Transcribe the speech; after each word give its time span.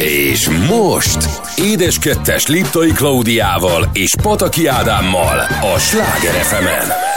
És 0.00 0.48
most 0.48 1.28
Édes 1.56 1.98
Kettes 1.98 2.46
Liptai 2.46 2.92
Klaudiával 2.92 3.90
és 3.92 4.14
Pataki 4.22 4.66
Ádámmal 4.66 5.38
a 5.74 5.78
Sláger 5.78 6.32
fm 6.32 7.07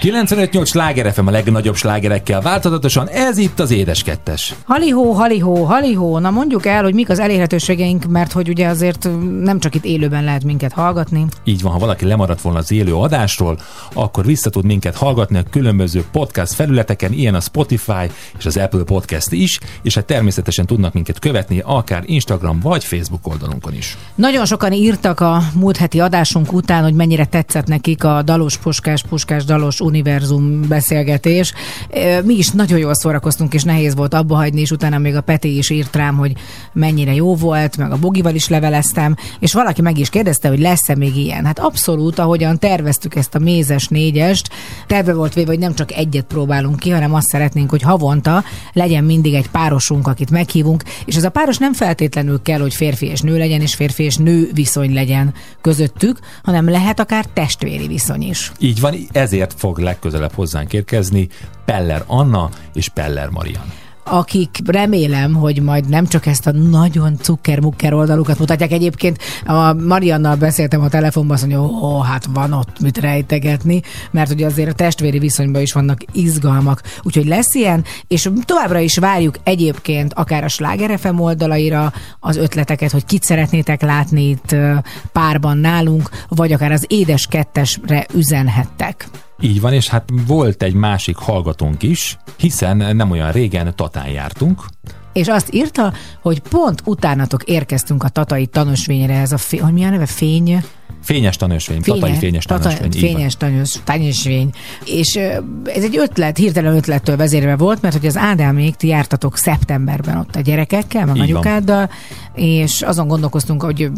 95-8 0.00 0.66
sláger 0.66 1.12
FM 1.12 1.26
a 1.26 1.30
legnagyobb 1.30 1.74
slágerekkel 1.74 2.40
változatosan, 2.40 3.08
ez 3.08 3.38
itt 3.38 3.60
az 3.60 3.70
Édes 3.70 4.02
Kettes. 4.02 4.54
Halihó, 4.64 5.12
halihó, 5.12 5.64
halihó. 5.64 6.18
Na 6.18 6.30
mondjuk 6.30 6.66
el, 6.66 6.82
hogy 6.82 6.94
mik 6.94 7.08
az 7.10 7.18
elérhetőségeink, 7.18 8.06
mert 8.06 8.32
hogy 8.32 8.48
ugye 8.48 8.66
azért 8.66 9.08
nem 9.40 9.58
csak 9.58 9.74
itt 9.74 9.84
élőben 9.84 10.24
lehet 10.24 10.44
minket 10.44 10.72
hallgatni. 10.72 11.26
Így 11.44 11.62
van, 11.62 11.72
ha 11.72 11.78
valaki 11.78 12.04
lemaradt 12.04 12.40
volna 12.40 12.58
az 12.58 12.72
élő 12.72 12.94
adásról, 12.94 13.58
akkor 13.92 14.24
vissza 14.24 14.50
tud 14.50 14.64
minket 14.64 14.96
hallgatni 14.96 15.38
a 15.38 15.42
különböző 15.50 16.04
podcast 16.12 16.52
felületeken, 16.52 17.12
ilyen 17.12 17.34
a 17.34 17.40
Spotify 17.40 18.10
és 18.38 18.46
az 18.46 18.56
Apple 18.56 18.82
Podcast 18.82 19.32
is, 19.32 19.58
és 19.82 19.94
hát 19.94 20.04
természetesen 20.04 20.66
tudnak 20.66 20.92
minket 20.92 21.18
követni 21.18 21.62
akár 21.64 22.02
Instagram 22.06 22.60
vagy 22.60 22.84
Facebook 22.84 23.26
oldalunkon 23.26 23.74
is. 23.74 23.96
Nagyon 24.14 24.46
sokan 24.46 24.72
írtak 24.72 25.20
a 25.20 25.42
múlt 25.54 25.76
heti 25.76 26.00
adásunk 26.00 26.52
után, 26.52 26.82
hogy 26.82 26.94
mennyire 26.94 27.24
tetszett 27.24 27.66
nekik 27.66 28.04
a 28.04 28.22
dalos 28.22 28.56
puskás, 28.56 29.02
puskás 29.08 29.44
dalos 29.44 29.80
univerzum 29.88 30.68
beszélgetés. 30.68 31.52
Mi 32.24 32.34
is 32.34 32.50
nagyon 32.50 32.78
jól 32.78 32.94
szórakoztunk, 32.94 33.54
és 33.54 33.62
nehéz 33.62 33.94
volt 33.94 34.14
abba 34.14 34.34
hagyni, 34.34 34.60
és 34.60 34.70
utána 34.70 34.98
még 34.98 35.16
a 35.16 35.20
Peti 35.20 35.56
is 35.56 35.70
írt 35.70 35.96
rám, 35.96 36.16
hogy 36.16 36.32
mennyire 36.72 37.14
jó 37.14 37.36
volt, 37.36 37.76
meg 37.76 37.92
a 37.92 37.98
Bogival 37.98 38.34
is 38.34 38.48
leveleztem, 38.48 39.16
és 39.38 39.52
valaki 39.52 39.82
meg 39.82 39.98
is 39.98 40.08
kérdezte, 40.08 40.48
hogy 40.48 40.60
lesz-e 40.60 40.94
még 40.96 41.16
ilyen. 41.16 41.44
Hát 41.44 41.58
abszolút, 41.58 42.18
ahogyan 42.18 42.58
terveztük 42.58 43.14
ezt 43.14 43.34
a 43.34 43.38
mézes 43.38 43.88
négyest, 43.88 44.48
terve 44.86 45.14
volt 45.14 45.34
véve, 45.34 45.48
hogy 45.48 45.58
nem 45.58 45.74
csak 45.74 45.92
egyet 45.92 46.24
próbálunk 46.24 46.78
ki, 46.78 46.90
hanem 46.90 47.14
azt 47.14 47.28
szeretnénk, 47.28 47.70
hogy 47.70 47.82
havonta 47.82 48.44
legyen 48.72 49.04
mindig 49.04 49.34
egy 49.34 49.50
párosunk, 49.50 50.06
akit 50.08 50.30
meghívunk, 50.30 50.82
és 51.04 51.16
ez 51.16 51.24
a 51.24 51.30
páros 51.30 51.58
nem 51.58 51.72
feltétlenül 51.72 52.42
kell, 52.42 52.60
hogy 52.60 52.74
férfi 52.74 53.06
és 53.06 53.20
nő 53.20 53.38
legyen, 53.38 53.60
és 53.60 53.74
férfi 53.74 54.02
és 54.02 54.16
nő 54.16 54.50
viszony 54.54 54.92
legyen 54.92 55.34
közöttük, 55.60 56.18
hanem 56.42 56.68
lehet 56.68 57.00
akár 57.00 57.26
testvéri 57.32 57.86
viszony 57.86 58.22
is. 58.22 58.52
Így 58.58 58.80
van, 58.80 58.94
ezért 59.12 59.54
fog 59.56 59.77
legközelebb 59.80 60.32
hozzánk 60.32 60.72
érkezni 60.72 61.28
Peller 61.64 62.04
Anna 62.06 62.48
és 62.74 62.88
Peller 62.88 63.28
Marian 63.28 63.86
akik 64.10 64.58
remélem, 64.66 65.34
hogy 65.34 65.62
majd 65.62 65.88
nem 65.88 66.06
csak 66.06 66.26
ezt 66.26 66.46
a 66.46 66.52
nagyon 66.52 67.16
cukker-mukker 67.16 67.92
oldalukat 67.92 68.38
mutatják. 68.38 68.72
Egyébként 68.72 69.18
a 69.44 69.72
Mariannal 69.72 70.36
beszéltem 70.36 70.80
a 70.80 70.88
telefonban, 70.88 71.36
azt 71.36 71.46
mondja, 71.46 71.86
ó, 71.86 72.00
hát 72.00 72.26
van 72.32 72.52
ott 72.52 72.80
mit 72.80 72.98
rejtegetni, 72.98 73.80
mert 74.10 74.30
ugye 74.30 74.46
azért 74.46 74.70
a 74.70 74.74
testvéri 74.74 75.18
viszonyban 75.18 75.62
is 75.62 75.72
vannak 75.72 76.00
izgalmak. 76.12 76.82
Úgyhogy 77.02 77.26
lesz 77.26 77.54
ilyen, 77.54 77.84
és 78.06 78.30
továbbra 78.44 78.78
is 78.78 78.98
várjuk 78.98 79.34
egyébként 79.42 80.12
akár 80.14 80.44
a 80.44 80.48
Sláger 80.48 80.98
FM 80.98 81.20
oldalaira 81.20 81.92
az 82.20 82.36
ötleteket, 82.36 82.90
hogy 82.90 83.04
kit 83.04 83.22
szeretnétek 83.22 83.82
látni 83.82 84.28
itt 84.28 84.56
párban 85.12 85.58
nálunk, 85.58 86.10
vagy 86.28 86.52
akár 86.52 86.72
az 86.72 86.84
édes 86.88 87.26
kettesre 87.26 88.06
üzenhettek. 88.14 89.08
Így 89.40 89.60
van, 89.60 89.72
és 89.72 89.88
hát 89.88 90.10
volt 90.26 90.62
egy 90.62 90.74
másik 90.74 91.16
hallgatónk 91.16 91.82
is, 91.82 92.18
hiszen 92.36 92.96
nem 92.96 93.10
olyan 93.10 93.32
régen 93.32 93.76
Tatán 93.76 94.08
jártunk. 94.08 94.64
És 95.12 95.28
azt 95.28 95.54
írta, 95.54 95.92
hogy 96.22 96.40
pont 96.40 96.82
utánatok 96.84 97.42
érkeztünk 97.42 98.02
a 98.02 98.08
tatai 98.08 98.46
tanúsvényre, 98.46 99.14
ez 99.14 99.32
a, 99.32 99.38
fény, 99.38 99.60
hogy 99.60 99.72
mi 99.72 99.84
a 99.84 99.90
neve, 99.90 100.06
fény? 100.06 100.62
Fényes 101.02 101.36
tanúsvény, 101.36 101.80
Fénye, 101.82 101.98
tatai 101.98 102.16
fényes 102.16 102.44
tanúsvény. 102.44 102.90
Tata, 102.90 102.98
fényes 102.98 103.36
tanúsvény. 103.84 104.50
És 104.84 105.16
ez 105.64 105.82
egy 105.82 105.96
ötlet, 105.96 106.36
hirtelen 106.36 106.76
ötlettől 106.76 107.16
vezérve 107.16 107.56
volt, 107.56 107.82
mert 107.82 107.96
hogy 107.96 108.06
az 108.06 108.16
Ádámék 108.16 108.74
ti 108.74 108.86
jártatok 108.86 109.36
szeptemberben 109.36 110.16
ott 110.16 110.36
a 110.36 110.40
gyerekekkel, 110.40 111.06
meg 111.06 111.16
anyukáddal, 111.16 111.90
és 112.34 112.82
azon 112.82 113.08
gondolkoztunk, 113.08 113.62
hogy 113.62 113.90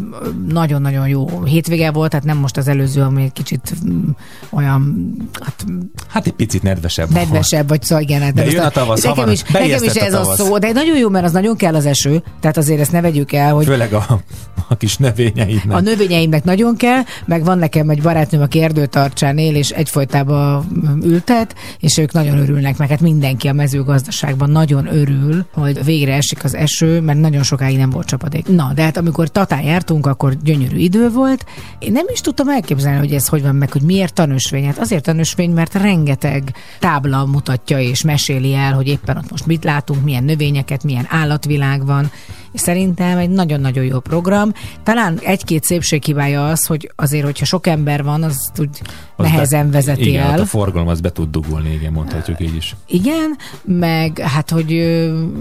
nagyon-nagyon 0.47 1.07
jó 1.07 1.43
hétvége 1.43 1.91
volt, 1.91 2.09
tehát 2.09 2.25
nem 2.25 2.37
most 2.37 2.57
az 2.57 2.67
előző, 2.67 3.01
ami 3.01 3.23
egy 3.23 3.33
kicsit 3.33 3.73
mm, 3.85 4.09
olyan... 4.49 5.13
Hát, 5.41 5.65
hát 6.07 6.27
egy 6.27 6.33
picit 6.33 6.63
nedvesebb. 6.63 7.09
Nedvesebb, 7.09 7.67
vagy 7.67 7.83
szó, 7.83 7.99
igen. 7.99 8.21
Hát 8.21 8.33
de 8.33 8.45
jön 8.45 8.63
a 8.63 8.69
tavasz, 8.69 9.03
nekem 9.03 9.29
is, 9.29 9.41
nekem 9.41 9.83
is 9.83 9.93
ez 9.93 10.13
a, 10.13 10.19
a 10.19 10.35
szó, 10.35 10.57
de 10.57 10.71
nagyon 10.71 10.97
jó, 11.01 11.09
mert 11.09 11.25
az 11.25 11.31
nagyon 11.31 11.55
kell 11.55 11.75
az 11.75 11.85
eső, 11.85 12.23
tehát 12.39 12.57
azért 12.57 12.79
ezt 12.79 12.91
ne 12.91 13.01
vegyük 13.01 13.33
el, 13.33 13.53
hogy... 13.53 13.65
Főleg 13.65 13.93
a, 13.93 14.21
a 14.67 14.75
kis 14.77 14.97
növényeimnek. 14.97 15.77
A 15.77 15.79
növényeimnek 15.79 16.43
nagyon 16.43 16.75
kell, 16.75 17.01
meg 17.25 17.43
van 17.43 17.57
nekem 17.57 17.89
egy 17.89 18.01
barátnőm, 18.01 18.41
aki 18.41 18.61
erdőtartsán 18.61 19.37
él, 19.37 19.55
és 19.55 19.69
egyfolytában 19.69 20.65
ültet, 21.03 21.55
és 21.79 21.97
ők 21.97 22.11
nagyon 22.11 22.37
örülnek, 22.37 22.77
meg 22.77 22.89
hát 22.89 23.01
mindenki 23.01 23.47
a 23.47 23.53
mezőgazdaságban 23.53 24.49
nagyon 24.49 24.95
örül, 24.95 25.45
hogy 25.53 25.85
végre 25.85 26.13
esik 26.13 26.43
az 26.43 26.55
eső, 26.55 27.01
mert 27.01 27.19
nagyon 27.19 27.43
sokáig 27.43 27.77
nem 27.77 27.89
volt 27.89 28.07
csapadék. 28.07 28.47
Na, 28.47 28.71
de 28.75 28.81
hát 28.81 28.97
amikor 28.97 29.29
Tatán 29.29 29.61
jártunk, 29.61 30.05
akkor 30.05 30.37
gyönyörű 30.43 30.77
idő 30.77 31.09
volt. 31.09 31.45
Én 31.79 31.91
nem 31.91 32.05
is 32.13 32.21
tudtam 32.21 32.49
elképzelni, 32.49 32.97
hogy 32.97 33.11
ez 33.11 33.27
hogy 33.27 33.41
van 33.41 33.55
meg, 33.55 33.71
hogy 33.71 33.81
miért 33.81 34.13
tanúsvény. 34.13 34.65
Hát 34.65 34.79
azért 34.79 35.03
tanúsvény, 35.03 35.51
mert 35.51 35.73
rengeteg 35.73 36.53
tábla 36.79 37.25
mutatja 37.25 37.79
és 37.79 38.01
meséli 38.01 38.53
el, 38.53 38.73
hogy 38.73 38.87
éppen 38.87 39.17
ott 39.17 39.31
most 39.31 39.45
mit 39.45 39.63
látunk, 39.63 40.03
milyen 40.03 40.23
növényeket, 40.23 40.83
milyen 40.91 41.07
állatvilág 41.09 41.85
van, 41.85 42.11
szerintem 42.53 43.17
egy 43.17 43.29
nagyon-nagyon 43.29 43.83
jó 43.83 43.99
program. 43.99 44.53
Talán 44.83 45.19
egy-két 45.23 45.63
szépséghibája 45.63 46.47
az, 46.47 46.65
hogy 46.65 46.91
azért, 46.95 47.23
hogyha 47.23 47.45
sok 47.45 47.67
ember 47.67 48.03
van, 48.03 48.23
az 48.23 48.51
úgy 48.57 48.81
az 49.15 49.25
nehezen 49.25 49.65
be, 49.65 49.71
vezeti 49.71 50.07
igen, 50.07 50.31
el. 50.31 50.39
a 50.39 50.45
forgalom 50.45 50.87
az 50.87 51.01
be 51.01 51.11
tud 51.11 51.29
dugulni, 51.29 51.73
igen, 51.73 51.91
mondhatjuk 51.91 52.39
így 52.39 52.55
is. 52.55 52.75
Igen, 52.87 53.37
meg 53.63 54.19
hát, 54.19 54.49
hogy 54.49 54.71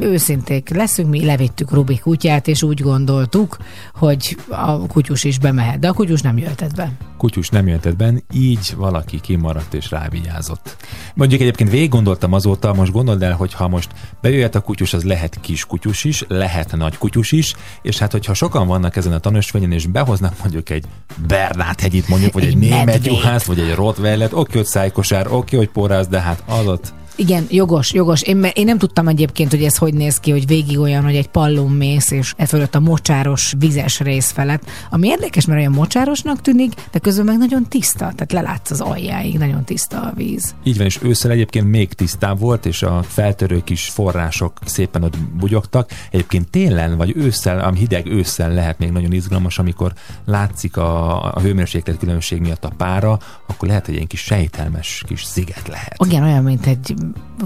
őszinték 0.00 0.68
leszünk, 0.68 1.10
mi 1.10 1.24
levittük 1.24 1.70
Rubi 1.70 1.98
kutyát, 1.98 2.48
és 2.48 2.62
úgy 2.62 2.80
gondoltuk, 2.80 3.56
hogy 3.94 4.36
a 4.48 4.86
kutyus 4.86 5.24
is 5.24 5.38
bemehet, 5.38 5.78
de 5.78 5.88
a 5.88 5.92
kutyus 5.92 6.20
nem 6.20 6.38
jöhetett 6.38 6.74
be. 6.74 6.92
Kutyus 7.16 7.48
nem 7.48 7.66
jöhetett 7.66 7.96
be, 7.96 8.12
így 8.32 8.74
valaki 8.76 9.20
kimaradt 9.20 9.74
és 9.74 9.90
rávigyázott. 9.90 10.76
Mondjuk 11.14 11.40
egyébként 11.40 11.70
végig 11.70 11.88
gondoltam 11.88 12.32
azóta, 12.32 12.74
most 12.74 12.92
gondold 12.92 13.22
el, 13.22 13.32
hogy 13.32 13.54
ha 13.54 13.68
most 13.68 13.90
bejöhet 14.20 14.54
a 14.54 14.60
kutyus, 14.60 14.92
az 14.92 15.04
lehet 15.04 15.38
kis 15.40 15.64
kutyus 15.64 16.04
is, 16.04 16.24
lehet 16.28 16.76
nagy 16.76 16.98
kutyus 16.98 17.32
is, 17.32 17.54
és 17.82 17.98
hát 17.98 18.12
hogyha 18.12 18.34
sokan 18.34 18.66
vannak 18.66 18.96
ezen 18.96 19.12
a 19.12 19.18
tanúsvényen, 19.18 19.72
és 19.72 19.86
behoznak 19.86 20.34
mondjuk 20.40 20.70
egy 20.70 20.84
Bernát 21.26 21.80
hegyit 21.80 22.08
mondjuk, 22.08 22.32
vagy 22.32 22.42
egy, 22.42 22.48
egy 22.48 22.56
német 22.56 23.06
juhász, 23.06 23.44
vagy 23.44 23.58
egy 23.58 23.74
Rottweiler, 23.74 24.28
oké, 24.32 24.56
hogy 24.56 24.66
szájkosár, 24.66 25.32
oké, 25.32 25.56
hogy 25.56 25.68
porász, 25.68 26.06
de 26.06 26.20
hát 26.20 26.42
az 26.46 26.66
ott 26.66 26.92
igen, 27.20 27.46
jogos, 27.50 27.92
jogos. 27.92 28.22
Én, 28.22 28.44
én 28.52 28.64
nem 28.64 28.78
tudtam 28.78 29.08
egyébként, 29.08 29.50
hogy 29.50 29.64
ez 29.64 29.76
hogy 29.76 29.94
néz 29.94 30.20
ki, 30.20 30.30
hogy 30.30 30.46
végig 30.46 30.78
olyan, 30.78 31.04
hogy 31.04 31.14
egy 31.16 31.28
pallón 31.28 31.70
mész, 31.70 32.10
és 32.10 32.34
e 32.36 32.46
fölött 32.46 32.74
a 32.74 32.80
mocsáros, 32.80 33.54
vizes 33.58 34.00
rész 34.00 34.30
felett. 34.30 34.62
Ami 34.90 35.08
érdekes, 35.08 35.46
mert 35.46 35.60
olyan 35.60 35.72
mocsárosnak 35.72 36.40
tűnik, 36.40 36.72
de 36.92 36.98
közben 36.98 37.24
meg 37.24 37.38
nagyon 37.38 37.68
tiszta, 37.68 37.98
tehát 37.98 38.32
lelátsz 38.32 38.70
az 38.70 38.80
aljáig, 38.80 39.38
nagyon 39.38 39.64
tiszta 39.64 40.02
a 40.02 40.12
víz. 40.16 40.54
Így 40.64 40.76
van, 40.76 40.86
és 40.86 40.98
ősszel 41.02 41.30
egyébként 41.30 41.66
még 41.70 41.92
tisztább 41.92 42.38
volt, 42.38 42.66
és 42.66 42.82
a 42.82 43.02
feltörő 43.02 43.60
kis 43.64 43.88
források 43.88 44.52
szépen 44.64 45.02
ott 45.02 45.18
bugyogtak. 45.18 45.90
Egyébként 46.10 46.50
télen, 46.50 46.96
vagy 46.96 47.12
ősszel, 47.16 47.60
ami 47.60 47.78
hideg 47.78 48.06
ősszel 48.06 48.52
lehet 48.52 48.78
még 48.78 48.90
nagyon 48.90 49.12
izgalmas, 49.12 49.58
amikor 49.58 49.92
látszik 50.24 50.76
a, 50.76 51.22
a 51.34 51.40
hőmérséklet 51.40 51.98
különbség 51.98 52.40
miatt 52.40 52.64
a 52.64 52.72
pára, 52.76 53.18
akkor 53.46 53.68
lehet, 53.68 53.86
hogy 53.86 53.96
egy 53.96 54.06
kis 54.06 54.20
sejtelmes 54.20 55.02
kis 55.06 55.24
sziget 55.24 55.68
lehet. 55.68 55.96
Igen, 56.04 56.22
olyan, 56.22 56.42
mint 56.42 56.66
egy 56.66 56.94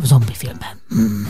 zombi 0.03 0.33
filmben. 0.33 0.69
Mm, 0.95 1.25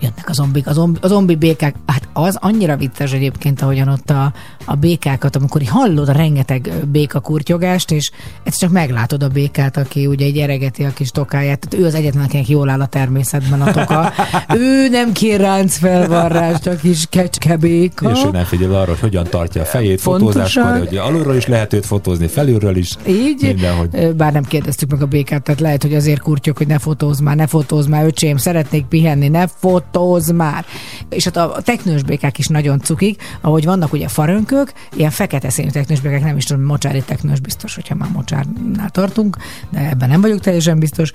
jönnek 0.00 0.28
a 0.28 0.32
zombik, 0.32 0.66
a 0.66 0.72
zombi, 0.72 0.98
a 1.02 1.06
zombi 1.06 1.34
békák. 1.34 1.74
Hát 1.86 2.08
az 2.12 2.36
annyira 2.40 2.76
vicces 2.76 3.12
egyébként, 3.12 3.62
ahogyan 3.62 3.88
ott 3.88 4.10
a, 4.10 4.32
a 4.64 4.74
békákat, 4.74 5.36
amikor 5.36 5.62
hallod 5.66 6.08
a 6.08 6.12
rengeteg 6.12 6.72
békakurtyogást, 6.90 7.90
és 7.90 8.10
ez 8.42 8.58
csak 8.58 8.70
meglátod 8.70 9.22
a 9.22 9.28
békát, 9.28 9.76
aki 9.76 10.06
ugye 10.06 10.24
egy 10.24 10.38
eregeti 10.38 10.84
a 10.84 10.92
kis 10.92 11.10
tokáját. 11.10 11.58
Tehát 11.58 11.84
ő 11.84 11.88
az 11.88 11.94
egyetlen, 11.94 12.24
akinek 12.24 12.48
jól 12.48 12.68
áll 12.68 12.80
a 12.80 12.86
természetben 12.86 13.62
a 13.62 13.70
toka. 13.70 14.12
ő 14.54 14.88
nem 14.88 15.12
kér 15.12 15.40
ránc 15.40 15.76
felvarrást, 15.76 16.66
a 16.66 16.76
kis 16.76 17.06
kecskebéka. 17.10 18.10
És 18.10 18.24
ő 18.24 18.30
nem 18.30 18.44
figyel 18.44 18.74
arra, 18.74 18.90
hogy 18.90 19.00
hogyan 19.00 19.24
tartja 19.24 19.62
a 19.62 19.64
fejét 19.64 20.00
fotózáskor, 20.00 20.78
hogy 20.78 20.96
alulról 20.96 21.36
is 21.36 21.46
lehet 21.46 21.72
őt 21.72 21.86
fotózni, 21.86 22.26
felülről 22.26 22.76
is. 22.76 22.96
Így, 23.06 23.42
mindenhogy. 23.42 24.14
bár 24.14 24.32
nem 24.32 24.44
kérdeztük 24.44 24.90
meg 24.90 25.02
a 25.02 25.06
békát, 25.06 25.42
tehát 25.42 25.60
lehet, 25.60 25.82
hogy 25.82 25.94
azért 25.94 26.20
kurtyok, 26.20 26.56
hogy 26.56 26.66
ne 26.66 26.78
fotózz 26.78 27.20
már, 27.20 27.36
ne 27.36 27.46
fotózz 27.58 27.86
már, 27.86 28.04
öcsém, 28.04 28.36
szeretnék 28.36 28.84
pihenni, 28.84 29.28
ne 29.28 29.46
fotózz 29.46 30.30
már. 30.30 30.64
És 31.08 31.24
hát 31.24 31.36
a 31.36 31.60
teknős 31.62 32.02
békák 32.02 32.38
is 32.38 32.46
nagyon 32.46 32.80
cukik, 32.80 33.22
ahogy 33.40 33.64
vannak 33.64 33.92
ugye 33.92 34.08
farönkök, 34.08 34.72
ilyen 34.94 35.10
fekete 35.10 35.50
színű 35.50 35.68
teknős 35.70 36.00
békák, 36.00 36.24
nem 36.24 36.36
is 36.36 36.44
tudom, 36.44 36.62
mocsári 36.62 37.02
teknős 37.02 37.40
biztos, 37.40 37.74
hogyha 37.74 37.94
már 37.94 38.10
mocsárnál 38.10 38.90
tartunk, 38.90 39.36
de 39.70 39.88
ebben 39.88 40.08
nem 40.08 40.20
vagyok 40.20 40.40
teljesen 40.40 40.78
biztos 40.78 41.12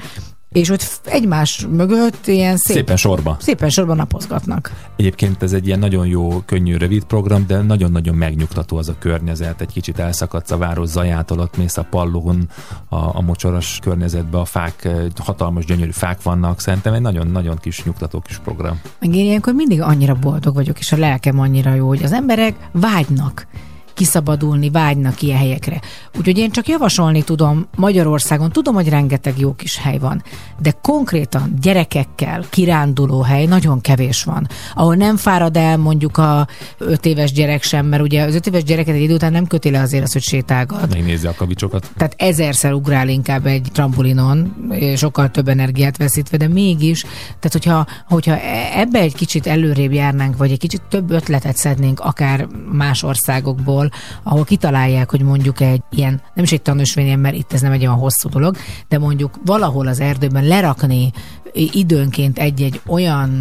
és 0.54 0.70
ott 0.70 1.02
egymás 1.04 1.68
mögött 1.70 2.28
ilyen 2.28 2.58
szép, 2.58 2.76
Szépen 2.76 2.98
sorba. 2.98 3.38
szépen 3.40 3.70
sorban 3.70 3.96
napozgatnak. 3.96 4.72
Egyébként 4.96 5.44
ez 5.44 5.54
egy 5.54 5.68
ilyen 5.68 5.80
nagyon 5.80 6.08
jó, 6.08 6.42
könnyű, 6.46 6.78
rövid 6.78 7.04
program, 7.04 7.44
de 7.48 7.62
nagyon-nagyon 7.62 8.16
megnyugtató 8.16 8.78
az 8.78 8.90
a 8.90 8.96
környezet. 9.00 9.62
Egy 9.62 9.72
kicsit 9.72 10.00
elszakadsz 10.00 10.52
a 10.52 10.58
város 10.58 10.88
zajától, 10.88 11.40
ott 11.40 11.58
mész 11.58 11.78
a 11.78 11.84
pallón, 11.90 12.50
a, 12.90 12.96
a 12.96 13.22
mocsaras 13.22 13.80
környezetbe, 13.82 14.38
a 14.38 14.46
fák, 14.46 14.86
eh, 14.86 15.06
hatalmas, 15.18 15.66
gyönyörű 15.66 15.92
fák 15.92 16.22
vannak. 16.22 16.60
Szerintem 16.60 16.94
egy 16.94 17.02
nagyon-nagyon 17.02 17.58
kis 17.58 17.84
nyugtató 17.84 18.20
kis 18.20 18.38
program. 18.38 18.82
Meg 19.00 19.16
én 19.16 19.26
ilyenkor 19.26 19.54
mindig 19.54 19.82
annyira 19.82 20.14
boldog 20.14 20.54
vagyok, 20.54 20.80
és 20.80 20.92
a 20.92 20.98
lelkem 20.98 21.40
annyira 21.40 21.74
jó, 21.74 21.88
hogy 21.88 22.04
az 22.04 22.12
emberek 22.12 22.56
vágynak 22.72 23.48
kiszabadulni, 23.94 24.70
vágynak 24.70 25.22
ilyen 25.22 25.38
helyekre. 25.38 25.82
Úgyhogy 26.18 26.38
én 26.38 26.52
csak 26.52 26.68
javasolni 26.68 27.24
tudom 27.24 27.68
Magyarországon, 27.76 28.52
tudom, 28.52 28.74
hogy 28.74 28.90
rengeteg 28.90 29.40
jó 29.40 29.54
kis 29.54 29.78
hely 29.78 29.98
van, 29.98 30.24
de 30.60 30.72
konkrétan 30.82 31.54
gyerekekkel 31.62 32.46
kiránduló 32.50 33.22
hely 33.22 33.46
nagyon 33.46 33.82
kevés 33.82 34.24
van, 34.24 34.48
ahol 34.76 34.96
nem 34.96 35.18
fárad 35.18 35.58
el 35.58 35.78
mondjuk 35.78 36.18
a 36.18 36.48
öt 36.78 37.06
éves 37.06 37.32
gyerek 37.32 37.64
sem, 37.64 37.86
mert 37.86 38.02
ugye 38.04 38.24
az 38.24 38.36
öt 38.36 38.48
éves 38.48 38.64
gyereket 38.64 38.96
egy 38.96 39.02
idő 39.02 39.14
után 39.14 39.32
nem 39.32 39.48
köti 39.48 39.70
le 39.70 39.82
azért 39.82 40.04
az, 40.04 40.14
hogy 40.14 40.22
sétálgat. 40.22 40.90
Megnézi 40.90 41.28
a 41.28 41.34
kavicsokat. 41.34 41.92
Tehát 41.98 42.16
ezerszer 42.18 42.74
ugrál 42.74 43.10
inkább 43.10 43.46
egy 43.46 43.68
trampolinon, 43.72 44.56
sokkal 44.96 45.32
több 45.32 45.48
energiát 45.48 45.98
veszítve, 45.98 46.38
de 46.38 46.48
mégis, 46.48 47.02
tehát 47.40 47.52
hogyha, 47.52 47.86
hogyha 48.08 48.40
ebbe 48.76 49.00
egy 49.00 49.16
kicsit 49.16 49.48
előrébb 49.48 49.92
járnánk, 49.92 50.38
vagy 50.38 50.52
egy 50.52 50.60
kicsit 50.60 50.82
több 50.90 51.12
ötletet 51.12 51.56
szednénk, 51.56 52.00
akár 52.00 52.48
más 52.72 53.04
országokból, 53.04 53.83
ahol, 53.84 53.90
ahol 54.24 54.44
kitalálják, 54.44 55.10
hogy 55.10 55.22
mondjuk 55.22 55.60
egy 55.60 55.82
ilyen, 55.90 56.22
nem 56.34 56.44
is 56.44 56.52
egy 56.52 56.62
tanúsvényen, 56.62 57.20
mert 57.20 57.36
itt 57.36 57.54
ez 57.54 57.62
nem 57.62 57.72
egy 57.72 57.82
olyan 57.82 57.98
hosszú 57.98 58.30
dolog, 58.30 58.58
de 58.88 59.00
mondjuk 59.00 59.40
valahol 59.46 59.88
az 59.88 60.00
erdőben 60.00 60.48
lerakni 60.48 61.12
időnként 61.54 62.40
egy-egy 62.40 62.82
olyan 62.86 63.32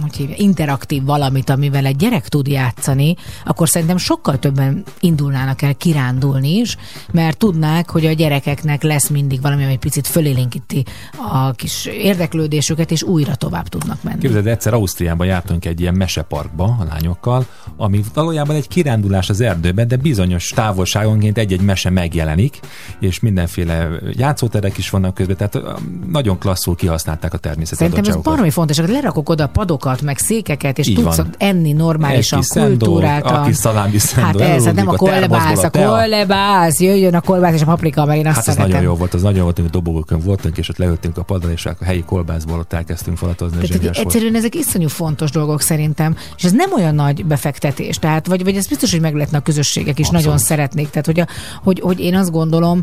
hogy 0.00 0.16
hívja, 0.16 0.34
interaktív 0.38 1.04
valamit, 1.04 1.50
amivel 1.50 1.86
egy 1.86 1.96
gyerek 1.96 2.28
tud 2.28 2.46
játszani, 2.46 3.16
akkor 3.44 3.68
szerintem 3.68 3.96
sokkal 3.96 4.38
többen 4.38 4.84
indulnának 5.00 5.62
el 5.62 5.74
kirándulni 5.74 6.56
is, 6.56 6.76
mert 7.12 7.38
tudnák, 7.38 7.90
hogy 7.90 8.06
a 8.06 8.12
gyerekeknek 8.12 8.82
lesz 8.82 9.08
mindig 9.08 9.40
valami, 9.40 9.64
ami 9.64 9.78
picit 9.78 10.06
fölélénkíti 10.06 10.84
a 11.32 11.52
kis 11.52 11.86
érdeklődésüket, 11.86 12.90
és 12.90 13.02
újra 13.02 13.34
tovább 13.34 13.68
tudnak 13.68 14.02
menni. 14.02 14.18
Képzeld, 14.18 14.46
egyszer 14.46 14.74
Ausztriában 14.74 15.26
jártunk 15.26 15.64
egy 15.64 15.80
ilyen 15.80 15.94
meseparkba 15.94 16.64
a 16.64 16.84
lányokkal, 16.84 17.46
ami 17.76 18.02
valójában 18.14 18.56
egy 18.56 18.68
kirándulás 18.68 19.28
az 19.28 19.40
erdőben, 19.40 19.88
de 19.88 19.96
bizonyos 19.96 20.48
távolságonként 20.48 21.38
egy-egy 21.38 21.60
mese 21.60 21.90
megjelenik, 21.90 22.60
és 23.00 23.20
mindenféle 23.20 23.88
játszóterek 24.12 24.78
is 24.78 24.90
vannak 24.90 25.14
közben, 25.14 25.36
tehát 25.36 25.80
nagyon 26.10 26.38
klasszul 26.38 26.76
kihasználták 26.76 27.29
a 27.34 27.38
természetet. 27.38 27.88
Szerintem 27.88 28.14
ez 28.14 28.22
baromi 28.22 28.50
fontos, 28.50 28.78
hogy 28.78 28.88
lerakok 28.88 29.28
oda 29.28 29.46
padok 29.46 29.80
padokat, 29.80 30.02
meg 30.02 30.18
székeket, 30.18 30.78
és 30.78 30.88
Így 30.88 30.94
tudsz 30.94 31.16
van. 31.16 31.34
enni 31.38 31.72
normálisan 31.72 32.42
kultúrát. 32.48 33.24
A 33.24 33.42
kis 33.42 33.56
szalámi 33.56 33.98
Hát 34.14 34.40
ez, 34.40 34.64
nem 34.64 34.88
a 34.88 34.96
kolbász, 34.96 35.62
a 35.62 35.70
kolbász, 35.70 36.80
jöjjön 36.80 37.14
a 37.14 37.20
kolbász 37.20 37.54
és 37.54 37.62
a 37.62 37.64
paprika, 37.64 38.04
mert 38.04 38.18
én 38.18 38.26
azt 38.26 38.36
Hát 38.36 38.48
ez 38.48 38.56
nagyon 38.56 38.82
jó 38.82 38.94
volt, 38.94 39.14
az 39.14 39.22
nagyon 39.22 39.42
volt, 39.42 39.58
hogy 39.58 39.70
dobogókon 39.70 40.20
voltunk, 40.20 40.58
és 40.58 40.68
ott 40.68 40.76
leültünk 40.76 41.18
a 41.18 41.22
padon, 41.22 41.50
és 41.50 41.66
a 41.66 41.76
helyi 41.84 42.02
kolbászból 42.02 42.58
ott 42.58 42.72
elkezdtünk 42.72 43.16
falatozni. 43.16 43.66
Tehát, 43.66 43.96
egyszerűen 43.96 44.34
ezek 44.34 44.54
iszonyú 44.54 44.88
fontos 44.88 45.30
dolgok 45.30 45.60
szerintem, 45.60 46.16
és 46.36 46.44
ez 46.44 46.52
nem 46.52 46.72
olyan 46.72 46.94
nagy 46.94 47.24
befektetés, 47.24 47.96
tehát 47.96 48.26
vagy, 48.26 48.44
vagy 48.44 48.56
ez 48.56 48.66
biztos, 48.66 48.90
hogy 48.90 49.00
meg 49.00 49.14
lehetne 49.14 49.38
a 49.38 49.40
közösségek 49.40 49.98
is 49.98 50.06
Abszolút. 50.06 50.24
nagyon 50.24 50.38
szeretnék. 50.38 50.90
Tehát, 50.90 51.06
hogy, 51.06 51.20
a, 51.20 51.26
hogy, 51.62 51.80
hogy 51.80 52.00
én 52.00 52.14
azt 52.14 52.30
gondolom, 52.30 52.82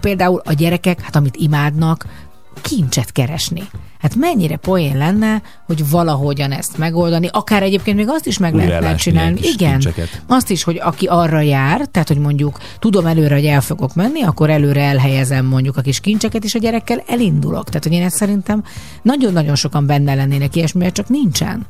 például 0.00 0.40
a 0.44 0.52
gyerekek, 0.52 1.00
hát 1.00 1.16
amit 1.16 1.36
imádnak, 1.36 2.06
kincset 2.68 3.12
keresni. 3.12 3.68
Hát 4.00 4.14
mennyire 4.14 4.56
poén 4.56 4.96
lenne, 4.96 5.42
hogy 5.66 5.90
valahogyan 5.90 6.52
ezt 6.52 6.78
megoldani, 6.78 7.28
akár 7.32 7.62
egyébként 7.62 7.96
még 7.96 8.08
azt 8.08 8.26
is 8.26 8.38
meg 8.38 8.54
Újra 8.54 8.66
lehetne 8.66 8.94
csinálni. 8.94 9.40
Igen, 9.42 9.70
kincseket. 9.70 10.22
azt 10.26 10.50
is, 10.50 10.62
hogy 10.62 10.80
aki 10.82 11.06
arra 11.06 11.40
jár, 11.40 11.86
tehát 11.86 12.08
hogy 12.08 12.18
mondjuk 12.18 12.58
tudom 12.78 13.06
előre, 13.06 13.34
hogy 13.34 13.46
el 13.46 13.60
fogok 13.60 13.94
menni, 13.94 14.22
akkor 14.22 14.50
előre 14.50 14.82
elhelyezem 14.82 15.46
mondjuk 15.46 15.76
a 15.76 15.80
kis 15.80 16.00
kincseket, 16.00 16.44
és 16.44 16.54
a 16.54 16.58
gyerekkel 16.58 17.02
elindulok. 17.06 17.64
Tehát, 17.64 17.82
hogy 17.82 17.92
én 17.92 18.02
ezt 18.02 18.16
szerintem 18.16 18.64
nagyon-nagyon 19.02 19.54
sokan 19.54 19.86
benne 19.86 20.14
lennének 20.14 20.56
ilyesmi, 20.56 20.92
csak 20.92 21.08
nincsen 21.08 21.66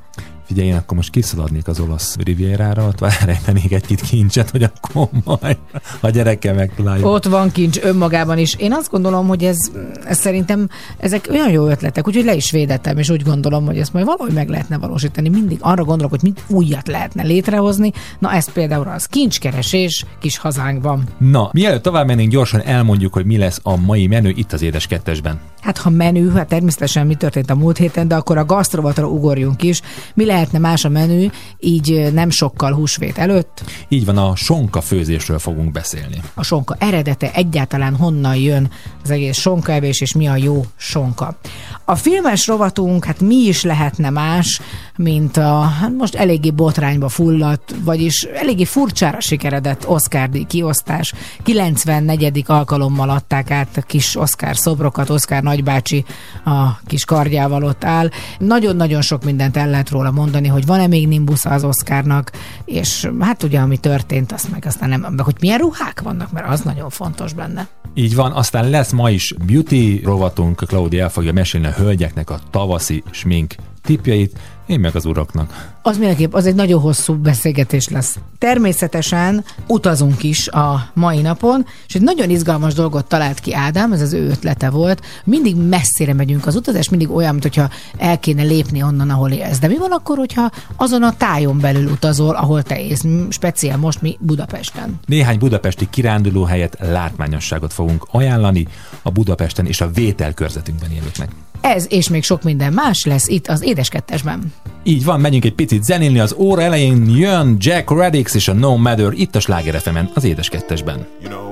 figyelj, 0.51 0.69
én 0.69 0.77
akkor 0.77 0.97
most 0.97 1.11
kiszaladnék 1.11 1.69
az 1.69 1.81
olasz 1.81 2.17
rivierára, 2.17 2.87
ott 2.87 3.01
elrejtenék 3.01 3.73
egy-két 3.73 4.01
kincset, 4.01 4.51
hogy 4.51 4.63
akkor 4.63 5.09
majd 5.25 5.57
a 6.01 6.11
gyerekkel 6.11 6.55
megtaláljuk. 6.55 7.07
Ott 7.07 7.25
van 7.25 7.53
kincs 7.53 7.79
önmagában 7.83 8.39
is. 8.39 8.55
Én 8.55 8.73
azt 8.73 8.91
gondolom, 8.91 9.27
hogy 9.27 9.45
ez, 9.45 9.57
ez 10.05 10.19
szerintem 10.19 10.69
ezek 10.99 11.27
olyan 11.31 11.51
jó 11.51 11.67
ötletek, 11.67 12.07
úgyhogy 12.07 12.20
le 12.25 12.35
is 12.35 12.51
védettem, 12.51 12.99
és 12.99 13.11
úgy 13.11 13.23
gondolom, 13.23 13.67
hogy 13.67 13.79
ezt 13.79 13.93
majd 13.93 14.05
valahogy 14.05 14.33
meg 14.33 14.49
lehetne 14.49 14.79
valósítani. 14.79 15.29
Mindig 15.29 15.59
arra 15.61 15.85
gondolok, 15.85 16.11
hogy 16.11 16.23
mit 16.23 16.43
újat 16.49 16.89
lehetne 16.89 17.23
létrehozni. 17.23 17.93
Na 18.19 18.33
ez 18.33 18.53
például 18.53 18.89
az 18.89 19.07
kincskeresés 19.07 20.05
kis 20.21 20.39
hazánkban. 20.39 21.05
Na, 21.19 21.51
mielőtt 21.53 21.83
tovább 21.83 22.07
mennénk, 22.07 22.31
gyorsan 22.31 22.63
elmondjuk, 22.63 23.13
hogy 23.13 23.25
mi 23.25 23.37
lesz 23.37 23.61
a 23.63 23.77
mai 23.77 24.07
menü 24.07 24.29
itt 24.35 24.53
az 24.53 24.63
édes 24.63 24.87
kettesben. 24.87 25.41
Hát 25.61 25.79
ha 25.79 25.91
menü, 25.91 26.31
hát 26.31 26.49
természetesen 26.49 27.07
mi 27.07 27.15
történt 27.15 27.51
a 27.51 27.55
múlt 27.55 27.77
héten, 27.77 28.09
de 28.09 28.15
akkor 28.15 28.39
a 28.39 28.45
gasztrovatra 28.45 29.09
ugorjunk 29.09 29.63
is. 29.63 29.81
Mi 30.15 30.25
lehet 30.25 30.51
lehetne 30.53 30.69
más 30.69 30.85
a 30.85 30.89
menü, 30.89 31.27
így 31.59 32.13
nem 32.13 32.31
sokkal 32.31 32.73
húsvét 32.73 33.19
előtt. 33.19 33.63
Így 33.89 34.05
van, 34.05 34.19
a 34.19 34.37
sonka 34.37 34.81
főzésről 34.81 35.39
fogunk 35.39 35.73
beszélni. 35.73 36.23
A 36.35 36.43
sonka 36.43 36.77
eredete 36.79 37.33
egyáltalán 37.35 37.97
honnan 37.97 38.37
jön 38.37 38.71
az 39.03 39.11
egész 39.11 39.39
sonkaevés, 39.39 40.01
és 40.01 40.15
mi 40.15 40.27
a 40.27 40.37
jó 40.37 40.65
sonka. 40.77 41.39
A 41.85 41.97
filmes 42.11 42.47
rovatunk, 42.47 43.05
hát 43.05 43.21
mi 43.21 43.35
is 43.35 43.63
lehetne 43.63 44.11
más, 44.11 44.61
mint 44.97 45.37
a 45.37 45.61
hát 45.61 45.97
most 45.97 46.15
eléggé 46.15 46.51
botrányba 46.51 47.09
fulladt, 47.09 47.75
vagyis 47.85 48.23
eléggé 48.23 48.65
furcsára 48.65 49.21
sikeredett 49.21 49.89
Oscar 49.89 50.29
kiosztás. 50.47 51.13
94. 51.43 52.45
alkalommal 52.47 53.11
adták 53.11 53.51
át 53.51 53.77
a 53.77 53.81
kis 53.81 54.17
Oscar 54.17 54.57
szobrokat, 54.57 55.11
Oscar 55.11 55.43
nagybácsi 55.43 56.05
a 56.45 56.81
kis 56.87 57.05
kardjával 57.05 57.65
ott 57.65 57.85
áll. 57.85 58.09
Nagyon-nagyon 58.39 59.03
sok 59.03 59.25
mindent 59.25 59.57
el 59.57 59.71
lehet 59.71 59.91
róla 59.91 60.11
mondani, 60.11 60.49
hogy 60.49 60.67
van-e 60.67 60.87
még 60.87 61.09
nimbusza 61.09 61.51
az 61.51 61.65
Oscarnak, 61.65 62.31
és 62.65 63.11
hát 63.21 63.43
ugye 63.43 63.59
ami 63.59 63.77
történt, 63.77 64.33
azt 64.33 64.51
meg 64.51 64.65
aztán 64.67 64.89
nem, 64.89 65.01
meg 65.01 65.25
hogy 65.25 65.37
milyen 65.41 65.59
ruhák 65.59 66.01
vannak, 66.01 66.33
mert 66.33 66.49
az 66.49 66.61
nagyon 66.61 66.91
fontos 66.91 67.33
benne. 67.33 67.69
Így 67.95 68.15
van, 68.15 68.33
aztán 68.33 68.71
lesz 68.71 68.91
ma 68.91 69.11
is 69.11 69.35
beauty 69.47 70.01
rovatunk, 70.05 70.63
Claudia 70.67 71.03
el 71.03 71.11
fogja 71.11 71.33
mesélni 71.33 71.67
a 71.67 71.71
hölgyeknek 72.01 72.31
a 72.31 72.41
tavaszi 72.51 73.03
smink 73.11 73.55
tipjait, 73.83 74.39
én 74.67 74.81
meg 74.81 74.97
az 74.97 75.05
uraknak. 75.05 75.73
Az 75.83 75.99
mindenképp, 75.99 76.35
az 76.35 76.47
egy 76.47 76.55
nagyon 76.55 76.81
hosszú 76.81 77.15
beszélgetés 77.15 77.89
lesz. 77.89 78.19
Természetesen 78.39 79.45
utazunk 79.67 80.23
is 80.23 80.49
a 80.49 80.91
mai 80.95 81.21
napon, 81.21 81.67
és 81.89 81.95
egy 81.95 82.03
nagyon 82.03 82.31
izgalmas 82.31 82.75
dolgot 82.75 83.07
talált 83.07 83.41
ki 83.41 83.55
Ádám, 83.55 83.93
ez 83.93 84.01
az 84.01 84.13
ő 84.13 84.29
ötlete 84.29 84.71
volt. 84.71 85.03
Mindig 85.25 85.57
messzire 85.57 86.15
megyünk 86.15 86.47
az 86.47 86.57
utazás, 86.57 86.89
mindig 86.89 87.11
olyan, 87.11 87.35
mintha 87.35 87.71
el 87.97 88.19
kéne 88.19 88.43
lépni 88.43 88.83
onnan, 88.83 89.11
ahol 89.11 89.31
élsz. 89.31 89.59
De 89.59 89.67
mi 89.67 89.79
van 89.79 89.93
akkor, 89.93 90.17
hogyha 90.17 90.51
azon 90.77 91.03
a 91.03 91.17
tájon 91.17 91.61
belül 91.61 91.91
utazol, 91.91 92.35
ahol 92.35 92.63
te 92.63 92.81
élsz? 92.81 93.05
Speciál 93.29 93.77
most 93.77 94.03
mi 94.03 94.17
Budapesten. 94.21 95.01
Néhány 95.07 95.39
budapesti 95.39 95.91
kiránduló 95.91 96.45
helyet, 96.45 96.77
látványosságot 96.81 97.73
fogunk 97.73 98.07
ajánlani 98.11 98.67
a 99.03 99.11
Budapesten 99.11 99.67
és 99.67 99.81
a 99.81 99.91
vételkörzetünkben 99.91 100.91
élőknek. 100.91 101.31
Ez 101.61 101.87
és 101.89 102.09
még 102.09 102.23
sok 102.23 102.43
minden 102.43 102.73
más 102.73 103.05
lesz 103.05 103.29
itt 103.29 103.47
az 103.47 103.63
Édeskettesben. 103.63 104.53
Így 104.83 105.05
van, 105.05 105.21
megyünk 105.21 105.45
egy 105.45 105.55
picit 105.55 105.85
zenélni, 105.85 106.19
az 106.19 106.35
óra 106.39 106.63
elején 106.63 107.11
jön 107.11 107.57
Jack 107.59 107.91
Radix 107.91 108.35
és 108.35 108.49
a 108.49 108.53
No 108.53 108.77
Matter 108.77 109.13
itt 109.13 109.37
a 109.37 109.41
Sláger 109.41 109.81
fm 109.81 109.97
az 110.15 110.25
Édeskettesben. 110.25 111.07
You 111.23 111.31
know, 111.31 111.51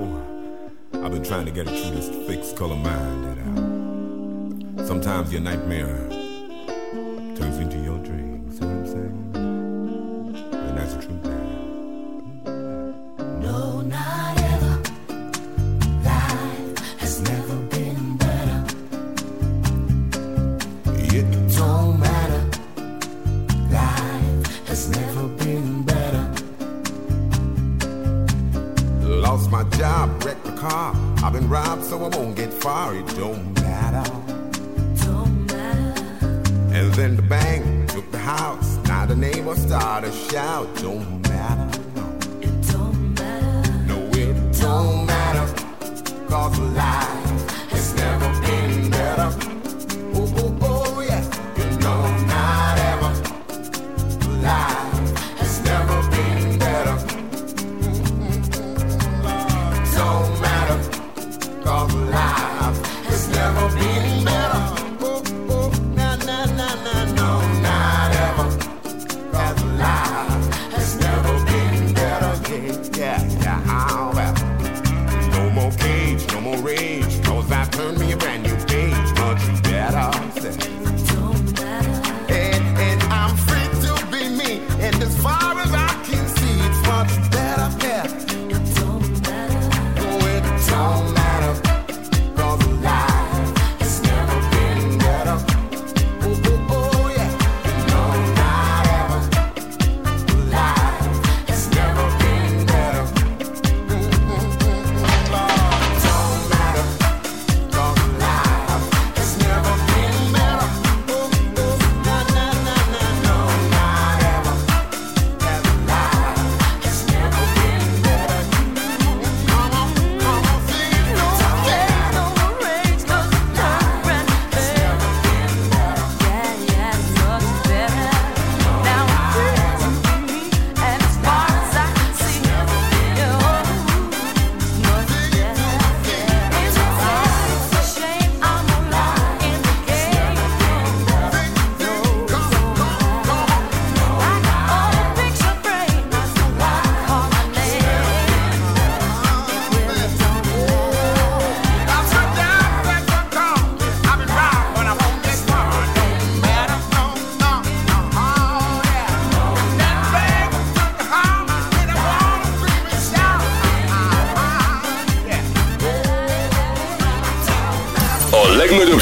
I've 1.04 1.10
been 1.10 1.22
trying 1.22 1.46
to 1.46 1.52
get 1.52 1.64
true 1.64 1.90
this 1.90 2.08
fixed 2.26 2.56
color 2.56 2.76
mind 2.76 3.24
that 3.24 3.36
uh, 3.46 4.86
sometimes 4.86 5.32
your 5.32 5.42
nightmare 5.42 6.06
turns 7.38 7.58
into 7.60 7.76
your 7.84 7.87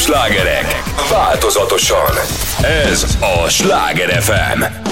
slágerek 0.07 0.83
változatosan. 1.11 2.17
Ez 2.63 3.17
a 3.21 3.49
Sláger 3.49 4.23
FM. 4.23 4.86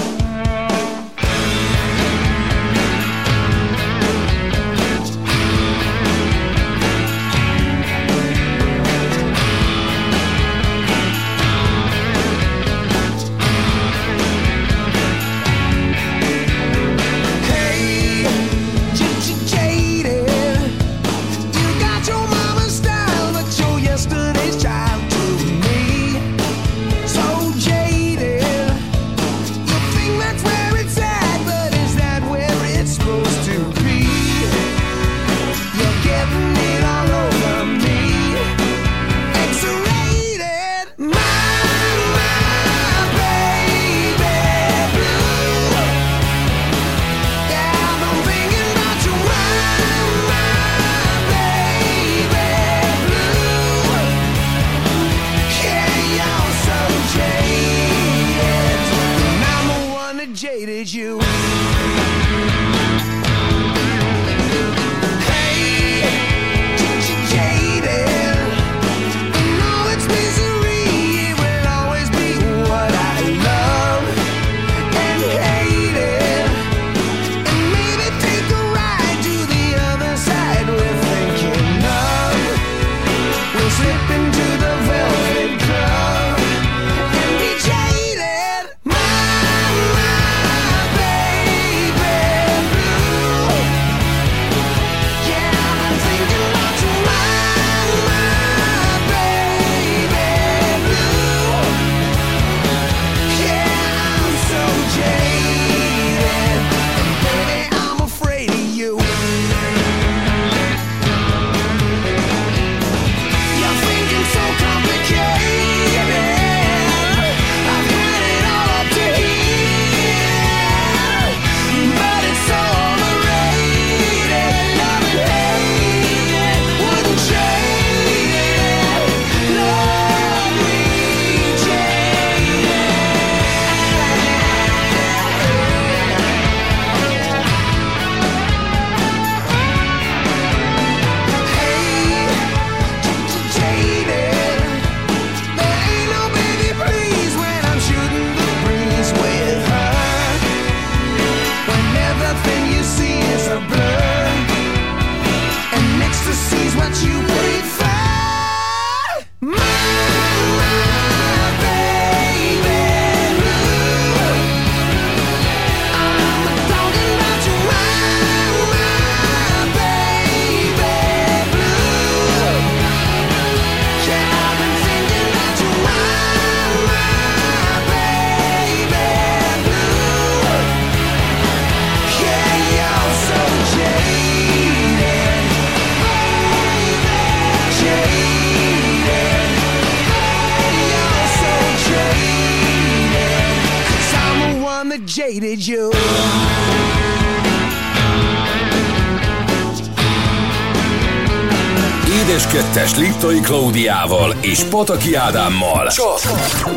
Liptai 203.25 203.41
Klaudiával 203.43 204.35
és 204.41 204.63
Pataki 204.63 205.15
Ádámmal. 205.15 205.89
Csak 205.89 206.19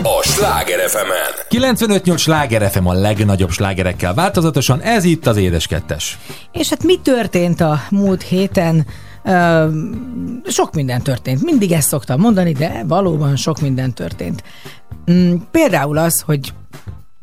a 0.03 0.23
Sláger 0.23 0.89
fm 0.89 0.97
95-8 1.49 2.17
sláger 2.17 2.71
FM 2.71 2.85
a 2.85 2.93
legnagyobb 2.93 3.49
slágerekkel 3.49 4.13
változatosan, 4.13 4.81
ez 4.81 5.03
itt 5.03 5.27
az 5.27 5.37
Édes 5.37 5.67
Kettes. 5.67 6.17
És 6.51 6.69
hát 6.69 6.83
mi 6.83 6.99
történt 6.99 7.61
a 7.61 7.81
múlt 7.89 8.21
héten? 8.21 8.85
Sok 10.45 10.73
minden 10.73 11.01
történt. 11.01 11.43
Mindig 11.43 11.71
ezt 11.71 11.87
szoktam 11.87 12.19
mondani, 12.19 12.51
de 12.51 12.83
valóban 12.87 13.35
sok 13.35 13.59
minden 13.59 13.93
történt. 13.93 14.43
Mm, 15.11 15.35
Például 15.51 15.97
az, 15.97 16.23
hogy 16.25 16.53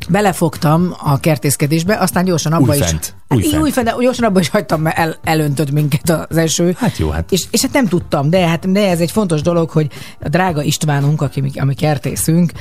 belefogtam 0.09 0.95
a 0.99 1.21
kertészkedésbe, 1.21 1.97
aztán 1.99 2.25
gyorsan 2.25 2.53
abba 2.53 2.75
is... 2.75 2.81
Újfent. 2.81 3.05
Hát, 3.05 3.15
Újfent. 3.35 3.63
újfent, 3.63 3.87
de 3.87 3.95
gyorsan 4.01 4.25
abba 4.25 4.41
is 4.41 4.49
hagytam, 4.49 4.81
mert 4.81 4.99
el, 4.99 5.17
elöntött 5.23 5.71
minket 5.71 6.11
az 6.29 6.37
eső. 6.37 6.75
Hát 6.79 6.99
jó, 6.99 7.11
hát. 7.11 7.33
És, 7.33 7.45
és 7.51 7.61
hát 7.61 7.73
nem 7.73 7.87
tudtam, 7.87 8.31
de 8.31 8.47
hát 8.49 8.73
de 8.73 8.89
ez 8.89 9.01
egy 9.01 9.11
fontos 9.11 9.43
dolog, 9.43 9.71
hogy 9.71 9.91
a 10.21 10.29
drága 10.29 10.63
Istvánunk, 10.63 11.23
aki, 11.23 11.41
mi- 11.41 11.51
ami 11.55 11.75
kertészünk, 11.75 12.53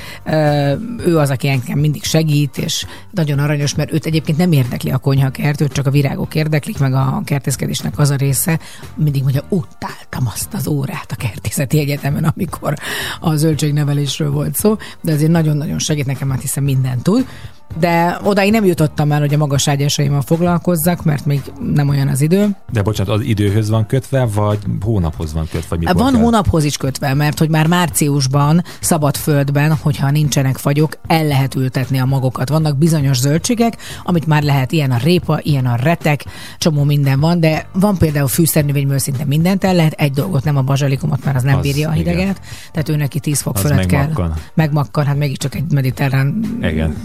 ő 1.06 1.18
az, 1.18 1.30
aki 1.30 1.48
engem 1.48 1.80
mindig 1.80 2.04
segít, 2.04 2.58
és 2.58 2.86
nagyon 3.12 3.40
aranyos, 3.40 3.76
mert 3.76 3.94
őt 3.94 4.06
egyébként 4.06 4.38
nem 4.38 4.52
érdekli 4.52 4.92
a 4.92 4.98
konyhakert, 4.98 5.62
őt 5.62 5.74
csak 5.74 5.88
a 5.88 5.92
virágok 5.92 6.36
érdeklik, 6.36 6.80
meg 6.80 6.94
a 6.94 7.22
kertészkedésnek 7.26 8.00
az 8.00 8.10
a 8.10 8.16
része. 8.16 8.60
Mindig 8.96 9.22
mondja, 9.22 9.42
utáltam 9.50 10.28
azt 10.34 10.54
az 10.54 10.68
órát 10.68 11.12
a 11.12 11.16
kertészeti 11.16 11.80
egyetemen, 11.80 12.24
amikor 12.24 12.74
a 13.20 13.36
zöldségnevelésről 13.36 14.32
volt 14.32 14.56
szó, 14.56 14.76
de 15.02 15.12
azért 15.12 15.32
nagyon-nagyon 15.32 15.80
segít 15.80 16.06
nekem, 16.06 16.30
hát 16.30 16.42
hiszen 16.42 16.64
mindent 16.64 17.04
tud. 17.04 17.26
De 17.80 18.20
odáig 18.24 18.52
nem 18.52 18.66
jutottam 18.66 19.12
el, 19.12 19.20
hogy 19.20 19.34
a 19.34 19.38
magas 19.38 19.68
ágyasaimmal 19.68 20.22
foglalkozzak, 20.22 21.04
mert 21.04 21.26
még 21.26 21.42
nem 21.74 21.90
olyan 21.90 22.08
az 22.08 22.22
idő. 22.22 22.50
De 22.72 22.82
bocsánat, 22.82 23.14
az 23.14 23.22
időhöz 23.22 23.70
van 23.70 23.86
kötve, 23.86 24.26
vagy 24.26 24.58
hónaphoz 24.82 25.34
van 25.34 25.48
kötve? 25.52 25.76
vagy 25.78 25.98
Van 25.98 26.12
kell? 26.12 26.22
hónaphoz 26.22 26.64
is 26.64 26.78
kötve, 26.78 27.14
mert 27.14 27.40
hogy 27.40 27.50
már 27.50 27.68
márciusban 27.68 28.64
szabad 28.80 29.18
földben, 29.18 29.78
hogyha 29.82 30.12
nincsenek 30.12 30.58
fagyok, 30.58 30.98
el 31.08 31.26
lehet 31.26 31.56
ültetni 31.56 31.98
a 32.00 32.06
magokat. 32.06 32.50
Vannak 32.50 32.78
bizonyos 32.78 33.18
zöldségek, 33.20 33.78
amit 34.04 34.28
már 34.28 34.44
lehet, 34.44 34.72
ilyen 34.72 34.92
a 34.92 34.98
répa, 34.98 35.40
ilyen 35.42 35.66
a 35.66 35.76
retek, 35.76 36.26
csomó 36.58 36.84
minden 36.84 37.20
van, 37.20 37.40
de 37.40 37.68
van 37.74 37.98
például 37.98 38.28
fűszernövényből 38.28 38.98
szinte 39.00 39.26
mindent 39.26 39.64
el 39.64 39.76
lehet, 39.76 39.94
egy 39.94 40.12
dolgot 40.12 40.44
nem 40.44 40.58
a 40.58 40.62
bazsalikomot, 40.62 41.24
mert 41.24 41.38
az 41.38 41.44
nem 41.44 41.56
Az, 41.58 41.62
bírja 41.62 41.90
a 41.90 41.92
hideget, 41.92 42.22
igen. 42.22 42.36
tehát 42.72 42.90
ő 42.90 42.96
neki 42.96 43.20
10 43.20 43.42
fok 43.42 43.56
Az 43.56 43.62
fölött 43.62 43.86
kell. 43.86 44.00
megmakkan. 44.00 44.34
Megmakkan, 44.54 45.06
hát 45.06 45.18
mégiscsak 45.18 45.56
egy 45.56 45.72
mediterrán 45.72 46.40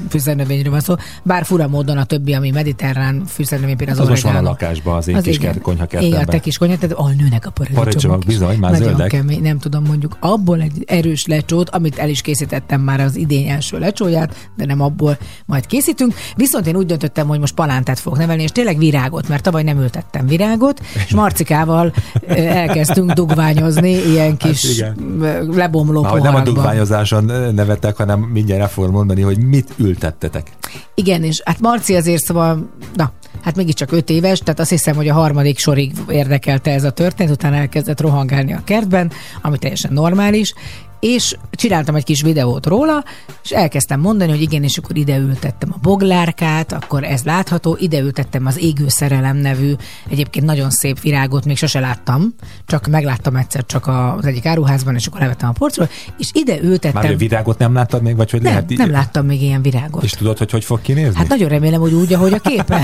fűszernövény 0.08 0.57
mennyire 0.58 0.70
van 0.70 0.80
szó. 0.80 0.94
Bár 1.22 1.44
fura 1.44 1.68
módon 1.68 1.96
a 1.98 2.04
többi, 2.04 2.32
ami 2.34 2.50
mediterrán 2.50 3.22
fűszerem, 3.26 3.68
éppen 3.68 3.88
az, 3.88 3.98
Az 3.98 4.08
most 4.08 4.22
van 4.22 4.36
a 4.36 4.42
lakásban, 4.42 4.96
az 4.96 5.08
én 5.08 5.22
kis 5.22 5.36
igen. 5.36 5.52
kert- 5.52 5.62
konyha 5.64 5.86
Igen, 6.00 6.20
a 6.20 6.24
te 6.24 6.38
kis 6.38 6.58
konyha, 6.58 6.76
tehát 6.76 6.96
ahol 6.96 7.12
nőnek 7.12 7.46
a 7.46 7.50
paradicsomok. 7.50 7.74
Paradicsomok, 7.84 8.24
bizony, 8.26 8.58
már 8.58 8.70
Nagyon 8.70 8.86
zöldek. 8.88 9.08
kemény, 9.08 9.42
nem 9.42 9.58
tudom, 9.58 9.84
mondjuk 9.84 10.16
abból 10.20 10.60
egy 10.60 10.84
erős 10.86 11.26
lecsót, 11.26 11.70
amit 11.70 11.98
el 11.98 12.08
is 12.08 12.20
készítettem 12.20 12.80
már 12.80 13.00
az 13.00 13.16
idén 13.16 13.50
első 13.50 13.78
lecsóját, 13.78 14.50
de 14.56 14.64
nem 14.64 14.80
abból 14.80 15.18
majd 15.46 15.66
készítünk. 15.66 16.14
Viszont 16.36 16.66
én 16.66 16.76
úgy 16.76 16.86
döntöttem, 16.86 17.26
hogy 17.26 17.38
most 17.38 17.54
palántát 17.54 17.98
fogok 17.98 18.18
nevelni, 18.18 18.42
és 18.42 18.50
tényleg 18.50 18.78
virágot, 18.78 19.28
mert 19.28 19.42
tavaly 19.42 19.62
nem 19.62 19.78
ültettem 19.80 20.26
virágot, 20.26 20.80
és 21.06 21.14
Marcikával 21.14 21.92
elkezdtünk 22.26 23.12
dugványozni 23.12 23.90
ilyen 23.90 24.36
kis 24.36 24.78
Hát 24.78 24.94
igen. 24.96 25.20
ö, 25.20 25.56
lebomló 25.56 26.04
Ahogy 26.04 26.22
nem 26.22 26.34
a 26.34 26.40
dugványozáson 26.40 27.24
nevettek, 27.54 27.96
hanem 27.96 28.20
mindjárt 28.20 28.60
el 28.62 28.68
fogom 28.68 28.90
mondani, 28.90 29.20
hogy 29.20 29.38
mit 29.38 29.72
ültettetek. 29.76 30.47
Igen, 30.94 31.24
és 31.24 31.42
hát 31.44 31.60
Marci 31.60 31.94
azért 31.94 32.22
szóval, 32.22 32.68
na, 32.94 33.12
hát 33.42 33.56
mégiscsak 33.56 33.92
öt 33.92 34.10
éves, 34.10 34.38
tehát 34.38 34.60
azt 34.60 34.70
hiszem, 34.70 34.96
hogy 34.96 35.08
a 35.08 35.14
harmadik 35.14 35.58
sorig 35.58 35.92
érdekelte 36.08 36.70
ez 36.70 36.84
a 36.84 36.90
történet, 36.90 37.32
utána 37.32 37.56
elkezdett 37.56 38.00
rohangálni 38.00 38.52
a 38.52 38.62
kertben, 38.64 39.10
ami 39.42 39.58
teljesen 39.58 39.92
normális, 39.92 40.54
és 41.00 41.36
csináltam 41.50 41.94
egy 41.94 42.04
kis 42.04 42.22
videót 42.22 42.66
róla, 42.66 43.04
és 43.42 43.50
elkezdtem 43.50 44.00
mondani, 44.00 44.30
hogy 44.30 44.42
igen, 44.42 44.62
és 44.62 44.78
akkor 44.78 44.96
ide 44.96 45.16
ültettem 45.16 45.68
a 45.72 45.78
boglárkát, 45.82 46.72
akkor 46.72 47.04
ez 47.04 47.22
látható, 47.22 47.76
ide 47.80 47.98
ültettem 48.00 48.46
az 48.46 48.58
Égő 48.58 48.88
Szerelem 48.88 49.36
nevű, 49.36 49.72
egyébként 50.08 50.46
nagyon 50.46 50.70
szép 50.70 51.00
virágot, 51.00 51.44
még 51.44 51.56
sose 51.56 51.80
láttam, 51.80 52.34
csak 52.66 52.86
megláttam 52.86 53.36
egyszer 53.36 53.66
csak 53.66 53.86
az 53.86 54.24
egyik 54.24 54.46
áruházban, 54.46 54.94
és 54.94 55.06
akkor 55.06 55.20
levettem 55.20 55.48
a 55.48 55.52
porcról, 55.52 55.88
és 56.18 56.30
ide 56.32 56.60
ültettem. 56.62 57.02
Már 57.02 57.12
a 57.12 57.16
virágot 57.16 57.58
nem 57.58 57.74
láttad 57.74 58.02
még, 58.02 58.16
vagy 58.16 58.30
hogy 58.30 58.42
nem, 58.42 58.52
lehet? 58.52 58.68
nem 58.76 58.90
láttam 58.90 59.26
még 59.26 59.42
ilyen 59.42 59.62
virágot. 59.62 60.02
És 60.02 60.10
tudod, 60.10 60.38
hogy 60.38 60.50
hogy 60.50 60.64
fog 60.64 60.80
kinézni? 60.80 61.16
Hát 61.16 61.28
nagyon 61.28 61.48
remélem, 61.48 61.80
hogy 61.80 61.92
úgy, 61.92 62.12
ahogy 62.12 62.32
a 62.32 62.38
képen. 62.38 62.82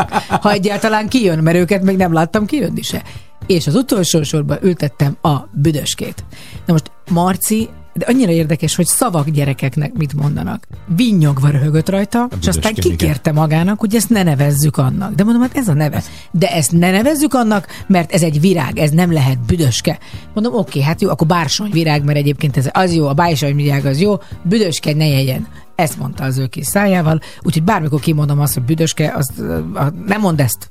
ha 0.42 0.50
egyáltalán 0.50 1.08
kijön, 1.08 1.38
mert 1.38 1.56
őket 1.56 1.82
még 1.82 1.96
nem 1.96 2.12
láttam 2.12 2.46
kijönni 2.46 2.82
se. 2.82 3.02
És 3.46 3.66
az 3.66 3.74
utolsó 3.74 4.22
sorban 4.22 4.58
ültettem 4.62 5.16
a 5.22 5.36
büdöskét. 5.52 6.24
Na 6.66 6.72
most 6.72 6.90
Marci, 7.10 7.68
de 7.94 8.04
annyira 8.08 8.32
érdekes, 8.32 8.74
hogy 8.74 8.86
szavak 8.86 9.28
gyerekeknek 9.28 9.92
mit 9.92 10.14
mondanak. 10.14 10.66
Vinnyogva 10.96 11.48
röhögött 11.48 11.88
rajta, 11.88 12.28
és 12.40 12.46
aztán 12.46 12.74
kikérte 12.74 13.32
magának, 13.32 13.80
hogy 13.80 13.94
ezt 13.94 14.10
ne 14.10 14.22
nevezzük 14.22 14.76
annak. 14.76 15.14
De 15.14 15.24
mondom, 15.24 15.42
hát 15.42 15.56
ez 15.56 15.68
a 15.68 15.72
neve. 15.72 16.02
De 16.30 16.52
ezt 16.52 16.72
ne 16.72 16.90
nevezzük 16.90 17.34
annak, 17.34 17.66
mert 17.86 18.12
ez 18.12 18.22
egy 18.22 18.40
virág, 18.40 18.78
ez 18.78 18.90
nem 18.90 19.12
lehet 19.12 19.38
büdöske. 19.46 19.98
Mondom, 20.34 20.54
oké, 20.54 20.82
hát 20.82 21.00
jó, 21.00 21.10
akkor 21.10 21.26
bársonyvirág, 21.26 22.04
mert 22.04 22.18
egyébként 22.18 22.56
ez 22.56 22.68
az 22.72 22.94
jó, 22.94 23.06
a 23.06 23.12
bársonyvirág 23.12 23.86
az 23.86 24.00
jó, 24.00 24.14
büdöske 24.42 24.94
ne 24.94 25.06
jeljen. 25.06 25.46
Ezt 25.74 25.98
mondta 25.98 26.24
az 26.24 26.38
ő 26.38 26.46
kis 26.46 26.66
szájával, 26.66 27.20
úgyhogy 27.42 27.62
bármikor 27.62 28.00
kimondom 28.00 28.40
azt, 28.40 28.54
hogy 28.54 28.62
büdöske, 28.62 29.12
azt, 29.16 29.32
ö, 29.38 29.58
a, 29.74 29.92
nem 30.06 30.20
mond 30.20 30.40
ezt. 30.40 30.68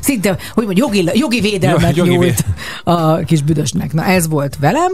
Szinte, 0.00 0.36
hogy 0.54 0.64
mondjuk, 0.64 0.94
jogi, 0.96 1.10
jogi 1.18 1.40
védelmet 1.40 1.96
Jogi 1.96 2.10
nyújt 2.10 2.44
a 2.84 3.16
kis 3.16 3.42
büdösnek. 3.42 3.92
Na 3.92 4.04
ez 4.04 4.28
volt 4.28 4.56
velem, 4.60 4.92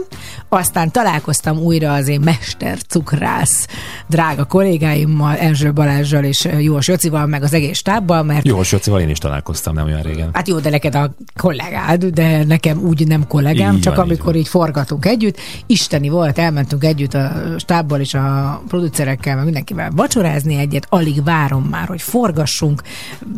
aztán 0.49 0.91
találkoztam 0.91 1.57
újra 1.57 1.93
az 1.93 2.07
én 2.07 2.19
mester 2.19 2.77
cukrász 2.87 3.67
drága 4.07 4.43
kollégáimmal, 4.45 5.35
Enzső 5.35 5.73
Balázsral 5.73 6.23
és 6.23 6.47
Jós 6.59 6.87
Jocival, 6.87 7.25
meg 7.25 7.43
az 7.43 7.53
egész 7.53 7.77
stábbal, 7.77 8.23
mert 8.23 8.45
Jó, 8.45 8.63
Socival 8.63 8.99
én 9.01 9.09
is 9.09 9.17
találkoztam 9.17 9.73
nem 9.73 9.85
olyan 9.85 10.01
régen. 10.01 10.29
Hát 10.33 10.47
jó, 10.47 10.59
de 10.59 10.69
neked 10.69 10.95
a 10.95 11.11
kollégád, 11.39 12.05
de 12.05 12.43
nekem 12.43 12.79
úgy 12.83 13.07
nem 13.07 13.27
kollégám, 13.27 13.75
Így 13.75 13.81
csak 13.81 13.95
van, 13.95 14.05
így 14.05 14.11
amikor 14.11 14.31
van. 14.31 14.41
így 14.41 14.47
forgatunk 14.47 15.05
együtt. 15.05 15.37
Isteni 15.65 16.09
volt, 16.09 16.39
elmentünk 16.39 16.83
együtt 16.83 17.13
a 17.13 17.31
stábból 17.57 17.99
és 17.99 18.13
a 18.13 18.61
producerekkel, 18.67 19.39
meg 19.43 19.49
mindenkivel 19.53 19.91
vacsorázni 19.95 20.55
egyet. 20.55 20.85
Alig 20.89 21.23
várom 21.23 21.63
már, 21.63 21.87
hogy 21.87 22.01
forgassunk. 22.01 22.81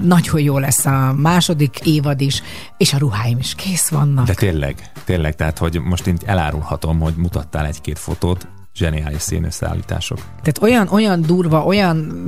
Nagyon 0.02 0.40
jó 0.40 0.58
lesz 0.58 0.86
a 0.86 1.14
második 1.18 1.80
évad 1.80 2.22
is, 2.22 2.42
és 2.78 2.94
a 2.94 2.98
ruháim 2.98 3.38
is 3.38 3.56
kész 3.56 3.90
vannak. 3.90 4.26
De 4.26 4.34
tényleg, 4.34 4.92
tényleg, 5.06 5.36
tehát, 5.36 5.58
hogy 5.58 5.80
most 5.82 6.08
én 6.08 6.18
elárulhatom, 6.26 7.00
hogy 7.00 7.14
mutattál 7.18 7.66
egy-két 7.66 8.00
fotót, 8.00 8.48
zseniális 8.76 9.22
színösszállítások. 9.22 10.18
Tehát 10.18 10.62
olyan, 10.62 10.88
olyan 10.88 11.22
durva, 11.22 11.64
olyan 11.64 12.26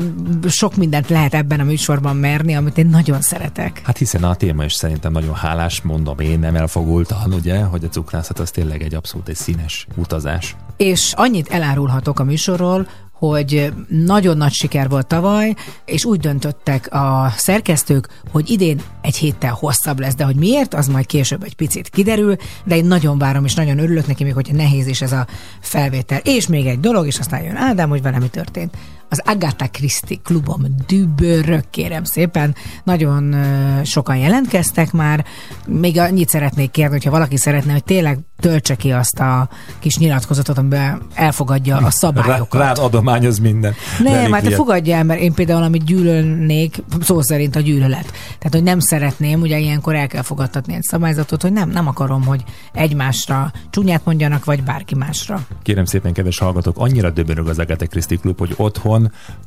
sok 0.48 0.76
mindent 0.76 1.10
lehet 1.10 1.34
ebben 1.34 1.60
a 1.60 1.64
műsorban 1.64 2.16
merni, 2.16 2.56
amit 2.56 2.78
én 2.78 2.88
nagyon 2.88 3.22
szeretek. 3.22 3.82
Hát 3.84 3.98
hiszen 3.98 4.24
a 4.24 4.36
téma 4.36 4.64
is 4.64 4.74
szerintem 4.74 5.12
nagyon 5.12 5.36
hálás, 5.36 5.82
mondom 5.82 6.20
én 6.20 6.40
nem 6.40 6.56
elfogultan, 6.56 7.34
ugye, 7.34 7.64
hogy 7.64 7.84
a 7.84 7.88
cukrászat 7.88 8.40
az 8.40 8.52
tényleg 8.52 8.82
egy 8.82 8.96
abszolút 8.96 9.28
egy 9.28 9.36
színes 9.36 9.88
utazás. 9.96 10.56
És 10.78 11.14
annyit 11.16 11.50
elárulhatok 11.50 12.20
a 12.20 12.24
műsorról, 12.24 12.88
hogy 13.17 13.73
nagyon 13.88 14.38
nagy 14.38 14.51
siker 14.51 14.89
volt 14.89 15.08
tavaly, 15.08 15.56
és 15.86 16.06
úgy 16.06 16.19
döntöttek 16.19 16.93
a 16.93 17.34
szerkesztők, 17.36 18.21
hogy 18.32 18.49
idén 18.49 18.82
egy 19.01 19.15
héttel 19.15 19.51
hosszabb 19.51 19.99
lesz, 19.99 20.15
de 20.15 20.23
hogy 20.23 20.36
miért, 20.36 20.73
az 20.73 20.88
majd 20.88 21.06
később 21.06 21.43
egy 21.43 21.56
picit 21.56 21.89
kiderül, 21.89 22.36
de 22.65 22.75
én 22.75 22.86
nagyon 22.86 23.17
várom, 23.17 23.45
és 23.45 23.54
nagyon 23.54 23.80
örülök 23.80 24.08
neki, 24.08 24.23
még 24.23 24.34
hogyha 24.34 24.56
nehéz 24.56 24.88
is 24.88 25.01
ez 25.01 25.12
a 25.12 25.28
felvétel. 25.60 26.19
És 26.23 26.47
még 26.47 26.65
egy 26.65 26.80
dolog, 26.80 27.06
és 27.06 27.19
aztán 27.19 27.43
jön 27.43 27.56
Ádám, 27.56 27.89
hogy 27.89 28.01
vele 28.01 28.19
mi 28.19 28.28
történt. 28.28 28.78
Az 29.10 29.22
Agatha 29.26 29.68
Christie 29.72 30.18
klubom 30.24 30.62
dübörök, 30.88 31.70
kérem 31.70 32.04
szépen. 32.04 32.56
Nagyon 32.84 33.36
sokan 33.84 34.18
jelentkeztek 34.18 34.91
már. 34.91 35.26
Még 35.68 36.00
annyit 36.00 36.30
szeretnék 36.30 36.72
kérni, 36.72 36.91
hogyha 36.91 37.12
valaki 37.12 37.38
szeretne, 37.38 37.72
hogy 37.72 37.84
tényleg 37.84 38.20
töltse 38.39 38.76
ki 38.76 38.91
azt 38.91 39.20
a 39.20 39.50
kis 39.80 39.98
nyilatkozatot, 39.98 40.58
amiben 40.58 41.02
elfogadja 41.13 41.78
a 41.78 41.91
szabályokat. 41.91 42.62
rád 42.62 42.78
adományoz 42.78 43.39
minden. 43.39 43.74
Nem, 44.04 44.32
hát 44.32 44.54
fogadja 44.54 44.96
el, 44.96 45.04
mert 45.04 45.20
én 45.20 45.34
például, 45.34 45.63
amit 45.63 45.84
gyűlölnék, 45.84 46.84
szó 47.02 47.22
szerint 47.22 47.56
a 47.56 47.60
gyűlölet. 47.60 48.06
Tehát, 48.38 48.54
hogy 48.54 48.63
nem 48.63 48.80
szeretném, 48.80 49.41
ugye 49.41 49.60
ilyenkor 49.60 49.96
el 49.96 50.08
kell 50.08 50.22
fogadtatni 50.22 50.74
egy 50.74 50.84
szabályzatot, 50.84 51.41
hogy 51.41 51.54
nem, 51.54 51.70
nem 51.70 51.88
akarom, 51.88 52.26
hogy 52.26 52.44
egymásra 52.74 53.52
csúnyát 53.70 54.06
mondjanak, 54.06 54.46
vagy 54.46 54.63
bárki 54.63 54.96
másra. 54.96 55.46
Kérem 55.62 55.86
szépen, 55.86 56.13
kedves 56.13 56.39
hallgatók, 56.39 56.78
annyira 56.78 57.10
döbörög 57.10 57.48
az 57.48 57.60
Agatha 57.60 57.88
Christie 57.88 58.18
Klub, 58.18 58.39
hogy 58.39 58.54
otthon 58.58 58.94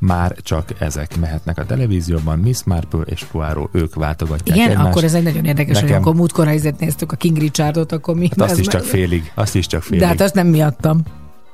már 0.00 0.36
csak 0.42 0.72
ezek 0.78 1.18
mehetnek 1.20 1.58
a 1.58 1.64
televízióban, 1.64 2.38
Miss 2.38 2.62
Marple 2.64 3.00
és 3.00 3.24
Poirot, 3.24 3.68
ők 3.72 3.94
váltogatják 3.94 4.56
Igen, 4.56 4.70
egymást. 4.70 4.88
akkor 4.88 5.04
ez 5.04 5.14
egy 5.14 5.22
nagyon 5.22 5.44
érdekes, 5.44 5.74
hogy 5.74 5.82
Nekem- 5.82 5.96
amikor 5.96 6.14
múltkor 6.14 6.46
ha 6.46 6.70
néztük 6.78 7.12
a 7.12 7.16
King 7.16 7.36
Richardot, 7.36 7.92
akkor 7.92 8.14
mi? 8.14 8.28
Hát 8.36 8.50
azt 8.50 8.58
is 8.58 8.66
csak 8.66 8.82
félig, 8.82 9.32
azt 9.34 9.54
is 9.54 9.66
csak 9.66 9.82
félig. 9.82 10.00
De 10.00 10.06
hát 10.06 10.20
azt 10.20 10.34
nem 10.34 10.46
miattam, 10.46 11.02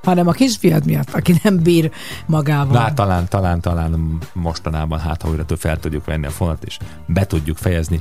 hanem 0.04 0.26
a 0.28 0.32
kisfiad 0.32 0.86
miatt, 0.86 1.10
aki 1.12 1.34
nem 1.42 1.56
bír 1.62 1.90
magával. 2.26 2.72
Na, 2.72 2.78
hát 2.78 2.94
talán, 2.94 3.28
talán, 3.28 3.60
talán 3.60 4.18
mostanában 4.32 4.98
hát, 4.98 5.22
ha 5.22 5.28
újra 5.28 5.44
fel 5.56 5.78
tudjuk 5.78 6.04
venni 6.04 6.26
a 6.26 6.30
fonat, 6.30 6.64
és 6.64 6.78
be 7.06 7.26
tudjuk 7.26 7.56
fejezni. 7.56 8.00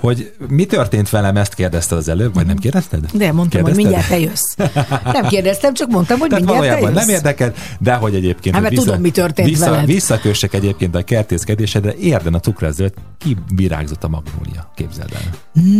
Hogy 0.00 0.32
mi 0.48 0.64
történt 0.64 1.10
velem, 1.10 1.36
ezt 1.36 1.54
kérdezted 1.54 1.98
az 1.98 2.08
előbb, 2.08 2.34
vagy 2.34 2.46
nem 2.46 2.56
kérdezted? 2.56 3.06
De 3.12 3.32
mondtam, 3.32 3.62
hogy 3.62 3.74
Kérdezted? 3.74 3.76
mindjárt 3.76 4.08
te 4.08 4.18
jössz. 4.18 5.12
Nem 5.12 5.26
kérdeztem, 5.26 5.74
csak 5.74 5.90
mondtam, 5.90 6.18
hogy 6.18 6.28
Tehát 6.30 6.44
mindjárt 6.44 6.68
te 6.68 6.80
valójában 6.80 6.94
jössz. 6.94 7.06
nem 7.06 7.14
érdekel, 7.14 7.52
de 7.78 7.94
hogy 7.94 8.14
egyébként... 8.14 8.54
Hát, 8.54 8.64
hogy 8.64 8.72
mert 8.72 8.84
tudom, 8.84 9.00
mi 9.00 9.10
történt 9.10 9.48
vissza, 9.48 9.70
veled. 9.70 9.86
Visszakössek 9.86 10.54
egyébként 10.54 10.94
a 10.94 11.02
kertészkedésedre, 11.02 11.94
érden 11.94 12.34
a 12.34 12.40
cukrázőt, 12.40 12.94
ki 13.18 13.36
virágzott 13.54 14.04
a 14.04 14.08
magnólia, 14.08 14.70
képzeld 14.74 15.12
el. 15.14 15.20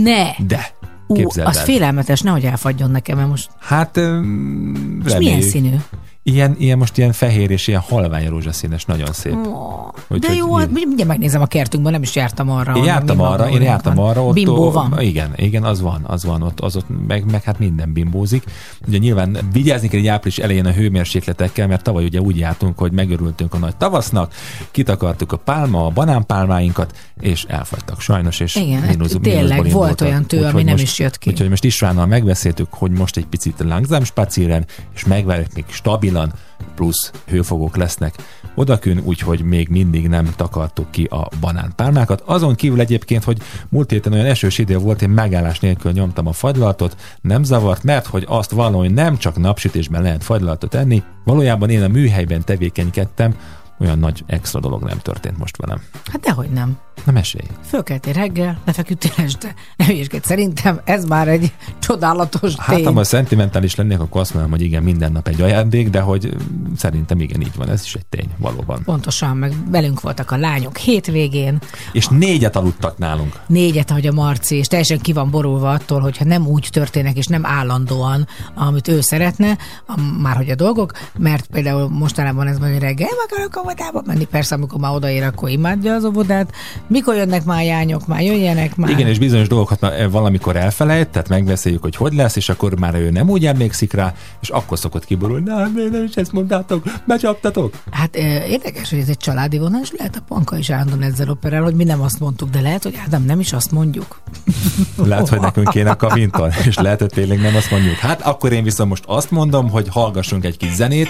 Ne! 0.02 0.46
De, 0.46 0.70
Ú, 1.10 1.26
az 1.44 1.56
el. 1.56 1.64
félelmetes, 1.64 2.20
nehogy 2.20 2.44
elfagyjon 2.44 2.90
nekem, 2.90 3.16
mert 3.16 3.28
most... 3.28 3.50
Hát, 3.58 3.96
öm, 3.96 5.02
És 5.06 5.16
milyen 5.16 5.40
színű? 5.42 5.74
Ilyen, 6.22 6.54
ilyen 6.58 6.78
most 6.78 6.98
ilyen 6.98 7.12
fehér 7.12 7.50
és 7.50 7.66
ilyen 7.68 7.80
halvány 7.80 8.28
rózsaszínes, 8.28 8.84
nagyon 8.84 9.12
szép. 9.12 9.32
Oh, 9.32 9.88
de 10.08 10.14
Úgyhogy 10.14 10.36
jó, 10.36 10.54
hát 10.54 10.70
mindjárt 10.70 11.08
megnézem 11.08 11.40
a 11.40 11.46
kertünkben, 11.46 11.92
nem 11.92 12.02
is 12.02 12.14
jártam 12.14 12.50
arra. 12.50 12.76
Én 12.76 12.84
jártam 12.84 13.20
arra, 13.20 13.48
én 13.50 13.62
jártam 13.62 13.94
van. 13.94 14.08
arra, 14.08 14.24
ott 14.24 14.34
Bimbó 14.34 14.66
ott- 14.66 14.72
van. 14.74 15.00
Igen, 15.00 15.32
igen, 15.36 15.62
az 15.64 15.80
van, 15.80 16.00
az 16.06 16.24
van, 16.24 16.42
ott, 16.42 16.60
az 16.60 16.76
ott 16.76 16.86
meg, 17.06 17.30
meg 17.30 17.42
hát 17.42 17.58
minden 17.58 17.92
bimbózik. 17.92 18.44
Ugye 18.88 18.98
nyilván 18.98 19.38
vigyázni 19.52 19.88
kell 19.88 20.00
egy 20.00 20.06
április 20.06 20.38
elején 20.38 20.66
a 20.66 20.70
hőmérsékletekkel, 20.72 21.66
mert 21.66 21.82
tavaly 21.82 22.04
ugye 22.04 22.20
úgy 22.20 22.36
jártunk, 22.38 22.78
hogy 22.78 22.92
megörültünk 22.92 23.54
a 23.54 23.58
nagy 23.58 23.76
tavasznak, 23.76 24.32
kitakartuk 24.70 25.32
a 25.32 25.36
pálma, 25.36 25.86
a 25.86 25.90
banánpálmáinkat, 25.90 26.96
és 27.20 27.44
elfagytak 27.48 28.00
sajnos, 28.00 28.40
és 28.40 28.56
Igen, 28.56 28.80
hát 28.80 28.88
mínusz- 28.90 29.20
tényleg 29.20 29.70
volt 29.70 30.00
olyan 30.00 30.24
tő, 30.26 30.44
ami 30.44 30.62
nem 30.62 30.72
most- 30.72 30.82
is 30.84 30.98
jött 30.98 31.18
ki. 31.18 31.30
Úgyhogy 31.30 31.48
most 31.48 31.64
Istvánnal 31.64 32.06
megbeszéltük, 32.06 32.68
hogy 32.70 32.90
most 32.90 33.16
egy 33.16 33.26
picit 33.26 33.54
langsam 33.58 34.04
spacíren, 34.04 34.66
és 34.94 35.04
megvárjuk 35.04 35.54
még 35.54 35.64
stabilan, 36.10 36.32
plusz 36.74 37.12
hőfogók 37.26 37.76
lesznek 37.76 38.14
odakün, 38.54 39.00
úgyhogy 39.04 39.42
még 39.42 39.68
mindig 39.68 40.08
nem 40.08 40.32
takartuk 40.36 40.90
ki 40.90 41.04
a 41.04 41.28
banánpálmákat. 41.40 42.20
Azon 42.20 42.54
kívül 42.54 42.80
egyébként, 42.80 43.24
hogy 43.24 43.38
múlt 43.68 43.90
héten 43.90 44.12
olyan 44.12 44.26
esős 44.26 44.58
idő 44.58 44.78
volt, 44.78 45.02
én 45.02 45.08
megállás 45.08 45.60
nélkül 45.60 45.92
nyomtam 45.92 46.26
a 46.26 46.32
fagylaltot, 46.32 46.96
nem 47.20 47.42
zavart, 47.42 47.82
mert 47.82 48.06
hogy 48.06 48.24
azt 48.28 48.52
hogy 48.52 48.94
nem 48.94 49.16
csak 49.16 49.36
napsütésben 49.36 50.02
lehet 50.02 50.24
fagylaltot 50.24 50.74
enni, 50.74 51.02
valójában 51.24 51.70
én 51.70 51.82
a 51.82 51.88
műhelyben 51.88 52.44
tevékenykedtem, 52.44 53.34
olyan 53.80 53.98
nagy 53.98 54.24
extra 54.26 54.60
dolog 54.60 54.82
nem 54.82 54.98
történt 54.98 55.38
most 55.38 55.56
velem. 55.56 55.82
Hát 56.12 56.20
dehogy 56.20 56.50
nem. 56.50 56.78
Na 57.04 57.12
mesélj. 57.12 57.46
Fölkeltél 57.68 58.12
reggel, 58.12 58.58
lefeküdtél 58.64 59.12
este. 59.16 59.54
Ne 59.76 59.84
hülyeskedj, 59.86 60.26
szerintem 60.26 60.80
ez 60.84 61.04
már 61.04 61.28
egy 61.28 61.52
csodálatos 61.78 62.54
Hát, 62.56 62.76
tény. 62.76 62.94
ha 62.94 63.04
szentimentális 63.04 63.74
lennék, 63.74 64.00
akkor 64.00 64.20
azt 64.20 64.32
mondom, 64.34 64.50
hogy 64.52 64.62
igen, 64.62 64.82
minden 64.82 65.12
nap 65.12 65.28
egy 65.28 65.40
ajándék, 65.40 65.90
de 65.90 66.00
hogy 66.00 66.36
szerintem 66.76 67.20
igen, 67.20 67.40
így 67.40 67.54
van, 67.56 67.68
ez 67.70 67.82
is 67.84 67.94
egy 67.94 68.06
tény, 68.06 68.28
valóban. 68.38 68.82
Pontosan, 68.84 69.36
meg 69.36 69.52
velünk 69.70 70.00
voltak 70.00 70.30
a 70.30 70.36
lányok 70.36 70.76
hétvégén, 70.76 71.58
És 71.92 72.08
négyet 72.08 72.56
aludtak 72.56 72.98
nálunk. 72.98 73.40
négyet, 73.46 73.90
ahogy 73.90 74.06
a 74.06 74.12
Marci, 74.12 74.54
és 74.56 74.66
teljesen 74.66 74.98
ki 74.98 75.12
van 75.12 75.30
borulva 75.30 75.70
attól, 75.70 76.00
hogyha 76.00 76.24
nem 76.24 76.46
úgy 76.46 76.68
történnek, 76.72 77.16
és 77.16 77.26
nem 77.26 77.46
állandóan, 77.46 78.26
amit 78.54 78.88
ő 78.88 79.00
szeretne, 79.00 79.58
a, 79.86 80.00
már 80.22 80.36
hogy 80.36 80.50
a 80.50 80.54
dolgok, 80.54 80.92
mert 81.18 81.46
például 81.46 81.88
mostanában 81.88 82.46
ez 82.46 82.58
van, 82.58 82.70
hogy 82.70 82.78
reggel 82.80 83.08
"Nem 83.10 83.18
akarok 83.30 83.56
óvodába 83.64 84.02
menni, 84.06 84.24
persze, 84.24 84.54
amikor 84.54 84.80
már 84.80 84.94
odaér, 84.94 85.22
akkor 85.22 85.48
imádja 85.50 85.94
az 85.94 86.04
óvodát. 86.04 86.52
Mikor 86.90 87.14
jönnek 87.14 87.44
már 87.44 87.64
lányok, 87.64 88.06
már 88.06 88.22
jöjjenek 88.22 88.76
már. 88.76 88.90
Igen, 88.90 89.06
és 89.06 89.18
bizonyos 89.18 89.48
dolgokat 89.48 89.80
már 89.80 90.10
valamikor 90.10 90.56
elfelejt, 90.56 91.08
tehát 91.08 91.28
megbeszéljük, 91.28 91.82
hogy 91.82 91.96
hogy 91.96 92.12
lesz, 92.12 92.36
és 92.36 92.48
akkor 92.48 92.78
már 92.78 92.94
ő 92.94 93.10
nem 93.10 93.30
úgy 93.30 93.46
emlékszik 93.46 93.92
rá, 93.92 94.14
és 94.40 94.48
akkor 94.48 94.78
szokott 94.78 95.04
kiborulni, 95.04 95.44
nem, 95.44 95.72
miért 95.74 95.90
nem 95.90 96.04
is 96.04 96.14
ezt 96.14 96.32
mondtátok, 96.32 96.84
becsaptatok. 97.04 97.74
Hát 97.90 98.16
eh, 98.16 98.50
érdekes, 98.50 98.90
hogy 98.90 98.98
ez 98.98 99.08
egy 99.08 99.16
családi 99.16 99.58
vonás, 99.58 99.92
lehet 99.96 100.16
a 100.16 100.20
Panka 100.28 100.56
is 100.56 100.70
állandóan 100.70 101.02
ezzel 101.02 101.30
operál, 101.30 101.62
hogy 101.62 101.74
mi 101.74 101.84
nem 101.84 102.00
azt 102.00 102.20
mondtuk, 102.20 102.50
de 102.50 102.60
lehet, 102.60 102.82
hogy 102.82 102.98
Ádám 103.04 103.24
nem 103.24 103.40
is 103.40 103.52
azt 103.52 103.70
mondjuk. 103.70 104.20
Lehet, 104.96 105.28
hogy 105.28 105.40
nekünk 105.40 105.68
kéne 105.68 105.94
kavinton, 105.94 106.50
és 106.66 106.76
lehet, 106.76 107.00
hogy 107.00 107.10
tényleg 107.10 107.40
nem 107.40 107.56
azt 107.56 107.70
mondjuk. 107.70 107.96
Hát 107.96 108.22
akkor 108.22 108.52
én 108.52 108.64
viszont 108.64 108.88
most 108.88 109.04
azt 109.06 109.30
mondom, 109.30 109.70
hogy 109.70 109.88
hallgassunk 109.90 110.44
egy 110.44 110.56
kis 110.56 110.72
zenét. 110.72 111.08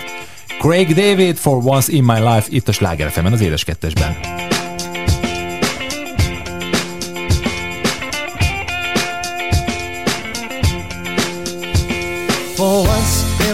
Craig 0.58 0.94
David 0.94 1.36
for 1.36 1.62
Once 1.64 1.92
in 1.92 2.04
My 2.04 2.18
Life 2.18 2.46
itt 2.48 2.68
a 2.68 2.72
Sláger 2.72 3.12
az 3.24 3.40
édes 3.40 3.64
kettesben. 3.64 4.16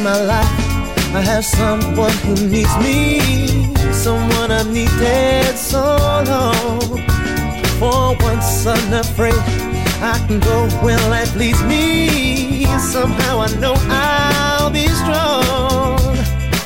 My 0.07 0.23
life, 0.23 1.15
I 1.17 1.21
have 1.21 1.45
someone 1.45 2.17
who 2.25 2.35
needs 2.47 2.75
me, 2.79 2.95
someone 3.93 4.53
I 4.53 4.63
needed 4.63 5.57
so 5.59 5.83
long. 6.33 7.03
For 7.81 8.15
once, 8.29 8.65
unafraid, 8.65 9.43
I 10.13 10.15
can 10.29 10.39
go 10.39 10.69
where 10.85 11.03
life 11.11 11.35
leads 11.35 11.61
me. 11.65 12.67
Somehow 12.79 13.35
I 13.47 13.49
know 13.63 13.75
I'll 13.91 14.71
be 14.71 14.87
strong. 15.03 15.99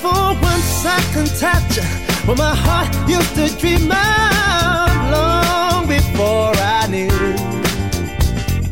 For 0.02 0.22
once, 0.50 0.84
I 0.98 1.00
can 1.14 1.26
touch 1.44 1.74
what 2.26 2.36
my 2.36 2.54
heart 2.64 2.92
used 3.08 3.34
to 3.36 3.46
dream 3.60 3.90
of 3.90 4.96
long 5.14 5.88
before 5.88 6.52
I 6.76 6.86
knew 6.94 7.16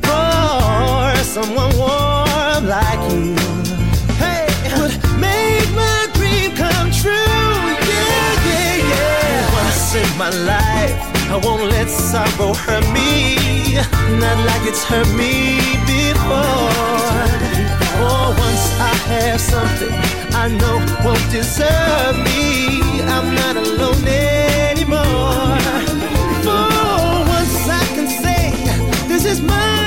for 0.04 1.24
someone 1.24 1.72
my 10.30 10.36
life, 10.44 11.30
I 11.30 11.36
won't 11.42 11.70
let 11.70 11.88
sorrow 11.88 12.52
hurt 12.52 12.86
me. 12.92 13.36
Not 14.20 14.38
like 14.48 14.64
it's 14.70 14.84
hurt 14.84 15.08
me 15.22 15.58
before. 15.86 16.72
For 17.96 18.20
once 18.44 18.66
I 18.90 18.94
have 19.12 19.40
something 19.40 19.92
I 20.42 20.48
know 20.48 20.76
won't 21.04 21.26
deserve 21.30 22.16
me. 22.28 23.00
I'm 23.14 23.34
not 23.34 23.56
alone 23.56 24.04
anymore. 24.06 25.58
For 26.44 26.68
once 27.34 27.56
I 27.82 27.84
can 27.94 28.08
say, 28.22 28.52
this 29.08 29.24
is 29.24 29.40
mine, 29.40 29.77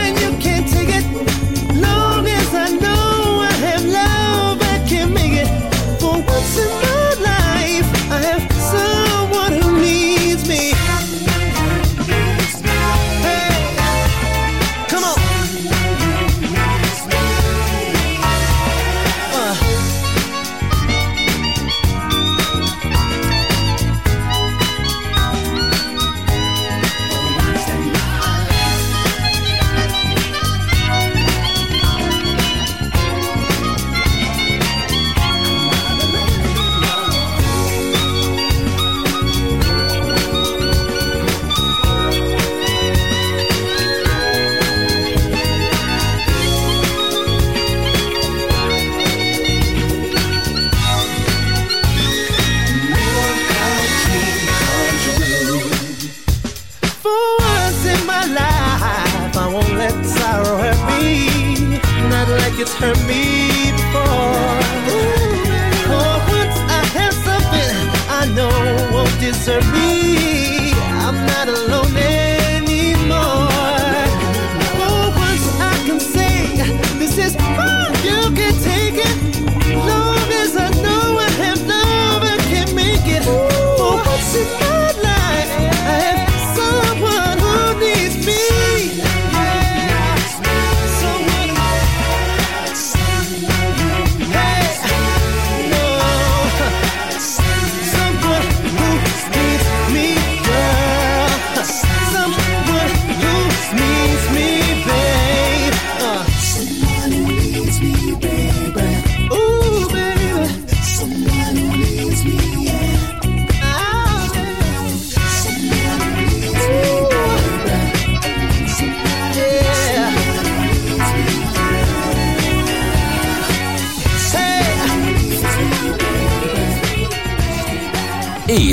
sorrow 60.05 60.57
hurt 60.57 60.81
me. 60.89 61.79
Not 62.09 62.27
like 62.29 62.59
it's 62.59 62.73
hurt 62.73 62.99
me 63.07 63.71
before. 63.71 64.61
For 65.89 66.11
once 66.37 66.57
I 66.79 66.81
have 66.97 67.13
something 67.27 67.75
I 68.19 68.21
know 68.35 68.49
won't 68.93 69.13
desert 69.19 69.65
me. 69.73 70.30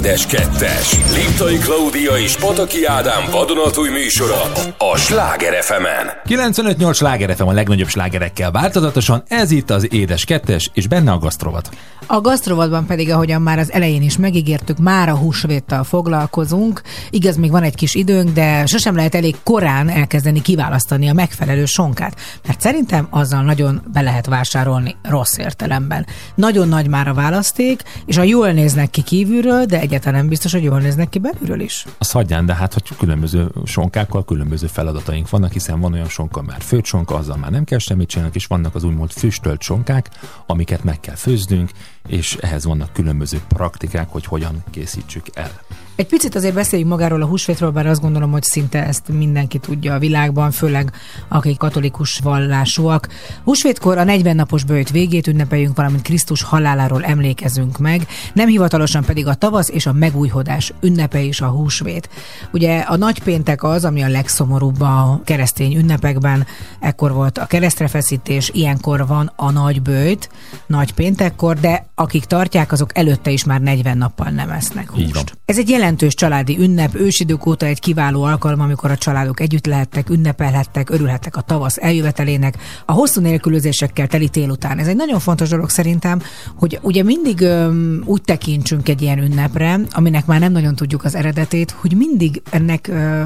Édes 0.08 0.26
kettes. 0.26 0.96
Liptai 1.14 1.58
Klaudia 1.58 1.97
és 1.98 2.36
Pataki 2.36 2.84
Ádám 2.84 3.30
vadonatúj 3.30 3.88
műsora 3.88 4.42
a 4.78 4.96
Sláger 4.96 5.62
FM-en. 5.62 6.06
95-8 6.52 6.94
Sláger 6.94 7.36
FM 7.36 7.46
a 7.46 7.52
legnagyobb 7.52 7.88
slágerekkel 7.88 8.50
változatosan, 8.50 9.22
ez 9.28 9.50
itt 9.50 9.70
az 9.70 9.92
édes 9.92 10.24
kettes, 10.24 10.70
és 10.74 10.86
benne 10.86 11.12
a 11.12 11.18
gasztrovat. 11.18 11.68
A 12.06 12.20
gasztrovatban 12.20 12.86
pedig, 12.86 13.10
ahogyan 13.10 13.42
már 13.42 13.58
az 13.58 13.72
elején 13.72 14.02
is 14.02 14.16
megígértük, 14.16 14.78
már 14.78 15.08
a 15.08 15.16
húsvéttal 15.16 15.84
foglalkozunk. 15.84 16.82
Igaz, 17.10 17.36
még 17.36 17.50
van 17.50 17.62
egy 17.62 17.74
kis 17.74 17.94
időnk, 17.94 18.30
de 18.30 18.66
sosem 18.66 18.96
lehet 18.96 19.14
elég 19.14 19.36
korán 19.42 19.88
elkezdeni 19.88 20.42
kiválasztani 20.42 21.08
a 21.08 21.12
megfelelő 21.12 21.64
sonkát, 21.64 22.20
mert 22.46 22.60
szerintem 22.60 23.06
azzal 23.10 23.42
nagyon 23.42 23.82
be 23.92 24.00
lehet 24.00 24.26
vásárolni 24.26 24.96
rossz 25.02 25.36
értelemben. 25.38 26.06
Nagyon 26.34 26.68
nagy 26.68 26.88
már 26.88 27.08
a 27.08 27.14
választék, 27.14 27.82
és 28.06 28.16
a 28.16 28.22
jól 28.22 28.50
néznek 28.50 28.90
ki 28.90 29.02
kívülről, 29.02 29.64
de 29.64 29.80
egyáltalán 29.80 30.18
nem 30.18 30.28
biztos, 30.28 30.52
hogy 30.52 30.62
jól 30.62 30.80
néznek 30.80 31.08
ki 31.08 31.18
belülről 31.18 31.60
is. 31.60 31.84
Az 31.98 32.10
hagyján, 32.10 32.46
de 32.46 32.54
hát, 32.54 32.72
hogy 32.72 32.96
különböző 32.96 33.48
sonkákkal 33.64 34.24
különböző 34.24 34.66
feladataink 34.66 35.30
vannak, 35.30 35.52
hiszen 35.52 35.80
van 35.80 35.92
olyan 35.92 36.08
sonka 36.08 36.42
már 36.42 36.60
főtt 36.60 36.84
sonka, 36.84 37.14
azzal 37.14 37.36
már 37.36 37.50
nem 37.50 37.64
kell 37.64 37.78
semmit 37.78 38.08
csinálni, 38.08 38.34
és 38.34 38.46
vannak 38.46 38.74
az 38.74 38.84
úgymond 38.84 39.10
füstölt 39.10 39.62
sonkák, 39.62 40.10
amiket 40.46 40.84
meg 40.84 41.00
kell 41.00 41.14
főznünk, 41.14 41.70
és 42.06 42.34
ehhez 42.34 42.64
vannak 42.64 42.92
különböző 42.92 43.40
praktikák, 43.48 44.08
hogy 44.08 44.24
hogyan 44.24 44.62
készítsük 44.70 45.24
el. 45.34 45.60
Egy 45.98 46.06
picit 46.06 46.34
azért 46.34 46.54
beszéljünk 46.54 46.90
magáról 46.90 47.22
a 47.22 47.26
húsvétről, 47.26 47.70
bár 47.70 47.86
azt 47.86 48.00
gondolom, 48.00 48.30
hogy 48.30 48.42
szinte 48.42 48.86
ezt 48.86 49.08
mindenki 49.08 49.58
tudja 49.58 49.94
a 49.94 49.98
világban, 49.98 50.50
főleg 50.50 50.92
akik 51.28 51.56
katolikus 51.56 52.18
vallásúak. 52.18 53.08
Húsvétkor 53.44 53.98
a 53.98 54.04
40 54.04 54.36
napos 54.36 54.64
bőjt 54.64 54.90
végét 54.90 55.26
ünnepeljünk, 55.26 55.76
valamint 55.76 56.02
Krisztus 56.02 56.42
haláláról 56.42 57.04
emlékezünk 57.04 57.78
meg, 57.78 58.06
nem 58.32 58.48
hivatalosan 58.48 59.04
pedig 59.04 59.26
a 59.26 59.34
tavasz 59.34 59.68
és 59.68 59.86
a 59.86 59.92
megújhodás 59.92 60.72
ünnepe 60.80 61.20
is 61.20 61.40
a 61.40 61.46
húsvét. 61.46 62.08
Ugye 62.52 62.78
a 62.78 62.96
nagy 62.96 63.22
péntek 63.22 63.62
az, 63.62 63.84
ami 63.84 64.02
a 64.02 64.08
legszomorúbb 64.08 64.80
a 64.80 65.20
keresztény 65.24 65.76
ünnepekben, 65.76 66.46
ekkor 66.80 67.12
volt 67.12 67.38
a 67.38 67.46
keresztrefeszítés, 67.46 68.50
ilyenkor 68.54 69.06
van 69.06 69.32
a 69.36 69.50
nagy 69.50 69.82
bőjt, 69.82 70.30
nagy 70.66 70.94
péntekkor, 70.94 71.60
de 71.60 71.86
akik 71.94 72.24
tartják, 72.24 72.72
azok 72.72 72.98
előtte 72.98 73.30
is 73.30 73.44
már 73.44 73.60
40 73.60 73.98
nappal 73.98 74.30
nem 74.30 74.50
esznek 74.50 74.90
húst. 74.90 75.36
Ez 75.44 75.58
egy 75.58 75.68
jelentős 75.88 76.14
családi 76.14 76.58
ünnep, 76.58 76.94
ősidők 76.94 77.46
óta 77.46 77.66
egy 77.66 77.80
kiváló 77.80 78.22
alkalom, 78.22 78.60
amikor 78.60 78.90
a 78.90 78.96
családok 78.96 79.40
együtt 79.40 79.66
lehettek, 79.66 80.10
ünnepelhettek, 80.10 80.90
örülhettek 80.90 81.36
a 81.36 81.40
tavasz 81.40 81.76
eljövetelének, 81.80 82.56
a 82.86 82.92
hosszú 82.92 83.20
nélkülözésekkel 83.20 84.06
teli 84.06 84.28
tél 84.28 84.50
után. 84.50 84.78
Ez 84.78 84.86
egy 84.86 84.96
nagyon 84.96 85.18
fontos 85.18 85.48
dolog 85.48 85.68
szerintem, 85.68 86.20
hogy 86.54 86.78
ugye 86.82 87.02
mindig 87.02 87.40
öm, 87.40 88.02
úgy 88.04 88.22
tekintsünk 88.22 88.88
egy 88.88 89.02
ilyen 89.02 89.18
ünnepre, 89.18 89.80
aminek 89.90 90.26
már 90.26 90.40
nem 90.40 90.52
nagyon 90.52 90.74
tudjuk 90.74 91.04
az 91.04 91.14
eredetét, 91.14 91.70
hogy 91.70 91.96
mindig 91.96 92.42
ennek 92.50 92.88
ö, 92.88 93.22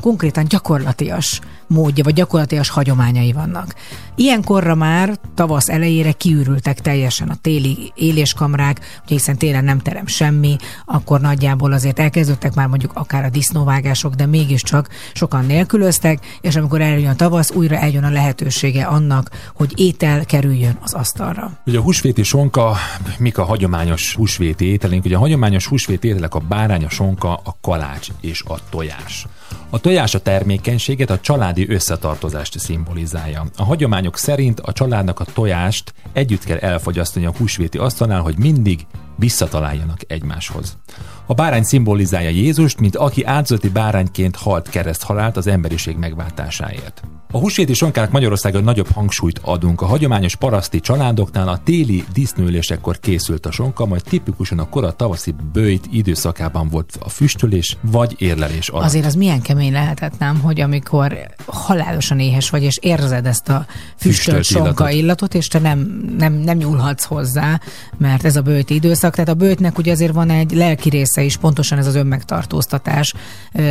konkrétan 0.00 0.44
gyakorlatias 0.44 1.40
módja, 1.66 2.04
vagy 2.04 2.14
gyakorlatias 2.14 2.68
hagyományai 2.68 3.32
vannak. 3.32 3.74
Ilyenkorra 4.14 4.74
már 4.74 5.18
tavasz 5.34 5.68
elejére 5.68 6.12
kiürültek 6.12 6.80
teljesen 6.80 7.28
a 7.28 7.36
téli 7.40 7.92
éléskamrák, 7.94 8.78
ugye 8.78 9.14
hiszen 9.14 9.38
télen 9.38 9.64
nem 9.64 9.78
terem 9.78 10.06
semmi, 10.06 10.56
akkor 10.84 11.20
nagyjából 11.20 11.72
azért 11.72 11.98
elkezdődtek 12.02 12.54
már 12.54 12.66
mondjuk 12.66 12.90
akár 12.94 13.24
a 13.24 13.28
disznóvágások, 13.28 14.14
de 14.14 14.26
mégiscsak 14.26 14.88
sokan 15.12 15.46
nélkülöztek, 15.46 16.38
és 16.40 16.56
amikor 16.56 16.80
eljön 16.80 17.10
a 17.10 17.16
tavasz, 17.16 17.50
újra 17.50 17.76
eljön 17.76 18.04
a 18.04 18.10
lehetősége 18.10 18.84
annak, 18.84 19.30
hogy 19.54 19.72
étel 19.76 20.24
kerüljön 20.24 20.78
az 20.80 20.92
asztalra. 20.92 21.50
Ugye 21.66 21.78
a 21.78 21.82
húsvéti 21.82 22.22
sonka, 22.22 22.76
mik 23.18 23.38
a 23.38 23.44
hagyományos 23.44 24.14
húsvéti 24.14 24.64
ételeink? 24.64 25.04
Ugye 25.04 25.16
a 25.16 25.18
hagyományos 25.18 25.66
húsvéti 25.66 26.08
ételek 26.08 26.34
a 26.34 26.38
bárány, 26.38 26.84
a 26.84 26.90
sonka, 26.90 27.40
a 27.44 27.56
kalács 27.60 28.08
és 28.20 28.42
a 28.46 28.58
tojás. 28.70 29.26
A 29.74 29.80
tojás 29.80 30.14
a 30.14 30.20
termékenységet, 30.20 31.10
a 31.10 31.20
családi 31.20 31.68
összetartozást 31.68 32.58
szimbolizálja. 32.58 33.44
A 33.56 33.64
hagyományok 33.64 34.18
szerint 34.18 34.60
a 34.60 34.72
családnak 34.72 35.20
a 35.20 35.24
tojást 35.24 35.94
együtt 36.12 36.44
kell 36.44 36.58
elfogyasztani 36.58 37.26
a 37.26 37.32
húsvéti 37.38 37.78
asztalnál, 37.78 38.20
hogy 38.20 38.38
mindig 38.38 38.86
visszataláljanak 39.16 40.00
egymáshoz. 40.06 40.78
A 41.26 41.34
bárány 41.34 41.62
szimbolizálja 41.62 42.28
Jézust, 42.28 42.80
mint 42.80 42.96
aki 42.96 43.24
áldozati 43.24 43.68
bárányként 43.68 44.36
halt 44.36 44.68
kereszthalált 44.68 45.36
az 45.36 45.46
emberiség 45.46 45.96
megváltásáért. 45.96 47.02
A 47.34 47.38
húsvéti 47.38 47.74
sonkának 47.74 48.10
Magyarországon 48.10 48.64
nagyobb 48.64 48.90
hangsúlyt 48.90 49.40
adunk. 49.42 49.80
A 49.80 49.86
hagyományos 49.86 50.36
paraszti 50.36 50.80
családoknál 50.80 51.48
a 51.48 51.60
téli 51.64 52.04
disznőlésekkor 52.12 52.98
készült 52.98 53.46
a 53.46 53.50
sonka, 53.50 53.86
majd 53.86 54.02
tipikusan 54.02 54.58
a 54.58 54.68
kora 54.68 54.92
tavaszi 54.92 55.34
bőjt 55.52 55.86
időszakában 55.90 56.68
volt 56.68 56.98
a 57.00 57.08
füstölés 57.08 57.76
vagy 57.80 58.14
érlelés 58.18 58.68
alatt. 58.68 58.84
Azért 58.84 59.06
az 59.06 59.14
milyen 59.14 59.40
kemény 59.40 59.72
lehetett, 59.72 60.18
nem, 60.18 60.40
hogy 60.40 60.60
amikor 60.60 61.18
halálosan 61.46 62.20
éhes 62.20 62.50
vagy, 62.50 62.62
és 62.62 62.78
érzed 62.80 63.26
ezt 63.26 63.48
a 63.48 63.66
füstölt 63.96 64.36
Füstölt 64.36 64.44
sonka 64.44 64.68
illatot. 64.68 64.92
illatot, 64.92 65.34
és 65.34 65.46
te 65.46 65.58
nem, 65.58 65.78
nem, 66.18 66.32
nem 66.32 66.56
nyúlhatsz 66.56 67.04
hozzá, 67.04 67.60
mert 67.98 68.24
ez 68.24 68.36
a 68.36 68.42
bőti 68.42 68.74
időszak. 68.74 69.14
Tehát 69.14 69.30
a 69.30 69.34
bőtnek 69.34 69.78
ugye 69.78 69.92
azért 69.92 70.12
van 70.12 70.30
egy 70.30 70.50
lelki 70.50 70.88
része 70.88 71.22
is, 71.22 71.36
pontosan 71.36 71.78
ez 71.78 71.86
az 71.86 71.94
önmegtartóztatás. 71.94 73.14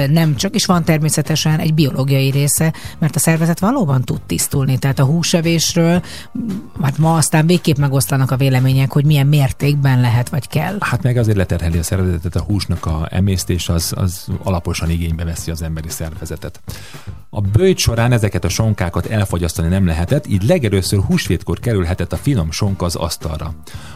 Nem 0.10 0.36
csak, 0.36 0.56
és 0.56 0.66
van 0.66 0.84
természetesen 0.84 1.60
egy 1.60 1.74
biológiai 1.74 2.30
része, 2.30 2.74
mert 3.00 3.16
a 3.16 3.20
szervezet 3.20 3.51
valóban 3.60 4.02
tud 4.02 4.22
tisztulni. 4.22 4.78
Tehát 4.78 5.00
a 5.00 5.06
húsevésről, 5.06 6.04
hát 6.82 6.98
ma 6.98 7.16
aztán 7.16 7.48
végképp 7.48 7.78
megoszlanak 7.78 8.32
a 8.32 8.38
vélemények, 8.38 8.92
hogy 8.92 9.06
milyen 9.06 9.28
mértékben 9.28 10.02
lehet 10.02 10.30
vagy 10.30 10.48
kell. 10.48 10.76
Hát 10.80 11.04
meg 11.04 11.18
azért 11.18 11.38
leterheli 11.38 11.78
a 11.78 11.84
szervezetet, 11.84 12.36
a 12.36 12.42
húsnak 12.42 12.86
a 12.86 13.08
emésztés 13.10 13.70
az, 13.70 13.94
az 13.96 14.28
alaposan 14.44 14.90
igénybe 14.90 15.24
veszi 15.24 15.52
az 15.52 15.62
emberi 15.62 15.90
szervezetet. 15.90 16.62
A 17.34 17.42
bőjt 17.42 17.78
során 17.78 18.12
ezeket 18.12 18.44
a 18.44 18.50
sonkákat 18.50 19.06
elfogyasztani 19.06 19.68
nem 19.68 19.86
lehetett, 19.86 20.28
így 20.28 20.44
legelőször 20.44 21.00
húsvétkor 21.00 21.60
kerülhetett 21.60 22.14
a 22.14 22.18
finom 22.18 22.52
sonka 22.52 22.86
az 22.86 22.96
asztalra. 22.96 23.54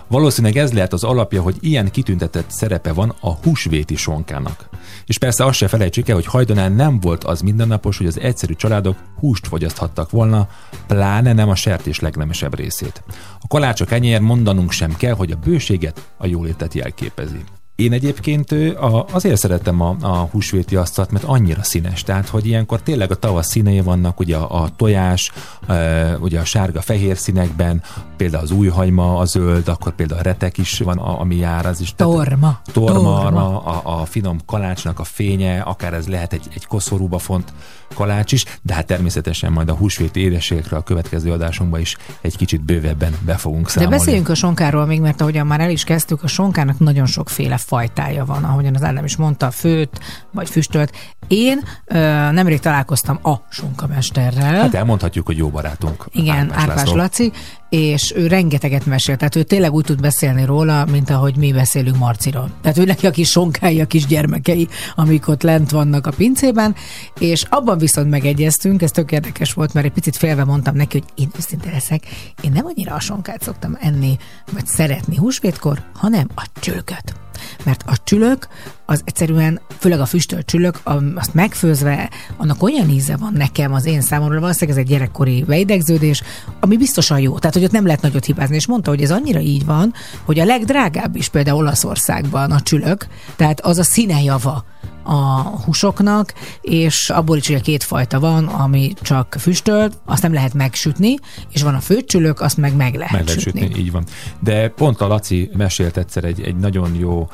Valószínűleg 0.07 0.57
ez 0.57 0.73
lehet 0.73 0.93
az 0.93 1.03
alapja, 1.03 1.41
hogy 1.41 1.55
ilyen 1.59 1.91
kitüntetett 1.91 2.49
szerepe 2.49 2.93
van 2.93 3.15
a 3.19 3.31
húsvéti 3.33 3.95
sonkának. 3.95 4.69
És 5.05 5.17
persze 5.17 5.45
azt 5.45 5.57
se 5.57 5.67
felejtsük 5.67 6.09
el, 6.09 6.15
hogy 6.15 6.25
hajdanán 6.25 6.71
nem 6.71 6.99
volt 6.99 7.23
az 7.23 7.41
mindennapos, 7.41 7.97
hogy 7.97 8.07
az 8.07 8.19
egyszerű 8.19 8.53
családok 8.53 8.97
húst 9.19 9.47
fogyaszthattak 9.47 10.09
volna, 10.09 10.47
pláne 10.87 11.33
nem 11.33 11.49
a 11.49 11.55
sertés 11.55 11.99
legnemesebb 11.99 12.55
részét. 12.55 13.03
A 13.39 13.47
kalács 13.47 13.81
a 13.81 13.85
kenyér 13.85 14.19
mondanunk 14.19 14.71
sem 14.71 14.95
kell, 14.97 15.13
hogy 15.13 15.31
a 15.31 15.39
bőséget, 15.43 16.09
a 16.17 16.27
jólétet 16.27 16.73
jelképezi. 16.73 17.43
Én 17.75 17.93
egyébként 17.93 18.51
a, 18.79 19.05
azért 19.11 19.37
szeretem 19.39 19.81
a, 19.81 19.95
a 20.01 20.07
húsvéti 20.31 20.75
asztalt, 20.75 21.11
mert 21.11 21.23
annyira 21.23 21.63
színes. 21.63 22.03
Tehát, 22.03 22.27
hogy 22.29 22.45
ilyenkor 22.45 22.81
tényleg 22.81 23.11
a 23.11 23.15
tavasz 23.15 23.47
színei 23.47 23.79
vannak, 23.81 24.19
ugye 24.19 24.37
a, 24.37 24.63
a 24.63 24.69
tojás, 24.75 25.31
ö, 25.67 26.15
ugye 26.17 26.39
a 26.39 26.45
sárga-fehér 26.45 27.17
színekben, 27.17 27.83
például 28.17 28.43
az 28.43 28.51
újhagyma, 28.51 29.17
a 29.17 29.25
zöld, 29.25 29.67
akkor 29.67 29.95
például 29.95 30.19
a 30.19 30.23
retek 30.23 30.57
is 30.57 30.79
van, 30.79 30.97
a, 30.97 31.19
ami 31.19 31.35
jár, 31.35 31.65
az 31.65 31.81
is. 31.81 31.93
tehát- 31.95 32.13
Torma. 32.13 32.59
Torma, 32.71 33.21
Torma. 33.21 33.63
A, 33.63 34.01
a 34.01 34.05
finom 34.05 34.37
kalácsnak 34.45 34.99
a 34.99 35.03
fénye, 35.03 35.59
akár 35.61 35.93
ez 35.93 36.07
lehet 36.07 36.33
egy, 36.33 36.47
egy 36.53 36.65
koszorúba 36.65 37.17
font 37.17 37.53
kalács 37.95 38.31
is, 38.31 38.45
de 38.61 38.73
hát 38.73 38.85
természetesen 38.85 39.51
majd 39.51 39.69
a 39.69 39.73
húsvéti 39.73 40.19
édeségekről 40.19 40.79
a 40.79 40.83
következő 40.83 41.31
adásunkban 41.31 41.79
is 41.79 41.97
egy 42.21 42.37
kicsit 42.37 42.61
bővebben 42.61 43.13
be 43.25 43.35
fogunk 43.35 43.65
De 43.65 43.69
számolni. 43.71 43.97
beszéljünk 43.97 44.29
a 44.29 44.35
sonkáról 44.35 44.85
még, 44.85 45.01
mert 45.01 45.21
ahogyan 45.21 45.47
már 45.47 45.59
el 45.59 45.69
is 45.69 45.83
kezdtük, 45.83 46.23
a 46.23 46.27
sonkának 46.27 46.79
nagyon 46.79 47.05
sokféle 47.05 47.57
fajtája 47.57 48.25
van, 48.25 48.43
ahogyan 48.43 48.75
az 48.75 48.83
Ádám 48.83 49.05
is 49.05 49.15
mondta, 49.15 49.51
főt 49.51 49.99
vagy 50.31 50.49
füstölt. 50.49 50.91
Én 51.27 51.63
ö, 51.85 51.97
nemrég 52.31 52.59
találkoztam 52.59 53.19
a 53.23 53.33
sonkamesterrel. 53.49 54.61
Hát 54.61 54.73
elmondhatjuk, 54.73 55.25
hogy 55.25 55.37
jó 55.37 55.49
barátunk. 55.49 56.05
Igen, 56.11 56.51
Árpás 56.53 56.91
Laci, 56.91 57.31
és 57.75 58.13
ő 58.15 58.27
rengeteget 58.27 58.85
mesél. 58.85 59.15
Tehát 59.15 59.35
ő 59.35 59.43
tényleg 59.43 59.73
úgy 59.73 59.85
tud 59.85 60.01
beszélni 60.01 60.45
róla, 60.45 60.85
mint 60.85 61.09
ahogy 61.09 61.37
mi 61.37 61.53
beszélünk 61.53 61.97
Marciról. 61.97 62.51
Tehát 62.61 62.77
ő 62.77 62.83
neki 62.83 63.07
a 63.07 63.11
kis 63.11 63.29
sonkái, 63.29 63.81
a 63.81 63.85
kis 63.85 64.05
gyermekei, 64.05 64.67
amik 64.95 65.27
ott 65.27 65.41
lent 65.41 65.71
vannak 65.71 66.07
a 66.07 66.11
pincében, 66.11 66.75
és 67.19 67.43
abban 67.49 67.77
viszont 67.77 68.09
megegyeztünk, 68.09 68.81
ez 68.81 68.91
tök 68.91 69.11
érdekes 69.11 69.53
volt, 69.53 69.73
mert 69.73 69.85
egy 69.85 69.91
picit 69.91 70.15
félve 70.15 70.43
mondtam 70.43 70.75
neki, 70.75 70.99
hogy 70.99 71.23
én 71.23 71.29
őszinte 71.37 71.71
leszek, 71.71 72.03
én 72.41 72.51
nem 72.51 72.65
annyira 72.65 72.93
a 72.93 72.99
sonkát 72.99 73.41
szoktam 73.41 73.77
enni, 73.79 74.17
vagy 74.51 74.65
szeretni 74.65 75.15
húsvétkor, 75.15 75.83
hanem 75.93 76.27
a 76.35 76.45
csülköt. 76.59 77.24
Mert 77.63 77.83
a 77.87 77.95
csülök, 78.03 78.47
az 78.85 79.01
egyszerűen, 79.05 79.61
főleg 79.79 79.99
a 79.99 80.05
füstölt 80.05 80.45
csülök, 80.45 80.79
azt 81.15 81.33
megfőzve, 81.33 82.09
annak 82.37 82.63
olyan 82.63 82.89
íze 82.89 83.15
van 83.17 83.33
nekem 83.33 83.73
az 83.73 83.85
én 83.85 84.01
számomra, 84.01 84.39
valószínűleg 84.39 84.79
ez 84.79 84.85
egy 84.85 84.91
gyerekkori 84.91 85.43
beidegződés, 85.43 86.23
ami 86.59 86.77
biztosan 86.77 87.19
jó. 87.19 87.39
Tehát, 87.39 87.55
hogy 87.55 87.63
ott 87.63 87.71
nem 87.71 87.85
lehet 87.85 88.01
nagyot 88.01 88.25
hibázni. 88.25 88.55
És 88.55 88.67
mondta, 88.67 88.89
hogy 88.89 89.01
ez 89.01 89.11
annyira 89.11 89.39
így 89.39 89.65
van, 89.65 89.93
hogy 90.25 90.39
a 90.39 90.45
legdrágább 90.45 91.15
is 91.15 91.29
például 91.29 91.57
Olaszországban 91.57 92.51
a 92.51 92.61
csülök, 92.61 93.07
tehát 93.35 93.61
az 93.61 93.77
a 93.77 93.83
színejava 93.83 94.65
a 95.07 95.41
húsoknak, 95.65 96.33
és 96.61 97.09
abból 97.09 97.37
is 97.37 97.49
ugye 97.49 97.59
két 97.59 97.83
fajta 97.83 98.19
van, 98.19 98.45
ami 98.45 98.93
csak 99.01 99.35
füstölt, 99.39 99.97
azt 100.05 100.21
nem 100.21 100.33
lehet 100.33 100.53
megsütni, 100.53 101.15
és 101.51 101.61
van 101.61 101.73
a 101.75 101.79
főcsülök, 101.79 102.41
azt 102.41 102.57
meg 102.57 102.75
meg 102.75 102.95
lehet, 102.95 103.11
Meg 103.11 103.25
lehet 103.25 103.41
sütni. 103.41 103.61
sütni, 103.61 103.79
így 103.79 103.91
van. 103.91 104.03
De 104.39 104.69
pont 104.69 105.01
a 105.01 105.07
Laci 105.07 105.49
mesélt 105.57 105.97
egyszer 105.97 106.23
egy, 106.23 106.41
egy 106.41 106.55
nagyon 106.55 106.95
jó 106.95 107.29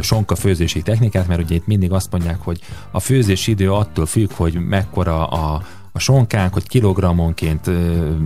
sonka 0.00 0.34
főzési 0.34 0.82
technikát, 0.82 1.26
mert 1.26 1.42
ugye 1.42 1.54
itt 1.54 1.66
mindig 1.66 1.92
azt 1.92 2.10
mondják, 2.10 2.38
hogy 2.40 2.60
a 2.90 3.00
főzési 3.00 3.50
idő 3.50 3.72
attól 3.72 4.06
függ, 4.06 4.30
hogy 4.32 4.54
mekkora 4.54 5.26
a, 5.26 5.62
a 5.96 5.98
sonkánk, 5.98 6.52
hogy 6.52 6.68
kilogrammonként 6.68 7.70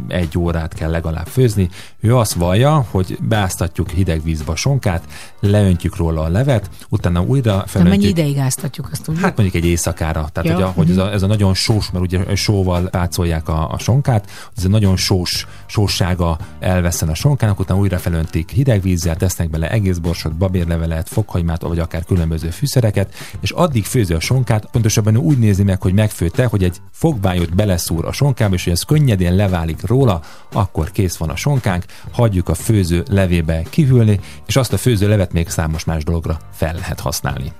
egy 0.08 0.38
órát 0.38 0.74
kell 0.74 0.90
legalább 0.90 1.26
főzni. 1.26 1.68
Ő 2.00 2.16
azt 2.16 2.32
vallja, 2.32 2.86
hogy 2.90 3.18
beáztatjuk 3.20 3.90
hideg 3.90 4.22
vízbe 4.22 4.52
a 4.52 4.56
sonkát, 4.56 5.02
leöntjük 5.40 5.96
róla 5.96 6.22
a 6.22 6.28
levet, 6.28 6.70
utána 6.88 7.20
újra 7.22 7.50
De 7.50 7.56
mennyi 7.56 7.68
felöntjük. 7.68 8.10
ideig 8.10 8.38
áztatjuk, 8.38 8.88
azt 8.92 9.02
tudjuk? 9.02 9.24
Hát 9.24 9.36
mondjuk 9.36 9.62
egy 9.62 9.70
éjszakára. 9.70 10.28
Tehát, 10.32 10.48
Ja. 10.48 10.54
hogy, 10.54 10.62
a, 10.62 10.72
hogy 10.74 10.90
ez, 10.90 10.96
a, 10.96 11.12
ez 11.12 11.22
a 11.22 11.26
nagyon 11.26 11.54
sós, 11.54 11.90
mert 11.90 12.04
ugye 12.04 12.34
sóval 12.34 12.88
pácolják 12.88 13.48
a, 13.48 13.70
a 13.72 13.78
sonkát, 13.78 14.30
ez 14.56 14.64
a 14.64 14.68
nagyon 14.68 14.96
sós, 14.96 15.46
sóssága 15.66 16.38
elveszen 16.60 17.08
a 17.08 17.14
sonkának, 17.14 17.58
utána 17.58 17.80
újra 17.80 17.98
felöntik 17.98 18.50
hideg 18.50 18.82
vízzel, 18.82 19.16
tesznek 19.16 19.50
bele 19.50 19.70
egész 19.70 19.96
borsot, 19.96 20.36
babérlevelet, 20.36 21.08
fokhagymát, 21.08 21.62
vagy 21.62 21.78
akár 21.78 22.04
különböző 22.04 22.50
fűszereket, 22.50 23.14
és 23.40 23.50
addig 23.50 23.84
főzi 23.84 24.14
a 24.14 24.20
sonkát, 24.20 24.68
pontosabban 24.72 25.16
úgy 25.16 25.38
nézi 25.38 25.62
meg, 25.62 25.82
hogy 25.82 25.92
megfőtte, 25.92 26.44
hogy 26.44 26.64
egy 26.64 26.76
fogvályot 26.92 27.54
beleszúr 27.60 28.04
a 28.04 28.12
sonkába, 28.12 28.54
és 28.54 28.64
hogy 28.64 28.72
ez 28.72 28.82
könnyedén 28.82 29.34
leválik 29.34 29.86
róla, 29.86 30.20
akkor 30.52 30.90
kész 30.90 31.16
van 31.16 31.30
a 31.30 31.36
sonkánk, 31.36 31.84
hagyjuk 32.12 32.48
a 32.48 32.54
főző 32.54 33.02
levébe 33.10 33.62
kihűlni, 33.70 34.20
és 34.46 34.56
azt 34.56 34.72
a 34.72 34.76
főző 34.76 35.08
levet 35.08 35.32
még 35.32 35.48
számos 35.48 35.84
más 35.84 36.04
dologra 36.04 36.38
fel 36.52 36.74
lehet 36.74 37.00
használni. 37.00 37.52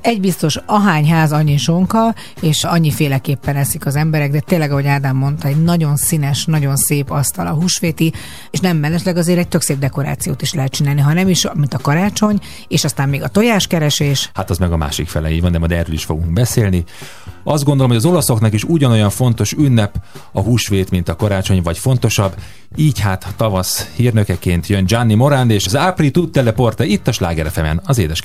Egy 0.00 0.20
biztos, 0.20 0.58
ahány 0.66 1.10
ház, 1.10 1.32
annyi 1.32 1.56
sonka, 1.56 2.14
és 2.40 2.64
annyi 2.64 2.90
féleképpen 2.90 3.56
eszik 3.56 3.86
az 3.86 3.96
emberek, 3.96 4.30
de 4.30 4.40
tényleg, 4.40 4.70
ahogy 4.70 4.86
Ádám 4.86 5.16
mondta, 5.16 5.48
egy 5.48 5.62
nagyon 5.62 5.96
színes, 5.96 6.44
nagyon 6.44 6.76
szép 6.76 7.10
asztal 7.10 7.46
a 7.46 7.50
húsvéti, 7.50 8.12
és 8.50 8.58
nem 8.58 8.76
mellesleg 8.76 9.16
azért 9.16 9.38
egy 9.38 9.48
tök 9.48 9.60
szép 9.60 9.78
dekorációt 9.78 10.42
is 10.42 10.54
lehet 10.54 10.72
csinálni, 10.72 11.00
ha 11.00 11.12
nem 11.12 11.28
is, 11.28 11.46
mint 11.54 11.74
a 11.74 11.78
karácsony, 11.78 12.40
és 12.68 12.84
aztán 12.84 13.08
még 13.08 13.22
a 13.22 13.28
tojáskeresés. 13.28 14.30
Hát 14.34 14.50
az 14.50 14.58
meg 14.58 14.72
a 14.72 14.76
másik 14.76 15.08
fele 15.08 15.30
így 15.30 15.40
van, 15.40 15.52
de 15.52 15.58
majd 15.58 15.72
erről 15.72 15.94
is 15.94 16.04
fogunk 16.04 16.32
beszélni. 16.32 16.84
Azt 17.44 17.64
gondolom, 17.64 17.88
hogy 17.88 17.98
az 17.98 18.04
olaszoknak 18.04 18.52
is 18.52 18.64
ugyanolyan 18.64 19.10
fontos 19.10 19.52
ünnep 19.52 19.94
a 20.32 20.40
húsvét, 20.40 20.90
mint 20.90 21.08
a 21.08 21.16
karácsony, 21.16 21.62
vagy 21.62 21.78
fontosabb. 21.78 22.34
Így 22.76 23.00
hát 23.00 23.26
tavasz 23.36 23.90
hírnökeként 23.96 24.66
jön 24.66 24.84
Gianni 24.84 25.14
Morand, 25.14 25.50
és 25.50 25.66
az 25.66 25.74
Apri 25.74 26.10
Tutte 26.10 26.54
itt 26.78 27.08
a 27.08 27.12
Sláger 27.12 27.50
az 27.84 27.98
édes. 27.98 28.22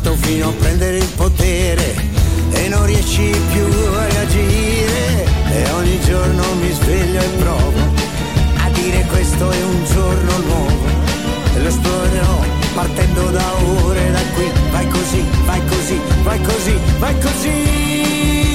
Quanto 0.00 0.26
fino 0.26 0.48
a 0.48 0.52
prendere 0.52 0.98
il 0.98 1.08
potere 1.16 1.94
e 2.52 2.68
non 2.68 2.86
riesci 2.86 3.34
più 3.52 3.64
a 3.64 4.06
reagire. 4.06 5.26
E 5.50 5.70
ogni 5.72 6.00
giorno 6.02 6.42
mi 6.60 6.72
sveglio 6.72 7.20
e 7.20 7.28
provo 7.38 7.80
a 8.58 8.70
dire 8.70 9.04
questo 9.06 9.50
è 9.50 9.62
un 9.62 9.84
giorno 9.92 10.38
nuovo. 10.38 10.86
E 11.54 11.62
lo 11.62 11.68
esplorerò 11.68 12.44
partendo 12.74 13.30
da 13.30 13.54
ore 13.82 14.10
da 14.12 14.22
qui. 14.34 14.50
Vai 14.70 14.88
così, 14.88 15.24
vai 15.44 15.66
così, 15.66 16.00
vai 16.22 16.40
così, 16.42 16.78
vai 16.98 17.18
così 17.18 18.47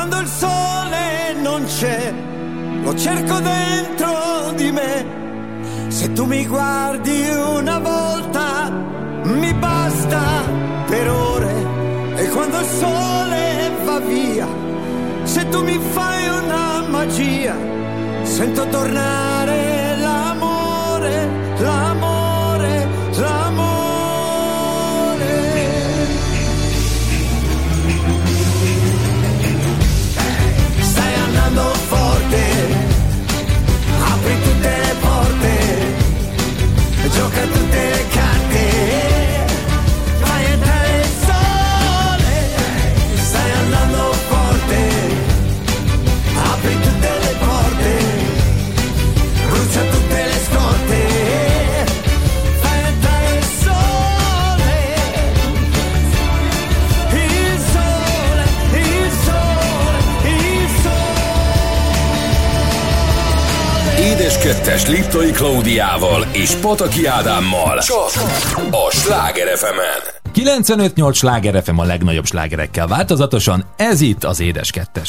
quando 0.00 0.18
il 0.20 0.28
sole 0.28 1.34
non 1.42 1.64
c'è, 1.66 2.10
lo 2.82 2.94
cerco 2.96 3.38
dentro 3.40 4.50
di 4.56 4.72
me. 4.72 5.04
Se 5.88 6.10
tu 6.14 6.24
mi 6.24 6.46
guardi 6.46 7.28
una 7.28 7.78
volta, 7.78 8.70
mi 9.24 9.52
basta 9.52 10.22
per 10.86 11.06
ore. 11.06 11.54
E 12.16 12.28
quando 12.30 12.60
il 12.60 12.64
sole 12.64 13.70
va 13.84 13.98
via, 13.98 14.48
se 15.24 15.46
tu 15.50 15.62
mi 15.62 15.78
fai 15.92 16.28
una 16.28 16.82
magia, 16.88 17.54
sento 18.22 18.66
tornare 18.68 19.96
l'amore, 19.98 21.28
l'amore, 21.58 21.89
gioca 37.30 37.46
tutte 37.46 37.60
le 37.60 37.69
2-es 64.40 64.88
Liptoi 64.88 65.30
Klaudiával 65.30 66.26
és 66.32 66.54
Pataki 66.54 67.06
Ádámmal. 67.06 67.78
Csak 67.78 68.10
a 68.70 68.90
Sláger 68.90 69.56
fm 69.58 69.78
95-8 70.34 71.14
Sláger 71.14 71.62
FM 71.62 71.78
a 71.78 71.84
legnagyobb 71.84 72.26
slágerekkel 72.26 72.86
változatosan, 72.86 73.64
ez 73.76 74.00
itt 74.00 74.24
az 74.24 74.40
Édes 74.40 74.70
2 74.70 75.00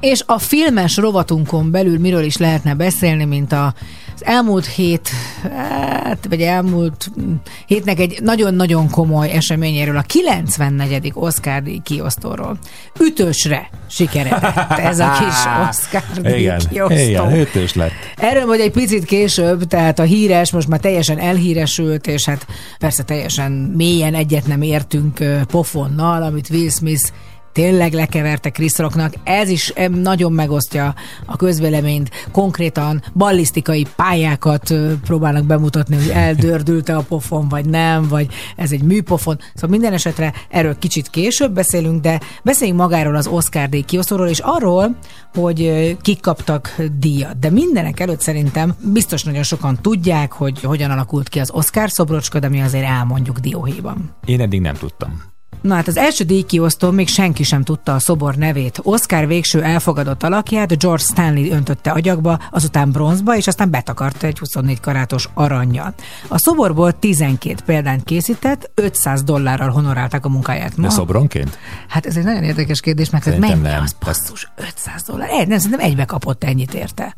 és 0.00 0.22
a 0.26 0.38
filmes 0.38 0.96
rovatunkon 0.96 1.70
belül 1.70 1.98
miről 1.98 2.22
is 2.22 2.36
lehetne 2.36 2.74
beszélni, 2.74 3.24
mint 3.24 3.52
a, 3.52 3.74
az 4.14 4.24
elmúlt 4.24 4.66
hét, 4.66 5.08
hát, 5.42 6.26
vagy 6.28 6.42
elmúlt 6.42 7.10
mm, 7.20 7.34
hétnek 7.66 7.98
egy 7.98 8.18
nagyon-nagyon 8.22 8.90
komoly 8.90 9.30
eseményéről, 9.30 9.96
a 9.96 10.02
94. 10.02 11.10
Oscar 11.14 11.62
díj 11.62 11.80
kiosztóról. 11.84 12.58
Ütősre 13.00 13.70
sikeredett 13.90 14.78
ez 14.78 14.98
a 14.98 15.10
kis 15.18 15.34
Oscar 15.68 16.02
díj 16.22 16.40
Igen, 16.40 16.60
kiosztó. 16.70 16.96
igen, 16.96 17.32
ötös 17.32 17.74
lett. 17.74 17.92
Erről 18.16 18.44
majd 18.44 18.60
egy 18.60 18.72
picit 18.72 19.04
később, 19.04 19.64
tehát 19.64 19.98
a 19.98 20.02
híres 20.02 20.52
most 20.52 20.68
már 20.68 20.80
teljesen 20.80 21.18
elhíresült, 21.18 22.06
és 22.06 22.24
hát 22.24 22.46
persze 22.78 23.02
teljesen 23.02 23.52
mélyen 23.52 24.14
egyet 24.14 24.46
nem 24.46 24.62
értünk 24.62 25.18
pofonnal, 25.46 26.22
amit 26.22 26.50
Will 26.50 26.70
Smith 26.70 27.10
tényleg 27.52 27.92
lekeverte 27.92 28.50
Chris 28.50 28.78
Rocknak. 28.78 29.14
Ez 29.24 29.48
is 29.48 29.72
nagyon 29.88 30.32
megosztja 30.32 30.94
a 31.26 31.36
közvéleményt. 31.36 32.10
Konkrétan 32.32 33.02
ballisztikai 33.14 33.86
pályákat 33.96 34.74
próbálnak 35.04 35.44
bemutatni, 35.44 35.96
hogy 35.96 36.08
eldördült-e 36.08 36.96
a 36.96 37.04
pofon, 37.08 37.48
vagy 37.48 37.64
nem, 37.64 38.08
vagy 38.08 38.26
ez 38.56 38.72
egy 38.72 38.82
műpofon. 38.82 39.38
Szóval 39.54 39.70
minden 39.70 39.92
esetre 39.92 40.32
erről 40.48 40.78
kicsit 40.78 41.08
később 41.08 41.52
beszélünk, 41.52 42.00
de 42.00 42.20
beszéljünk 42.42 42.80
magáról 42.80 43.16
az 43.16 43.26
Oscar 43.26 43.68
díj 43.68 43.82
kiosztóról, 43.82 44.28
és 44.28 44.38
arról, 44.38 44.96
hogy 45.34 45.96
kik 46.02 46.20
kaptak 46.20 46.76
díjat. 46.98 47.38
De 47.38 47.50
mindenek 47.50 48.00
előtt 48.00 48.20
szerintem 48.20 48.74
biztos 48.92 49.24
nagyon 49.24 49.42
sokan 49.42 49.78
tudják, 49.82 50.32
hogy 50.32 50.62
hogyan 50.62 50.90
alakult 50.90 51.28
ki 51.28 51.40
az 51.40 51.50
Oscar 51.50 51.90
szobrocska, 51.90 52.38
de 52.38 52.48
mi 52.48 52.60
azért 52.60 52.84
elmondjuk 52.84 53.38
dióhéjban. 53.38 54.14
Én 54.24 54.40
eddig 54.40 54.60
nem 54.60 54.74
tudtam. 54.74 55.22
Na 55.60 55.74
hát 55.74 55.88
az 55.88 55.96
első 55.96 56.24
díjkiosztó 56.24 56.90
még 56.90 57.08
senki 57.08 57.42
sem 57.42 57.62
tudta 57.62 57.94
a 57.94 57.98
szobor 57.98 58.34
nevét. 58.34 58.80
Oscar 58.82 59.26
végső 59.26 59.62
elfogadott 59.62 60.22
alakját 60.22 60.78
George 60.78 61.02
Stanley 61.02 61.50
öntötte 61.52 61.90
agyagba, 61.90 62.38
azután 62.50 62.90
bronzba, 62.90 63.36
és 63.36 63.46
aztán 63.46 63.70
betakarta 63.70 64.26
egy 64.26 64.38
24 64.38 64.80
karátos 64.80 65.28
aranyjal. 65.34 65.94
A 66.28 66.38
szoborból 66.38 66.98
12 66.98 67.54
példányt 67.64 68.04
készített, 68.04 68.70
500 68.74 69.22
dollárral 69.22 69.70
honorálták 69.70 70.24
a 70.24 70.28
munkáját. 70.28 70.74
De 70.74 70.82
Ma, 70.82 70.90
szobronként? 70.90 71.58
hát 71.88 72.06
ez 72.06 72.16
egy 72.16 72.24
nagyon 72.24 72.42
érdekes 72.42 72.80
kérdés, 72.80 73.10
mert 73.10 73.26
ez 73.26 73.38
mennyi 73.38 73.60
nem. 73.60 73.82
az 73.82 73.94
basszus, 74.04 74.50
500 74.56 75.02
dollár. 75.02 75.28
Egy, 75.30 75.48
nem, 75.48 75.58
szerintem 75.58 75.86
egybe 75.86 76.04
kapott 76.04 76.44
ennyit 76.44 76.74
érte. 76.74 77.14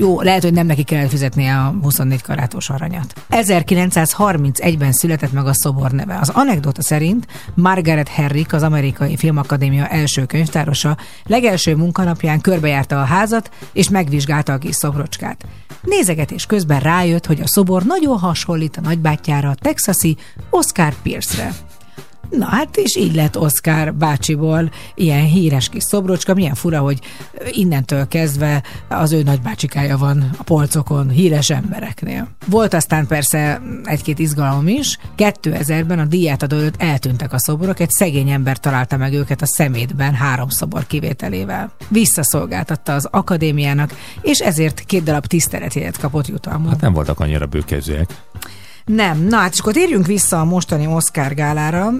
Jó, 0.00 0.20
lehet, 0.20 0.42
hogy 0.42 0.52
nem 0.52 0.66
neki 0.66 0.82
kellett 0.82 1.08
fizetnie 1.08 1.56
a 1.56 1.74
24 1.82 2.22
karátos 2.22 2.70
aranyat. 2.70 3.12
1931-ben 3.30 4.92
született 4.92 5.32
meg 5.32 5.46
a 5.46 5.54
szobor 5.54 5.90
neve. 5.90 6.18
Az 6.20 6.28
anekdota 6.28 6.82
szerint 6.82 7.26
Margaret 7.54 8.08
Herrick, 8.08 8.52
az 8.52 8.62
amerikai 8.62 9.16
filmakadémia 9.16 9.86
első 9.86 10.26
könyvtárosa, 10.26 10.96
legelső 11.26 11.76
munkanapján 11.76 12.40
körbejárta 12.40 13.00
a 13.00 13.04
házat, 13.04 13.50
és 13.72 13.88
megvizsgálta 13.88 14.52
a 14.52 14.58
kis 14.58 14.74
szobrocskát. 14.74 15.44
Nézegetés 15.82 16.46
közben 16.46 16.80
rájött, 16.80 17.26
hogy 17.26 17.40
a 17.40 17.46
szobor 17.46 17.82
nagyon 17.82 18.18
hasonlít 18.18 18.76
a 18.76 18.80
nagybátyjára, 18.80 19.48
a 19.48 19.54
texasi 19.54 20.16
Oscar 20.50 20.94
Pierce-re. 21.02 21.52
Na 22.30 22.46
hát, 22.46 22.76
és 22.76 22.96
így 22.96 23.14
lett 23.14 23.38
Oscar 23.38 23.94
bácsiból 23.94 24.70
ilyen 24.94 25.24
híres 25.24 25.68
kis 25.68 25.82
szobrocska. 25.82 26.34
Milyen 26.34 26.54
fura, 26.54 26.78
hogy 26.78 27.00
innentől 27.50 28.08
kezdve 28.08 28.62
az 28.88 29.12
ő 29.12 29.22
nagybácsikája 29.22 29.96
van 29.96 30.30
a 30.38 30.42
polcokon 30.42 31.08
híres 31.08 31.50
embereknél. 31.50 32.28
Volt 32.46 32.74
aztán 32.74 33.06
persze 33.06 33.62
egy-két 33.84 34.18
izgalom 34.18 34.68
is. 34.68 34.98
2000-ben 35.16 35.98
a 35.98 36.04
díját 36.04 36.42
adó 36.42 36.56
előtt 36.56 36.82
eltűntek 36.82 37.32
a 37.32 37.38
szobrok, 37.38 37.80
egy 37.80 37.90
szegény 37.90 38.30
ember 38.30 38.58
találta 38.58 38.96
meg 38.96 39.12
őket 39.12 39.42
a 39.42 39.46
szemétben 39.46 40.14
három 40.14 40.48
szobor 40.48 40.86
kivételével. 40.86 41.72
Visszaszolgáltatta 41.88 42.94
az 42.94 43.08
akadémiának, 43.10 43.94
és 44.20 44.38
ezért 44.38 44.80
két 44.80 45.02
darab 45.02 45.26
tiszteletjegyet 45.26 45.98
kapott 45.98 46.26
jutalmul. 46.26 46.68
Hát 46.70 46.80
nem 46.80 46.92
voltak 46.92 47.20
annyira 47.20 47.46
bőkezőek. 47.46 48.08
Nem. 48.94 49.26
Na 49.28 49.36
hát, 49.36 49.52
és 49.52 49.58
akkor 49.60 49.72
térjünk 49.72 50.06
vissza 50.06 50.40
a 50.40 50.44
mostani 50.44 50.86
Oscar 50.86 51.34
gálára. 51.34 51.92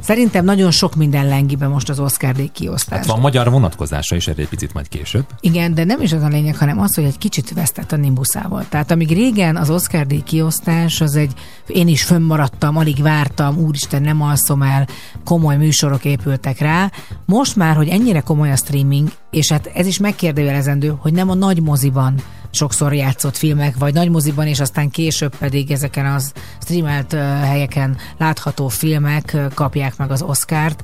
Szerintem 0.00 0.44
nagyon 0.44 0.70
sok 0.70 0.94
minden 0.94 1.26
lengibe 1.26 1.66
most 1.66 1.88
az 1.88 2.00
Oscar 2.00 2.32
díj 2.32 2.50
kiosztás. 2.52 2.98
Hát 2.98 3.06
van 3.06 3.20
magyar 3.20 3.50
vonatkozása 3.50 4.16
is 4.16 4.28
erre 4.28 4.42
egy 4.42 4.48
picit 4.48 4.72
majd 4.72 4.88
később. 4.88 5.26
Igen, 5.40 5.74
de 5.74 5.84
nem 5.84 6.00
is 6.00 6.12
az 6.12 6.22
a 6.22 6.28
lényeg, 6.28 6.56
hanem 6.56 6.80
az, 6.80 6.94
hogy 6.94 7.04
egy 7.04 7.18
kicsit 7.18 7.52
vesztett 7.54 7.92
a 7.92 7.96
nimbuszával. 7.96 8.66
Tehát 8.68 8.90
amíg 8.90 9.08
régen 9.08 9.56
az 9.56 9.70
Oscar 9.70 10.06
díj 10.06 10.22
kiosztás, 10.22 11.00
az 11.00 11.16
egy, 11.16 11.32
én 11.66 11.88
is 11.88 12.02
fönnmaradtam, 12.02 12.76
alig 12.76 13.02
vártam, 13.02 13.56
úristen, 13.58 14.02
nem 14.02 14.22
alszom 14.22 14.62
el, 14.62 14.86
komoly 15.24 15.56
műsorok 15.56 16.04
épültek 16.04 16.58
rá. 16.58 16.90
Most 17.24 17.56
már, 17.56 17.76
hogy 17.76 17.88
ennyire 17.88 18.20
komoly 18.20 18.50
a 18.50 18.56
streaming, 18.56 19.08
és 19.30 19.50
hát 19.50 19.66
ez 19.74 19.86
is 19.86 19.98
megkérdőjelezendő, 19.98 20.94
hogy 20.98 21.12
nem 21.12 21.30
a 21.30 21.34
nagy 21.34 21.62
moziban 21.62 22.14
sokszor 22.54 22.94
játszott 22.94 23.36
filmek, 23.36 23.76
vagy 23.78 23.94
nagy 23.94 24.10
moziban, 24.10 24.46
és 24.46 24.60
aztán 24.60 24.90
később 24.90 25.36
pedig 25.36 25.70
ezeken 25.70 26.06
az 26.06 26.32
streamelt 26.60 27.12
helyeken 27.42 27.96
látható 28.18 28.68
filmek 28.68 29.36
kapják 29.54 29.96
meg 29.96 30.10
az 30.10 30.22
Oscárt. 30.22 30.82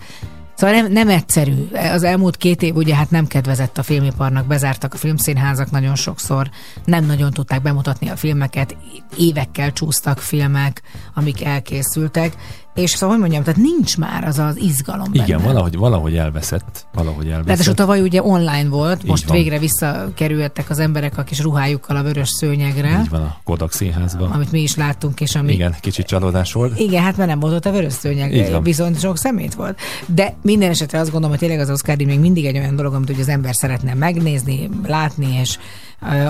Szóval 0.55 0.77
nem, 0.77 0.93
nem 0.93 1.09
egyszerű. 1.09 1.68
Az 1.73 2.03
elmúlt 2.03 2.37
két 2.37 2.62
év 2.62 2.77
ugye 2.77 2.95
hát 2.95 3.11
nem 3.11 3.27
kedvezett 3.27 3.79
a 3.79 3.83
filmiparnak, 3.83 4.47
bezártak 4.47 4.95
a 4.95 4.97
filmszínházak 4.97 5.71
nagyon 5.71 5.95
sokszor, 5.95 6.51
nem 6.85 7.05
nagyon 7.05 7.31
tudták 7.31 7.62
bemutatni 7.62 8.09
a 8.09 8.16
filmeket, 8.16 8.77
évekkel 9.16 9.73
csúsztak 9.73 10.18
filmek, 10.18 10.83
amik 11.14 11.45
elkészültek, 11.45 12.37
és 12.75 12.91
szóval, 12.91 13.09
hogy 13.09 13.18
mondjam, 13.21 13.43
tehát 13.43 13.61
nincs 13.61 13.97
már 13.99 14.25
az 14.25 14.39
az 14.39 14.57
izgalom 14.57 15.09
Igen, 15.12 15.27
benne. 15.27 15.43
valahogy, 15.43 15.77
valahogy 15.77 16.16
elveszett. 16.16 16.87
Valahogy 16.93 17.25
elveszett. 17.27 17.47
Ráadásul 17.47 17.75
tavaly 17.75 18.01
ugye 18.01 18.23
online 18.23 18.68
volt, 18.68 19.03
most 19.07 19.27
van. 19.27 19.37
végre 19.37 19.59
visszakerültek 19.59 20.71
az 20.71 20.79
emberek 20.79 21.18
a 21.18 21.23
kis 21.23 21.41
ruhájukkal 21.41 21.97
a 21.97 22.03
vörös 22.03 22.29
szőnyegre, 22.29 23.01
Így 23.03 23.09
van 23.09 23.23
a 23.23 23.37
Kodak 23.45 23.73
színházban. 23.73 24.31
amit 24.31 24.53
mi 24.53 24.61
is 24.61 24.77
láttunk, 24.77 25.21
és 25.21 25.35
ami 25.35 25.53
Igen, 25.53 25.75
kicsit 25.81 26.07
csalódás 26.07 26.53
volt. 26.53 26.79
igen, 26.79 27.03
hát 27.03 27.16
mert 27.16 27.29
nem 27.29 27.41
volt 27.41 27.55
ott 27.55 27.66
a 27.66 27.71
vörös 27.73 27.93
szőnyeg, 27.93 28.62
viszont 28.62 29.01
sok 29.01 29.18
szemét 29.18 29.55
volt. 29.55 29.79
De 30.07 30.35
minden 30.43 30.71
esetre 30.71 30.99
azt 30.99 31.11
gondolom, 31.11 31.37
hogy 31.39 31.47
tényleg 31.49 31.61
az 31.68 31.71
Oscar 31.71 31.97
még 31.97 32.18
mindig 32.21 32.45
egy 32.45 32.57
olyan 32.57 32.77
dolog, 32.77 32.95
amit 32.95 33.11
ugye 33.11 33.21
az 33.21 33.29
ember 33.29 33.55
szeretne 33.55 33.95
megnézni, 33.95 34.68
látni, 34.87 35.39
és 35.41 35.59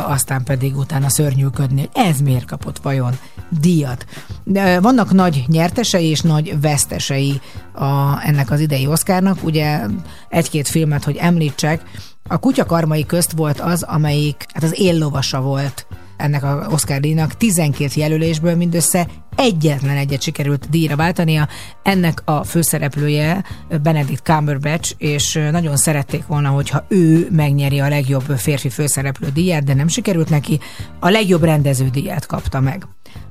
aztán 0.06 0.44
pedig 0.44 0.76
utána 0.76 1.08
szörnyűködni, 1.08 1.80
hogy 1.80 2.04
ez 2.08 2.20
miért 2.20 2.44
kapott 2.44 2.78
vajon 2.78 3.18
díjat. 3.60 4.06
De 4.44 4.80
vannak 4.80 5.12
nagy 5.12 5.44
nyertesei 5.46 6.06
és 6.06 6.20
nagy 6.20 6.60
vesztesei 6.60 7.40
a, 7.72 8.26
ennek 8.26 8.50
az 8.50 8.60
idei 8.60 8.86
Oscarnak. 8.86 9.44
Ugye 9.44 9.80
egy-két 10.28 10.68
filmet, 10.68 11.04
hogy 11.04 11.16
említsek, 11.16 11.82
a 12.28 12.38
kutyakarmai 12.38 13.06
közt 13.06 13.32
volt 13.32 13.60
az, 13.60 13.82
amelyik 13.82 14.46
hát 14.54 14.62
az 14.62 14.80
éllovasa 14.80 15.40
volt 15.40 15.86
ennek 16.20 16.42
a 16.42 16.66
Oscar 16.70 17.00
díjnak 17.00 17.36
12 17.36 17.90
jelölésből 17.94 18.54
mindössze 18.54 19.06
egyetlen 19.36 19.96
egyet 19.96 20.22
sikerült 20.22 20.68
díjra 20.70 20.96
váltania. 20.96 21.48
Ennek 21.82 22.22
a 22.24 22.44
főszereplője 22.44 23.44
Benedict 23.82 24.22
Cumberbatch, 24.22 24.94
és 24.98 25.38
nagyon 25.50 25.76
szerették 25.76 26.26
volna, 26.26 26.48
hogyha 26.48 26.84
ő 26.88 27.28
megnyeri 27.30 27.80
a 27.80 27.88
legjobb 27.88 28.24
férfi 28.36 28.68
főszereplő 28.68 29.28
díját, 29.34 29.64
de 29.64 29.74
nem 29.74 29.88
sikerült 29.88 30.28
neki. 30.28 30.60
A 30.98 31.08
legjobb 31.08 31.42
rendező 31.42 31.88
díját 31.88 32.26
kapta 32.26 32.60
meg. 32.60 32.86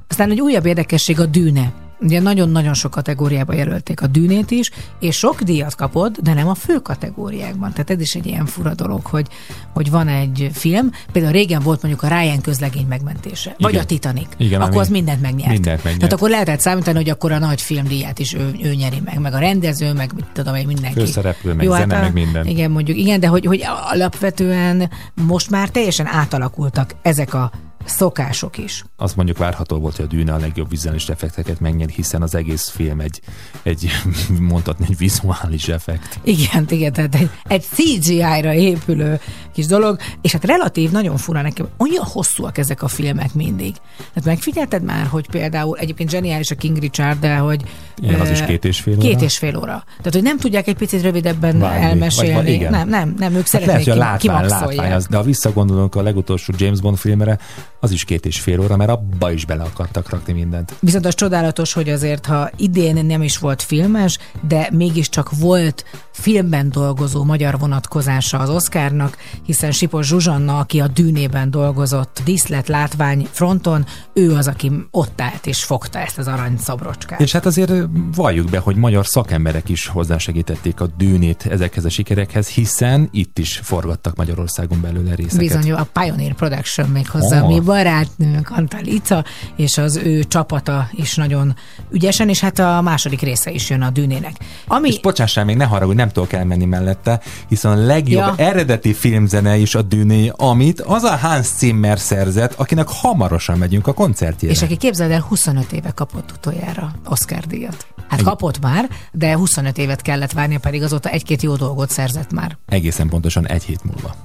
Aztán 0.08 0.32
egy 0.32 0.42
újabb 0.42 0.66
érdekesség 0.66 1.20
a 1.20 1.26
dűne. 1.26 1.89
Ugye 2.02 2.20
nagyon-nagyon 2.20 2.74
sok 2.74 2.92
kategóriába 2.92 3.54
jelölték 3.54 4.02
a 4.02 4.08
dűnét 4.08 4.52
is, 4.52 4.72
és 5.00 5.18
sok 5.18 5.42
díjat 5.42 5.76
kapott, 5.76 6.22
de 6.22 6.34
nem 6.34 6.48
a 6.48 6.56
fő 6.56 6.78
kategóriákban. 6.80 7.72
Tehát 7.72 7.90
ez 7.90 8.02
is 8.02 8.14
egy 8.14 8.26
ilyen 8.26 8.46
fura 8.46 8.74
dolog, 8.74 9.06
hogy, 9.06 9.28
hogy 9.74 9.90
van 9.90 10.08
egy 10.08 10.50
film, 10.54 10.92
például 11.12 11.34
régen 11.34 11.62
volt 11.62 11.82
mondjuk 11.82 12.04
a 12.04 12.08
Ryan 12.08 12.42
közlegény 12.42 12.86
megmentése, 12.86 13.56
vagy 13.58 13.72
Igen. 13.72 13.84
a 13.84 13.86
Titanic, 13.86 14.28
Igen, 14.38 14.62
akkor 14.62 14.82
az 14.82 14.90
mindent 14.90 15.22
megnyert. 15.22 15.52
mindent 15.52 15.84
megnyert. 15.84 16.00
Tehát 16.00 16.14
akkor 16.14 16.30
lehetett 16.30 16.60
számítani, 16.60 16.98
hogy 16.98 17.10
akkor 17.10 17.32
a 17.32 17.40
nagy 17.40 17.62
filmdíját 17.62 18.20
is 18.20 18.34
ő, 18.34 18.56
ő 18.64 18.74
nyeri 18.74 19.02
meg, 19.06 19.20
meg 19.20 19.34
a 19.34 19.40
rendező, 19.40 19.94
meg 19.94 20.12
mit 20.16 20.26
tudom 20.34 20.56
én, 20.56 20.68
mindenki. 20.68 21.00
Főszereplő, 21.00 21.54
meg 21.54 21.68
zene, 21.68 21.98
a, 21.98 22.02
meg 22.02 22.14
minden. 22.14 22.46
Igen, 22.46 22.72
mondjuk, 22.72 22.98
igen, 22.98 23.20
de 23.20 23.28
hogy, 23.28 23.46
hogy 23.46 23.64
alapvetően 23.92 24.90
most 25.28 25.50
már 25.50 25.70
teljesen 25.70 26.08
átalakultak 26.08 26.96
ezek 27.02 27.34
a 27.34 27.52
szokások 27.86 28.58
is. 28.58 28.84
Az 28.96 29.14
mondjuk 29.14 29.38
várható 29.38 29.78
volt, 29.78 29.96
hogy 29.96 30.06
a 30.06 30.08
Dűne 30.08 30.34
a 30.34 30.38
legjobb 30.38 30.70
vizuális 30.70 31.10
effekteket 31.10 31.60
megnyer, 31.60 31.90
hiszen 31.90 32.22
az 32.22 32.36
egész 32.36 32.70
film 32.70 33.00
egy, 33.00 33.22
egy 33.64 33.90
mondhatni, 34.40 34.86
egy 34.90 34.98
vizuális 34.98 35.68
effekt. 35.68 36.20
Igen, 36.24 36.66
igen, 36.70 36.94
tehát 36.94 37.16
egy, 37.16 37.30
egy 37.48 37.64
CGI-ra 37.74 38.54
épülő 38.54 39.20
kis 39.54 39.66
dolog, 39.66 39.98
és 40.22 40.32
hát 40.32 40.46
relatív 40.46 40.92
nagyon 40.92 41.18
fura 41.18 41.42
nekem, 41.42 41.68
olyan 41.78 42.04
hosszúak 42.06 42.58
ezek 42.58 42.82
a 42.84 42.88
filmek 42.88 43.34
mindig. 43.34 43.76
Tehát 43.98 44.24
megfigyelted 44.26 44.84
már, 44.84 45.06
hogy 45.06 45.30
például 45.30 45.78
egyébként 45.78 46.10
zseniális 46.10 46.52
a 46.52 46.56
King 46.56 46.78
Richard, 46.78 47.20
de 47.20 47.36
hogy 47.38 47.64
Igen, 48.02 48.20
az 48.20 48.30
is 48.30 48.42
két 48.42 48.66
és 48.66 48.80
fél 48.80 48.94
óra. 48.94 49.02
Két 49.08 49.22
és 49.22 49.38
fél 49.38 49.58
óra. 49.58 49.84
Tehát, 49.98 50.14
hogy 50.14 50.24
nem 50.24 50.38
tudják 50.38 50.68
egy 50.68 50.76
picit 50.76 51.02
rövidebben 51.02 51.60
Vágni, 51.60 51.86
elmesélni. 51.86 52.34
vagy- 52.34 52.44
vagy 52.44 52.54
igen. 52.54 52.72
nem, 52.72 52.90
nem, 52.90 53.16
nem, 53.18 53.32
ők 53.32 53.38
Hát 53.38 53.48
szeretnék 53.48 53.86
lehet, 53.96 54.22
hogy 54.22 54.30
a 54.30 54.34
látvány, 54.34 54.48
látvány 54.50 54.92
az, 54.92 55.08
de 55.08 55.18
ha 55.18 55.24
visszagondolunk 55.24 55.96
a 55.96 56.02
legutolsó 56.02 56.54
James 56.58 56.80
Bond 56.82 56.98
filmre, 56.98 57.38
az 57.80 57.92
is 57.92 58.04
két 58.04 58.26
és 58.26 58.40
fél 58.40 58.60
óra, 58.60 58.76
mert 58.76 58.90
abba 58.90 59.32
is 59.32 59.46
bele 59.46 59.64
akartak 59.64 60.10
rakni 60.10 60.34
mindent. 60.34 60.76
Viszont 60.80 61.06
az 61.06 61.16
csodálatos, 61.16 61.74
hogy 61.74 61.90
azért, 61.90 62.26
ha 62.26 62.50
idén 62.58 63.06
nem 63.06 63.24
is 63.24 63.38
volt 63.38 63.62
filmes, 63.62 64.18
de 64.48 64.70
mégiscsak 64.72 65.38
volt 65.38 65.86
filmben 66.20 66.70
dolgozó 66.70 67.24
magyar 67.24 67.60
vonatkozása 67.60 68.38
az 68.38 68.50
Oscarnak, 68.50 69.18
hiszen 69.46 69.72
Sipos 69.72 70.08
Zsuzsanna, 70.08 70.58
aki 70.58 70.80
a 70.80 70.88
dűnében 70.88 71.52
dolgozott 71.52 72.22
díszlet 72.26 72.68
látvány 72.68 73.28
fronton, 73.32 73.86
ő 74.14 74.36
az, 74.36 74.48
aki 74.48 74.72
ott 74.92 75.22
állt 75.22 75.46
és 75.46 75.64
fogta 75.64 76.00
ezt 76.00 76.18
az 76.18 76.28
arany 76.28 76.58
szobrocskát. 76.58 77.20
És 77.20 77.32
hát 77.32 77.46
azért 77.46 77.72
valljuk 78.16 78.50
be, 78.50 78.58
hogy 78.58 78.76
magyar 78.76 79.06
szakemberek 79.08 79.70
is 79.70 79.88
hozzásegítették 79.88 80.82
a 80.82 80.88
dűnét 80.98 81.46
ezekhez 81.50 81.86
a 81.86 81.90
sikerekhez, 81.90 82.48
hiszen 82.48 83.10
itt 83.12 83.40
is 83.40 83.60
forgattak 83.64 84.16
Magyarországon 84.16 84.82
belőle 84.82 85.16
részeket. 85.16 85.40
Bizony, 85.40 85.72
a 85.72 85.88
Pioneer 85.94 86.34
Production 86.34 86.90
még 86.90 87.10
hozzá, 87.10 87.42
oh. 87.42 87.62
barátnőnk 87.62 88.50
Antal 88.50 88.84
Ica, 88.84 89.24
és 89.56 89.78
az 89.78 89.96
ő 89.96 90.24
csapata 90.24 90.90
is 90.92 91.16
nagyon 91.16 91.56
ügyesen, 91.92 92.30
és 92.30 92.40
hát 92.40 92.60
a 92.60 92.82
második 92.82 93.22
része 93.22 93.52
is 93.52 93.70
jön 93.70 93.82
a 93.82 93.90
dűnének. 93.90 94.36
Ami... 94.68 94.88
És 94.88 95.00
bocsássál, 95.00 95.46
még 95.46 95.56
ne 95.56 95.66
haragudj, 95.66 95.98
nem 95.98 96.09
tudok 96.12 96.34
elmenni 96.34 96.66
mellette, 96.66 97.20
hiszen 97.48 97.72
a 97.72 97.76
legjobb 97.86 98.18
Ja. 98.20 98.34
eredeti 98.38 98.94
filmzene 98.94 99.58
is 99.58 99.76
a 99.76 99.82
dűné, 99.82 100.32
amit 100.36 100.82
az 100.82 101.04
a 101.04 101.18
Hans 101.18 101.48
Zimmer 101.58 102.00
szerzett, 102.00 102.54
akinek 102.54 102.88
hamarosan 102.88 103.58
megyünk 103.58 103.88
a 103.88 103.94
koncertjére. 103.94 104.54
És 104.54 104.62
aki 104.62 104.76
képzeld 104.78 105.12
el, 105.12 105.22
25 105.22 105.72
éve 105.72 105.92
kapott 105.92 106.32
utoljára 106.38 106.92
Oscar 107.06 107.40
díjat. 107.40 107.88
Hát 108.08 108.22
kapott 108.22 108.62
már, 108.62 108.90
de 109.12 109.36
25 109.36 109.78
évet 109.78 110.02
kellett 110.02 110.32
várnia, 110.32 110.60
pedig 110.60 110.84
azóta 110.84 111.10
egy-két 111.10 111.42
jó 111.42 111.56
dolgot 111.56 111.90
szerzett 111.90 112.32
már. 112.32 112.58
Egészen 112.68 113.10
pontosan 113.10 113.48
egy 113.48 113.64
hét 113.64 113.84
múlva. 113.84 114.16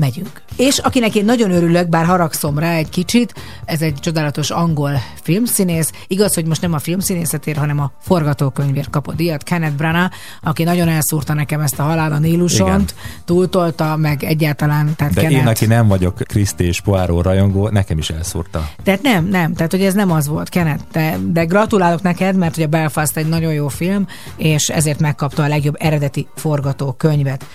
Megyünk. 0.00 0.42
És 0.56 0.78
akinek 0.78 1.14
én 1.14 1.24
nagyon 1.24 1.50
örülök, 1.50 1.88
bár 1.88 2.04
haragszom 2.04 2.58
rá 2.58 2.72
egy 2.72 2.88
kicsit, 2.88 3.34
ez 3.64 3.82
egy 3.82 3.94
csodálatos 3.94 4.50
angol 4.50 4.90
filmszínész. 5.22 5.92
Igaz, 6.06 6.34
hogy 6.34 6.46
most 6.46 6.60
nem 6.60 6.72
a 6.72 6.78
filmszínészetért, 6.78 7.58
hanem 7.58 7.80
a 7.80 7.92
forgatókönyvért 8.00 8.90
kapott 8.90 9.16
díjat. 9.16 9.42
Kenneth 9.42 9.74
Branagh, 9.76 10.14
aki 10.42 10.62
nagyon 10.62 10.88
elszúrta 10.88 11.34
nekem 11.34 11.60
ezt 11.60 11.78
a 11.78 11.82
halál 11.82 12.12
a 12.12 12.18
Nílusont, 12.18 12.94
túltolta, 13.24 13.96
meg 13.96 14.24
egyáltalán, 14.24 14.94
tehát 14.96 15.12
De 15.12 15.20
Kenneth. 15.20 15.40
én, 15.40 15.46
aki 15.46 15.66
nem 15.66 15.88
vagyok 15.88 16.14
Kriszti 16.16 16.64
és 16.64 16.80
Poirot 16.80 17.24
rajongó, 17.24 17.68
nekem 17.68 17.98
is 17.98 18.10
elszúrta. 18.10 18.68
Tehát 18.82 19.02
nem, 19.02 19.24
nem, 19.24 19.54
tehát 19.54 19.70
hogy 19.70 19.82
ez 19.82 19.94
nem 19.94 20.10
az 20.12 20.28
volt, 20.28 20.48
Kenneth, 20.48 20.84
de, 20.92 21.16
de 21.32 21.44
gratulálok 21.44 22.02
neked, 22.02 22.36
mert 22.36 22.54
hogy 22.54 22.64
a 22.64 22.68
Belfast 22.68 23.16
egy 23.16 23.28
nagyon 23.28 23.52
jó 23.52 23.68
film, 23.68 24.06
és 24.36 24.68
ezért 24.68 25.00
megkapta 25.00 25.42
a 25.42 25.48
legjobb 25.48 25.76
eredeti 25.78 26.28
forgatókönyvet. 26.36 27.46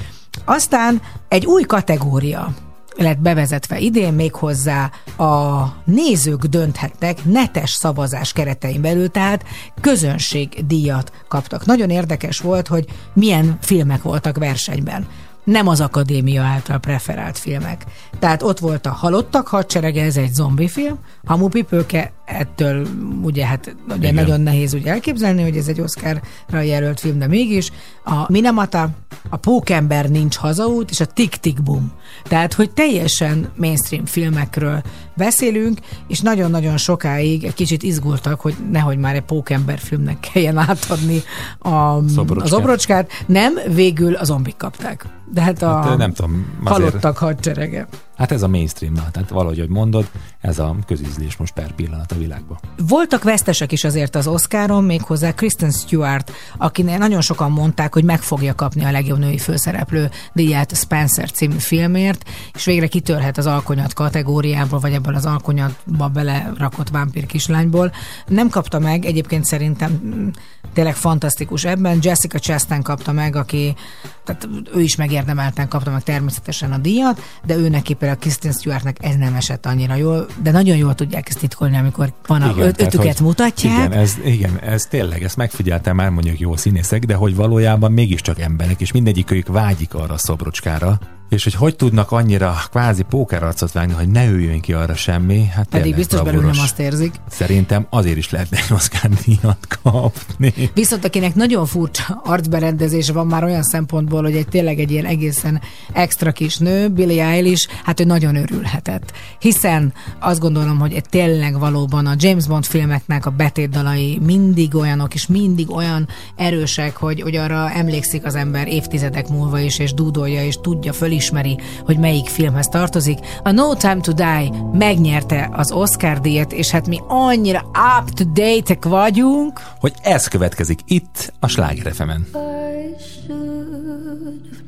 Aztán 0.45 1.01
egy 1.27 1.45
új 1.45 1.61
kategória 1.61 2.53
lett 2.95 3.19
bevezetve 3.19 3.79
idén, 3.79 4.13
méghozzá 4.13 4.91
a 5.17 5.63
nézők 5.85 6.43
dönthetnek 6.43 7.25
netes 7.25 7.71
szavazás 7.71 8.33
keretein 8.33 8.81
belül, 8.81 9.09
tehát 9.09 9.43
közönségdíjat 9.81 11.11
kaptak. 11.27 11.65
Nagyon 11.65 11.89
érdekes 11.89 12.39
volt, 12.39 12.67
hogy 12.67 12.85
milyen 13.13 13.57
filmek 13.61 14.01
voltak 14.01 14.37
versenyben 14.37 15.07
nem 15.45 15.67
az 15.67 15.81
akadémia 15.81 16.43
által 16.43 16.77
preferált 16.77 17.37
filmek. 17.37 17.85
Tehát 18.19 18.43
ott 18.43 18.59
volt 18.59 18.85
a 18.85 18.91
Halottak 18.91 19.47
hadserege, 19.47 20.03
ez 20.03 20.17
egy 20.17 20.33
zombi 20.33 20.67
film, 20.67 20.97
Hamupipőke, 21.25 22.11
ettől 22.25 22.87
ugye 23.21 23.45
hát 23.45 23.75
ugye 23.87 23.95
Igen. 23.97 24.13
nagyon 24.13 24.41
nehéz 24.41 24.73
úgy 24.73 24.85
elképzelni, 24.85 25.43
hogy 25.43 25.57
ez 25.57 25.67
egy 25.67 25.81
Oscarra 25.81 26.61
jelölt 26.61 26.99
film, 26.99 27.19
de 27.19 27.27
mégis 27.27 27.71
a 28.03 28.31
Minamata, 28.31 28.89
a 29.29 29.35
Pókember 29.37 30.09
nincs 30.09 30.35
hazaút, 30.35 30.89
és 30.89 30.99
a 30.99 31.05
Tik 31.05 31.35
Tik 31.35 31.63
Boom. 31.63 31.91
Tehát, 32.23 32.53
hogy 32.53 32.71
teljesen 32.71 33.51
mainstream 33.55 34.05
filmekről 34.05 34.81
beszélünk, 35.15 35.79
és 36.07 36.19
nagyon-nagyon 36.19 36.77
sokáig 36.77 37.43
egy 37.43 37.53
kicsit 37.53 37.83
izgultak, 37.83 38.41
hogy 38.41 38.55
nehogy 38.71 38.97
már 38.97 39.15
egy 39.15 39.21
Pókember 39.21 39.79
filmnek 39.79 40.19
kelljen 40.19 40.57
átadni 40.57 41.21
a, 41.59 41.69
az 41.69 42.53
obrocskát. 42.53 43.11
Nem, 43.25 43.53
végül 43.73 44.13
a 44.15 44.23
zombik 44.23 44.57
kapták. 44.57 45.05
De 45.33 45.41
hát 45.41 45.61
a 45.61 45.73
Hát, 45.81 45.97
nem 45.97 46.13
tudom, 46.13 46.45
azért- 46.63 46.89
halottak 46.89 47.17
hadserege. 47.17 47.87
Hát 48.17 48.31
ez 48.31 48.41
a 48.41 48.47
mainstream, 48.47 48.93
na, 48.93 49.11
tehát 49.11 49.29
valahogy, 49.29 49.59
hogy 49.59 49.69
mondod, 49.69 50.09
ez 50.41 50.59
a 50.59 50.75
közízlés 50.87 51.37
most 51.37 51.53
per 51.53 51.71
pillanat 51.71 52.11
a 52.11 52.17
világban. 52.17 52.57
Voltak 52.87 53.23
vesztesek 53.23 53.71
is 53.71 53.83
azért 53.83 54.15
az 54.15 54.27
Oscaron, 54.27 54.83
méghozzá 54.83 55.33
Kristen 55.33 55.71
Stewart, 55.71 56.31
akinél 56.57 56.97
nagyon 56.97 57.21
sokan 57.21 57.51
mondták, 57.51 57.93
hogy 57.93 58.03
meg 58.03 58.21
fogja 58.21 58.55
kapni 58.55 58.83
a 58.83 58.91
legjobb 58.91 59.19
női 59.19 59.37
főszereplő 59.37 60.09
díját 60.33 60.75
Spencer 60.75 61.31
című 61.31 61.57
filmért, 61.57 62.29
és 62.53 62.65
végre 62.65 62.87
kitörhet 62.87 63.37
az 63.37 63.45
alkonyat 63.45 63.93
kategóriából, 63.93 64.79
vagy 64.79 64.93
ebből 64.93 65.15
az 65.15 65.25
alkonyatba 65.25 66.07
belerakott 66.07 66.89
vámpír 66.89 67.25
kislányból. 67.25 67.91
Nem 68.27 68.49
kapta 68.49 68.79
meg, 68.79 69.05
egyébként 69.05 69.45
szerintem 69.45 70.01
mm, 70.05 70.27
tényleg 70.73 70.95
fantasztikus 70.95 71.65
ebben. 71.65 71.99
Jessica 72.01 72.39
Chastain 72.39 72.81
kapta 72.81 73.11
meg, 73.11 73.35
aki, 73.35 73.75
tehát 74.23 74.47
ő 74.75 74.81
is 74.81 74.95
megérdemelten 74.95 75.67
kapta 75.67 75.91
meg 75.91 76.03
természetesen 76.03 76.71
a 76.71 76.77
díjat, 76.77 77.21
de 77.45 77.55
ő 77.55 77.69
neki 77.69 77.93
például 78.05 78.23
Kristen 78.23 78.51
Stewartnek 78.51 78.97
ez 79.03 79.15
nem 79.15 79.33
esett 79.35 79.65
annyira 79.65 79.95
jól, 79.95 80.27
de 80.43 80.51
nagyon 80.51 80.77
jól 80.77 80.95
tudják 80.95 81.29
ezt 81.29 81.39
titkolni, 81.39 81.77
amikor 81.77 82.13
van 82.27 82.41
a 82.41 82.47
öt, 82.47 82.55
tehát, 82.55 82.81
ötüket 82.81 83.17
hogy- 83.17 83.27
mutatják. 83.27 83.77
Igen 83.77 83.91
ez, 83.91 84.13
igen, 84.25 84.59
ez 84.59 84.83
tényleg, 84.83 85.23
ezt 85.23 85.35
megfigyeltem 85.37 85.95
már 85.95 86.09
mondjuk 86.09 86.39
jó 86.39 86.55
színészek, 86.55 87.05
de 87.05 87.13
hogy 87.13 87.35
valójában 87.35 87.91
mégiscsak 87.91 88.39
emberek, 88.39 88.81
és 88.81 88.91
mindegyikük 88.91 89.47
vágyik 89.47 89.93
arra 89.93 90.13
a 90.13 90.17
szobrocskára, 90.17 90.99
és 91.29 91.43
hogy 91.43 91.53
hogy 91.53 91.75
tudnak 91.75 92.11
annyira 92.11 92.55
kvázi 92.69 93.03
pókerarcot 93.03 93.71
vágni, 93.71 93.93
hogy 93.93 94.07
ne 94.07 94.27
üljön 94.27 94.59
ki 94.59 94.73
arra 94.73 94.95
semmi, 94.95 95.45
hát 95.45 95.67
Pedig 95.69 95.95
biztos 95.95 96.21
belül 96.21 96.41
nem 96.41 96.59
azt 96.61 96.79
érzik. 96.79 97.13
Szerintem 97.29 97.87
azért 97.89 98.17
is 98.17 98.29
lehetne 98.29 98.57
egy 98.57 98.73
Oscar 98.73 99.09
díjat 99.09 99.67
kapni. 99.81 100.53
Viszont 100.73 101.05
akinek 101.05 101.35
nagyon 101.35 101.65
furcsa 101.65 102.21
arcberendezése 102.23 103.13
van 103.13 103.27
már 103.27 103.43
olyan 103.43 103.63
szempontból, 103.63 104.21
hogy 104.21 104.35
egy 104.35 104.47
tényleg 104.47 104.79
egy 104.79 104.91
ilyen 104.91 105.05
egészen 105.05 105.61
extra 105.93 106.31
kis 106.31 106.57
nő, 106.57 106.89
Billie 106.89 107.25
Eilish, 107.25 107.69
hát 107.83 107.99
ő 107.99 108.03
nagyon 108.03 108.35
örülhetett. 108.35 109.11
Hiszen 109.39 109.93
azt 110.19 110.39
gondolom, 110.39 110.79
hogy 110.79 110.93
egy 110.93 111.09
tényleg 111.09 111.59
valóban 111.59 112.05
a 112.05 112.15
James 112.17 112.47
Bond 112.47 112.65
filmeknek 112.65 113.25
a 113.25 113.29
betétdalai 113.29 114.19
mindig 114.25 114.75
olyanok, 114.75 115.13
és 115.13 115.27
mindig 115.27 115.71
olyan 115.71 116.07
erősek, 116.35 116.97
hogy, 116.97 117.21
hogy 117.21 117.35
arra 117.35 117.71
emlékszik 117.71 118.25
az 118.25 118.35
ember 118.35 118.67
évtizedek 118.67 119.29
múlva 119.29 119.59
is, 119.59 119.79
és 119.79 119.93
dúdolja, 119.93 120.45
és 120.45 120.57
tudja, 120.61 120.93
fölismeri, 121.15 121.57
hogy 121.85 121.97
melyik 121.97 122.27
filmhez 122.27 122.67
tartozik. 122.67 123.19
A 123.43 123.51
No 123.51 123.75
Time 123.75 123.99
to 123.99 124.13
Die 124.13 124.49
megnyerte 124.73 125.49
az 125.51 125.71
Oscar 125.71 126.19
díjat, 126.19 126.53
és 126.53 126.69
hát 126.69 126.87
mi 126.87 126.99
annyira 127.07 127.71
up-to-date 127.99 128.89
vagyunk, 128.89 129.59
Hogy 129.79 129.93
ez 130.01 130.27
következik 130.27 130.79
itt 130.85 131.33
a 131.39 131.47
Sláger 131.47 131.93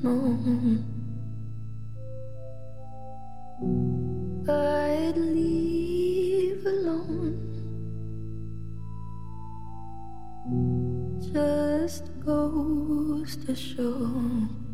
known 0.02 0.84
I'd 4.50 5.18
leave 5.36 6.66
alone. 6.66 7.48
Just 11.34 12.04
goes 12.26 13.36
to 13.46 13.56
show 13.56 14.67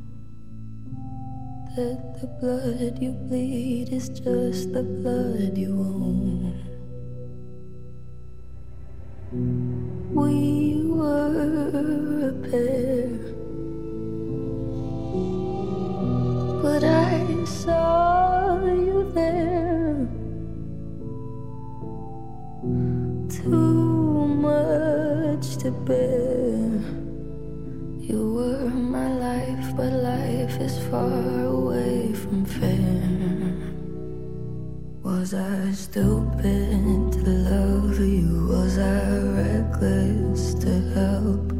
that 1.76 2.21
the 2.21 2.28
blood 2.28 3.01
you 3.01 3.11
bleed 3.11 3.91
is 3.91 4.07
just 4.09 4.74
the 4.74 4.84
blood 4.84 5.57
you 5.57 5.71
own. 5.71 6.53
We 10.13 10.84
were 10.86 12.30
a 12.30 12.34
pair, 12.47 13.09
but 16.61 16.84
I 16.84 17.43
saw 17.45 18.63
you 18.65 19.11
there. 19.15 20.07
Too 23.30 24.28
much 24.28 25.57
to 25.57 25.71
bear. 25.71 27.02
You 28.03 28.21
were 28.33 28.67
my 28.67 29.07
life, 29.13 29.77
but 29.77 29.93
life 29.93 30.59
is 30.59 30.77
far 30.89 31.45
away 31.45 32.11
from 32.11 32.43
fair. 32.43 33.53
Was 35.03 35.33
I 35.33 35.71
stupid 35.71 37.13
to 37.13 37.29
love 37.53 37.97
you? 38.01 38.47
Was 38.49 38.77
I 38.77 39.19
reckless 39.39 40.53
to 40.55 40.81
help? 40.99 41.53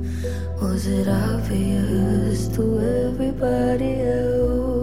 Was 0.61 0.85
it 0.85 1.07
obvious 1.07 2.49
to 2.57 2.63
everybody 3.07 4.01
else 4.01 4.73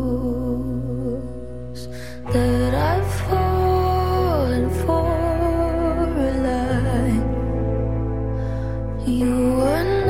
that 2.32 2.72
I've 2.72 3.12
fallen 3.28 4.70
for 4.80 5.12
a 6.28 6.32
lie? 6.46 7.20
You 9.06 9.58
were 9.58 10.09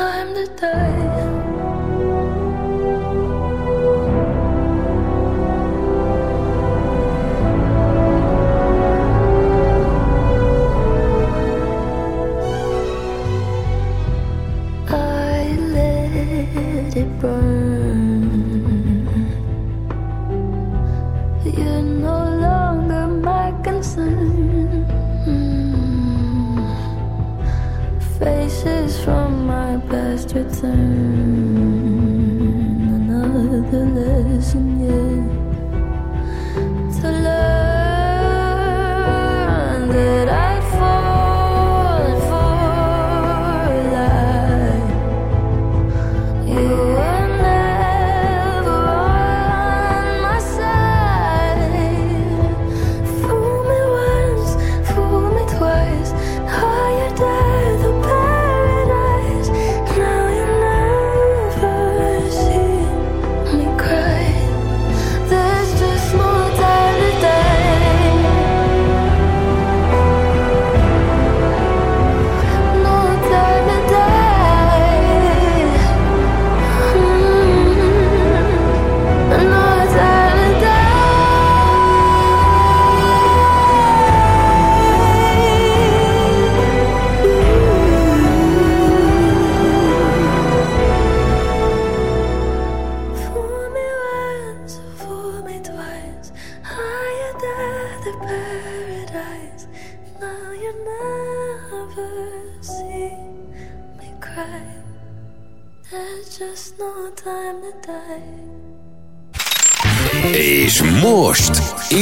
time 0.00 0.32
to 0.34 0.46
die. 0.56 0.99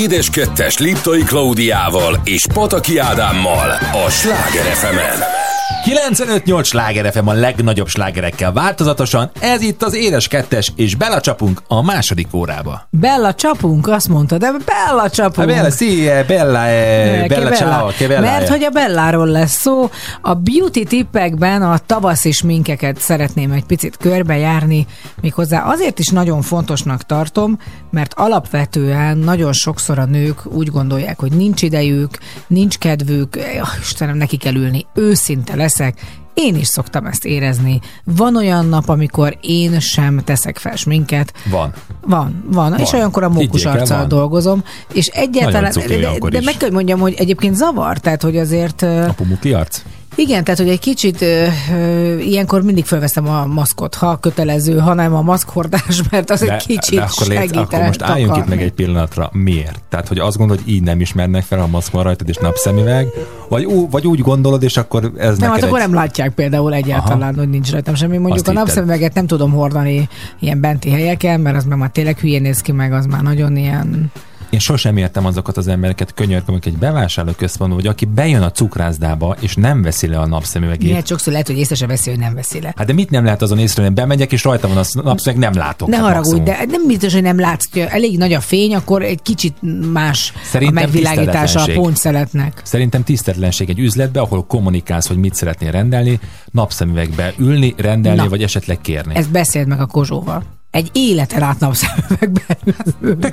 Most 0.09 0.16
Édes 0.18 0.30
Kettes 0.30 0.78
Liptai 0.78 1.22
Klaudiával 1.22 2.20
és 2.24 2.46
Pataki 2.52 2.98
Ádámmal 2.98 3.70
a 4.06 4.11
Sláger 4.11 4.64
fm 4.64 5.38
95-8 5.84 6.64
sláger 6.64 7.12
FM 7.12 7.26
a 7.26 7.32
legnagyobb 7.32 7.88
slágerekkel 7.88 8.52
változatosan, 8.52 9.30
ez 9.40 9.62
itt 9.62 9.82
az 9.82 9.94
Édes 9.94 10.28
Kettes, 10.28 10.72
és 10.76 10.94
belecsapunk 10.94 11.62
a 11.68 11.82
második 11.82 12.34
órába. 12.34 12.88
Bella 12.90 13.34
csapunk, 13.34 13.88
azt 13.88 14.08
mondta, 14.08 14.38
de 14.38 14.50
Bella 14.64 15.10
csapunk. 15.10 15.50
Hát 15.50 15.78
Bella, 15.78 16.10
eh, 16.10 16.26
Bella, 16.26 16.66
eh, 16.66 17.26
Che 17.26 17.34
Bella, 17.34 17.50
ciao, 17.50 17.88
che 17.88 18.06
bella. 18.06 18.20
Mert 18.20 18.42
eh. 18.42 18.48
hogy 18.48 18.62
a 18.62 18.70
Belláról 18.70 19.26
lesz 19.26 19.60
szó. 19.60 19.90
A 20.20 20.34
beauty 20.34 20.84
tippekben 20.84 21.62
a 21.62 21.78
tavaszi 21.78 22.32
sminkeket 22.32 22.98
szeretném 22.98 23.50
egy 23.50 23.64
picit 23.64 23.96
körbejárni, 23.96 24.86
méghozzá 25.20 25.62
azért 25.62 25.98
is 25.98 26.08
nagyon 26.08 26.42
fontosnak 26.42 27.02
tartom, 27.02 27.58
mert 27.90 28.14
alapvetően 28.16 29.18
nagyon 29.18 29.52
sokszor 29.52 29.98
a 29.98 30.04
nők 30.04 30.46
úgy 30.46 30.70
gondolják, 30.70 31.20
hogy 31.20 31.32
nincs 31.32 31.62
idejük, 31.62 32.18
nincs 32.46 32.78
kedvük, 32.78 33.36
eh, 33.36 33.44
Istenem, 33.80 34.16
neki 34.16 34.36
kell 34.36 34.54
ülni, 34.54 34.86
őszinte 34.94 35.54
leszek, 35.68 36.00
én 36.34 36.56
is 36.56 36.66
szoktam 36.66 37.06
ezt 37.06 37.24
érezni. 37.24 37.80
Van 38.04 38.36
olyan 38.36 38.66
nap, 38.66 38.88
amikor 38.88 39.36
én 39.40 39.80
sem 39.80 40.20
teszek 40.24 40.58
fel 40.58 40.76
sminket, 40.76 41.32
Van. 41.50 41.72
van, 42.06 42.42
van, 42.46 42.70
van. 42.70 42.78
és 42.78 42.92
olyankor 42.92 43.22
a 43.22 43.28
mókus 43.28 43.64
arccal 43.64 44.06
dolgozom, 44.06 44.64
és 44.92 45.06
egyáltalán, 45.06 45.72
de, 45.72 46.18
de 46.28 46.38
is. 46.38 46.44
meg 46.44 46.56
kell 46.56 46.70
mondjam, 46.70 47.00
hogy 47.00 47.14
egyébként 47.14 47.54
zavar, 47.54 47.98
tehát 47.98 48.22
hogy 48.22 48.36
azért 48.36 48.82
A 48.82 49.12
pumuki 49.16 49.52
arc? 49.52 49.82
Igen, 50.14 50.44
tehát 50.44 50.61
hogy 50.61 50.68
egy 50.68 50.78
kicsit 50.78 51.22
ö, 51.22 51.46
ö, 51.72 52.16
ilyenkor 52.18 52.62
mindig 52.62 52.84
felveszem 52.84 53.28
a 53.28 53.46
maszkot, 53.46 53.94
ha 53.94 54.16
kötelező, 54.16 54.78
ha 54.78 54.94
nem 54.94 55.14
a 55.14 55.22
maszkhordás, 55.22 56.00
mert 56.11 56.30
az 56.30 56.42
egy 56.42 56.66
kicsit 56.66 56.98
de 56.98 57.06
akkor, 57.11 57.26
légy, 57.26 57.56
akkor 57.56 57.78
most 57.78 58.02
álljunk 58.02 58.36
itt 58.36 58.48
meg 58.48 58.62
egy 58.62 58.72
pillanatra. 58.72 59.30
Miért? 59.32 59.82
Tehát, 59.88 60.09
hogy 60.09 60.18
azt 60.18 60.36
gondolod, 60.36 60.62
hogy 60.64 60.72
így 60.72 60.82
nem 60.82 61.00
ismernek 61.00 61.42
fel, 61.42 61.59
ha 61.59 61.66
maszk 61.66 61.92
van 61.92 62.02
rajtad 62.02 62.28
és 62.28 62.36
napszemüveg, 62.36 63.09
vagy, 63.48 63.64
ú, 63.64 63.90
vagy 63.90 64.06
úgy 64.06 64.20
gondolod, 64.20 64.62
és 64.62 64.76
akkor 64.76 65.12
ez 65.18 65.38
Nem, 65.38 65.50
hát 65.50 65.62
akkor 65.62 65.78
egy... 65.80 65.86
nem 65.86 65.94
látják 65.94 66.34
például 66.34 66.74
egyáltalán, 66.74 67.22
Aha. 67.22 67.38
hogy 67.38 67.48
nincs 67.48 67.70
rajtam 67.70 67.94
semmi. 67.94 68.16
Mondjuk 68.16 68.46
Azt 68.46 68.56
a 68.56 68.61
napszemüveget 68.61 69.14
nem 69.14 69.26
tudom 69.26 69.52
hordani 69.52 70.09
ilyen 70.38 70.61
benti 70.61 70.90
helyeken, 70.90 71.40
mert 71.40 71.56
az 71.56 71.64
meg 71.64 71.78
már 71.78 71.90
tényleg 71.90 72.18
hülyén 72.18 72.42
néz 72.42 72.61
ki, 72.61 72.72
meg 72.72 72.92
az 72.92 73.06
már 73.06 73.22
nagyon 73.22 73.56
ilyen... 73.56 74.11
Én 74.51 74.59
sosem 74.59 74.96
értem 74.96 75.26
azokat 75.26 75.57
az 75.57 75.68
embereket, 75.68 76.14
könyörgöm, 76.14 76.55
akik 76.55 76.72
egy 76.72 76.78
bevásárlóközpontban, 76.78 77.80
vagy 77.80 77.90
aki 77.90 78.05
bejön 78.05 78.42
a 78.42 78.51
cukrászdába, 78.51 79.36
és 79.40 79.55
nem 79.55 79.82
veszi 79.82 80.07
le 80.07 80.18
a 80.18 80.26
napszemüvegét. 80.26 80.90
Miért 80.90 81.07
sokszor 81.07 81.32
lehet, 81.32 81.46
hogy 81.46 81.59
észre 81.59 81.74
se 81.74 81.86
veszi, 81.86 82.11
hogy 82.11 82.18
nem 82.18 82.34
veszi 82.34 82.61
le. 82.61 82.72
Hát 82.76 82.86
de 82.86 82.92
mit 82.92 83.11
nem 83.11 83.24
lehet 83.24 83.42
azon 83.42 83.59
észrevenni? 83.59 83.94
Bemegyek, 83.94 84.32
és 84.32 84.44
rajta 84.44 84.68
van 84.68 84.76
a 84.76 84.84
napszemüveg, 85.03 85.51
nem 85.51 85.62
látok. 85.62 85.88
Ne 85.88 85.96
hát 85.96 86.05
haragudj, 86.05 86.42
de 86.42 86.64
nem 86.68 86.86
biztos, 86.86 87.12
hogy 87.12 87.22
nem 87.22 87.38
látsz, 87.38 87.72
hogy 87.72 87.86
elég 87.88 88.18
nagy 88.18 88.32
a 88.32 88.40
fény, 88.40 88.74
akkor 88.74 89.03
egy 89.03 89.22
kicsit 89.22 89.57
más 89.92 90.32
Szerintem 90.44 90.76
a 90.76 90.80
megvilágítása 90.80 91.61
a 91.61 91.72
pontszeretnek. 91.74 92.61
Szerintem 92.64 93.03
tisztetlenség 93.03 93.68
egy 93.68 93.78
üzletbe, 93.78 94.20
ahol 94.20 94.46
kommunikálsz, 94.46 95.07
hogy 95.07 95.16
mit 95.16 95.34
szeretnél 95.34 95.70
rendelni, 95.70 96.20
napszemüvegbe 96.51 97.32
ülni, 97.38 97.74
rendelni, 97.76 98.20
Na. 98.20 98.28
vagy 98.28 98.42
esetleg 98.42 98.80
kérni. 98.80 99.14
Ezt 99.14 99.30
beszéld 99.30 99.66
meg 99.66 99.80
a 99.80 99.86
Kozsóval. 99.86 100.42
Egy 100.78 100.90
életen 100.92 101.42
át 101.42 101.60
napszemüvegben. 101.60 102.56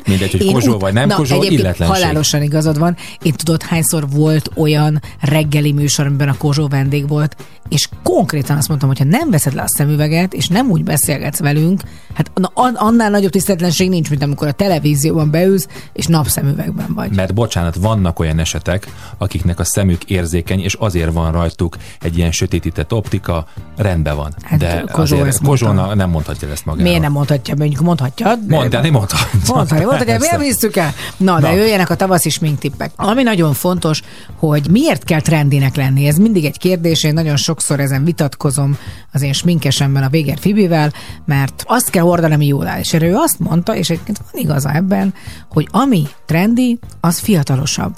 mindegy, 0.08 0.32
hogy 0.32 0.42
Én 0.42 0.78
vagy 0.80 0.94
nem 0.94 1.08
Na, 1.08 1.16
egyébként 1.16 1.52
illetlenség. 1.52 2.02
Halálosan 2.02 2.42
igazad 2.42 2.80
van. 2.80 2.96
Én 3.22 3.34
tudod, 3.34 3.64
hányszor 3.64 4.10
volt 4.10 4.52
olyan 4.56 5.02
reggeli 5.20 5.72
műsor, 5.72 6.06
amiben 6.06 6.30
a 6.30 6.38
kozsó 6.38 6.68
vendég 6.68 7.08
volt, 7.08 7.36
és 7.70 7.90
konkrétan 8.04 8.58
azt 8.58 8.68
mondtam, 8.68 8.90
hogy 8.90 8.98
ha 8.98 9.06
nem 9.06 9.30
veszed 9.30 9.54
le 9.54 9.62
a 9.62 9.68
szemüveget, 9.68 10.34
és 10.34 10.48
nem 10.48 10.70
úgy 10.70 10.84
beszélgetsz 10.84 11.40
velünk, 11.40 11.82
hát 12.14 12.32
na, 12.36 12.52
an- 12.54 12.78
annál 12.78 13.10
nagyobb 13.10 13.32
tiszteletlenség 13.32 13.90
nincs, 13.90 14.10
mint 14.10 14.24
amikor 14.24 14.48
a 14.48 14.52
televízióban 14.52 15.32
beülsz, 15.32 15.68
és 15.94 16.06
napszemüvegben 16.06 16.94
vagy. 16.94 17.16
Mert 17.16 17.34
bocsánat, 17.34 17.76
vannak 17.76 18.20
olyan 18.20 18.40
esetek, 18.40 18.88
akiknek 19.18 19.60
a 19.60 19.64
szemük 19.64 20.04
érzékeny, 20.04 20.60
és 20.60 20.74
azért 20.74 21.14
van 21.14 21.32
rajtuk 21.32 21.78
egy 22.02 22.18
ilyen 22.18 22.32
sötétített 22.32 22.94
optika, 22.94 23.48
rendben 23.76 24.16
van. 24.16 24.34
Hát 24.42 24.60
De 24.60 24.84
Kozsó 24.92 25.18
azért. 25.20 25.42
Kozsóna 25.44 25.94
nem 25.94 26.10
mondhatja 26.10 26.50
ezt 26.50 26.66
magára. 26.66 26.84
Miért 26.84 27.02
nem 27.02 27.12
mondhatja? 27.12 27.56
Mondjuk 27.58 27.82
mondhatja. 27.82 28.36
Mondani, 28.48 28.90
mondhatja. 28.90 29.40
Mondhatja, 29.54 29.88
mondhatja, 29.88 30.18
miért 30.20 30.38
visszük 30.38 30.76
el? 30.76 30.94
Na, 31.18 31.40
de 31.40 31.48
Na. 31.48 31.54
jöjjenek 31.54 31.90
a 31.90 31.96
tavaszi 31.96 32.30
sminktippek. 32.30 32.92
Ami 32.96 33.24
nagyon 33.24 33.54
fontos, 33.54 34.02
hogy 34.36 34.70
miért 34.72 35.04
kell 35.04 35.22
trendinek 35.22 35.76
lenni. 35.76 36.08
Ez 36.08 36.18
mindig 36.18 36.46
egy 36.46 36.58
kérdés, 36.58 37.04
én 37.04 37.14
nagyon 37.14 37.36
sokszor 37.36 37.80
ezen 37.80 38.04
vitatkozom 38.04 38.78
az 39.12 39.22
én 39.22 39.34
sminkesemben 39.34 40.04
a 40.04 40.10
Véger 40.10 40.38
Fibivel, 40.40 40.94
mert 41.26 41.64
azt 41.68 41.90
kell 41.90 42.04
hordani, 42.04 42.34
ami 42.34 42.46
jól 42.46 42.68
áll. 42.68 42.80
És 42.80 42.94
erről 42.94 43.10
ő 43.10 43.16
azt 43.16 43.40
mondta, 43.40 43.76
és 43.76 43.90
egyébként 43.90 44.18
van 44.32 44.42
igaza 44.42 44.74
ebben, 44.74 45.14
hogy 45.50 45.68
ami 45.72 46.08
trendi, 46.26 46.80
az 47.02 47.20
fiatalosabb. 47.20 47.94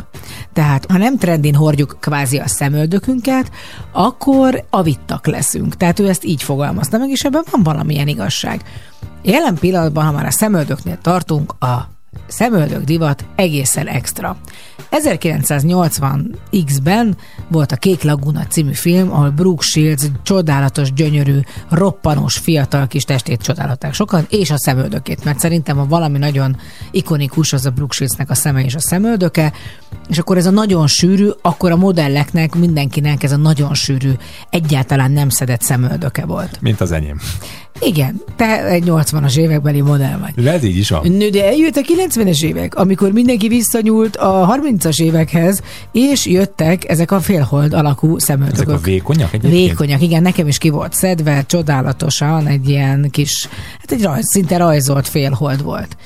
Tehát, 0.54 0.86
ha 0.92 0.98
nem 0.98 1.18
trendin 1.18 1.56
hordjuk 1.56 1.98
kvázi 2.00 2.38
a 2.38 2.48
szemöldökünket, 2.48 3.52
akkor 3.92 4.66
avittak 4.70 5.28
leszünk. 5.28 5.67
Tehát 5.78 6.00
ő 6.00 6.08
ezt 6.08 6.26
így 6.26 6.44
fogalmazta 6.44 6.98
meg, 6.98 7.10
és 7.10 7.24
ebben 7.24 7.44
van 7.52 7.64
valamilyen 7.64 8.08
igazság. 8.08 8.64
Jelen 9.22 9.56
pillanatban, 9.56 10.06
ha 10.06 10.12
már 10.12 10.26
a 10.26 10.32
szemöldöknél 10.32 10.98
tartunk, 11.02 11.54
a 11.60 11.97
szemöldök 12.28 12.84
divat 12.84 13.26
egészen 13.36 13.88
extra. 13.88 14.38
1980X-ben 14.92 17.18
volt 17.48 17.72
a 17.72 17.76
Kék 17.76 18.04
Laguna 18.04 18.46
című 18.46 18.74
film, 18.74 19.12
ahol 19.12 19.30
Brooke 19.30 19.64
Shields 19.64 20.06
csodálatos, 20.24 20.94
gyönyörű, 20.94 21.40
roppanos, 21.70 22.38
fiatal 22.38 22.88
kis 22.88 23.04
testét 23.04 23.42
csodálhatták 23.42 23.94
sokan, 23.94 24.26
és 24.30 24.52
a 24.52 24.58
szemöldökét, 24.58 25.24
mert 25.24 25.40
szerintem 25.40 25.80
a 25.80 25.86
valami 25.86 26.18
nagyon 26.18 26.58
ikonikus 26.92 27.54
az 27.54 27.66
a 27.66 27.70
Brooke 27.70 27.94
Shieldsnek 27.94 28.30
a 28.30 28.36
szeme 28.36 28.64
és 28.64 28.76
a 28.76 28.80
szemöldöke, 28.80 29.54
és 30.10 30.18
akkor 30.18 30.38
ez 30.38 30.46
a 30.46 30.52
nagyon 30.52 30.88
sűrű, 30.88 31.30
akkor 31.42 31.72
a 31.72 31.76
modelleknek, 31.76 32.56
mindenkinek 32.56 33.24
ez 33.24 33.32
a 33.32 33.38
nagyon 33.38 33.74
sűrű, 33.74 34.12
egyáltalán 34.50 35.12
nem 35.12 35.30
szedett 35.30 35.62
szemöldöke 35.62 36.26
volt. 36.26 36.62
Mint 36.62 36.82
az 36.82 36.92
enyém. 36.92 37.20
Igen, 37.82 38.22
te 38.36 38.66
egy 38.66 38.84
80-as 38.86 39.38
évekbeli 39.38 39.82
modell 39.82 40.18
vagy. 40.18 40.46
Ez 40.46 40.64
így 40.64 40.78
is 40.78 40.90
van. 40.90 41.08
Nő, 41.08 41.30
de 41.30 41.46
eljött 41.46 41.76
a 41.76 41.82
90-es 41.82 42.44
évek, 42.44 42.76
amikor 42.76 43.12
mindenki 43.12 43.48
visszanyúlt 43.48 44.16
a 44.16 44.58
30-as 44.62 45.02
évekhez, 45.02 45.62
és 45.92 46.26
jöttek 46.26 46.90
ezek 46.90 47.12
a 47.12 47.20
félhold 47.20 47.74
alakú 47.74 48.18
szemöldökök. 48.18 48.68
Ezek 48.68 48.76
a 48.76 48.82
vékonyak 48.84 49.34
egyébként? 49.34 49.68
Vékonyak, 49.68 50.02
igen, 50.02 50.22
nekem 50.22 50.48
is 50.48 50.58
ki 50.58 50.70
volt 50.70 50.94
szedve, 50.94 51.44
csodálatosan, 51.46 52.48
egy 52.48 52.70
ilyen 52.70 53.08
kis, 53.12 53.48
hát 53.80 53.92
egy 53.92 54.04
rajz, 54.04 54.26
szinte 54.32 54.58
rajzolt 54.58 55.08
félhold 55.08 55.64
volt. 55.64 55.98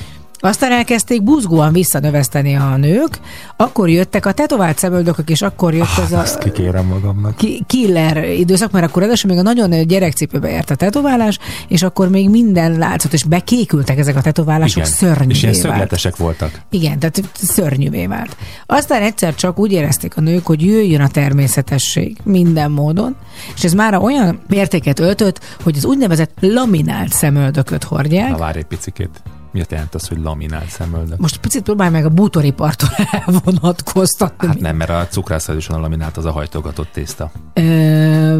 Aztán 0.44 0.72
elkezdték 0.72 1.24
buzgóan 1.24 1.74
visszanöveszteni 1.74 2.56
a 2.56 2.78
nők, 2.78 3.20
akkor 3.56 3.90
jöttek 3.90 4.26
a 4.26 4.32
tetovált 4.32 4.78
szemöldökök, 4.78 5.30
és 5.30 5.42
akkor 5.42 5.74
jött 5.74 5.98
az 6.06 6.12
a 6.12 6.20
Azt 6.20 6.38
kikérem 6.38 6.86
magamnak. 6.86 7.36
ki- 7.36 7.64
killer 7.68 8.24
időszak, 8.30 8.72
mert 8.72 8.86
akkor 8.86 9.02
ráadásul 9.02 9.30
még 9.30 9.40
a 9.40 9.42
nagyon 9.42 9.88
gyerekcipőbe 9.88 10.50
ért 10.50 10.70
a 10.70 10.76
tetoválás, 10.76 11.38
és 11.68 11.82
akkor 11.84 12.10
még 12.10 12.30
minden 12.30 12.78
látszott, 12.78 13.14
és 13.14 13.24
bekékültek 13.24 13.98
ezek 13.98 14.16
a 14.16 14.22
tetoválások 14.22 14.78
Igen. 14.78 14.90
szörnyűvé 14.90 15.32
És 15.34 15.42
ilyen 15.42 15.54
szögletesek 15.54 16.16
voltak. 16.18 16.62
Igen, 16.70 17.00
tehát 17.00 17.22
szörnyűvé 17.34 18.06
vált. 18.06 18.38
Aztán 18.66 19.02
egyszer 19.02 19.36
csak 19.36 19.60
úgy 19.60 19.72
érezték 19.72 20.18
a 20.18 20.22
nők, 20.22 20.46
hogy 20.46 20.66
jöjjön 20.66 21.02
a 21.02 21.08
természetesség 21.08 22.18
minden 22.24 22.72
módon, 22.72 23.16
és 23.56 23.64
ez 23.64 23.74
már 23.74 23.96
olyan 23.96 24.40
mértéket 24.48 25.00
öltött, 25.00 25.40
hogy 25.64 25.78
az 25.78 25.86
úgynevezett 25.86 26.32
laminált 26.40 27.12
szemöldököt 27.14 27.84
hordják. 27.84 28.30
Na 28.30 28.38
várj 28.38 28.58
egy 28.58 28.66
picikét. 28.66 29.10
Miért 29.52 29.72
jelent 29.72 29.96
az, 29.96 30.08
hogy 30.08 30.18
laminált 30.22 30.70
szemöldök? 30.70 31.20
Most 31.20 31.38
picit 31.38 31.64
próbálj 31.64 31.90
meg 31.90 32.06
a 32.06 32.10
bútoripartól 32.10 32.90
elvonatkoztatni. 33.26 34.48
Hát 34.48 34.60
nem, 34.60 34.76
mert 34.76 34.90
a 34.90 35.08
cukrászhajóson 35.10 35.76
a 35.76 35.80
laminált 35.80 36.18
az 36.18 36.26
a 36.26 36.32
hajtogatott 36.32 36.92
tészta. 36.92 37.32
Ö, 37.54 38.40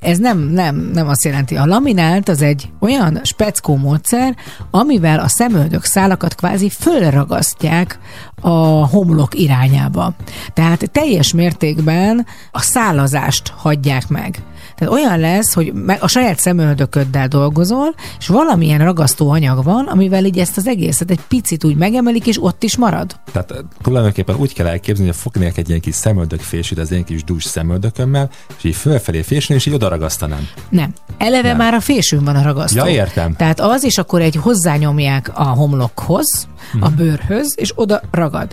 ez 0.00 0.18
nem, 0.18 0.38
nem, 0.38 0.76
nem 0.76 1.08
azt 1.08 1.24
jelenti. 1.24 1.56
A 1.56 1.66
laminált 1.66 2.28
az 2.28 2.42
egy 2.42 2.70
olyan 2.78 3.20
speckó 3.22 3.76
módszer, 3.76 4.36
amivel 4.70 5.18
a 5.18 5.28
szemöldök 5.28 5.84
szálakat 5.84 6.34
kvázi 6.34 6.68
fölragasztják 6.68 7.98
a 8.40 8.86
homlok 8.86 9.34
irányába. 9.34 10.14
Tehát 10.54 10.90
teljes 10.90 11.32
mértékben 11.32 12.26
a 12.50 12.60
szálazást 12.60 13.52
hagyják 13.56 14.08
meg. 14.08 14.42
Tehát 14.76 14.94
olyan 14.94 15.18
lesz, 15.18 15.54
hogy 15.54 15.72
a 16.00 16.08
saját 16.08 16.38
szemöldököddel 16.38 17.28
dolgozol, 17.28 17.94
és 18.18 18.26
valamilyen 18.28 18.78
ragasztó 18.78 19.30
anyag 19.30 19.64
van, 19.64 19.86
amivel 19.86 20.24
így 20.24 20.38
ezt 20.38 20.56
az 20.56 20.66
egészet 20.66 21.10
egy 21.10 21.20
picit 21.28 21.64
úgy 21.64 21.76
megemelik, 21.76 22.26
és 22.26 22.42
ott 22.42 22.62
is 22.62 22.76
marad. 22.76 23.16
Tehát 23.32 23.50
eh, 23.50 23.58
tulajdonképpen 23.82 24.36
úgy 24.36 24.52
kell 24.54 24.66
elképzelni, 24.66 25.10
hogy 25.10 25.20
fognék 25.20 25.56
egy 25.56 25.68
ilyen 25.68 25.80
kis 25.80 25.94
szemöldökfésűt 25.94 26.78
az 26.78 26.90
én 26.92 27.04
kis 27.04 27.24
dús 27.24 27.44
szemöldökömmel, 27.44 28.30
és 28.58 28.64
így 28.64 28.74
fölfelé 28.76 29.22
fésülni, 29.22 29.60
és 29.62 29.68
így 29.68 29.74
odaragasztanám. 29.74 30.48
Nem. 30.68 30.92
Eleve 31.18 31.48
Nem. 31.48 31.56
már 31.56 31.74
a 31.74 31.80
fésűn 31.80 32.24
van 32.24 32.36
a 32.36 32.42
ragasztó. 32.42 32.76
Ja, 32.84 32.90
értem. 32.90 33.34
Tehát 33.36 33.60
az, 33.60 33.84
és 33.84 33.98
akkor 33.98 34.20
egy 34.20 34.36
hozzányomják 34.36 35.30
a 35.34 35.44
homlokhoz, 35.44 36.48
a 36.80 36.88
Mhm. 36.88 36.96
bőrhöz, 36.96 37.54
és 37.56 37.72
oda 37.74 38.00
ragad. 38.10 38.52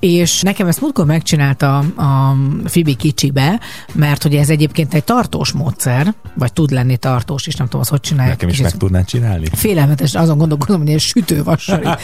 És 0.00 0.42
nekem 0.42 0.66
ezt 0.66 0.80
múltkor 0.80 1.06
megcsinálta 1.06 1.78
a 1.78 2.36
Fibi 2.64 2.94
kicsibe, 2.94 3.60
mert 3.92 4.22
hogy 4.22 4.34
ez 4.34 4.50
egyébként 4.50 4.94
egy 4.94 5.04
tartós 5.04 5.52
módszer, 5.52 6.14
vagy 6.34 6.52
tud 6.52 6.70
lenni 6.70 6.96
tartós 6.96 7.46
is, 7.46 7.54
nem 7.54 7.66
tudom, 7.66 7.80
az 7.80 7.88
hogy 7.88 8.00
csinálják. 8.00 8.36
Nekem 8.36 8.48
is 8.48 8.60
meg 8.60 8.76
tudnád 8.76 9.04
csinálni? 9.04 9.46
félelmetes, 9.52 10.14
azon 10.14 10.38
gondolkodom, 10.38 10.76
hogy 10.76 10.86
ilyen 10.86 10.98
sütővassal, 10.98 11.98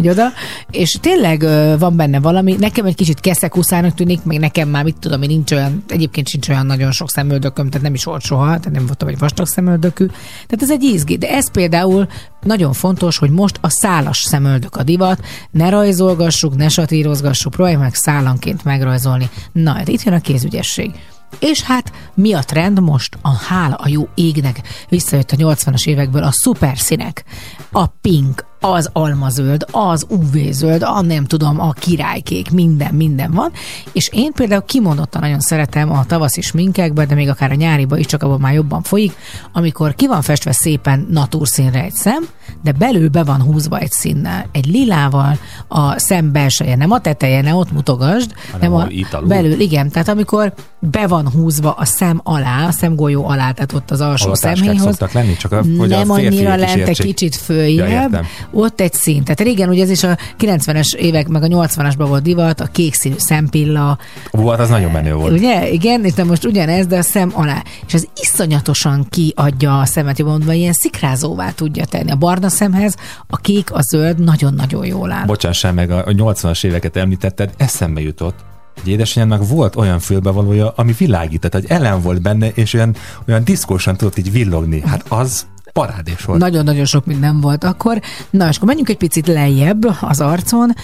így 0.00 0.08
oda. 0.08 0.26
És 0.70 0.98
tényleg 1.00 1.40
van 1.78 1.96
benne 1.96 2.20
valami, 2.20 2.56
nekem 2.58 2.84
egy 2.84 2.94
kicsit 2.94 3.20
keszekuszának 3.20 3.94
tűnik, 3.94 4.24
meg 4.24 4.38
nekem 4.38 4.68
már 4.68 4.84
mit 4.84 4.96
tudom, 4.96 5.22
én 5.22 5.28
nincs 5.28 5.52
olyan, 5.52 5.84
egyébként 5.88 6.28
sincs 6.28 6.48
olyan 6.48 6.66
nagyon 6.66 6.92
sok 6.92 7.10
szemöldököm, 7.10 7.68
tehát 7.68 7.82
nem 7.82 7.94
is 7.94 8.04
volt 8.04 8.22
soha, 8.22 8.46
tehát 8.46 8.70
nem 8.72 8.86
voltam 8.86 9.08
egy 9.08 9.18
vastag 9.18 9.46
szemöldökű. 9.46 10.06
Tehát 10.46 10.62
ez 10.62 10.70
egy 10.70 10.82
izgi. 10.82 11.16
De 11.16 11.28
ez 11.28 11.50
például 11.50 12.08
nagyon 12.44 12.72
fontos, 12.72 13.18
hogy 13.18 13.30
most 13.30 13.58
a 13.60 13.70
szálas 13.70 14.18
szemöldök 14.18 14.76
a 14.76 14.82
divat, 14.82 15.24
ne 15.50 15.68
rajzolgassuk, 15.68 16.56
ne 16.56 16.68
satírozgassuk, 16.68 17.52
próbáljuk 17.52 17.80
meg 17.80 17.94
szállanként 17.94 18.64
megrajzolni. 18.64 19.30
Na, 19.52 19.72
hát 19.72 19.88
itt 19.88 20.02
jön 20.02 20.14
a 20.14 20.20
kézügyesség. 20.20 20.90
És 21.38 21.62
hát 21.62 21.92
mi 22.14 22.32
a 22.32 22.42
trend 22.42 22.80
most? 22.80 23.18
A 23.22 23.34
hála 23.34 23.74
a 23.74 23.88
jó 23.88 24.08
égnek 24.14 24.60
visszajött 24.88 25.30
a 25.30 25.36
80-as 25.36 25.86
évekből 25.86 26.22
a 26.22 26.32
szuperszínek. 26.32 27.24
A 27.72 27.86
pink, 27.86 28.44
az 28.64 28.90
almazöld, 28.92 29.66
az 29.70 30.06
UV-zöld, 30.08 30.82
a 30.82 31.02
nem 31.02 31.24
tudom, 31.24 31.60
a 31.60 31.72
királykék, 31.72 32.50
minden, 32.50 32.94
minden 32.94 33.30
van. 33.32 33.50
És 33.92 34.08
én 34.12 34.32
például 34.32 34.62
kimondottan 34.66 35.20
nagyon 35.20 35.40
szeretem 35.40 35.92
a 35.92 36.04
tavaszi 36.06 36.40
sminkekben, 36.40 37.08
de 37.08 37.14
még 37.14 37.28
akár 37.28 37.50
a 37.50 37.54
nyáriba 37.54 37.96
is, 37.98 38.06
csak 38.06 38.22
abban 38.22 38.40
már 38.40 38.52
jobban 38.54 38.82
folyik, 38.82 39.12
amikor 39.52 39.94
ki 39.94 40.06
van 40.06 40.22
festve 40.22 40.52
szépen 40.52 41.06
natúrszínre 41.10 41.82
egy 41.82 41.94
szem, 41.94 42.28
de 42.62 42.72
belül 42.72 43.08
be 43.08 43.22
van 43.24 43.42
húzva 43.42 43.78
egy 43.78 43.90
színnel, 43.90 44.46
egy 44.52 44.66
lilával, 44.66 45.38
a 45.68 45.98
szem 45.98 46.32
belseje, 46.32 46.76
nem 46.76 46.90
a 46.90 47.00
teteje, 47.00 47.40
ne 47.42 47.54
ott 47.54 47.72
mutogasd, 47.72 48.32
Hanem 48.52 48.70
nem 48.72 48.80
a 48.80 48.86
alul. 49.12 49.28
belül, 49.28 49.60
igen, 49.60 49.90
tehát 49.90 50.08
amikor 50.08 50.52
be 50.78 51.06
van 51.06 51.28
húzva 51.30 51.70
a 51.72 51.84
szem 51.84 52.20
alá, 52.24 52.66
a 52.66 52.70
szemgolyó 52.70 53.26
alá, 53.26 53.50
tehát 53.50 53.72
ott 53.72 53.90
az 53.90 54.00
alsó 54.00 54.30
a 54.30 54.34
szemhéjhoz. 54.34 54.98
lenni, 55.12 55.36
csak 55.36 55.52
a- 55.52 55.62
hogy 55.78 55.88
nem 55.88 56.10
annyira 56.10 56.56
lent, 56.56 56.88
egy 56.88 57.00
kicsit 57.00 57.34
Ja, 57.34 57.40
följebb, 57.44 57.88
értem. 57.88 58.24
Ott 58.52 58.80
egy 58.80 58.92
szín. 58.92 59.22
Tehát 59.22 59.40
régen 59.40 59.68
ugye 59.68 59.82
ez 59.82 59.90
is 59.90 60.02
a 60.02 60.16
90-es 60.40 60.94
évek, 60.94 61.28
meg 61.28 61.42
a 61.42 61.46
80-asban 61.46 62.04
volt 62.08 62.22
divat, 62.22 62.60
a 62.60 62.66
kék 62.66 62.94
színű 62.94 63.14
szempilla, 63.18 63.98
Ú, 64.30 64.46
hát 64.46 64.60
az 64.60 64.68
nagyon 64.68 64.90
menő 64.90 65.14
volt. 65.14 65.32
Ugye? 65.32 65.70
Igen, 65.70 66.04
és 66.04 66.12
most 66.14 66.44
ugyanez, 66.44 66.86
de 66.86 66.98
a 66.98 67.02
szem 67.02 67.32
alá. 67.34 67.62
És 67.86 67.94
ez 67.94 68.04
iszonyatosan 68.20 69.06
kiadja 69.10 69.78
a 69.78 69.84
szemet, 69.84 70.18
jobban 70.18 70.34
mondva, 70.34 70.52
ilyen 70.52 70.72
szikrázóvá 70.72 71.50
tudja 71.50 71.84
tenni. 71.84 72.10
A 72.10 72.16
barna 72.16 72.48
szemhez 72.48 72.96
a 73.26 73.36
kék, 73.36 73.72
a 73.72 73.80
zöld 73.80 74.24
nagyon-nagyon 74.24 74.86
jól 74.86 75.12
áll. 75.12 75.26
Bocsássál 75.26 75.72
meg, 75.72 75.90
a 75.90 76.02
a 76.12 76.14
80-as 76.14 76.64
éveket 76.64 76.96
említetted, 76.96 77.50
eszembe 77.56 78.00
jutott, 78.00 78.38
hogy 78.80 78.92
édesanyámnak 78.92 79.48
volt 79.48 79.76
olyan 79.76 79.98
fülbevalója, 79.98 80.72
ami 80.76 80.94
világított, 80.98 81.52
hogy 81.52 81.64
ellen 81.68 82.00
volt 82.00 82.22
benne, 82.22 82.48
és 82.48 82.74
olyan, 82.74 82.94
olyan 83.28 83.44
diszkósan 83.44 83.96
tudott 83.96 84.18
így 84.18 84.32
villogni. 84.32 84.80
Hát 84.80 85.04
az 85.08 85.46
parádés 85.72 86.24
volt. 86.24 86.38
Nagyon-nagyon 86.38 86.84
sok 86.84 87.06
minden 87.06 87.40
volt 87.40 87.64
akkor. 87.64 88.00
Na, 88.30 88.48
és 88.48 88.56
akkor 88.56 88.68
menjünk 88.68 88.88
egy 88.88 88.96
picit 88.96 89.26
lejjebb 89.26 89.82
az 90.00 90.20
arcon. 90.20 90.74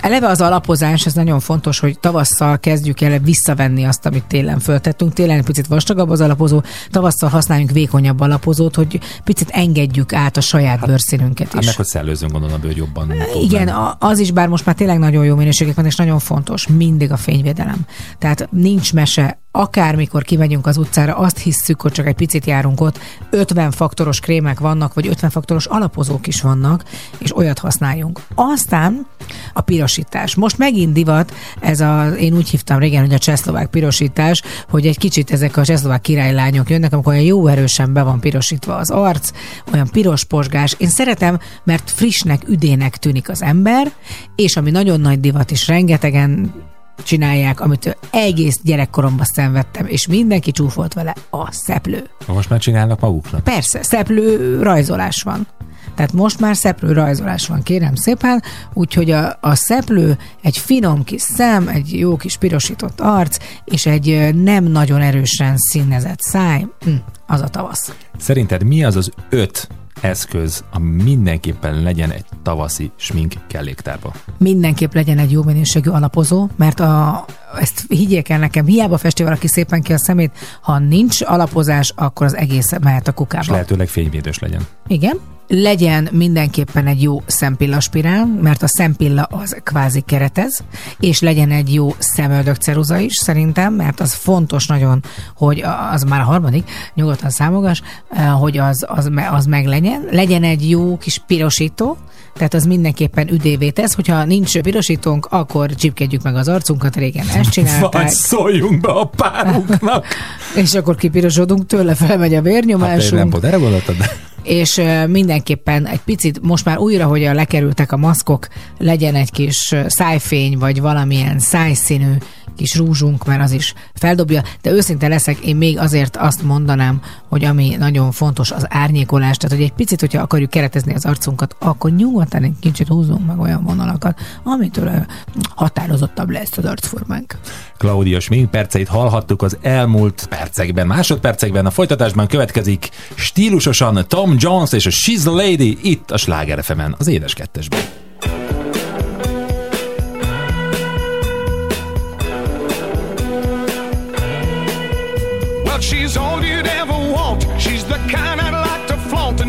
Eleve 0.00 0.28
az 0.28 0.40
alapozás, 0.40 1.06
ez 1.06 1.12
nagyon 1.12 1.40
fontos, 1.40 1.78
hogy 1.78 1.98
tavasszal 1.98 2.58
kezdjük 2.58 3.00
el 3.00 3.18
visszavenni 3.18 3.84
azt, 3.84 4.06
amit 4.06 4.24
télen 4.24 4.58
föltettünk. 4.58 5.12
Télen 5.12 5.38
egy 5.38 5.44
picit 5.44 5.66
vastagabb 5.66 6.10
az 6.10 6.20
alapozó, 6.20 6.62
tavasszal 6.90 7.28
használjunk 7.28 7.70
vékonyabb 7.70 8.20
alapozót, 8.20 8.74
hogy 8.74 9.00
picit 9.24 9.48
engedjük 9.50 10.12
át 10.12 10.36
a 10.36 10.40
saját 10.40 10.86
bőrszínünket 10.86 11.52
Hát 11.52 11.60
is. 11.60 11.66
meg, 11.66 11.76
hogy 11.76 11.86
szellőzünk 11.86 12.32
gondolom, 12.32 12.60
hogy 12.60 12.76
jobban 12.76 13.12
Igen, 13.42 13.68
a- 13.68 13.96
az 13.98 14.18
is, 14.18 14.30
bár 14.30 14.48
most 14.48 14.66
már 14.66 14.74
tényleg 14.74 14.98
nagyon 14.98 15.24
jó 15.24 15.34
minőségek 15.36 15.74
van, 15.74 15.84
és 15.86 15.96
nagyon 15.96 16.18
fontos, 16.18 16.66
mindig 16.66 17.12
a 17.12 17.16
fényvédelem. 17.16 17.78
Tehát 18.18 18.48
nincs 18.50 18.92
mese, 18.92 19.40
akármikor 19.56 20.22
kimegyünk 20.22 20.66
az 20.66 20.76
utcára, 20.76 21.16
azt 21.16 21.38
hisszük, 21.38 21.80
hogy 21.80 21.92
csak 21.92 22.06
egy 22.06 22.14
picit 22.14 22.46
járunk 22.46 22.80
ott, 22.80 22.98
50 23.30 23.70
faktoros 23.70 24.20
krémek 24.20 24.60
vannak, 24.60 24.94
vagy 24.94 25.06
50 25.06 25.30
faktoros 25.30 25.66
alapozók 25.66 26.26
is 26.26 26.40
vannak, 26.40 26.84
és 27.18 27.36
olyat 27.36 27.58
használjunk. 27.58 28.20
Aztán 28.34 29.06
a 29.52 29.60
pirosítás. 29.60 30.34
Most 30.34 30.58
megint 30.58 30.92
divat, 30.92 31.32
ez 31.60 31.80
a, 31.80 32.06
én 32.06 32.34
úgy 32.34 32.48
hívtam 32.48 32.78
régen, 32.78 33.00
hogy 33.00 33.14
a 33.14 33.18
csehszlovák 33.18 33.66
pirosítás, 33.66 34.42
hogy 34.68 34.86
egy 34.86 34.98
kicsit 34.98 35.30
ezek 35.30 35.56
a 35.56 35.64
csehszlovák 35.64 36.00
királylányok 36.00 36.70
jönnek, 36.70 36.92
amikor 36.92 37.12
olyan 37.12 37.24
jó 37.24 37.46
erősen 37.46 37.92
be 37.92 38.02
van 38.02 38.20
pirosítva 38.20 38.76
az 38.76 38.90
arc, 38.90 39.30
olyan 39.72 39.88
piros 39.92 40.24
posgás. 40.24 40.74
Én 40.78 40.88
szeretem, 40.88 41.38
mert 41.64 41.90
frissnek, 41.90 42.48
üdének 42.48 42.96
tűnik 42.96 43.28
az 43.28 43.42
ember, 43.42 43.92
és 44.36 44.56
ami 44.56 44.70
nagyon 44.70 45.00
nagy 45.00 45.20
divat, 45.20 45.50
és 45.50 45.68
rengetegen 45.68 46.54
csinálják, 47.02 47.60
amit 47.60 47.96
egész 48.10 48.58
gyerekkoromban 48.62 49.24
szenvedtem, 49.24 49.86
és 49.86 50.06
mindenki 50.06 50.50
csúfolt 50.50 50.94
vele, 50.94 51.14
a 51.30 51.52
szeplő. 51.52 52.08
Most 52.26 52.50
már 52.50 52.60
csinálnak 52.60 53.00
maguknak. 53.00 53.44
Persze, 53.44 53.82
szeplő 53.82 54.58
rajzolás 54.62 55.22
van. 55.22 55.46
Tehát 55.94 56.12
most 56.12 56.40
már 56.40 56.56
szeplő 56.56 56.92
rajzolás 56.92 57.46
van, 57.46 57.62
kérem 57.62 57.94
szépen, 57.94 58.42
úgyhogy 58.72 59.10
a, 59.10 59.38
a 59.40 59.54
szeplő 59.54 60.18
egy 60.42 60.58
finom 60.58 61.04
kis 61.04 61.22
szem, 61.22 61.68
egy 61.68 61.98
jó 61.98 62.16
kis 62.16 62.36
pirosított 62.36 63.00
arc, 63.00 63.36
és 63.64 63.86
egy 63.86 64.34
nem 64.34 64.64
nagyon 64.64 65.00
erősen 65.00 65.54
színezett 65.56 66.20
száj, 66.20 66.66
hm, 66.80 66.90
az 67.26 67.40
a 67.40 67.48
tavasz. 67.48 67.94
Szerinted 68.18 68.64
mi 68.64 68.84
az 68.84 68.96
az 68.96 69.10
öt 69.28 69.68
eszköz, 70.00 70.64
ami 70.72 71.02
mindenképpen 71.02 71.82
legyen 71.82 72.10
egy 72.10 72.24
tavaszi 72.42 72.90
smink 72.96 73.34
kelléktárba? 73.46 74.12
mindenképp 74.38 74.92
legyen 74.92 75.18
egy 75.18 75.30
jó 75.30 75.42
minőségű 75.42 75.90
alapozó, 75.90 76.48
mert 76.56 76.80
a, 76.80 77.24
ezt 77.60 77.84
higgyék 77.88 78.28
el 78.28 78.38
nekem, 78.38 78.66
hiába 78.66 78.98
festi 78.98 79.22
valaki 79.22 79.48
szépen 79.48 79.82
ki 79.82 79.92
a 79.92 79.98
szemét, 79.98 80.32
ha 80.60 80.78
nincs 80.78 81.22
alapozás, 81.22 81.92
akkor 81.96 82.26
az 82.26 82.36
egész 82.36 82.78
mehet 82.82 83.06
a 83.08 83.10
És 83.10 83.16
kukába. 83.16 83.52
lehetőleg 83.52 83.88
fényvédős 83.88 84.38
legyen. 84.38 84.66
Igen. 84.86 85.18
Legyen 85.48 86.08
mindenképpen 86.12 86.86
egy 86.86 87.02
jó 87.02 87.22
szempillaspirál, 87.26 88.26
mert 88.26 88.62
a 88.62 88.68
szempilla 88.68 89.22
az 89.22 89.56
kvázi 89.62 90.00
keretez, 90.00 90.64
és 91.00 91.20
legyen 91.20 91.50
egy 91.50 91.74
jó 91.74 91.94
szemöldök 91.98 92.56
ceruza 92.56 92.98
is 92.98 93.14
szerintem, 93.14 93.74
mert 93.74 94.00
az 94.00 94.12
fontos 94.12 94.66
nagyon, 94.66 95.02
hogy 95.36 95.64
az 95.92 96.02
már 96.02 96.20
a 96.20 96.24
harmadik, 96.24 96.70
nyugodtan 96.94 97.30
számogas, 97.30 97.82
eh, 98.10 98.30
hogy 98.40 98.58
az, 98.58 98.84
az, 98.88 99.10
az 99.30 99.46
meg 99.46 99.66
legyen. 99.66 100.06
Legyen 100.10 100.42
egy 100.42 100.70
jó 100.70 100.96
kis 100.96 101.18
pirosító, 101.26 101.96
tehát 102.36 102.54
az 102.54 102.64
mindenképpen 102.64 103.32
üdévé 103.32 103.70
tesz, 103.70 103.94
hogyha 103.94 104.24
nincs 104.24 104.58
pirosítónk, 104.58 105.26
akkor 105.30 105.74
csipkedjük 105.74 106.22
meg 106.22 106.36
az 106.36 106.48
arcunkat, 106.48 106.96
régen 106.96 107.26
ezt 107.28 107.50
csinálták, 107.50 107.92
Vagy 107.92 108.08
szóljunk 108.08 108.80
be 108.80 108.88
a 108.88 109.04
párunknak! 109.04 110.06
és 110.62 110.74
akkor 110.74 110.96
kipirosodunk 110.96 111.66
tőle, 111.66 111.94
felmegy 111.94 112.32
a 112.32 112.36
Hát 112.36 112.46
én 112.46 112.52
vérnyomásunk 112.52 113.20
nem 113.20 113.28
pont 113.28 113.44
erre 113.44 113.56
gondoltad, 113.56 113.96
de 113.96 114.10
és 114.46 114.80
mindenképpen 115.06 115.86
egy 115.86 116.00
picit, 116.04 116.42
most 116.42 116.64
már 116.64 116.78
újra, 116.78 117.06
hogy 117.06 117.24
a 117.24 117.32
lekerültek 117.32 117.92
a 117.92 117.96
maszkok, 117.96 118.48
legyen 118.78 119.14
egy 119.14 119.30
kis 119.30 119.74
szájfény, 119.86 120.58
vagy 120.58 120.80
valamilyen 120.80 121.38
szájszínű 121.38 122.12
kis 122.56 122.76
rúzsunk, 122.76 123.24
mert 123.24 123.42
az 123.42 123.50
is 123.50 123.74
feldobja, 123.94 124.42
de 124.62 124.70
őszinte 124.70 125.08
leszek, 125.08 125.38
én 125.38 125.56
még 125.56 125.78
azért 125.78 126.16
azt 126.16 126.42
mondanám, 126.42 127.00
hogy 127.28 127.44
ami 127.44 127.76
nagyon 127.78 128.12
fontos, 128.12 128.50
az 128.50 128.66
árnyékolás, 128.68 129.36
tehát 129.36 129.56
hogy 129.56 129.66
egy 129.66 129.72
picit, 129.72 130.00
hogyha 130.00 130.22
akarjuk 130.22 130.50
keretezni 130.50 130.94
az 130.94 131.04
arcunkat, 131.04 131.56
akkor 131.58 131.90
nyugodtan 131.90 132.42
egy 132.42 132.54
kicsit 132.60 132.88
húzzunk 132.88 133.26
meg 133.26 133.38
olyan 133.38 133.64
vonalakat, 133.64 134.20
amitől 134.42 135.06
határozottabb 135.54 136.30
lesz 136.30 136.56
az 136.56 136.64
arcformánk. 136.64 137.38
Claudia 137.78 138.20
Schmink 138.20 138.50
perceit 138.50 138.88
hallhattuk 138.88 139.42
az 139.42 139.56
elmúlt 139.62 140.26
percekben, 140.28 140.86
másodpercekben. 140.86 141.66
A 141.66 141.70
folytatásban 141.70 142.26
következik 142.26 142.88
stílusosan 143.14 144.04
Tom 144.08 144.34
Jones 144.38 144.72
és 144.72 144.86
a 144.86 144.90
She's 144.90 145.20
the 145.20 145.30
Lady 145.30 145.78
itt 145.82 146.10
a 146.10 146.16
Sláger 146.16 146.64
az 146.98 147.06
édes 147.06 147.34
kettesben. 147.34 148.05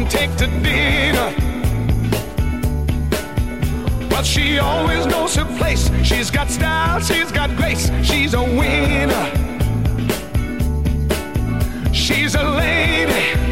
Take 0.09 0.35
to 0.37 0.47
dinner. 0.61 1.33
But 4.09 4.25
she 4.25 4.59
always 4.59 5.05
knows 5.05 5.35
her 5.35 5.45
place. 5.57 5.89
She's 6.03 6.31
got 6.31 6.49
style, 6.49 6.99
she's 6.99 7.31
got 7.31 7.55
grace. 7.55 7.91
She's 8.03 8.33
a 8.33 8.43
winner. 8.43 9.25
She's 11.93 12.35
a 12.35 12.43
lady. 12.43 13.46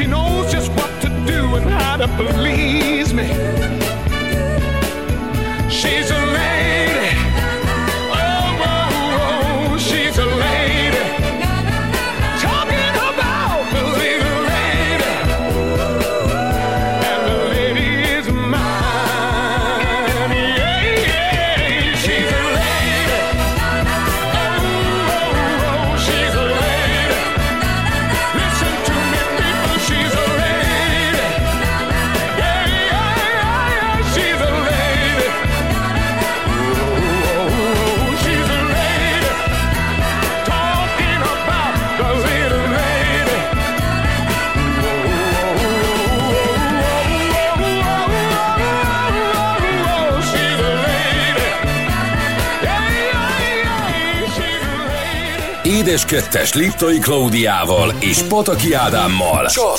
She 0.00 0.06
knows 0.06 0.49
Édes 55.90 56.04
kettes 56.04 56.54
Liptai 56.54 56.98
Klaudiával 56.98 57.94
és 57.98 58.22
Pataki 58.22 58.72
Ádámmal. 58.72 59.46
Csak 59.46 59.78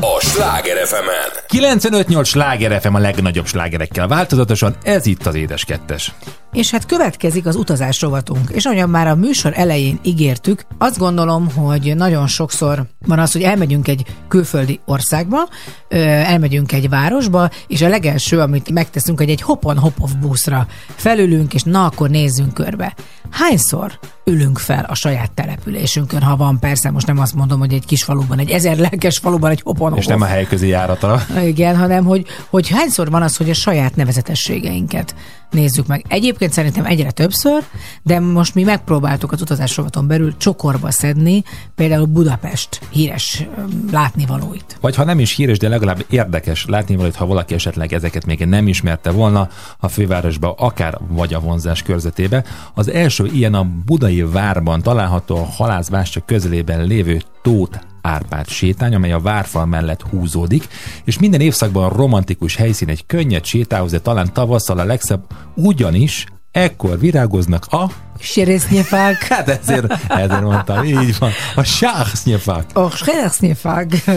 a 0.00 0.20
Sláger 0.20 0.86
fm 0.86 1.56
95-8 1.56 2.24
sláger 2.24 2.80
FM 2.80 2.94
a 2.94 2.98
legnagyobb 2.98 3.46
slágerekkel 3.46 4.08
változatosan, 4.08 4.76
ez 4.82 5.06
itt 5.06 5.26
az 5.26 5.34
Édes 5.34 5.64
Kettes. 5.64 6.14
És 6.52 6.70
hát 6.70 6.86
következik 6.86 7.46
az 7.46 7.56
utazás 7.56 8.00
rovatunk. 8.00 8.50
És 8.50 8.64
ahogyan 8.64 8.90
már 8.90 9.06
a 9.06 9.14
műsor 9.14 9.52
elején 9.56 9.98
ígértük, 10.02 10.64
azt 10.78 10.98
gondolom, 10.98 11.50
hogy 11.54 11.96
nagyon 11.96 12.26
sokszor 12.26 12.86
van 13.06 13.18
az, 13.18 13.32
hogy 13.32 13.42
elmegyünk 13.42 13.88
egy 13.88 14.04
külföldi 14.28 14.80
országba, 14.84 15.48
elmegyünk 15.88 16.72
egy 16.72 16.88
városba, 16.88 17.50
és 17.66 17.82
a 17.82 17.88
legelső, 17.88 18.40
amit 18.40 18.70
megteszünk, 18.70 19.18
hogy 19.18 19.30
egy 19.30 19.42
hopon-hopov 19.42 20.10
buszra 20.20 20.66
felülünk, 20.94 21.54
és 21.54 21.62
na 21.62 21.84
akkor 21.84 22.10
nézzünk 22.10 22.54
körbe. 22.54 22.94
Hányszor 23.30 23.98
ülünk 24.24 24.58
fel 24.58 24.84
a 24.88 24.94
saját 24.94 25.32
településünkön, 25.32 26.22
ha 26.22 26.36
van 26.36 26.58
persze, 26.58 26.90
most 26.90 27.06
nem 27.06 27.18
azt 27.18 27.34
mondom, 27.34 27.58
hogy 27.58 27.72
egy 27.72 27.84
kis 27.84 28.04
faluban, 28.04 28.38
egy 28.38 28.50
ezer 28.50 28.76
lelkes 28.76 29.18
faluban, 29.18 29.50
egy 29.50 29.60
hopon 29.62 29.96
És 29.96 30.06
nem 30.06 30.20
a 30.20 30.24
helyközi 30.24 30.66
járata. 30.66 31.22
igen, 31.44 31.76
hanem 31.76 32.04
hogy, 32.04 32.26
hogy 32.50 32.68
hányszor 32.68 33.10
van 33.10 33.22
az, 33.22 33.36
hogy 33.36 33.50
a 33.50 33.54
saját 33.54 33.96
nevezetességeinket 33.96 35.14
nézzük 35.50 35.86
meg. 35.86 36.04
Egyébként 36.08 36.52
szerintem 36.52 36.84
egyre 36.84 37.10
többször, 37.10 37.64
de 38.02 38.20
most 38.20 38.54
mi 38.54 38.62
megpróbáltuk 38.62 39.32
az 39.32 39.40
utazás 39.40 39.80
belül 40.06 40.36
csokorba 40.36 40.90
szedni 40.90 41.42
például 41.74 42.04
Budapest 42.04 42.80
híres 42.92 43.46
látnivalóit. 43.90 44.78
Vagy 44.80 44.94
ha 44.94 45.04
nem 45.04 45.18
is 45.18 45.34
híres, 45.34 45.58
de 45.58 45.68
legalább 45.68 46.04
érdekes 46.10 46.66
látni 46.66 46.94
valamit, 46.94 47.16
ha 47.16 47.26
valaki 47.26 47.54
esetleg 47.54 47.92
ezeket 47.92 48.26
még 48.26 48.44
nem 48.44 48.68
ismerte 48.68 49.10
volna 49.10 49.48
a 49.78 49.88
fővárosba, 49.88 50.54
akár 50.58 50.98
vagy 51.08 51.34
a 51.34 51.40
vonzás 51.40 51.82
körzetébe. 51.82 52.44
Az 52.74 52.90
első 52.90 53.26
ilyen 53.32 53.54
a 53.54 53.66
budai 53.84 54.22
várban 54.22 54.82
található 54.82 55.36
a 55.36 55.44
halászváscsa 55.44 56.20
közelében 56.20 56.84
lévő 56.84 57.22
Tóth 57.42 57.78
Árpád 58.02 58.48
sétány, 58.48 58.94
amely 58.94 59.12
a 59.12 59.20
várfal 59.20 59.66
mellett 59.66 60.02
húzódik, 60.02 60.68
és 61.04 61.18
minden 61.18 61.40
évszakban 61.40 61.88
romantikus 61.88 62.56
helyszín 62.56 62.88
egy 62.88 63.06
könnyed 63.06 63.44
sétához, 63.44 63.90
de 63.90 64.00
talán 64.00 64.32
tavasszal 64.32 64.78
a 64.78 64.84
legszebb, 64.84 65.24
ugyanis 65.54 66.26
ekkor 66.50 66.98
virágoznak 66.98 67.66
a 67.70 67.90
Seresznyefák, 68.22 69.22
Hát 69.22 69.48
ezért, 69.48 69.92
ezért 70.08 70.40
mondtam, 70.40 70.84
így 70.84 71.18
van. 71.18 71.30
A 71.54 71.62
sáxnyefák. 71.62 72.64
a 72.72 72.90
seresznyefák, 72.90 74.10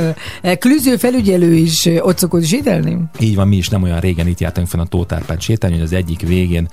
Klüző 0.59 0.97
felügyelő 0.97 1.53
is 1.53 1.85
ott 1.99 2.17
szokott 2.17 2.43
zsédelni. 2.43 2.97
Így 3.19 3.35
van, 3.35 3.47
mi 3.47 3.55
is 3.55 3.69
nem 3.69 3.83
olyan 3.83 3.99
régen 3.99 4.27
itt 4.27 4.39
jártunk 4.39 4.67
fel 4.67 4.79
a 4.79 5.35
sétány, 5.39 5.71
hogy 5.71 5.81
az 5.81 5.93
egyik 5.93 6.21
végén 6.21 6.67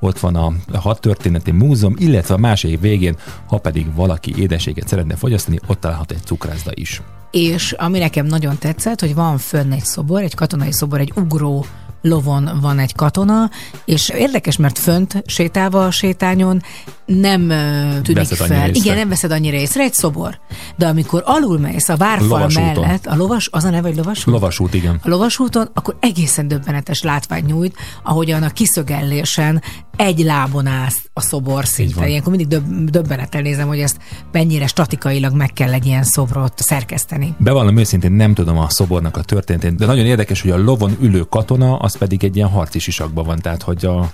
ott 0.00 0.18
van 0.18 0.36
a 0.36 0.78
hadtörténeti 0.78 1.50
múzeum, 1.50 1.94
illetve 1.98 2.34
a 2.34 2.38
másik 2.38 2.80
végén, 2.80 3.16
ha 3.46 3.58
pedig 3.58 3.94
valaki 3.94 4.34
édeséget 4.36 4.88
szeretne 4.88 5.16
fogyasztani, 5.16 5.58
ott 5.66 5.80
találhat 5.80 6.10
egy 6.10 6.24
cukrászda 6.24 6.70
is. 6.74 7.02
És 7.30 7.72
ami 7.72 7.98
nekem 7.98 8.26
nagyon 8.26 8.58
tetszett, 8.58 9.00
hogy 9.00 9.14
van 9.14 9.38
fönn 9.38 9.72
egy 9.72 9.84
szobor, 9.84 10.22
egy 10.22 10.34
katonai 10.34 10.72
szobor, 10.72 11.00
egy 11.00 11.12
ugró 11.16 11.66
lovon 12.02 12.58
van 12.60 12.78
egy 12.78 12.94
katona, 12.94 13.50
és 13.84 14.08
érdekes, 14.08 14.56
mert 14.56 14.78
fönt 14.78 15.22
sétálva 15.26 15.84
a 15.84 15.90
sétányon 15.90 16.62
nem 17.08 17.50
ö, 17.50 18.00
tűnik 18.02 18.28
Veszed 18.28 18.46
fel. 18.46 18.70
Igen, 18.70 18.96
nem 18.96 19.08
veszed 19.08 19.30
annyira 19.30 19.56
észre, 19.56 19.82
egy 19.82 19.92
szobor. 19.92 20.38
De 20.76 20.86
amikor 20.86 21.22
alul 21.26 21.58
mész 21.58 21.88
a 21.88 21.96
várfal 21.96 22.28
Lovasúton. 22.28 22.72
mellett, 22.80 23.06
a 23.06 23.16
lovas, 23.16 23.48
az 23.52 23.64
a 23.64 23.70
neve, 23.70 23.88
hogy 23.88 23.96
lovasút? 23.96 24.34
Lovasút, 24.34 24.74
igen. 24.74 25.00
a 25.02 25.08
lovasúton, 25.08 25.68
akkor 25.74 25.96
egészen 26.00 26.48
döbbenetes 26.48 27.02
látvány 27.02 27.44
nyújt, 27.44 27.76
ahogyan 28.02 28.42
a 28.42 28.50
kiszögellésen 28.50 29.62
egy 29.96 30.18
lábon 30.18 30.66
állsz 30.66 31.08
a 31.12 31.20
szobor 31.20 31.66
szinte. 31.66 32.08
Ilyenkor 32.08 32.36
mindig 32.36 32.48
döb- 32.48 32.90
döbbenettel 32.90 33.40
nézem, 33.40 33.68
hogy 33.68 33.80
ezt 33.80 33.96
mennyire 34.32 34.66
statikailag 34.66 35.34
meg 35.34 35.52
kell 35.52 35.72
egy 35.72 35.86
ilyen 35.86 36.02
szobrot 36.02 36.52
szerkeszteni. 36.56 37.34
Bevallom 37.38 37.76
őszintén 37.76 38.12
nem 38.12 38.34
tudom 38.34 38.58
a 38.58 38.68
szobornak 38.68 39.16
a 39.16 39.22
történetét, 39.22 39.74
de 39.74 39.86
nagyon 39.86 40.06
érdekes, 40.06 40.42
hogy 40.42 40.50
a 40.50 40.58
lovon 40.58 40.96
ülő 41.00 41.20
katona, 41.20 41.76
az 41.76 41.96
pedig 41.96 42.24
egy 42.24 42.36
ilyen 42.36 42.48
harci 42.48 42.78
sisakban 42.78 43.24
van, 43.24 43.38
tehát 43.38 43.62
hogy 43.62 43.84
a 43.84 44.12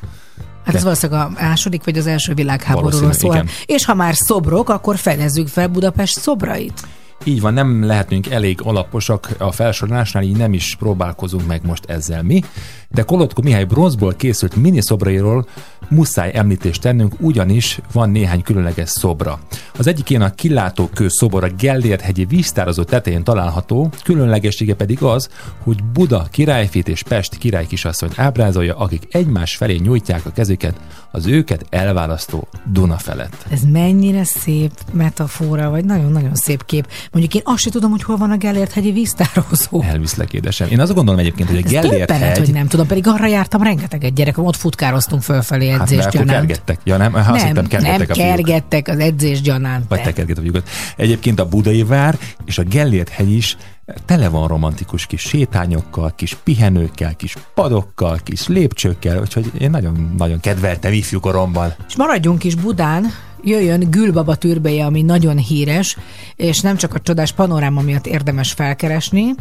Hát 0.65 0.75
ez 0.75 0.83
valószínűleg 0.83 1.27
a 1.27 1.31
második 1.41 1.85
vagy 1.85 1.99
az 1.99 2.07
első 2.07 2.35
világháborúról 2.35 3.13
szól. 3.13 3.35
igen. 3.35 3.49
És 3.67 3.85
ha 3.85 3.95
már 3.95 4.15
szobrok, 4.15 4.69
akkor 4.69 4.97
fedezzük 4.97 5.49
fel 5.49 5.69
Budapest 5.69 6.19
szobrait. 6.19 6.83
Így 7.27 7.41
van, 7.41 7.53
nem 7.53 7.85
lehetünk 7.85 8.31
elég 8.31 8.61
alaposak 8.63 9.29
a 9.39 9.53
felsorolásnál, 9.53 10.23
így 10.23 10.37
nem 10.37 10.53
is 10.53 10.77
próbálkozunk 10.79 11.47
meg 11.47 11.67
most 11.67 11.85
ezzel 11.85 12.23
mi, 12.23 12.41
de 12.91 13.03
Kolotko 13.03 13.43
Mihály 13.43 13.65
bronzból 13.65 14.15
készült 14.15 14.57
miniszobrairól 14.57 15.47
muszáj 15.89 16.31
említést 16.35 16.81
tennünk, 16.81 17.15
ugyanis 17.21 17.81
van 17.93 18.11
néhány 18.11 18.43
különleges 18.43 18.89
szobra. 18.89 19.39
Az 19.79 19.87
egyik 19.87 20.11
ilyen 20.11 20.23
a 20.23 20.35
kilátókő 20.35 21.09
szobor 21.09 21.45
a 21.45 21.51
Gellért 21.59 22.01
hegyi 22.01 22.25
víztározó 22.25 22.83
tetején 22.83 23.25
található, 23.25 23.91
különlegessége 24.05 24.75
pedig 24.75 25.03
az, 25.03 25.29
hogy 25.63 25.85
Buda 25.85 26.27
királyfét 26.31 26.89
és 26.89 27.03
Pest 27.03 27.37
király 27.37 27.67
kisasszonyt 27.67 28.19
ábrázolja, 28.19 28.77
akik 28.77 29.07
egymás 29.11 29.57
felé 29.57 29.77
nyújtják 29.77 30.27
a 30.27 30.33
kezüket 30.33 30.81
az 31.15 31.27
őket 31.27 31.65
elválasztó 31.71 32.49
Duna 32.73 32.99
felett. 32.99 33.47
Ez 33.51 33.61
mennyire 33.73 34.25
szép 34.25 34.71
metafora, 34.93 35.71
vagy 35.71 35.85
nagyon-nagyon 35.85 36.35
szép 36.35 36.65
kép. 36.67 36.89
Mondjuk 37.13 37.35
én 37.35 37.43
azt 37.45 37.59
sem 37.63 37.73
tudom, 37.73 37.91
hogy 37.91 38.03
hol 38.03 38.17
van 38.17 38.31
a 38.31 38.37
Gellért 38.37 38.73
hegyi 38.73 38.93
víztározó. 38.93 39.83
Elviszlek 39.83 40.33
édesem. 40.33 40.69
Én 40.71 40.81
azt 40.81 40.95
gondolom 40.95 41.21
egyébként, 41.21 41.49
hogy 41.49 41.59
a 41.59 41.63
Ez 41.65 41.71
Gellért 41.71 41.99
döbbenet, 41.99 42.29
hegy... 42.37 42.39
hogy 42.39 42.53
nem 42.53 42.67
tudom, 42.67 42.87
pedig 42.87 43.07
arra 43.07 43.27
jártam 43.27 43.63
rengeteget 43.63 44.15
gyerekem, 44.15 44.45
ott 44.45 44.57
futkároztunk 44.57 45.23
fölfelé 45.23 45.69
Hát 45.69 45.81
edzés 45.81 45.97
mert 45.97 46.15
akkor 46.15 46.27
gyanánt. 46.27 46.47
kergettek. 46.47 46.79
Ja 46.85 46.97
nem, 46.97 47.15
azt 47.15 47.27
nem, 47.27 47.35
hittem 47.35 47.55
nem 47.55 47.67
kergettek 47.67 48.11
a 48.11 48.15
fiúk. 48.15 48.27
kergettek 48.27 48.89
az 48.89 48.99
edzés 48.99 49.41
gyanánt. 49.41 49.85
Vagy 49.89 50.03
te 50.03 50.13
kerget 50.13 50.39
a 50.39 50.41
fiúkat. 50.41 50.69
Egyébként 50.97 51.41
a 51.41 51.49
Budai 51.49 51.83
vár 51.85 52.19
és 52.45 52.59
a 52.59 52.63
Gellért 52.63 53.09
hegy 53.09 53.31
is 53.33 53.57
tele 54.07 54.29
van 54.29 54.49
romantikus 54.49 55.07
kis 55.07 55.21
sétányokkal, 55.21 56.13
kis 56.15 56.35
pihenőkkel, 56.35 57.17
kis 57.17 57.37
padokkal, 57.55 58.19
kis 58.25 58.49
lépcsőkkel, 58.49 59.21
úgyhogy 59.21 59.51
én 59.59 59.71
nagyon, 59.71 60.15
nagyon 60.17 60.41
kedveltem 60.41 60.93
ifjúkoromban. 60.93 61.75
És 61.89 61.97
maradjunk 61.97 62.45
is 62.45 62.55
Budán, 62.55 63.05
jöjjön 63.43 63.91
Gülbaba 63.91 64.35
türbeje, 64.35 64.85
ami 64.85 65.03
nagyon 65.03 65.37
híres, 65.37 65.97
és 66.37 66.61
nem 66.61 66.77
csak 66.77 66.95
a 66.95 67.01
csodás 67.01 67.33
panoráma 67.33 67.81
miatt 67.81 68.07
érdemes 68.07 68.53
felkeresni, 68.53 69.35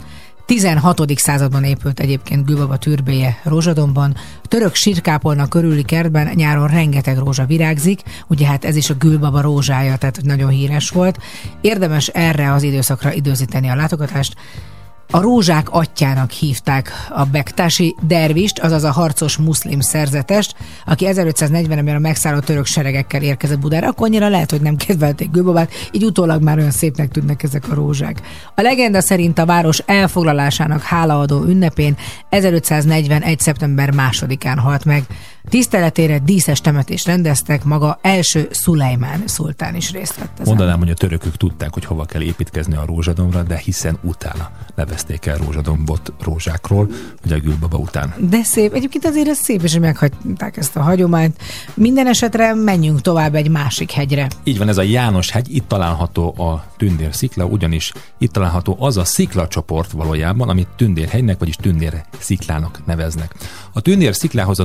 16. 0.46 1.02
században 1.16 1.64
épült 1.64 2.00
egyébként 2.00 2.46
Gülbaba 2.46 2.78
türbeje 2.78 3.40
Rózsadomban. 3.44 4.16
Török 4.48 4.76
sírkápolna 4.76 5.48
körüli 5.48 5.84
kertben 5.84 6.32
nyáron 6.36 6.68
rengeteg 6.68 7.18
rózsa 7.18 7.46
virágzik, 7.46 8.02
ugye 8.28 8.46
hát 8.46 8.66
ez 8.66 8.76
is 8.76 8.90
a 8.90 8.96
Gülbaba 8.96 9.42
rózsája, 9.42 9.98
tehát 9.98 10.22
nagyon 10.22 10.50
híres 10.50 10.90
volt. 10.90 11.20
Érdemes 11.62 12.08
erre 12.08 12.54
az 12.54 12.64
időszakra 12.64 13.14
időzíteni 13.14 13.70
a 13.70 13.76
látogatást. 13.76 14.36
A 15.12 15.22
rózsák 15.22 15.70
atyának 15.70 16.32
hívták 16.32 16.92
a 17.10 17.26
bektási 17.26 17.96
dervist, 18.02 18.60
azaz 18.60 18.84
a 18.84 18.92
harcos 18.92 19.38
muszlim 19.38 19.80
szerzetest, 19.80 20.56
aki 20.86 21.06
1540-ben 21.10 21.96
a 21.96 22.00
megszálló 22.00 22.40
török 22.40 22.66
seregekkel 22.66 23.22
érkezett 23.22 23.60
Budára, 23.60 23.88
akkor 23.88 24.08
annyira 24.08 24.30
lehet, 24.30 24.52
hogy 24.52 24.62
nem 24.62 24.76
kedvelték 24.76 25.32
Gülbabát, 25.32 25.72
így 25.92 26.04
utólag 26.04 26.42
már 26.42 26.58
olyan 26.58 26.72
szépnek 26.72 27.12
tűnnek 27.12 27.44
ezek 27.44 27.72
a 27.72 27.76
rózsák. 27.76 28.22
A 28.56 28.62
legenda 28.62 29.02
szerint 29.02 29.40
a 29.40 29.46
város 29.46 29.80
elfoglalásának 29.86 30.82
hálaadó 30.82 31.44
ünnepén 31.44 31.98
1541. 32.30 33.40
szeptember 33.40 33.92
másodikán 33.92 34.58
halt 34.60 34.86
meg 34.86 35.04
Tiszteletére 35.50 36.20
díszes 36.20 36.62
temetést 36.62 37.06
rendeztek, 37.06 37.64
maga 37.64 38.00
első 38.02 38.48
Szulejmán 38.52 39.24
szultán 39.26 39.76
is 39.76 39.92
részt 39.92 40.16
vett 40.20 40.32
ezen. 40.34 40.46
Mondanám, 40.46 40.80
hogy 40.80 40.90
a 40.90 40.94
törökök 40.94 41.38
tudták, 41.38 41.74
hogy 41.74 41.86
hova 41.86 42.06
kell 42.06 42.22
építkezni 42.22 42.76
a 42.76 42.86
rózsadomra, 42.86 43.44
de 43.44 43.58
hiszen 43.58 43.98
utána 44.02 44.52
nevezték 44.76 45.26
el 45.26 45.38
rózsadombot 45.38 46.14
rózsákról, 46.24 46.90
vagy 47.22 47.32
a 47.32 47.40
Gülbaba 47.40 47.78
után. 47.78 48.14
De 48.30 48.44
szép. 48.44 48.74
Egyébként 48.74 49.06
azért 49.06 49.28
ez 49.28 49.38
szép, 49.38 49.64
és 49.64 49.78
meghagyták 49.78 50.58
ezt 50.58 50.76
a 50.76 50.82
hagyományt. 50.82 51.42
Minden 51.74 52.08
esetre 52.08 52.54
menjünk 52.54 53.02
tovább 53.02 53.36
egy 53.36 53.50
másik 53.50 53.92
hegyre. 53.92 54.28
Így 54.44 54.58
van, 54.58 54.70
ez 54.70 54.78
a 54.78 54.82
János 54.82 55.32
hegy, 55.32 55.56
itt 55.56 55.68
található 55.68 56.36
a 56.38 56.66
Tündér 56.78 57.14
szikla, 57.14 57.46
ugyanis 57.46 57.94
itt 58.18 58.32
található 58.32 58.78
az 58.80 58.98
a 58.98 59.06
sziklacsoport 59.06 59.92
valójában, 59.92 60.50
amit 60.50 60.68
Tündérhegynek, 60.76 61.40
vagyis 61.40 61.56
Tündér 61.56 62.04
sziklának 62.20 62.86
neveznek. 62.86 63.34
A 63.74 63.82
Tündér 63.82 64.16
sziklához 64.16 64.60
a 64.60 64.64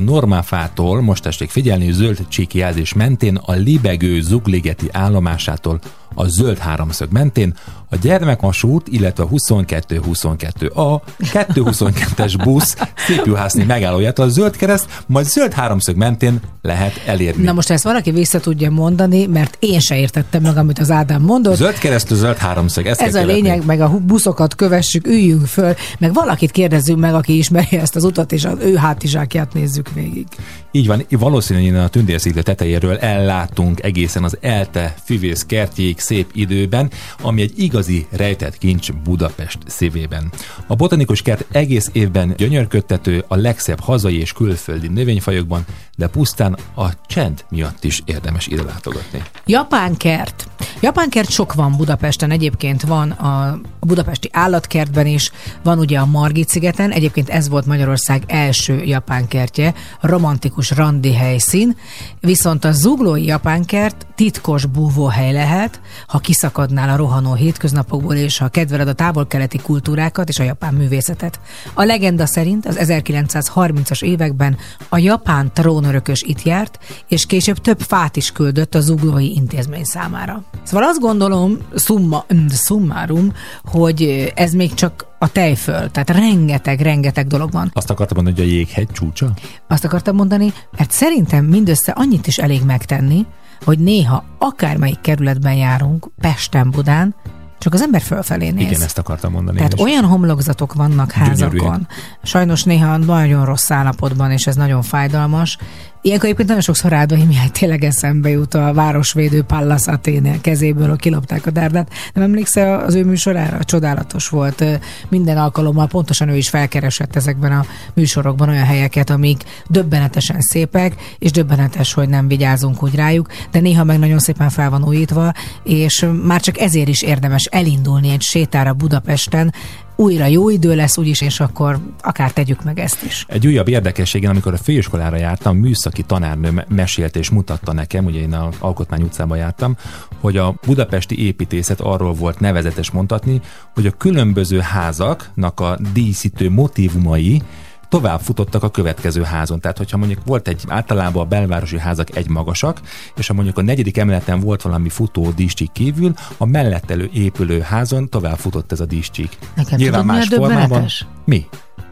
normálfától, 0.75 1.01
most 1.01 1.23
tessék 1.23 1.49
figyelni, 1.49 1.91
zöld 1.91 2.27
csíkjelzés 2.27 2.93
mentén, 2.93 3.35
a 3.35 3.51
libegő 3.51 4.21
zugligeti 4.21 4.87
állomásától 4.91 5.79
a 6.13 6.27
zöld 6.27 6.57
háromszög 6.57 7.11
mentén, 7.11 7.53
a 7.91 7.95
gyermekvasút, 7.95 8.87
illetve 8.87 9.23
a 9.23 9.27
22-22A, 9.29 11.01
222-es 11.19 12.33
busz 12.43 12.77
szépjuhászni 12.95 13.63
megállóját 13.63 14.19
a 14.19 14.27
zöld 14.29 14.55
kereszt, 14.55 15.03
majd 15.07 15.25
zöld 15.25 15.53
háromszög 15.53 15.95
mentén 15.95 16.39
lehet 16.61 17.01
elérni. 17.05 17.43
Na 17.43 17.51
most 17.53 17.69
ezt 17.69 17.83
valaki 17.83 18.11
vissza 18.11 18.39
tudja 18.39 18.69
mondani, 18.71 19.25
mert 19.25 19.57
én 19.59 19.79
se 19.79 19.97
értettem 19.97 20.41
meg, 20.41 20.57
amit 20.57 20.79
az 20.79 20.91
Ádám 20.91 21.21
mondott. 21.21 21.55
Zöld 21.55 21.77
keresztül, 21.77 22.17
zöld 22.17 22.37
háromszög. 22.37 22.85
Ezt 22.85 23.01
Ez 23.01 23.15
a 23.15 23.19
követni. 23.19 23.41
lényeg, 23.41 23.65
meg 23.65 23.81
a 23.81 23.89
buszokat 23.99 24.55
kövessük, 24.55 25.07
üljünk 25.07 25.45
föl, 25.45 25.73
meg 25.99 26.13
valakit 26.13 26.51
kérdezzünk 26.51 26.99
meg, 26.99 27.13
aki 27.13 27.37
ismeri 27.37 27.77
ezt 27.77 27.95
az 27.95 28.03
utat, 28.03 28.31
és 28.31 28.45
az 28.45 28.57
ő 28.61 28.75
hátizsákját 28.75 29.53
nézzük 29.53 29.89
végig. 29.93 30.27
Így 30.71 30.87
van, 30.87 31.05
valószínűleg 31.09 31.83
a 31.83 31.87
tündérszikla 31.87 32.41
tetejéről 32.41 32.97
ellátunk 32.97 33.83
egészen 33.83 34.23
az 34.23 34.37
Elte 34.41 34.95
füvész 35.03 35.43
kertjéig 35.43 35.99
szép 35.99 36.29
időben, 36.33 36.91
ami 37.21 37.41
egy 37.41 37.59
igazi 37.59 38.07
rejtett 38.09 38.57
kincs 38.57 38.91
Budapest 38.93 39.57
szívében. 39.65 40.31
A 40.67 40.75
botanikus 40.75 41.21
kert 41.21 41.45
egész 41.51 41.89
évben 41.93 42.33
gyönyörködtető 42.37 43.25
a 43.27 43.35
legszebb 43.35 43.79
hazai 43.79 44.19
és 44.19 44.33
külföldi 44.33 44.87
növényfajokban, 44.87 45.65
de 45.95 46.07
pusztán 46.07 46.57
a 46.75 46.85
csend 47.05 47.45
miatt 47.49 47.83
is 47.83 48.01
érdemes 48.05 48.47
ide 48.47 48.63
látogatni. 48.63 49.23
Japán 49.45 49.97
kert. 49.97 50.47
Japán 50.81 51.09
kert 51.09 51.29
sok 51.29 51.53
van 51.53 51.77
Budapesten, 51.77 52.31
egyébként 52.31 52.81
van 52.81 53.11
a 53.11 53.59
budapesti 53.79 54.29
állatkertben 54.31 55.05
is, 55.05 55.31
van 55.63 55.79
ugye 55.79 55.99
a 55.99 56.05
Margit 56.05 56.49
szigeten, 56.49 56.91
egyébként 56.91 57.29
ez 57.29 57.49
volt 57.49 57.65
Magyarország 57.65 58.23
első 58.27 58.83
japán 58.83 59.27
kertje, 59.27 59.73
romantikus 60.01 60.58
randi 60.67 61.13
helyszín, 61.13 61.75
viszont 62.19 62.65
a 62.65 62.71
zuglói 62.71 63.25
japán 63.25 63.65
kert 63.65 64.07
titkos 64.15 64.65
búvóhely 64.65 65.33
lehet, 65.33 65.81
ha 66.07 66.17
kiszakadnál 66.17 66.89
a 66.89 66.95
rohanó 66.95 67.33
hétköznapokból, 67.33 68.15
és 68.15 68.37
ha 68.37 68.47
kedveled 68.47 68.87
a 68.87 68.93
távol-keleti 68.93 69.57
kultúrákat 69.57 70.29
és 70.29 70.39
a 70.39 70.43
japán 70.43 70.73
művészetet. 70.73 71.39
A 71.73 71.83
legenda 71.83 72.25
szerint 72.25 72.65
az 72.65 72.77
1930-as 72.79 74.03
években 74.03 74.57
a 74.89 74.97
japán 74.97 75.51
trónörökös 75.53 76.21
itt 76.21 76.43
járt, 76.43 76.79
és 77.07 77.25
később 77.25 77.57
több 77.57 77.79
fát 77.79 78.15
is 78.15 78.31
küldött 78.31 78.75
a 78.75 78.79
zuglói 78.79 79.35
intézmény 79.35 79.83
számára. 79.83 80.43
Szóval 80.63 80.87
azt 80.87 80.99
gondolom, 80.99 81.57
summa, 81.75 82.25
mm, 82.33 82.47
summarum, 82.47 83.33
hogy 83.63 84.31
ez 84.35 84.53
még 84.53 84.73
csak 84.73 85.08
a 85.19 85.31
tejföl, 85.31 85.91
tehát 85.91 86.09
rengeteg, 86.09 86.79
rengeteg 86.79 87.27
dolog 87.27 87.51
van. 87.51 87.71
Azt 87.73 87.89
akartam 87.89 88.23
mondani, 88.23 88.41
hogy 88.41 88.49
a 88.49 88.53
jéghegy 88.53 88.87
csúcsa? 88.91 89.33
Azt 89.67 89.85
akartam 89.85 90.15
mondani, 90.15 90.53
mert 90.77 90.91
szerintem 90.91 91.45
mindössze 91.45 91.91
annyit 91.91 92.27
is 92.27 92.37
elég 92.37 92.63
megtenni, 92.63 93.25
hogy 93.65 93.79
néha 93.79 94.23
akármelyik 94.37 95.01
kerületben 95.01 95.53
járunk, 95.53 96.09
Pesten, 96.21 96.71
Budán, 96.71 97.15
csak 97.59 97.73
az 97.73 97.81
ember 97.81 98.01
fölfelé 98.01 98.49
néz. 98.49 98.65
Igen, 98.65 98.81
ezt 98.81 98.97
akartam 98.97 99.31
mondani. 99.31 99.57
Tehát 99.57 99.73
is. 99.73 99.79
olyan 99.79 100.05
homlokzatok 100.05 100.73
vannak 100.73 101.11
házakon. 101.11 101.57
Gyönyörűek. 101.57 101.79
Sajnos 102.23 102.63
néha 102.63 102.97
nagyon 102.97 103.45
rossz 103.45 103.71
állapotban, 103.71 104.31
és 104.31 104.47
ez 104.47 104.55
nagyon 104.55 104.81
fájdalmas. 104.81 105.57
Ilyenkor 106.01 106.25
egyébként 106.25 106.47
nagyon 106.47 106.63
sokszor 106.63 106.91
Rádvai 106.91 107.23
Mihály 107.23 107.49
tényleg 107.49 107.83
eszembe 107.83 108.29
jut 108.29 108.53
a 108.53 108.73
városvédő 108.73 109.41
Pallas 109.43 109.87
Athéne 109.87 110.41
kezéből, 110.41 110.83
ahol 110.83 110.95
kilopták 110.95 111.45
a 111.45 111.51
dárdát. 111.51 111.91
Nem 112.13 112.23
emlékszel 112.23 112.79
az 112.79 112.95
ő 112.95 113.05
műsorára? 113.05 113.63
Csodálatos 113.63 114.29
volt. 114.29 114.63
Minden 115.09 115.37
alkalommal 115.37 115.87
pontosan 115.87 116.29
ő 116.29 116.35
is 116.35 116.49
felkeresett 116.49 117.15
ezekben 117.15 117.51
a 117.51 117.65
műsorokban 117.93 118.49
olyan 118.49 118.65
helyeket, 118.65 119.09
amik 119.09 119.43
döbbenetesen 119.67 120.41
szépek, 120.41 120.95
és 121.19 121.31
döbbenetes, 121.31 121.93
hogy 121.93 122.09
nem 122.09 122.27
vigyázunk 122.27 122.83
úgy 122.83 122.95
rájuk, 122.95 123.27
de 123.51 123.59
néha 123.59 123.83
meg 123.83 123.99
nagyon 123.99 124.19
szépen 124.19 124.49
fel 124.49 124.69
van 124.69 124.83
újítva, 124.83 125.33
és 125.63 126.05
már 126.23 126.41
csak 126.41 126.59
ezért 126.59 126.87
is 126.87 127.01
érdemes 127.01 127.45
elindulni 127.45 128.09
egy 128.09 128.21
sétára 128.21 128.73
Budapesten, 128.73 129.53
újra 129.99 130.25
jó 130.25 130.49
idő 130.49 130.75
lesz 130.75 130.97
úgyis, 130.97 131.21
és 131.21 131.39
akkor 131.39 131.79
akár 132.01 132.31
tegyük 132.31 132.63
meg 132.63 132.79
ezt 132.79 133.03
is. 133.03 133.25
Egy 133.27 133.47
újabb 133.47 133.67
érdekességen, 133.67 134.29
amikor 134.29 134.53
a 134.53 134.57
főiskolára 134.57 135.15
jártam, 135.15 135.57
műszaki 135.57 136.03
tanárnő 136.03 136.51
me- 136.51 136.69
mesélt 136.69 137.15
és 137.15 137.29
mutatta 137.29 137.73
nekem, 137.73 138.05
ugye 138.05 138.19
én 138.19 138.33
a 138.33 138.49
Alkotmány 138.59 139.01
utcában 139.01 139.37
jártam, 139.37 139.77
hogy 140.19 140.37
a 140.37 140.55
budapesti 140.65 141.25
építészet 141.25 141.79
arról 141.79 142.13
volt 142.13 142.39
nevezetes 142.39 142.91
mondhatni, 142.91 143.41
hogy 143.73 143.85
a 143.85 143.91
különböző 143.91 144.59
házaknak 144.59 145.59
a 145.59 145.77
díszítő 145.93 146.49
motivumai 146.49 147.41
tovább 147.89 148.19
futottak 148.19 148.63
a 148.63 148.69
következő 148.69 149.21
házon. 149.21 149.59
Tehát, 149.59 149.77
hogyha 149.77 149.97
mondjuk 149.97 150.19
volt 150.25 150.47
egy 150.47 150.63
általában 150.67 151.23
a 151.23 151.27
belvárosi 151.27 151.79
házak 151.79 152.15
egy 152.15 152.29
magasak, 152.29 152.81
és 153.15 153.27
ha 153.27 153.33
mondjuk 153.33 153.57
a 153.57 153.61
negyedik 153.61 153.97
emeleten 153.97 154.39
volt 154.39 154.61
valami 154.61 154.89
futó 154.89 155.31
díszcsík 155.31 155.71
kívül, 155.71 156.13
a 156.37 156.45
mellettelő 156.45 157.09
épülő 157.13 157.61
házon 157.61 158.09
tovább 158.09 158.37
futott 158.37 158.71
ez 158.71 158.79
a 158.79 158.85
díszcsík. 158.85 159.37
Nekem 159.55 159.79
tudod, 159.79 160.05
mi 160.05 160.19
a 160.19 160.25
döbbenetes? 160.29 161.05
Mi? 161.25 161.45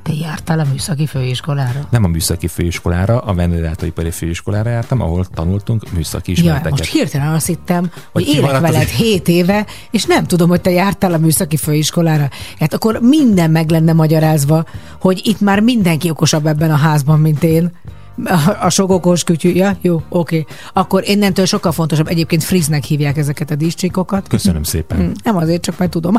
Te 0.08 0.14
jártál 0.14 0.60
a 0.60 0.66
műszaki 0.72 1.06
főiskolára? 1.06 1.88
Nem 1.90 2.04
a 2.04 2.08
műszaki 2.08 2.48
főiskolára, 2.48 3.20
a 3.20 3.34
vendéglátóipari 3.34 4.12
főiskolára 4.12 4.70
jártam, 4.70 5.02
ahol 5.02 5.26
tanultunk 5.34 5.92
műszaki 5.92 6.32
Ja, 6.32 6.38
ismereteket. 6.38 6.72
most 6.78 6.92
hirtelen 6.92 7.34
azt 7.34 7.46
hittem, 7.48 7.82
hogy, 8.12 8.26
Hogy 8.26 8.36
élek 8.36 8.54
az- 8.54 8.62
veled 8.62 8.88
7 8.88 9.28
éve, 9.28 9.66
és 9.92 10.04
nem 10.06 10.24
tudom, 10.26 10.50
hogy 10.50 10.62
te 10.62 10.70
jártál 10.72 11.14
a 11.14 11.18
műszaki 11.18 11.58
főiskolára. 11.58 12.30
Hát 12.60 12.74
akkor 12.74 13.00
minden 13.02 13.52
meg 13.52 13.70
lenne 13.70 13.94
magyarázva, 13.94 14.66
hogy 15.02 15.22
itt 15.24 15.40
már 15.40 15.60
mindenki 15.60 16.10
okosabb 16.10 16.46
ebben 16.46 16.72
a 16.72 16.76
házban, 16.76 17.20
mint 17.20 17.44
én. 17.44 17.72
A, 18.26 18.58
a 18.66 18.70
sok 18.70 18.92
okos 18.92 19.24
kütyű, 19.24 19.54
ja, 19.54 19.78
jó, 19.82 20.02
oké. 20.10 20.46
Akkor 20.74 21.04
innentől 21.08 21.46
sokkal 21.46 21.72
fontosabb, 21.72 22.08
egyébként 22.08 22.44
friznek 22.44 22.84
hívják 22.84 23.18
ezeket 23.18 23.52
a 23.52 23.56
díszcsíkokat. 23.56 24.28
Köszönöm 24.28 24.64
szépen. 24.64 24.98
Hm, 24.98 25.12
Nem 25.24 25.38
azért, 25.38 25.62
csak 25.62 25.78
majd 25.78 25.90
tudom. 25.90 26.16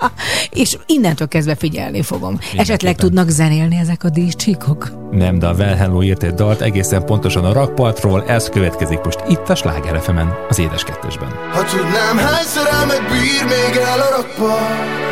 és 0.50 0.78
innentől 0.86 1.28
kezdve 1.28 1.54
figyelni 1.54 2.02
fogom. 2.02 2.38
Esetleg 2.56 2.96
tudnak 2.96 3.28
zenélni 3.28 3.76
ezek 3.76 4.04
a 4.04 4.10
díszcsíkok? 4.10 4.92
Nem, 5.10 5.38
de 5.38 5.46
a 5.46 5.52
Well 5.52 5.74
Hello 5.76 6.02
írt 6.02 6.22
egy 6.22 6.34
dalt 6.34 6.60
egészen 6.60 7.04
pontosan 7.04 7.44
a 7.44 7.52
rakpartról, 7.52 8.24
ez 8.24 8.48
következik 8.48 9.00
most 9.04 9.22
itt 9.28 9.48
a 9.48 9.54
Sláger 9.54 10.00
fm 10.00 10.18
az 10.48 10.58
Édes 10.58 10.84
Kettesben. 10.84 11.28
Ha 11.52 11.64
tudnám, 11.64 12.16
hányszor 12.16 12.66
el 12.72 12.86
megbír 12.86 13.44
még 13.44 13.76
el 13.76 14.00
a 14.00 14.16
rakpart 14.16 15.04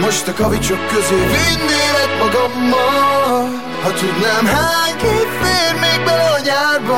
Most 0.00 0.28
a 0.28 0.32
kavicsok 0.32 0.86
közé 0.86 1.14
vinnélek 1.14 2.10
magammal 2.18 2.83
Ha 3.84 3.92
tudnám, 3.92 4.46
hány 4.46 4.96
kép 4.96 5.28
fér 5.42 5.74
még 5.80 6.04
bele 6.04 6.30
a 6.30 6.40
nyárba 6.44 6.94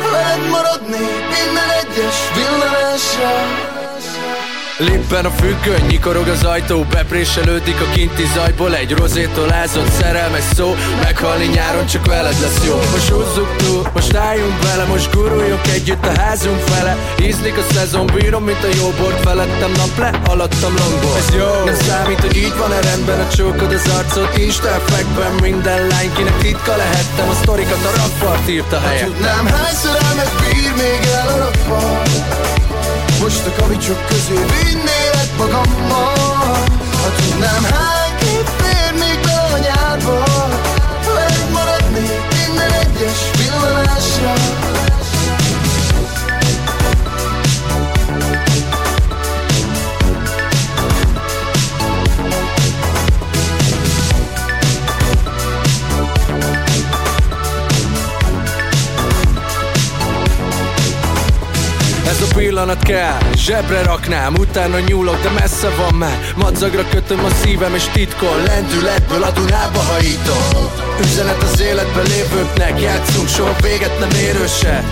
Ha 0.00 0.10
veled 0.12 0.48
maradnék 0.50 1.22
minden 1.34 1.70
egyes 1.80 2.16
villanásra 2.34 3.32
Lippen 4.80 5.24
a 5.24 5.30
függöny, 5.30 5.86
nyikorog 5.88 6.28
az 6.28 6.44
ajtó 6.44 6.86
Bepréselődik 6.90 7.80
a 7.80 7.90
kinti 7.94 8.26
zajból 8.34 8.74
Egy 8.74 8.92
rozétól 8.92 9.52
ázott 9.52 9.90
szerelmes 10.00 10.44
szó. 10.54 10.74
Meghalni 11.02 11.44
nyáron 11.44 11.86
csak 11.86 12.06
veled 12.06 12.40
lesz 12.40 12.64
jó. 12.66 12.74
Most 12.74 13.08
húzzuk 13.08 13.56
túl, 13.56 13.90
most 13.94 14.14
álljunk 14.14 14.54
bele 14.62 14.84
Most 14.84 15.14
guruljunk 15.14 15.66
együtt 15.66 16.06
a 16.06 16.20
házunk 16.20 16.58
fele. 16.58 16.96
Ízlik 17.22 17.56
a 17.58 17.72
szezon, 17.72 18.06
bírom, 18.06 18.44
mint 18.44 18.64
a 18.64 18.76
jó 18.80 18.88
bort 19.00 19.20
Felettem 19.20 19.72
nap 19.76 19.98
le, 19.98 20.20
alattam 20.24 20.74
longból 20.76 21.16
Ez 21.16 21.34
jó, 21.34 21.64
nem 21.64 21.74
számít, 21.74 22.20
hogy 22.20 22.36
így 22.36 22.56
van-e 22.58 22.80
rendben 22.80 23.20
A 23.20 23.28
csókod 23.28 23.72
az 23.72 23.92
arcot, 23.96 24.36
Instán 24.36 24.80
fekben 24.80 25.32
Minden 25.42 25.86
lány, 25.86 26.12
kinek 26.16 26.38
titka 26.38 26.76
lehettem. 26.76 27.28
A 27.28 27.34
sztorikat 27.42 27.84
a 27.84 27.96
rakpart 27.96 28.48
írta 28.48 28.80
helyett. 28.80 29.04
Tudnám, 29.04 29.46
hányszor 29.46 29.96
el 30.02 30.14
megbír 30.14 30.72
még 30.76 31.08
el 31.20 31.28
a 31.28 31.36
rakpart 31.38 32.19
Most 33.20 33.46
a 33.46 33.52
kavicsok 33.60 34.06
közé 34.06 34.34
vinnélek 34.34 35.36
magammal 35.38 36.14
Ha 37.02 37.12
tudnám, 37.16 37.64
hány 37.64 37.99
pillanat 62.26 62.82
kell 62.82 63.18
Zsebre 63.34 63.82
raknám, 63.82 64.34
utána 64.34 64.78
nyúlok, 64.78 65.22
de 65.22 65.30
messze 65.30 65.68
van 65.68 65.94
már. 65.94 66.18
Madzagra 66.36 66.88
kötöm 66.88 67.24
a 67.24 67.30
szívem 67.42 67.74
és 67.74 67.84
titkol 67.92 68.42
Lendületből 68.46 69.22
a 69.22 69.30
Dunába 69.30 69.78
hajítom. 69.78 70.70
Üzenet 71.00 71.42
az 71.42 71.60
életben 71.60 72.04
lévőknek 72.04 72.80
Játszunk 72.80 73.28
soha 73.28 73.54
véget 73.62 73.98
nem 73.98 74.10
érőset 74.10 74.84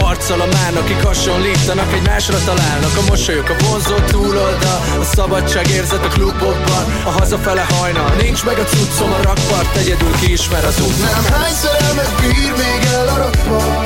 Arccal 0.00 0.40
a 0.40 0.46
mán, 0.46 0.76
akik 0.76 1.02
hasonlítanak 1.02 1.92
Egymásra 1.92 2.38
találnak. 2.44 2.96
A 2.96 3.04
mosolyok 3.08 3.48
a 3.48 3.64
vonzó 3.64 3.94
túloldal 3.94 4.80
A 5.00 5.04
szabadság 5.14 5.68
érzet 5.68 6.04
a 6.04 6.08
klubokban. 6.08 6.84
A 7.04 7.10
hazafele 7.10 7.66
hajnal 7.78 8.12
Nincs 8.22 8.44
meg 8.44 8.58
a 8.58 8.64
cuccom 8.64 9.12
a 9.12 9.22
rakpart 9.22 9.76
Egyedül 9.76 10.12
kiismer 10.20 10.64
az 10.64 10.80
út. 10.80 10.98
Nem 10.98 11.24
hány 11.32 11.52
szerelmet 11.52 12.12
bír 12.20 12.52
még 12.56 12.88
el 12.92 13.08
a 13.08 13.16
rakva 13.16 13.82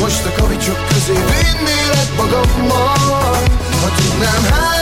Most 0.00 0.26
a 0.26 0.40
kavicsok 0.40 0.88
közé 0.88 1.12
vinnélek 1.12 2.16
magammal. 2.16 3.36
Ha 3.82 3.88
tudnám 3.96 4.52
hány 4.52 4.75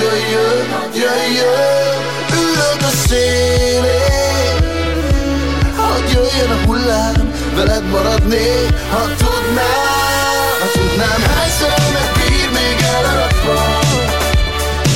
Hadd 0.00 0.08
jöjjön, 0.12 0.68
hadd 0.72 0.94
jöjjön 0.94 2.00
Ülök 2.32 2.80
a 2.80 2.92
szélén 3.08 4.56
Hadd 5.76 6.08
jöjjön 6.12 6.50
a 6.50 6.66
hullám 6.66 7.32
Veled 7.54 7.84
maradnék, 7.90 8.72
ha 8.90 9.00
tudnám 9.18 10.56
Ha 10.60 10.66
tudnám, 10.72 11.22
hány 11.34 11.50
szerelmet 11.58 12.10
bír 12.16 12.48
még 12.52 12.84
el 12.94 13.04
a 13.04 13.14
rakva 13.18 13.78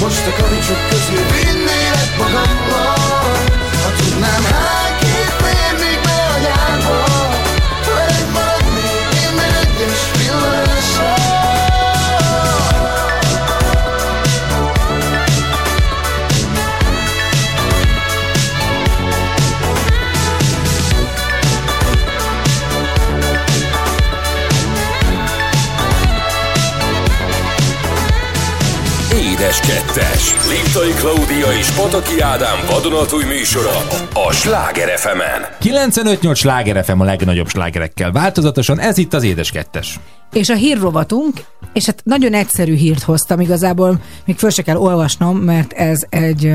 Most 0.01 0.27
a 0.27 0.43
kavicsok 0.43 0.89
közül 0.91 1.25
vinnélek 1.33 2.11
magammal 2.19 2.64
Édes 29.45 29.61
kettes. 29.61 30.35
Liptai 30.49 30.91
Klaudia 30.91 31.59
és 31.59 31.71
Pataki 31.71 32.21
Ádám 32.21 32.59
vadonatúj 32.71 33.25
műsora 33.25 33.77
a 34.29 34.33
Sláger 34.33 34.99
fm 34.99 35.19
95-8 35.61 36.37
sláger 36.37 36.85
FM 36.85 37.01
a 37.01 37.05
legnagyobb 37.05 37.49
slágerekkel 37.49 38.13
változatosan, 38.13 38.81
ez 38.81 38.99
itt 38.99 39.15
az 39.15 39.23
Édes 39.23 39.51
Kettes. 39.51 40.01
És 40.33 40.49
a 40.49 40.55
hírrovatunk, 40.55 41.33
és 41.73 41.87
hát 41.87 42.05
nagyon 42.05 42.35
egyszerű 42.35 42.75
hírt 42.75 43.03
hoztam 43.03 43.41
igazából, 43.41 44.01
még 44.25 44.39
föl 44.39 44.51
se 44.51 44.63
kell 44.63 44.77
olvasnom, 44.77 45.37
mert 45.37 45.73
ez 45.73 46.01
egy, 46.09 46.47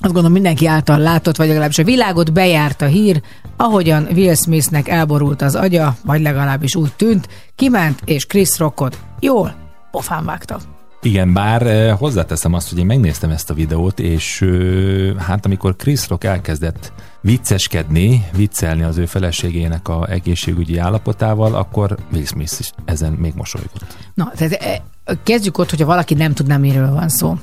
azt 0.00 0.12
gondolom 0.12 0.32
mindenki 0.32 0.66
által 0.66 0.98
látott, 0.98 1.36
vagy 1.36 1.48
legalábbis 1.48 1.78
a 1.78 1.84
világot 1.84 2.32
bejárt 2.32 2.82
a 2.82 2.86
hír, 2.86 3.22
ahogyan 3.56 4.08
Will 4.12 4.34
Smithnek 4.34 4.88
elborult 4.88 5.42
az 5.42 5.54
agya, 5.54 5.96
vagy 6.04 6.20
legalábbis 6.20 6.74
úgy 6.74 6.92
tűnt, 6.96 7.28
kiment 7.56 8.00
és 8.04 8.26
Chris 8.26 8.58
Rockot 8.58 8.98
jól 9.20 9.54
pofán 9.90 10.24
vágta. 10.24 10.77
Igen, 11.02 11.32
bár 11.32 11.66
eh, 11.66 11.96
hozzáteszem 11.98 12.52
azt, 12.52 12.68
hogy 12.68 12.78
én 12.78 12.86
megnéztem 12.86 13.30
ezt 13.30 13.50
a 13.50 13.54
videót, 13.54 13.98
és 13.98 14.40
eh, 14.42 15.14
hát 15.16 15.44
amikor 15.44 15.76
Chris 15.76 16.08
Rock 16.08 16.24
elkezdett 16.24 16.92
vicceskedni, 17.20 18.24
viccelni 18.32 18.82
az 18.82 18.96
ő 18.96 19.06
feleségének 19.06 19.88
a 19.88 20.10
egészségügyi 20.10 20.78
állapotával, 20.78 21.54
akkor 21.54 21.96
Will 22.12 22.24
Smith 22.24 22.60
is 22.60 22.70
ezen 22.84 23.12
még 23.12 23.32
mosolygott. 23.34 23.96
Na, 24.14 24.32
tehát 24.36 24.52
e, 24.52 24.82
kezdjük 25.22 25.58
ott, 25.58 25.70
hogyha 25.70 25.86
valaki 25.86 26.14
nem 26.14 26.32
tudná, 26.32 26.56
miről 26.56 26.92
van 26.92 27.08
szó. 27.08 27.36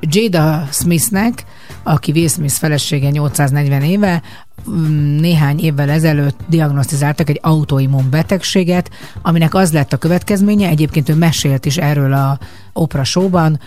Jada 0.00 0.68
Smithnek, 0.70 1.44
aki 1.82 2.12
Will 2.12 2.28
Smith 2.28 2.54
felesége 2.54 3.10
840 3.10 3.82
éve, 3.82 4.22
mm, 4.70 5.18
néhány 5.18 5.58
évvel 5.58 5.90
ezelőtt 5.90 6.38
diagnosztizáltak 6.48 7.28
egy 7.28 7.38
autoimmun 7.42 8.10
betegséget, 8.10 8.90
aminek 9.22 9.54
az 9.54 9.72
lett 9.72 9.92
a 9.92 9.96
következménye, 9.96 10.68
egyébként 10.68 11.08
ő 11.08 11.14
mesélt 11.14 11.64
is 11.64 11.76
erről 11.76 12.12
a 12.12 12.38
Oprah 12.72 13.04
showban, 13.04 13.60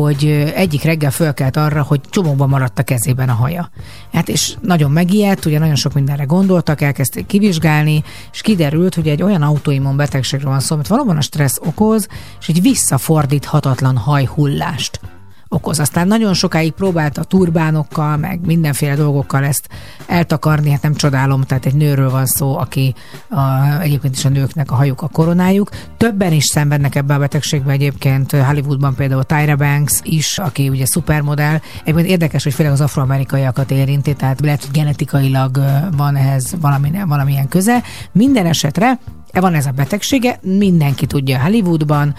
hogy 0.00 0.52
egyik 0.54 0.82
reggel 0.82 1.10
fölkelt 1.10 1.56
arra, 1.56 1.82
hogy 1.82 2.00
csomóban 2.10 2.48
maradt 2.48 2.78
a 2.78 2.82
kezében 2.82 3.28
a 3.28 3.32
haja. 3.32 3.70
Hát 4.12 4.28
és 4.28 4.54
nagyon 4.60 4.90
megijedt, 4.90 5.44
ugye 5.44 5.58
nagyon 5.58 5.74
sok 5.74 5.92
mindenre 5.92 6.24
gondoltak, 6.24 6.80
elkezdték 6.80 7.26
kivizsgálni, 7.26 8.04
és 8.32 8.40
kiderült, 8.40 8.94
hogy 8.94 9.08
egy 9.08 9.22
olyan 9.22 9.42
autoimmun 9.42 9.96
betegségről 9.96 10.50
van 10.50 10.60
szó, 10.60 10.74
amit 10.74 10.86
valóban 10.86 11.16
a 11.16 11.20
stressz 11.20 11.60
okoz, 11.64 12.08
és 12.40 12.48
egy 12.48 12.62
visszafordíthatatlan 12.62 13.96
hajhullást 13.96 15.00
okoz. 15.48 15.80
Aztán 15.80 16.06
nagyon 16.06 16.34
sokáig 16.34 16.72
próbálta 16.72 17.24
turbánokkal, 17.24 18.16
meg 18.16 18.40
mindenféle 18.46 18.94
dolgokkal 18.94 19.44
ezt 19.44 19.68
eltakarni, 20.06 20.70
hát 20.70 20.82
nem 20.82 20.94
csodálom, 20.94 21.42
tehát 21.42 21.66
egy 21.66 21.74
nőről 21.74 22.10
van 22.10 22.26
szó, 22.26 22.58
aki 22.58 22.94
a, 23.30 23.40
egyébként 23.80 24.16
is 24.16 24.24
a 24.24 24.28
nőknek 24.28 24.70
a 24.70 24.74
hajuk 24.74 25.02
a 25.02 25.08
koronájuk. 25.08 25.70
Többen 25.96 26.32
is 26.32 26.44
szenvednek 26.44 26.94
ebbe 26.94 27.14
a 27.14 27.18
betegségbe 27.18 27.72
egyébként, 27.72 28.30
Hollywoodban 28.30 28.94
például 28.94 29.24
Tyra 29.24 29.56
Banks 29.56 30.00
is, 30.02 30.38
aki 30.38 30.68
ugye 30.68 30.86
szupermodell. 30.86 31.60
Egyébként 31.84 32.08
érdekes, 32.08 32.42
hogy 32.42 32.54
főleg 32.54 32.72
az 32.72 32.80
afroamerikaiakat 32.80 33.70
érinti, 33.70 34.14
tehát 34.14 34.40
lehet, 34.40 34.64
hogy 34.64 34.70
genetikailag 34.70 35.60
van 35.96 36.16
ehhez 36.16 36.54
valami, 36.60 36.90
valamilyen 37.06 37.48
köze. 37.48 37.82
Minden 38.12 38.46
esetre 38.46 38.98
van 39.32 39.54
ez 39.54 39.66
a 39.66 39.70
betegsége, 39.70 40.38
mindenki 40.42 41.06
tudja 41.06 41.40
Hollywoodban, 41.40 42.14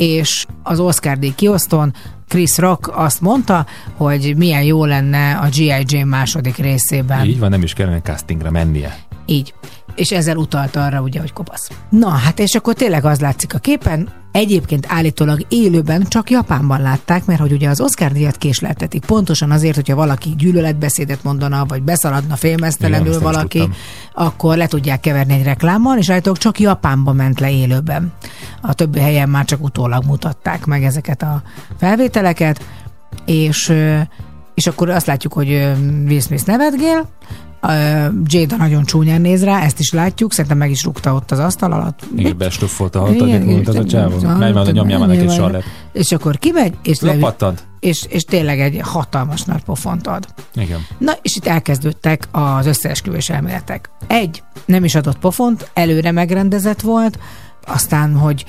és 0.00 0.46
az 0.62 0.80
Oscar 0.80 1.18
díj 1.18 1.32
kiosztón 1.34 1.94
Chris 2.28 2.58
Rock 2.58 2.90
azt 2.96 3.20
mondta, 3.20 3.66
hogy 3.94 4.34
milyen 4.36 4.62
jó 4.62 4.84
lenne 4.84 5.36
a 5.36 5.48
G.I. 5.48 5.84
Jane 5.84 6.04
második 6.04 6.56
részében. 6.56 7.24
Így 7.24 7.38
van, 7.38 7.50
nem 7.50 7.62
is 7.62 7.72
kellene 7.72 8.00
castingra 8.00 8.50
mennie. 8.50 8.96
Így. 9.26 9.54
És 9.94 10.10
ezzel 10.10 10.36
utalt 10.36 10.76
arra, 10.76 11.00
ugye, 11.00 11.20
hogy 11.20 11.32
kopasz. 11.32 11.70
Na, 11.88 12.08
hát 12.08 12.38
és 12.38 12.54
akkor 12.54 12.74
tényleg 12.74 13.04
az 13.04 13.20
látszik 13.20 13.54
a 13.54 13.58
képen, 13.58 14.08
Egyébként 14.32 14.86
állítólag 14.88 15.46
élőben 15.48 16.04
csak 16.08 16.30
Japánban 16.30 16.80
látták, 16.80 17.24
mert 17.24 17.40
hogy 17.40 17.52
ugye 17.52 17.68
az 17.68 17.80
Oscar 17.80 18.12
díjat 18.12 18.36
késleltetik. 18.36 19.04
Pontosan 19.04 19.50
azért, 19.50 19.74
hogyha 19.74 19.94
valaki 19.94 20.34
gyűlöletbeszédet 20.36 21.22
mondana, 21.22 21.64
vagy 21.64 21.82
beszaladna 21.82 22.24
Igen, 22.24 22.36
félmeztelenül 22.36 23.12
is 23.12 23.18
valaki, 23.18 23.68
akkor 24.14 24.56
le 24.56 24.66
tudják 24.66 25.00
keverni 25.00 25.34
egy 25.34 25.42
reklámmal, 25.42 25.98
és 25.98 26.10
állítólag 26.10 26.38
csak 26.38 26.60
Japánban 26.60 27.16
ment 27.16 27.40
le 27.40 27.50
élőben. 27.50 28.12
A 28.60 28.74
többi 28.74 29.00
helyen 29.00 29.28
már 29.28 29.44
csak 29.44 29.62
utólag 29.62 30.04
mutatták 30.04 30.66
meg 30.66 30.84
ezeket 30.84 31.22
a 31.22 31.42
felvételeket, 31.78 32.64
és, 33.24 33.72
és 34.54 34.66
akkor 34.66 34.88
azt 34.90 35.06
látjuk, 35.06 35.32
hogy 35.32 35.48
Will 36.06 36.20
Smith 36.20 36.46
nevetgél, 36.46 37.08
Jada 38.24 38.56
nagyon 38.56 38.84
csúnyán 38.84 39.20
néz 39.20 39.44
rá, 39.44 39.62
ezt 39.62 39.78
is 39.78 39.92
látjuk, 39.92 40.32
szerintem 40.32 40.58
meg 40.58 40.70
is 40.70 40.84
rúgta 40.84 41.14
ott 41.14 41.30
az 41.30 41.38
asztal 41.38 41.72
alatt. 41.72 42.00
Igen, 42.16 42.36
bestuffolta, 42.38 43.00
hallotad, 43.00 43.28
Igen, 43.28 43.40
mit 43.40 43.50
mondta 43.50 43.70
az 43.70 43.76
a 43.76 43.84
csávó? 43.84 44.38
Menj 44.38 44.52
van, 44.52 44.66
nyomjál 44.66 44.98
már 44.98 45.08
neki 45.08 45.28
sallet. 45.28 45.64
És 45.92 46.12
akkor 46.12 46.38
kimegy, 46.38 46.74
és, 46.82 47.00
Lapattant? 47.00 47.66
és, 47.80 48.04
és 48.08 48.24
tényleg 48.24 48.60
egy 48.60 48.80
hatalmas 48.82 49.42
nagy 49.42 49.62
pofont 49.62 50.06
ad. 50.06 50.26
Igen. 50.54 50.86
Na, 50.98 51.12
és 51.22 51.36
itt 51.36 51.46
elkezdődtek 51.46 52.28
az 52.30 52.66
összeesküvés 52.66 53.30
elméletek. 53.30 53.90
Egy, 54.06 54.42
nem 54.64 54.84
is 54.84 54.94
adott 54.94 55.18
pofont, 55.18 55.70
előre 55.74 56.10
megrendezett 56.10 56.80
volt, 56.80 57.18
aztán, 57.66 58.16
hogy 58.16 58.44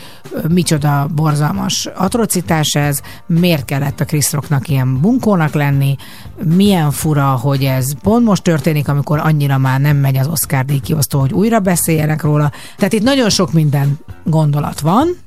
micsoda 0.47 1.07
borzalmas 1.15 1.85
atrocitás 1.95 2.75
ez, 2.75 3.01
miért 3.25 3.65
kellett 3.65 3.99
a 3.99 4.05
Chris 4.05 4.31
Rocknak 4.31 4.67
ilyen 4.67 5.01
bunkónak 5.01 5.53
lenni, 5.53 5.95
milyen 6.43 6.91
fura, 6.91 7.25
hogy 7.25 7.63
ez 7.63 7.93
pont 8.01 8.25
most 8.25 8.43
történik, 8.43 8.87
amikor 8.87 9.19
annyira 9.19 9.57
már 9.57 9.79
nem 9.79 9.97
megy 9.97 10.17
az 10.17 10.27
Oscar 10.27 10.65
díj 10.65 10.79
kiosztó, 10.79 11.19
hogy 11.19 11.33
újra 11.33 11.59
beszéljenek 11.59 12.21
róla. 12.21 12.51
Tehát 12.77 12.93
itt 12.93 13.03
nagyon 13.03 13.29
sok 13.29 13.53
minden 13.53 13.99
gondolat 14.23 14.79
van, 14.79 15.17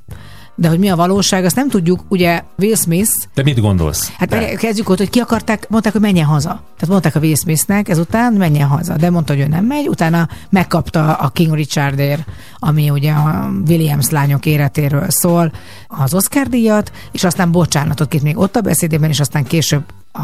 de 0.56 0.68
hogy 0.68 0.78
mi 0.78 0.89
a 0.89 0.97
valóság, 0.97 1.44
azt 1.44 1.56
nem 1.56 1.68
tudjuk. 1.68 2.01
Ugye 2.09 2.43
Will 2.59 2.74
Smith, 2.74 3.10
De 3.35 3.43
mit 3.43 3.60
gondolsz? 3.60 4.12
hát? 4.18 4.28
De. 4.28 4.55
kezdjük 4.55 4.89
ott, 4.89 4.98
hogy 4.98 5.10
ki 5.10 5.18
akarták, 5.18 5.68
mondták, 5.68 5.93
hogy 5.93 6.01
menjen 6.01 6.26
haza. 6.26 6.48
Tehát 6.48 6.89
mondták 6.89 7.14
a 7.14 7.18
Will 7.18 7.35
Smithnek 7.35 7.89
ezután, 7.89 8.32
menjen 8.32 8.68
haza. 8.68 8.97
De 8.97 9.10
mondta, 9.10 9.32
hogy 9.32 9.43
ő 9.43 9.47
nem 9.47 9.64
megy, 9.64 9.89
utána 9.89 10.28
megkapta 10.51 11.14
a 11.14 11.28
King 11.28 11.55
Richardért, 11.55 12.24
ami 12.59 12.90
ugye 12.90 13.12
a 13.12 13.51
Williams 13.66 14.10
lányok 14.10 14.47
életéről 14.47 15.06
szól, 15.09 15.52
az 15.89 16.14
Oscar 16.14 16.47
díjat, 16.47 16.93
és 17.12 17.24
aztán 17.24 17.52
bocsánatot 17.52 18.09
kért 18.09 18.22
még 18.22 18.39
ott 18.39 18.56
a 18.56 18.60
beszédében, 18.60 19.10
és 19.10 19.20
aztán 19.20 19.44
később 19.44 19.85
a 20.12 20.22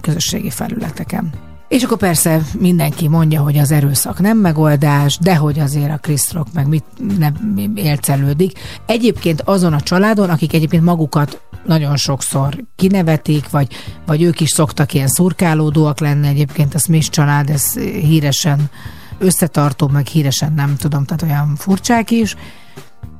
közösségi 0.00 0.50
felületeken. 0.50 1.51
És 1.72 1.82
akkor 1.82 1.98
persze 1.98 2.42
mindenki 2.58 3.08
mondja, 3.08 3.42
hogy 3.42 3.58
az 3.58 3.70
erőszak 3.70 4.20
nem 4.20 4.38
megoldás, 4.38 5.18
de 5.18 5.36
hogy 5.36 5.58
azért 5.58 5.90
a 5.90 5.98
Chris 5.98 6.32
Rock 6.32 6.52
meg 6.52 6.68
mit 6.68 6.84
nem 7.18 7.72
élcelődik. 7.74 8.58
Egyébként 8.86 9.40
azon 9.40 9.72
a 9.72 9.80
családon, 9.80 10.30
akik 10.30 10.52
egyébként 10.52 10.84
magukat 10.84 11.40
nagyon 11.66 11.96
sokszor 11.96 12.64
kinevetik, 12.76 13.50
vagy, 13.50 13.72
vagy 14.06 14.22
ők 14.22 14.40
is 14.40 14.50
szoktak 14.50 14.94
ilyen 14.94 15.08
szurkálódóak 15.08 16.00
lenni. 16.00 16.28
Egyébként 16.28 16.74
a 16.74 16.78
Smith 16.78 17.08
család, 17.08 17.50
ez 17.50 17.74
híresen 17.78 18.70
összetartó, 19.18 19.88
meg 19.88 20.06
híresen 20.06 20.52
nem 20.52 20.76
tudom, 20.76 21.04
tehát 21.04 21.22
olyan 21.22 21.56
furcsák 21.56 22.10
is. 22.10 22.36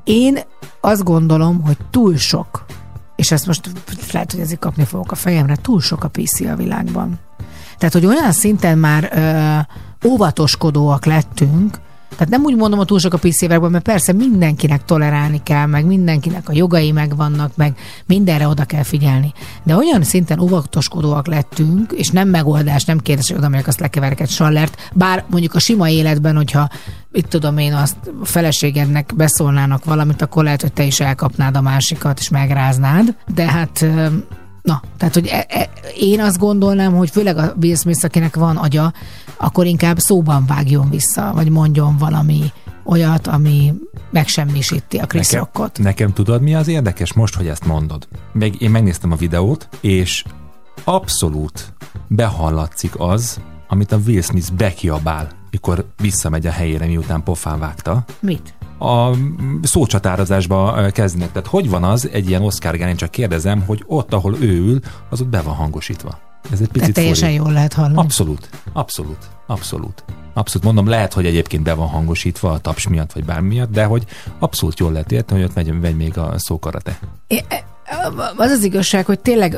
Én 0.03 0.39
azt 0.81 1.03
gondolom, 1.03 1.61
hogy 1.61 1.77
túl 1.91 2.17
sok, 2.17 2.65
és 3.15 3.31
ezt 3.31 3.47
most 3.47 3.69
lehet, 4.11 4.31
hogy 4.31 4.41
ezért 4.41 4.59
kapni 4.59 4.83
fogok 4.83 5.11
a 5.11 5.15
fejemre, 5.15 5.55
túl 5.55 5.81
sok 5.81 6.03
a 6.03 6.07
PC 6.07 6.39
a 6.39 6.55
világban. 6.55 7.19
Tehát, 7.77 7.93
hogy 7.93 8.05
olyan 8.05 8.31
szinten 8.31 8.77
már 8.77 9.09
ö, 10.03 10.07
óvatoskodóak 10.07 11.05
lettünk, 11.05 11.81
tehát 12.15 12.29
nem 12.29 12.43
úgy 12.43 12.55
mondom, 12.55 12.77
hogy 12.77 12.87
túl 12.87 12.99
sok 12.99 13.13
a 13.13 13.19
világban, 13.39 13.71
mert 13.71 13.83
persze 13.83 14.13
mindenkinek 14.13 14.85
tolerálni 14.85 15.41
kell, 15.43 15.65
meg 15.65 15.85
mindenkinek 15.85 16.49
a 16.49 16.53
jogai 16.53 16.91
megvannak, 16.91 17.55
meg 17.55 17.77
mindenre 18.05 18.47
oda 18.47 18.63
kell 18.63 18.83
figyelni. 18.83 19.33
De 19.63 19.75
olyan 19.75 20.03
szinten 20.03 20.39
óvatoskodóak 20.39 21.27
lettünk, 21.27 21.91
és 21.91 22.09
nem 22.09 22.27
megoldás, 22.27 22.85
nem 22.85 22.99
kérdés, 22.99 23.27
hogy 23.27 23.37
oda 23.37 23.49
megyek, 23.49 23.67
azt 23.67 23.79
lekeverek 23.79 24.19
egy 24.19 24.29
sallert, 24.29 24.89
bár 24.93 25.23
mondjuk 25.29 25.55
a 25.55 25.59
sima 25.59 25.89
életben, 25.89 26.35
hogyha 26.35 26.69
itt 27.11 27.29
tudom 27.29 27.57
én 27.57 27.73
azt 27.73 27.95
a 28.21 28.25
feleségednek 28.25 29.11
beszólnának 29.15 29.85
valamit, 29.85 30.21
akkor 30.21 30.43
lehet, 30.43 30.61
hogy 30.61 30.73
te 30.73 30.83
is 30.83 30.99
elkapnád 30.99 31.55
a 31.55 31.61
másikat, 31.61 32.19
és 32.19 32.29
megráznád, 32.29 33.15
de 33.33 33.45
hát 33.45 33.85
Na, 34.63 34.81
tehát, 34.97 35.13
hogy 35.13 35.27
e, 35.27 35.45
e, 35.49 35.69
én 35.99 36.19
azt 36.19 36.37
gondolnám, 36.37 36.95
hogy 36.95 37.09
főleg 37.09 37.37
a 37.37 37.53
Will 37.61 37.75
Smith, 37.75 38.05
akinek 38.05 38.35
van 38.35 38.57
agya, 38.57 38.93
akkor 39.37 39.65
inkább 39.65 39.97
szóban 39.97 40.45
vágjon 40.45 40.89
vissza, 40.89 41.31
vagy 41.33 41.49
mondjon 41.49 41.97
valami 41.97 42.51
olyat, 42.83 43.27
ami 43.27 43.73
megsemmisíti 44.11 44.97
a 44.97 45.05
Chris 45.05 45.29
Nekem, 45.29 45.45
Rockot. 45.45 45.79
nekem 45.79 46.13
tudod, 46.13 46.41
mi 46.41 46.55
az 46.55 46.67
érdekes 46.67 47.13
most, 47.13 47.35
hogy 47.35 47.47
ezt 47.47 47.65
mondod? 47.65 48.07
Meg 48.33 48.61
én 48.61 48.69
megnéztem 48.69 49.11
a 49.11 49.15
videót, 49.15 49.67
és 49.81 50.23
abszolút 50.83 51.73
behallatszik 52.07 52.99
az, 52.99 53.39
amit 53.67 53.91
a 53.91 53.97
Will 54.05 54.21
Smith 54.21 54.51
bekiabál, 54.53 55.29
mikor 55.53 55.85
visszamegy 56.01 56.47
a 56.47 56.51
helyére, 56.51 56.85
miután 56.85 57.23
pofán 57.23 57.59
vágta. 57.59 58.03
Mit? 58.19 58.53
a 58.79 59.09
szócsatározásba 59.61 60.73
ö, 60.77 60.89
kezdenek. 60.89 61.31
Tehát 61.31 61.47
hogy 61.47 61.69
van 61.69 61.83
az 61.83 62.09
egy 62.09 62.29
ilyen 62.29 62.41
Oscar 62.41 62.75
én 62.75 62.95
csak 62.95 63.11
kérdezem, 63.11 63.63
hogy 63.65 63.83
ott, 63.87 64.13
ahol 64.13 64.35
ő 64.39 64.65
ül, 64.65 64.79
az 65.09 65.21
ott 65.21 65.27
be 65.27 65.41
van 65.41 65.53
hangosítva. 65.53 66.19
Ez 66.43 66.51
egy 66.51 66.57
Tehát 66.57 66.71
picit 66.71 66.93
teljesen 66.93 67.29
furé. 67.29 67.41
jól 67.41 67.51
lehet 67.51 67.73
hallani. 67.73 67.95
Abszolút, 67.97 68.49
abszolút, 68.73 69.17
abszolút. 69.47 70.03
Abszolút 70.33 70.65
mondom, 70.65 70.87
lehet, 70.87 71.13
hogy 71.13 71.25
egyébként 71.25 71.63
be 71.63 71.73
van 71.73 71.87
hangosítva 71.87 72.51
a 72.51 72.57
taps 72.59 72.87
miatt, 72.87 73.11
vagy 73.11 73.25
bármi 73.25 73.47
miatt, 73.47 73.71
de 73.71 73.85
hogy 73.85 74.05
abszolút 74.39 74.79
jól 74.79 74.91
lehet 74.91 75.11
érteni, 75.11 75.39
hogy 75.41 75.49
ott 75.49 75.55
megy, 75.55 75.79
megy 75.79 75.95
még 75.95 76.17
a 76.17 76.33
szókarate. 76.37 76.99
É- 77.27 77.63
Az 78.35 78.49
az 78.51 78.63
igazság, 78.63 79.05
hogy 79.05 79.19
tényleg 79.19 79.57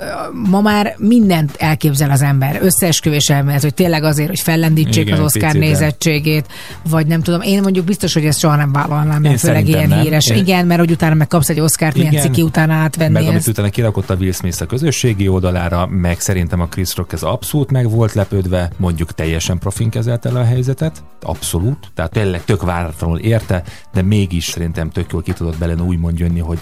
ma 0.49 0.61
már 0.61 0.95
mindent 0.97 1.56
elképzel 1.60 2.11
az 2.11 2.22
ember. 2.22 2.60
Összeesküvés 2.61 3.30
elmélet, 3.30 3.61
hogy 3.61 3.73
tényleg 3.73 4.03
azért, 4.03 4.30
hogy 4.30 4.39
fellendítsék 4.39 5.06
Igen, 5.06 5.14
az 5.19 5.23
Oscar 5.26 5.41
piciben. 5.52 5.68
nézettségét, 5.69 6.45
vagy 6.89 7.07
nem 7.07 7.22
tudom. 7.22 7.41
Én 7.41 7.61
mondjuk 7.61 7.85
biztos, 7.85 8.14
hogy 8.14 8.26
ezt 8.26 8.39
soha 8.39 8.56
nem 8.56 8.72
vállalnám, 8.72 9.22
mert 9.22 9.34
Én 9.34 9.38
főleg 9.39 9.68
ilyen 9.68 9.88
nem. 9.88 9.99
híres. 9.99 10.27
Én- 10.30 10.38
Igen, 10.38 10.65
mert 10.68 10.80
hogy 10.80 10.91
utána 10.91 11.14
megkapsz 11.15 11.49
egy 11.49 11.60
Oscárt, 11.60 11.95
milyen 11.97 12.15
ciki 12.22 12.41
utána 12.41 12.73
átvenni 12.73 13.14
Meg 13.14 13.23
amit 13.23 13.35
ezt. 13.35 13.47
utána 13.47 13.69
kirakott 13.69 14.10
a 14.10 14.15
Will 14.15 14.31
Smith 14.31 14.61
a 14.61 14.65
közösségi 14.65 15.27
oldalára, 15.27 15.85
meg 15.88 16.19
szerintem 16.19 16.60
a 16.61 16.68
Chris 16.68 16.95
Rock 16.95 17.14
ez 17.14 17.23
abszolút 17.23 17.72
meg 17.72 17.89
volt 17.89 18.14
lepődve, 18.14 18.69
mondjuk 18.77 19.11
teljesen 19.11 19.57
profin 19.60 19.89
kezelte 19.89 20.30
el 20.30 20.35
a 20.35 20.43
helyzetet, 20.43 21.03
abszolút, 21.22 21.77
tehát 21.95 22.11
tényleg 22.11 22.43
tök 22.43 22.61
váratlanul 22.64 23.19
érte, 23.19 23.64
de 23.93 24.02
mégis 24.02 24.45
szerintem 24.45 24.89
tök 24.89 25.11
jól 25.11 25.22
ki 25.22 25.31
tudott 25.34 25.57
belőle 25.57 25.81
úgymond 25.81 26.19
jönni, 26.19 26.39
hogy 26.39 26.60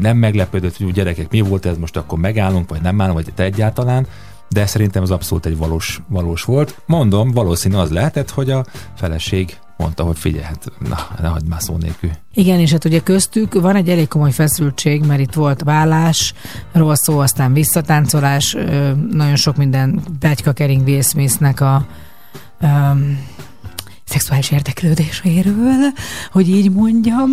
nem 0.00 0.16
meglepődött, 0.16 0.76
hogy 0.76 0.92
gyerekek, 0.92 1.30
mi 1.30 1.40
volt 1.40 1.66
ez, 1.66 1.78
most 1.78 1.96
akkor 1.96 2.18
megállunk, 2.18 2.68
vagy 2.68 2.80
nem 2.80 3.00
állunk, 3.00 3.24
vagy 3.24 3.34
te 3.34 3.42
egyáltalán, 3.42 4.06
de 4.48 4.66
szerintem 4.66 5.02
az 5.02 5.10
abszolút 5.10 5.46
egy 5.46 5.56
valós, 5.56 6.00
valós 6.08 6.42
volt. 6.44 6.80
Mondom, 6.86 7.30
valószínű 7.30 7.76
az 7.76 7.90
lehetett, 7.90 8.30
hogy 8.30 8.50
a 8.50 8.64
feleség 8.94 9.58
mondta, 9.76 10.02
hogy 10.02 10.18
figyelj, 10.18 10.44
hát 10.44 10.72
na, 10.88 10.98
ne 11.20 11.28
hagyd 11.28 11.48
már 11.48 11.62
szó 11.62 11.76
nélkül. 11.76 12.10
Igen, 12.34 12.60
és 12.60 12.70
hát 12.70 12.84
ugye 12.84 13.00
köztük 13.00 13.60
van 13.60 13.76
egy 13.76 13.88
elég 13.88 14.08
komoly 14.08 14.30
feszültség, 14.30 15.04
mert 15.04 15.20
itt 15.20 15.32
volt 15.32 15.62
vállásról 15.62 16.94
szó, 16.94 17.18
aztán 17.18 17.52
visszatáncolás, 17.52 18.56
nagyon 19.10 19.36
sok 19.36 19.56
minden 19.56 20.00
plegyka 20.18 20.52
kering 20.52 20.86
Will 20.86 21.02
Smithnek 21.02 21.60
a 21.60 21.86
um, 22.60 23.18
szexuális 24.04 24.50
érdeklődéséről, 24.50 25.92
hogy 26.32 26.48
így 26.48 26.72
mondjam. 26.72 27.30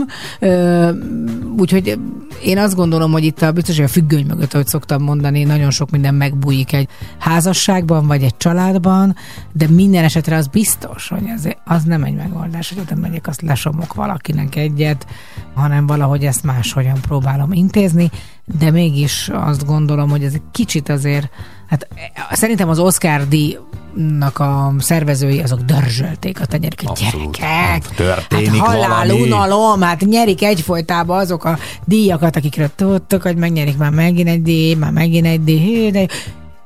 Úgyhogy 1.57 1.99
én 2.43 2.57
azt 2.57 2.75
gondolom, 2.75 3.11
hogy 3.11 3.23
itt 3.23 3.41
a, 3.41 3.51
biztos, 3.51 3.75
hogy 3.75 3.85
a 3.85 3.87
függöny 3.87 4.25
mögött, 4.25 4.53
ahogy 4.53 4.67
szoktam 4.67 5.03
mondani, 5.03 5.43
nagyon 5.43 5.71
sok 5.71 5.89
minden 5.89 6.15
megbújik 6.15 6.73
egy 6.73 6.87
házasságban, 7.19 8.07
vagy 8.07 8.23
egy 8.23 8.37
családban, 8.37 9.15
de 9.51 9.67
minden 9.67 10.03
esetre 10.03 10.35
az 10.35 10.47
biztos, 10.47 11.07
hogy 11.07 11.29
az, 11.35 11.55
az 11.65 11.83
nem 11.83 12.03
egy 12.03 12.15
megoldás, 12.15 12.69
hogy 12.69 12.79
oda 12.79 13.01
megyek, 13.01 13.27
azt 13.27 13.41
lesomok 13.41 13.93
valakinek 13.93 14.55
egyet, 14.55 15.07
hanem 15.53 15.87
valahogy 15.87 16.25
ezt 16.25 16.43
máshogyan 16.43 17.01
próbálom 17.01 17.51
intézni, 17.51 18.09
de 18.45 18.71
mégis 18.71 19.29
azt 19.33 19.65
gondolom, 19.65 20.09
hogy 20.09 20.23
ez 20.23 20.33
egy 20.33 20.41
kicsit 20.51 20.89
azért, 20.89 21.29
hát 21.67 21.87
szerintem 22.31 22.69
az 22.69 22.79
Oscar 22.79 23.27
díjnak 23.27 24.39
a 24.39 24.73
szervezői 24.79 25.39
azok 25.41 25.59
dörzsölték 25.59 26.41
a 26.41 26.45
tenyerüket. 26.45 26.89
Abszolút. 26.89 27.37
Gyerekek! 27.37 27.95
Történik 27.95 28.61
hát 28.61 28.67
halál, 28.67 29.07
valami. 29.07 29.21
unalom, 29.21 29.81
hát 29.81 30.01
nyerik 30.01 30.43
egyfolytában 30.43 31.19
azok 31.19 31.43
a 31.43 31.57
díjakat, 31.85 32.35
akikről 32.35 32.69
tudtok, 32.75 33.21
hogy 33.21 33.35
megnyerik 33.35 33.77
már 33.77 33.91
megint 33.91 34.29
egy 34.29 34.41
díj, 34.41 34.73
már 34.73 34.91
megint 34.91 35.25
egy 35.25 35.43
díj, 35.43 35.91
de 35.91 36.07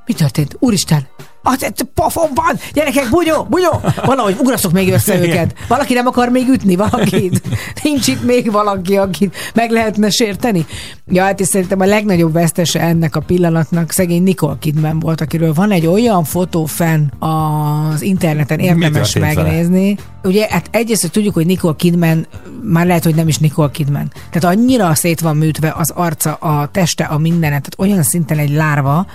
mi 0.05 0.13
történt? 0.13 0.55
Úristen, 0.59 1.07
az 1.47 1.63
egy 1.63 1.83
pofon 1.93 2.29
van! 2.35 2.59
Gyerekek, 2.73 3.09
bunyó, 3.09 3.43
bunyó! 3.49 3.81
Valahogy 4.05 4.35
ugrasztok 4.39 4.71
még 4.71 4.91
össze 4.91 5.19
őket. 5.19 5.53
Valaki 5.67 5.93
nem 5.93 6.07
akar 6.07 6.29
még 6.29 6.47
ütni 6.47 6.75
valakit? 6.75 7.41
Nincs 7.83 8.07
itt 8.07 8.23
még 8.23 8.51
valaki, 8.51 8.97
akit 8.97 9.35
meg 9.53 9.71
lehetne 9.71 10.09
sérteni? 10.09 10.65
Ja, 11.07 11.23
hát 11.23 11.39
és 11.39 11.47
szerintem 11.47 11.79
a 11.79 11.85
legnagyobb 11.85 12.33
vesztese 12.33 12.79
ennek 12.79 13.15
a 13.15 13.19
pillanatnak 13.19 13.91
szegény 13.91 14.23
Nicole 14.23 14.57
Kidman 14.59 14.99
volt, 14.99 15.21
akiről 15.21 15.53
van 15.53 15.71
egy 15.71 15.85
olyan 15.85 16.23
fotó 16.23 16.65
fenn 16.65 17.09
az 17.19 18.01
interneten, 18.01 18.59
érdemes 18.59 19.11
történt 19.11 19.35
vele? 19.35 19.47
megnézni. 19.47 19.97
Ugye, 20.23 20.47
hát 20.49 20.67
egyrészt, 20.71 21.01
hogy 21.01 21.11
tudjuk, 21.11 21.33
hogy 21.33 21.45
Nicole 21.45 21.75
Kidman, 21.77 22.27
már 22.63 22.85
lehet, 22.85 23.03
hogy 23.03 23.15
nem 23.15 23.27
is 23.27 23.37
Nicole 23.37 23.71
Kidman. 23.71 24.11
Tehát 24.31 24.57
annyira 24.57 24.95
szét 24.95 25.19
van 25.19 25.37
műtve 25.37 25.73
az 25.77 25.89
arca, 25.89 26.33
a 26.33 26.69
teste, 26.71 27.03
a 27.03 27.17
mindenet, 27.17 27.69
tehát 27.69 27.91
olyan 27.91 28.03
szinten 28.03 28.37
egy 28.37 28.51
lárva, 28.51 29.05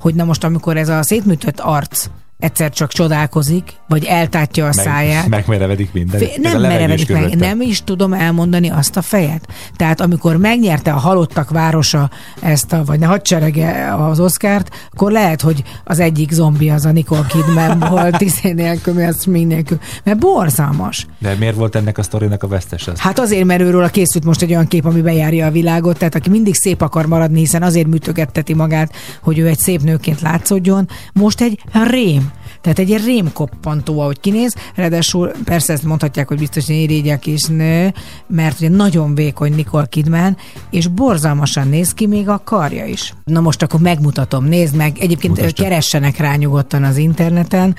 hogy 0.00 0.14
na 0.14 0.24
most, 0.24 0.44
amikor 0.44 0.76
ez 0.76 0.88
a 0.88 1.02
szétműtött 1.02 1.60
arc 1.78 1.94
egyszer 2.38 2.70
csak 2.70 2.92
csodálkozik, 2.92 3.72
vagy 3.88 4.04
eltátja 4.04 4.66
a 4.66 4.72
száját, 4.72 5.22
Meg, 5.22 5.30
megmerevedik 5.30 5.92
minden. 5.92 6.20
Fé- 6.20 6.36
a 6.36 6.40
nem 6.40 6.60
merevedik 6.60 7.08
meg, 7.12 7.36
nem 7.36 7.60
is 7.60 7.84
tudom 7.84 8.12
elmondani 8.12 8.70
azt 8.70 8.96
a 8.96 9.02
fejet. 9.02 9.48
Tehát 9.76 10.00
amikor 10.00 10.36
megnyerte 10.36 10.92
a 10.92 10.98
halottak 10.98 11.50
városa 11.50 12.10
ezt 12.40 12.72
a, 12.72 12.84
vagy 12.84 12.98
ne 12.98 13.06
hadserege 13.06 13.94
az 13.94 14.20
Oszkárt, 14.20 14.88
akkor 14.92 15.12
lehet, 15.12 15.40
hogy 15.40 15.62
az 15.84 15.98
egyik 15.98 16.30
zombi 16.30 16.70
az 16.70 16.84
a 16.84 16.92
Nicole 16.92 17.26
Kidman 17.28 17.78
volt, 17.90 18.16
tiszté 18.16 18.52
nélkül, 18.52 18.94
mind 19.26 19.46
nélkül. 19.46 19.78
Mert 20.04 20.18
borzalmas. 20.18 21.06
De 21.18 21.34
miért 21.38 21.56
volt 21.56 21.74
ennek 21.74 21.98
a 21.98 22.02
sztorinak 22.02 22.42
a 22.42 22.48
vesztes? 22.48 22.88
Az? 22.88 22.98
Hát 22.98 23.18
azért, 23.18 23.44
mert 23.44 23.60
őről 23.60 23.90
készült 23.90 24.24
most 24.24 24.42
egy 24.42 24.50
olyan 24.50 24.66
kép, 24.66 24.84
ami 24.84 25.00
bejárja 25.00 25.46
a 25.46 25.50
világot, 25.50 25.98
tehát 25.98 26.14
aki 26.14 26.28
mindig 26.28 26.54
szép 26.54 26.80
akar 26.80 27.06
maradni, 27.06 27.38
hiszen 27.38 27.62
azért 27.62 27.86
műtögetteti 27.86 28.54
magát, 28.54 28.92
hogy 29.22 29.38
ő 29.38 29.46
egy 29.46 29.58
szép 29.58 29.82
nőként 29.82 30.20
látszódjon, 30.20 30.88
most 31.12 31.40
egy 31.40 31.60
rém. 31.72 32.27
Tehát 32.68 32.82
egy 32.82 32.88
ilyen 32.88 33.04
rémkoppantó, 33.04 34.00
ahogy 34.00 34.20
kinéz, 34.20 34.54
ráadásul 34.74 35.32
persze 35.44 35.72
ezt 35.72 35.82
mondhatják, 35.82 36.28
hogy 36.28 36.38
biztos 36.38 36.68
egy 36.68 36.76
irigyek 36.76 37.26
is 37.26 37.44
nő, 37.44 37.94
mert 38.26 38.58
ugye 38.58 38.68
nagyon 38.68 39.14
vékony 39.14 39.54
Nicole 39.54 39.86
Kidman, 39.86 40.36
és 40.70 40.86
borzalmasan 40.86 41.68
néz 41.68 41.94
ki 41.94 42.06
még 42.06 42.28
a 42.28 42.40
karja 42.44 42.84
is. 42.84 43.14
Na 43.24 43.40
most 43.40 43.62
akkor 43.62 43.80
megmutatom, 43.80 44.44
nézd 44.44 44.74
meg, 44.74 44.98
egyébként 44.98 45.36
Mutasd 45.36 45.54
keressenek 45.54 46.16
rá 46.16 46.34
nyugodtan 46.34 46.84
az 46.84 46.96
interneten, 46.96 47.76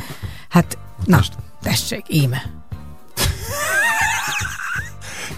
hát 0.50 0.78
na, 1.06 1.20
tessék, 1.62 2.04
íme. 2.08 2.42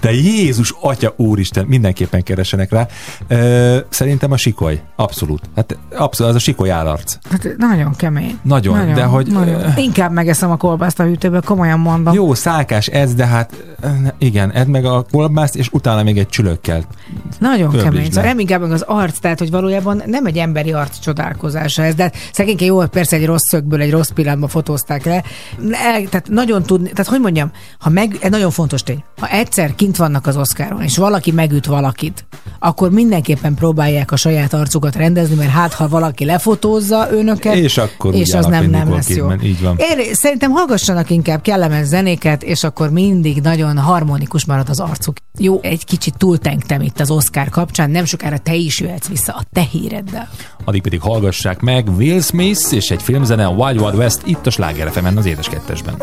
De 0.01 0.11
Jézus, 0.13 0.75
Atya, 0.81 1.13
Úristen, 1.17 1.65
mindenképpen 1.65 2.23
keresenek 2.23 2.71
rá. 2.71 2.87
Ö, 3.27 3.77
szerintem 3.89 4.31
a 4.31 4.37
sikoly, 4.37 4.81
abszolút. 4.95 5.41
Hát 5.55 5.77
abszolút, 5.97 6.31
az 6.31 6.37
a 6.37 6.43
sikoly 6.43 6.71
állarc. 6.71 7.17
Hát 7.29 7.47
nagyon 7.57 7.95
kemény. 7.95 8.39
Nagyon, 8.43 8.93
de 8.93 9.03
hogy- 9.03 9.27
Nagyon. 9.27 9.61
Inkább 9.77 10.11
megeszem 10.11 10.51
a 10.51 10.57
kolbászt 10.57 10.99
a 10.99 11.03
hűtőből, 11.03 11.41
komolyan 11.41 11.79
mondom. 11.79 12.13
Jó, 12.13 12.33
szálkás 12.33 12.87
ez, 12.87 13.13
de 13.13 13.25
hát 13.25 13.63
ö, 13.81 13.87
igen, 14.17 14.51
edd 14.51 14.67
meg 14.67 14.85
a 14.85 15.05
kolbászt, 15.11 15.55
és 15.55 15.69
utána 15.71 16.03
még 16.03 16.17
egy 16.17 16.27
csülökkel. 16.29 16.83
Nagyon 17.39 17.67
Öblítsd 17.67 17.83
kemény. 17.85 18.05
Szóval 18.09 18.23
nem 18.23 18.39
inkább 18.39 18.61
meg 18.61 18.71
az 18.71 18.81
arc, 18.81 19.19
tehát 19.19 19.39
hogy 19.39 19.51
valójában 19.51 20.01
nem 20.05 20.25
egy 20.25 20.37
emberi 20.37 20.71
arc 20.73 20.99
csodálkozása 20.99 21.83
ez, 21.83 21.95
de 21.95 22.03
hát 22.03 22.15
szegényke 22.31 22.65
jó, 22.65 22.79
persze 22.87 23.15
egy 23.15 23.25
rossz 23.25 23.47
szögből, 23.49 23.81
egy 23.81 23.91
rossz 23.91 24.09
pillanatban 24.09 24.49
fotózták 24.49 25.05
le. 25.05 25.23
El, 25.71 26.03
tehát 26.09 26.27
nagyon 26.29 26.63
tudni, 26.63 26.89
tehát 26.89 27.07
hogy 27.11 27.19
mondjam, 27.21 27.51
ha 27.79 27.89
meg, 27.89 28.17
ez 28.21 28.29
nagyon 28.31 28.51
fontos 28.51 28.83
tény, 28.83 29.03
ha 29.19 29.27
egyszer 29.27 29.75
kint 29.91 30.03
vannak 30.03 30.27
az 30.27 30.37
Oscaron, 30.37 30.81
és 30.81 30.97
valaki 30.97 31.31
megüt 31.31 31.65
valakit, 31.65 32.25
akkor 32.59 32.91
mindenképpen 32.91 33.53
próbálják 33.53 34.11
a 34.11 34.15
saját 34.15 34.53
arcukat 34.53 34.95
rendezni, 34.95 35.35
mert 35.35 35.49
hát 35.49 35.73
ha 35.73 35.87
valaki 35.87 36.25
lefotózza 36.25 37.07
önöket, 37.11 37.55
És 37.55 37.77
akkor 37.77 38.13
és 38.13 38.33
az 38.33 38.45
nem, 38.45 38.69
nem 38.69 38.93
lesz 38.93 39.09
jó. 39.09 39.31
Így 39.43 39.61
van. 39.61 39.75
Én 39.77 40.13
szerintem 40.13 40.51
hallgassanak 40.51 41.09
inkább 41.09 41.41
kellemes 41.41 41.85
zenéket, 41.85 42.43
és 42.43 42.63
akkor 42.63 42.89
mindig 42.89 43.41
nagyon 43.41 43.77
harmonikus 43.77 44.45
marad 44.45 44.69
az 44.69 44.79
arcuk. 44.79 45.17
Jó, 45.37 45.59
egy 45.61 45.85
kicsit 45.85 46.17
túltenktem 46.17 46.81
itt 46.81 46.99
az 46.99 47.09
Oscar 47.09 47.49
kapcsán, 47.49 47.89
nem 47.89 48.05
sokára 48.05 48.37
te 48.37 48.55
is 48.55 48.79
jöhetsz 48.79 49.07
vissza 49.07 49.33
a 49.33 49.43
te 49.51 49.61
híreddel. 49.61 50.29
Addig 50.65 50.81
pedig 50.81 51.01
hallgassák 51.01 51.59
meg 51.59 51.87
Will 51.97 52.21
Smith 52.21 52.73
és 52.73 52.91
egy 52.91 53.01
filmzene 53.01 53.45
a 53.45 53.49
Wild 53.49 53.81
Wild 53.81 53.95
West 53.95 54.21
itt 54.25 54.47
a 54.47 54.49
Sláger 54.49 54.91
az 55.15 55.25
édes 55.25 55.49
kettesben. 55.49 55.95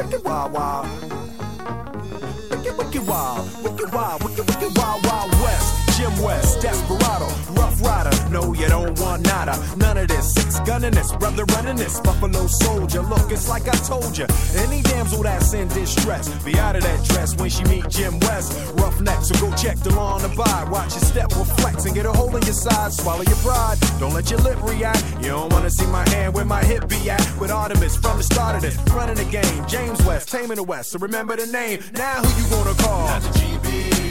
You 8.99 9.19
nada. 9.23 9.55
None 9.77 9.97
of 9.97 10.09
this. 10.09 10.33
Six 10.33 10.61
gunning 10.61 10.91
this, 10.91 11.13
brother 11.13 11.45
running 11.55 11.77
this. 11.77 12.01
Buffalo 12.01 12.47
soldier. 12.47 13.03
Look, 13.03 13.31
it's 13.31 13.49
like 13.49 13.69
I 13.69 13.77
told 13.87 14.19
you. 14.19 14.27
Any 14.57 14.83
damsel 14.83 15.23
that's 15.23 15.53
in 15.53 15.69
distress, 15.69 16.29
be 16.45 16.59
out 16.59 16.75
of 16.77 16.83
that 16.83 17.05
dress 17.05 17.37
when 17.37 17.51
she 17.51 17.63
meet 17.65 17.89
Jim 17.89 18.19
West. 18.21 18.53
Rough 18.75 19.01
neck, 19.01 19.23
so 19.23 19.35
go 19.41 19.55
check 19.57 19.79
the 19.79 19.95
law 19.95 20.15
on 20.15 20.23
the 20.23 20.29
by. 20.29 20.65
Watch 20.71 20.95
your 20.95 21.03
step 21.03 21.35
will 21.37 21.45
flex 21.45 21.85
and 21.85 21.95
get 21.95 22.07
a 22.07 22.13
hold 22.13 22.35
in 22.35 22.43
your 22.43 22.55
side. 22.55 22.93
Swallow 22.93 23.23
your 23.23 23.37
pride. 23.37 23.79
Don't 24.01 24.15
let 24.15 24.31
your 24.31 24.41
lip 24.41 24.61
react. 24.63 25.05
You 25.21 25.31
don't 25.31 25.53
wanna 25.53 25.71
see 25.71 25.87
my 25.87 26.09
hand 26.11 26.35
where 26.35 26.45
my 26.45 26.65
hip 26.65 26.89
be 26.89 27.11
at. 27.11 27.25
With 27.39 27.51
Artemis 27.51 27.97
from 27.97 28.19
the 28.19 28.25
start 28.25 28.57
of 28.57 28.63
this, 28.63 28.77
running 28.93 29.17
the 29.17 29.25
game. 29.25 29.67
James 29.69 30.03
West, 30.05 30.29
taming 30.29 30.57
the 30.57 30.65
West. 30.65 30.91
So 30.91 30.99
remember 30.99 31.37
the 31.37 31.47
name. 31.47 31.81
Now 31.95 32.23
who 32.23 32.43
you 32.43 32.51
gonna 32.51 32.75
call? 32.83 33.07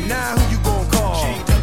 Now 0.08 0.38
who 0.38 0.56
you 0.56 0.64
gonna 0.64 0.92
call? 0.92 1.57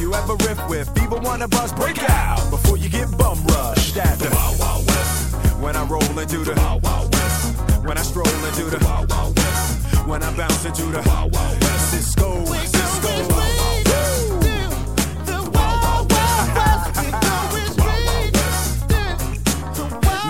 You 0.00 0.14
ever 0.14 0.34
riff 0.48 0.58
with 0.70 0.88
fever 0.98 1.16
one 1.16 1.42
of 1.42 1.52
us, 1.52 1.72
break 1.72 2.02
out 2.08 2.50
before 2.50 2.78
you 2.78 2.88
get 2.88 3.06
bum 3.18 3.44
rushed 3.44 3.98
at 3.98 4.18
the 4.18 4.30
Wild 4.34 4.58
Wild 4.58 4.86
West. 4.86 5.34
When 5.60 5.76
I 5.76 5.84
roll 5.84 6.18
into 6.18 6.38
the 6.38 6.54
Wild 6.56 6.82
Wild 6.82 7.14
West. 7.14 7.84
When 7.84 7.98
I 7.98 8.02
stroll 8.02 8.26
into 8.26 8.64
the 8.64 8.82
Wild 8.82 9.10
Wild 9.10 9.36
West. 9.36 10.06
When 10.06 10.22
I 10.22 10.34
bounce 10.34 10.64
into 10.64 10.86
the 10.86 11.02
Wild 11.06 11.34
Wild 11.34 11.60
West. 11.60 11.90
Cisco, 11.90 12.46
Cisco. 12.46 13.10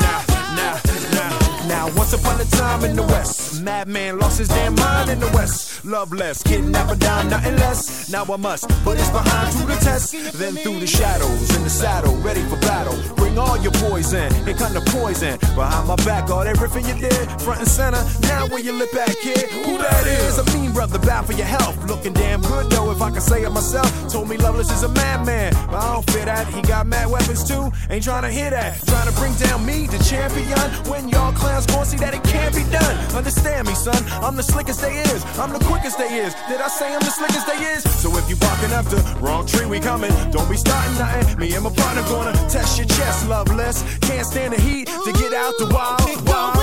Now, 0.01 0.25
now, 0.59 0.81
now, 1.13 1.69
now, 1.69 1.97
once 1.97 2.13
upon 2.13 2.41
a 2.41 2.45
time 2.45 2.85
in 2.85 2.97
the 2.97 3.05
West, 3.05 3.63
madman 3.63 4.19
lost 4.19 4.41
his 4.41 4.49
damn 4.49 4.75
mind 4.75 5.11
in 5.11 5.21
the 5.21 5.29
West. 5.29 5.70
Love 5.85 6.13
less, 6.13 6.43
kidnapper 6.43 6.97
down, 6.97 7.29
nothing 7.31 7.57
less. 7.57 8.11
Now 8.11 8.25
I 8.25 8.37
must 8.37 8.69
put 8.85 8.99
his 8.99 9.09
behind 9.11 9.57
to 9.59 9.67
the 9.67 9.77
test. 9.77 10.13
Then 10.35 10.55
through 10.57 10.81
the 10.81 10.87
shadows, 10.87 11.57
in 11.57 11.63
the 11.63 11.71
saddle, 11.71 12.17
ready 12.17 12.43
for 12.43 12.57
battle. 12.57 13.20
Bring 13.31 13.47
all 13.47 13.57
your 13.59 13.71
poison, 13.73 14.27
here 14.45 14.55
kind 14.55 14.77
of 14.77 14.85
poison. 14.87 15.39
Behind 15.55 15.87
my 15.87 15.95
back, 16.03 16.29
all 16.31 16.43
that 16.43 16.57
riffing 16.57 16.83
you 16.83 16.99
did, 16.99 17.31
front 17.41 17.61
and 17.61 17.69
center. 17.69 18.03
Now 18.23 18.49
where 18.49 18.59
you 18.59 18.73
lip 18.73 18.91
back, 18.91 19.15
kid? 19.23 19.49
Who 19.67 19.79
that 19.79 20.05
is? 20.05 20.39
A 20.39 20.45
mean 20.59 20.73
brother, 20.73 20.99
bound 20.99 21.29
for 21.29 21.35
your 21.35 21.47
health. 21.47 21.79
Looking 21.87 22.13
damn 22.13 22.43
good 22.43 22.69
though, 22.71 22.91
if 22.91 23.01
I 23.01 23.11
can 23.13 23.21
say 23.21 23.45
it 23.45 23.51
myself. 23.51 23.87
Told 24.11 24.29
me 24.29 24.37
Loveless 24.37 24.73
is 24.73 24.83
a 24.83 24.89
madman, 24.89 25.53
but 25.71 25.77
I 25.77 25.93
don't 25.93 26.11
fit 26.11 26.25
that. 26.25 26.49
He 26.49 26.61
got 26.63 26.89
mad 26.89 27.09
weapons 27.09 27.47
too. 27.47 27.71
Ain't 27.89 28.03
trying 28.03 28.23
to 28.23 28.31
hear 28.31 28.51
that. 28.51 28.85
Trying 28.87 29.07
to 29.07 29.15
bring 29.15 29.35
down 29.35 29.65
me, 29.65 29.87
the 29.87 30.03
champion. 30.03 30.59
When 30.91 31.09
y'all 31.09 31.33
clowns 31.33 31.67
gon' 31.67 31.87
see 31.87 31.99
that 31.99 32.13
it 32.13 32.25
can't 32.25 32.53
be 32.53 32.65
done. 32.65 32.97
Understand 33.15 33.69
me, 33.69 33.75
son. 33.75 34.03
I'm 34.25 34.35
the 34.35 34.43
slickest 34.43 34.81
they 34.81 34.99
is. 35.07 35.23
I'm 35.39 35.53
the 35.53 35.63
quickest 35.71 35.99
they 35.99 36.19
is. 36.19 36.35
Did 36.49 36.61
I 36.61 36.67
say 36.67 36.93
I'm 36.93 36.99
the 36.99 37.15
slickest 37.15 37.47
they 37.47 37.63
is? 37.79 37.85
So 38.03 38.11
if 38.17 38.29
you 38.29 38.35
barking 38.37 38.73
up 38.73 38.87
the 38.87 38.99
wrong 39.21 39.47
tree, 39.47 39.67
we 39.67 39.79
coming. 39.79 40.11
Don't 40.33 40.51
be 40.51 40.57
starting 40.57 40.99
nothing. 40.99 41.39
Me 41.39 41.55
and 41.55 41.63
my 41.63 41.71
partner 41.71 42.03
gonna 42.11 42.33
test 42.49 42.79
your 42.79 42.89
chest, 42.89 43.20
loveless. 43.27 43.83
Can't 44.01 44.27
stand 44.27 44.53
the 44.53 44.61
heat 44.61 44.87
to 44.87 45.13
get 45.13 45.33
out 45.33 45.55
the 45.59 45.67
wild, 45.73 46.01
wild. 46.29 46.57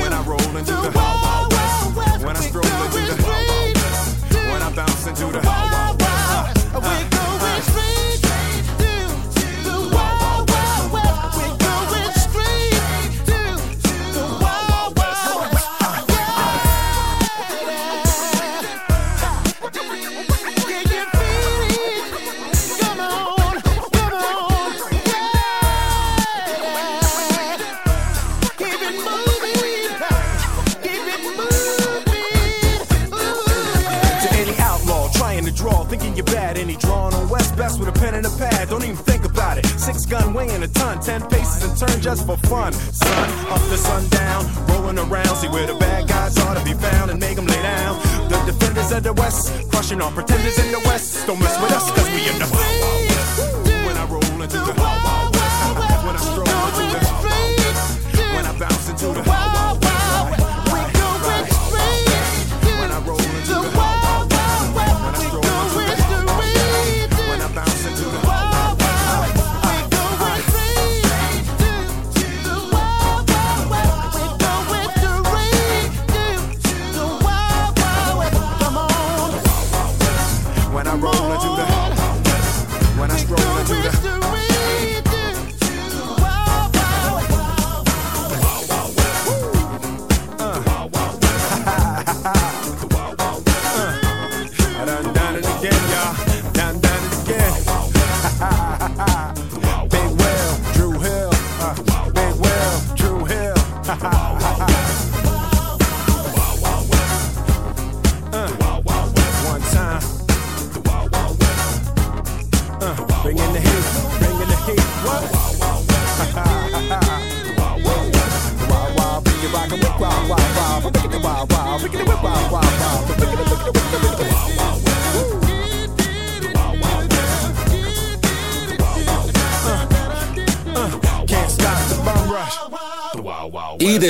When 0.00 0.12
I 0.12 0.22
roll 0.26 0.56
into 0.56 0.72
the 0.72 0.92
wild, 0.94 1.52
wild 1.52 1.52
west. 1.96 2.24
When 2.24 2.36
I 2.36 2.40
stroll 2.40 2.64
into 2.64 3.14
the 3.14 3.22
wild, 3.22 3.48
wild 3.48 3.74
west. 3.76 4.32
When 4.32 4.62
I 4.62 4.72
bounce 4.74 5.06
into 5.06 5.26
the 5.26 5.40
wild, 5.46 5.72
wild 5.72 5.97
weighing 40.38 40.62
a 40.62 40.68
ton, 40.68 41.00
ten 41.00 41.20
paces 41.28 41.64
and 41.66 41.74
turn 41.76 42.00
just 42.00 42.24
for 42.24 42.36
fun. 42.46 42.72
Sun 42.72 43.28
up 43.54 43.62
to 43.70 43.76
sundown, 43.76 44.40
rolling 44.68 44.98
around. 44.98 45.34
See 45.36 45.48
where 45.48 45.66
the 45.66 45.74
bad 45.74 46.08
guys 46.08 46.38
are 46.38 46.54
to 46.54 46.64
be 46.64 46.74
found 46.74 47.10
and 47.10 47.18
make 47.18 47.36
them 47.36 47.46
lay 47.46 47.62
down. 47.62 47.98
The 48.30 48.38
defenders 48.46 48.92
of 48.92 49.02
the 49.02 49.12
West, 49.12 49.70
crushing 49.70 50.00
all 50.00 50.12
pretenders 50.12 50.58
in 50.64 50.70
the 50.70 50.82
West. 50.88 51.26
Don't 51.26 51.40
mess 51.40 51.56
with 51.60 51.72
us, 51.72 51.90
cause 51.90 52.08
we 52.14 52.20
in 52.30 52.38
the 52.38 52.48
Wild 52.54 52.76
Wild 52.82 53.04
West. 53.10 53.34
When 53.86 53.96
I 54.02 54.04
roll 54.14 54.42
into 54.44 54.60
the 54.68 54.74
Wild 54.80 55.00
Wild 55.06 55.28
West. 55.36 55.58
When 56.06 56.14
I 56.14 56.22
stroll 56.30 56.62
into 56.68 56.84
the 56.94 57.00
Wild 57.06 57.24
Wild 57.26 57.52
West. 57.58 57.86
When 58.34 58.44
I 58.50 58.52
bounce 58.62 58.88
into 58.90 59.06
the 59.06 59.22
Wild 59.26 59.26
Wild 59.26 59.54
West. 59.54 59.67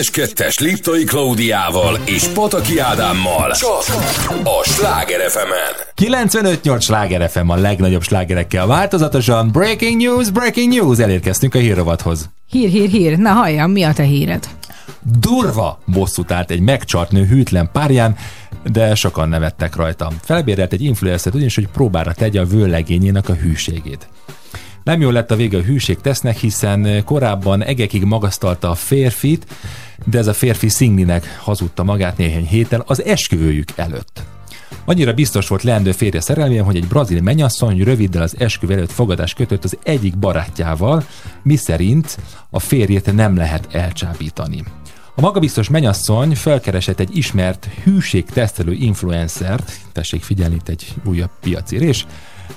72-es 0.00 0.60
Liptai 0.60 1.04
Klaudiával 1.04 1.98
és 2.04 2.26
Pataki 2.26 2.78
Ádámmal 2.78 3.50
csak 3.52 3.84
a 4.44 4.64
Sláger 4.64 5.30
fm 5.30 5.52
95-8 6.02 6.80
Sláger 6.80 7.30
FM 7.30 7.48
a 7.48 7.56
legnagyobb 7.56 8.02
slágerekkel 8.02 8.66
változatosan. 8.66 9.50
Breaking 9.50 10.02
news, 10.02 10.30
breaking 10.30 10.72
news, 10.72 10.98
elérkeztünk 10.98 11.54
a 11.54 11.58
hírrovathoz. 11.58 12.30
Hír, 12.50 12.68
hír, 12.68 12.88
hír. 12.88 13.16
Na 13.16 13.30
halljam, 13.30 13.70
mi 13.70 13.82
a 13.82 13.92
te 13.92 14.02
híred? 14.02 14.48
Durva 15.20 15.78
bosszút 15.84 16.30
állt 16.30 16.50
egy 16.50 16.60
megcsart 16.60 17.10
nő 17.10 17.24
hűtlen 17.24 17.70
párján, 17.72 18.16
de 18.72 18.94
sokan 18.94 19.28
nevettek 19.28 19.76
rajta. 19.76 20.12
Felbérelt 20.22 20.72
egy 20.72 20.82
influencert 20.82 21.34
ugyanis, 21.34 21.54
hogy 21.54 21.68
próbára 21.68 22.12
tegye 22.12 22.40
a 22.40 22.44
vőlegényének 22.44 23.28
a 23.28 23.34
hűségét. 23.34 24.08
Nem 24.88 25.00
jól 25.00 25.12
lett 25.12 25.30
a 25.30 25.36
vége 25.36 25.58
a 25.58 25.62
hűség 25.62 26.00
tesznek, 26.00 26.36
hiszen 26.36 27.04
korábban 27.04 27.62
egekig 27.62 28.04
magasztalta 28.04 28.70
a 28.70 28.74
férfit, 28.74 29.46
de 30.04 30.18
ez 30.18 30.26
a 30.26 30.32
férfi 30.32 30.68
szinglinek 30.68 31.38
hazudta 31.38 31.82
magát 31.82 32.16
néhány 32.16 32.46
héttel 32.46 32.82
az 32.86 33.04
esküvőjük 33.04 33.68
előtt. 33.76 34.22
Annyira 34.84 35.12
biztos 35.12 35.48
volt 35.48 35.62
leendő 35.62 35.92
férje 35.92 36.20
szerelmében, 36.20 36.64
hogy 36.64 36.76
egy 36.76 36.86
brazil 36.86 37.22
mennyasszony 37.22 37.82
röviddel 37.82 38.22
az 38.22 38.34
esküvő 38.38 38.72
előtt 38.72 38.92
fogadás 38.92 39.34
kötött 39.34 39.64
az 39.64 39.78
egyik 39.82 40.18
barátjával, 40.18 41.06
miszerint 41.42 42.18
a 42.50 42.58
férjét 42.58 43.14
nem 43.14 43.36
lehet 43.36 43.68
elcsábítani. 43.70 44.64
A 45.14 45.20
magabiztos 45.20 45.68
mennyasszony 45.68 46.34
felkeresett 46.34 47.00
egy 47.00 47.16
ismert 47.16 47.68
hűségtesztelő 47.84 48.72
influencert, 48.72 49.72
tessék 49.92 50.22
figyelni, 50.22 50.54
itt 50.54 50.68
egy 50.68 50.94
újabb 51.04 51.30
piacérés, 51.40 52.06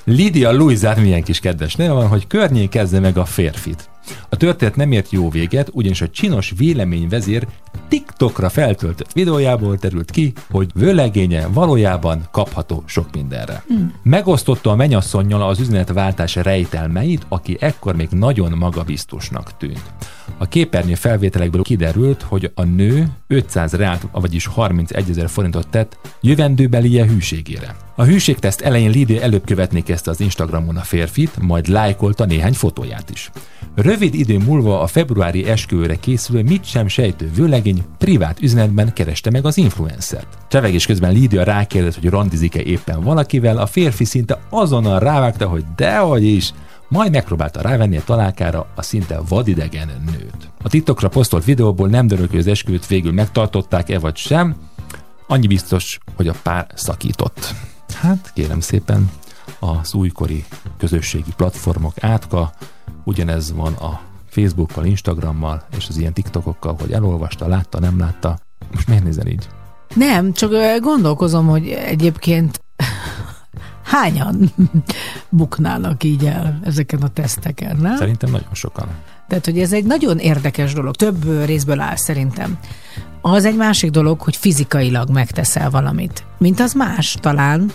Lydia 0.03 0.51
Luizát 0.51 0.99
milyen 0.99 1.23
kis 1.23 1.39
kedves 1.39 1.76
neve 1.76 1.93
van, 1.93 2.07
hogy 2.07 2.27
környékezze 2.27 2.99
meg 2.99 3.18
a 3.18 3.26
férfit. 3.26 3.89
A 4.30 4.35
történet 4.35 4.76
nem 4.76 4.91
ért 4.91 5.11
jó 5.11 5.30
véget, 5.30 5.69
ugyanis 5.73 6.01
a 6.01 6.09
csinos 6.09 6.53
véleményvezér 6.57 7.47
TikTokra 7.88 8.49
feltöltött 8.49 9.13
videójából 9.13 9.77
terült 9.77 10.11
ki, 10.11 10.34
hogy 10.49 10.69
vőlegénye 10.73 11.47
valójában 11.47 12.27
kapható 12.31 12.84
sok 12.85 13.07
mindenre. 13.13 13.63
Mm. 13.73 13.85
Megosztotta 14.03 14.69
a 14.69 14.76
mennyasszonynal 14.76 15.41
az 15.41 15.59
üzenetváltás 15.59 16.35
rejtelmeit, 16.35 17.26
aki 17.27 17.57
ekkor 17.59 17.95
még 17.95 18.07
nagyon 18.11 18.51
magabiztosnak 18.51 19.57
tűnt. 19.57 19.84
A 20.37 20.47
képernyő 20.47 20.95
felvételekből 20.95 21.61
kiderült, 21.61 22.21
hogy 22.21 22.51
a 22.55 22.63
nő 22.63 23.07
500 23.27 23.73
reált, 23.73 24.07
vagyis 24.11 24.45
31 24.45 25.09
ezer 25.09 25.29
forintot 25.29 25.67
tett 25.67 25.97
jövendőbelie 26.21 27.05
hűségére. 27.05 27.75
A 27.95 28.03
hűségteszt 28.03 28.61
elején 28.61 28.89
Lídia 28.89 29.21
előbb 29.21 29.45
követni 29.45 29.83
kezdte 29.83 30.11
az 30.11 30.19
Instagramon 30.19 30.77
a 30.77 30.81
férfit, 30.81 31.41
majd 31.41 31.67
lájkolta 31.67 32.25
néhány 32.25 32.53
fotóját 32.53 33.09
is. 33.09 33.31
Rövid 33.75 34.13
idő 34.13 34.37
múlva 34.37 34.81
a 34.81 34.87
februári 34.87 35.45
esküvőre 35.45 35.95
készülő 35.95 36.43
mit 36.43 36.65
sem 36.65 36.87
sejtő 36.87 37.31
vőlegény 37.35 37.83
privát 37.97 38.41
üzenetben 38.41 38.93
kereste 38.93 39.29
meg 39.29 39.45
az 39.45 39.57
influencert. 39.57 40.37
Csevegés 40.49 40.85
közben 40.85 41.13
Lídia 41.13 41.43
rákérdezett, 41.43 42.01
hogy 42.01 42.09
randizik-e 42.09 42.61
éppen 42.61 43.01
valakivel, 43.01 43.57
a 43.57 43.65
férfi 43.65 44.03
szinte 44.03 44.39
azonnal 44.49 44.99
rávágta, 44.99 45.47
hogy 45.47 45.63
dehogy 45.75 46.23
is, 46.23 46.53
majd 46.91 47.11
megpróbálta 47.11 47.61
rávenni 47.61 47.97
a 47.97 48.03
találkára 48.03 48.68
a 48.76 48.81
szinte 48.81 49.22
vadidegen 49.27 49.89
nőt. 50.05 50.49
A 50.61 50.69
TikTokra 50.69 51.09
posztolt 51.09 51.43
videóból 51.45 51.88
nem 51.88 52.07
derül 52.07 52.30
ki, 52.30 52.38
az 52.38 52.47
esküvőt 52.47 52.88
végül 52.88 53.11
megtartották-e 53.11 53.99
vagy 53.99 54.15
sem, 54.15 54.55
annyi 55.27 55.47
biztos, 55.47 55.97
hogy 56.15 56.27
a 56.27 56.34
pár 56.43 56.68
szakított. 56.76 57.53
Hát 57.93 58.31
kérem 58.34 58.59
szépen, 58.59 59.11
az 59.59 59.93
újkori 59.93 60.45
közösségi 60.77 61.34
platformok 61.35 61.93
átka, 61.99 62.53
ugyanez 63.03 63.53
van 63.53 63.73
a 63.73 64.01
Facebookkal, 64.30 64.85
Instagrammal 64.85 65.63
és 65.77 65.88
az 65.88 65.97
ilyen 65.97 66.13
TikTokokkal, 66.13 66.76
hogy 66.80 66.91
elolvasta, 66.91 67.47
látta, 67.47 67.80
nem 67.80 67.99
látta. 67.99 68.39
Most 68.72 68.88
miért 68.88 69.03
nézel 69.03 69.27
így? 69.27 69.47
Nem, 69.95 70.34
csak 70.34 70.51
gondolkozom, 70.80 71.47
hogy 71.47 71.68
egyébként 71.68 72.61
hányan 73.91 74.51
buknának 75.30 76.03
így 76.03 76.26
el 76.26 76.59
ezeken 76.63 77.01
a 77.01 77.07
teszteken, 77.07 77.77
nem? 77.77 77.95
Szerintem 77.95 78.31
nagyon 78.31 78.53
sokan. 78.53 78.88
Tehát, 79.27 79.45
hogy 79.45 79.59
ez 79.59 79.73
egy 79.73 79.85
nagyon 79.85 80.18
érdekes 80.18 80.73
dolog, 80.73 80.95
több 80.95 81.45
részből 81.45 81.80
áll 81.80 81.95
szerintem. 81.95 82.57
Az 83.22 83.45
egy 83.45 83.55
másik 83.55 83.91
dolog, 83.91 84.22
hogy 84.22 84.35
fizikailag 84.35 85.09
megteszel 85.09 85.69
valamit. 85.69 86.26
Mint 86.38 86.59
az 86.59 86.73
más 86.73 87.18
talán, 87.19 87.72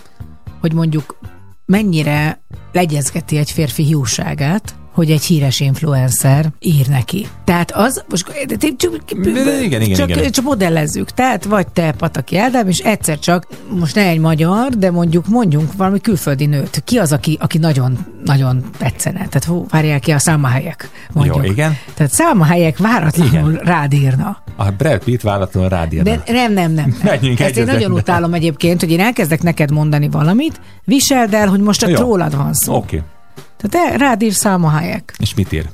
hogy 0.60 0.72
mondjuk 0.72 1.18
mennyire 1.66 2.40
legyezgeti 2.72 3.36
egy 3.36 3.50
férfi 3.50 3.82
hiúságát, 3.82 4.74
hogy 4.96 5.10
egy 5.10 5.24
híres 5.24 5.60
influencer 5.60 6.46
ír 6.60 6.86
neki. 6.88 7.26
Tehát 7.44 7.70
az, 7.70 8.04
most 8.08 8.26
csak, 8.76 9.02
igen, 9.62 9.80
igen, 9.82 9.96
csak, 9.96 10.08
igen. 10.08 10.30
csak 10.30 10.44
modellezzük. 10.44 11.10
Tehát 11.10 11.44
vagy 11.44 11.68
te, 11.68 11.92
Pataki 11.92 12.38
Ádám, 12.38 12.68
és 12.68 12.78
egyszer 12.78 13.18
csak, 13.18 13.46
most 13.68 13.94
ne 13.94 14.02
egy 14.02 14.18
magyar, 14.18 14.68
de 14.68 14.90
mondjuk 14.90 15.28
mondjunk 15.28 15.72
valami 15.76 16.00
külföldi 16.00 16.46
nőt. 16.46 16.82
Ki 16.84 16.98
az, 16.98 17.12
aki, 17.12 17.38
aki 17.40 17.58
nagyon, 17.58 17.98
nagyon 18.24 18.64
tetszene? 18.78 19.18
Tehát 19.18 19.44
hú, 19.44 19.66
várjál 19.70 20.00
ki 20.00 20.10
a 20.10 20.18
számahelyek, 20.18 20.90
mondjuk. 21.12 21.44
Jó, 21.44 21.50
igen. 21.52 21.76
Tehát 21.94 22.12
számahelyek 22.12 22.78
váratlanul 22.78 23.52
Igen. 23.52 23.64
rád 23.64 23.92
írna. 23.92 24.42
A 24.56 24.70
Brad 24.70 25.04
Pitt 25.04 25.20
váratlanul 25.20 25.68
rád 25.68 25.92
írna. 25.92 26.04
De 26.04 26.32
nem, 26.32 26.52
nem, 26.52 26.72
nem. 26.72 26.96
Menjünk 27.04 27.40
Ezt 27.40 27.56
én 27.56 27.64
nagyon 27.64 27.92
utálom 27.92 28.34
egyébként, 28.34 28.80
hogy 28.80 28.90
én 28.90 29.00
elkezdek 29.00 29.42
neked 29.42 29.70
mondani 29.70 30.08
valamit, 30.08 30.60
viseld 30.84 31.34
el, 31.34 31.48
hogy 31.48 31.60
most 31.60 31.80
csak 31.80 31.90
Jó. 31.90 31.96
rólad 31.96 32.36
van 32.36 32.54
szó. 32.54 32.74
Oké. 32.74 32.96
Okay. 32.96 33.08
Tehát 33.56 33.90
el- 33.90 33.98
rád 33.98 34.22
ír 34.22 34.32
Számahelyek. 34.32 35.14
És 35.18 35.34
mit 35.34 35.52
ír? 35.52 35.66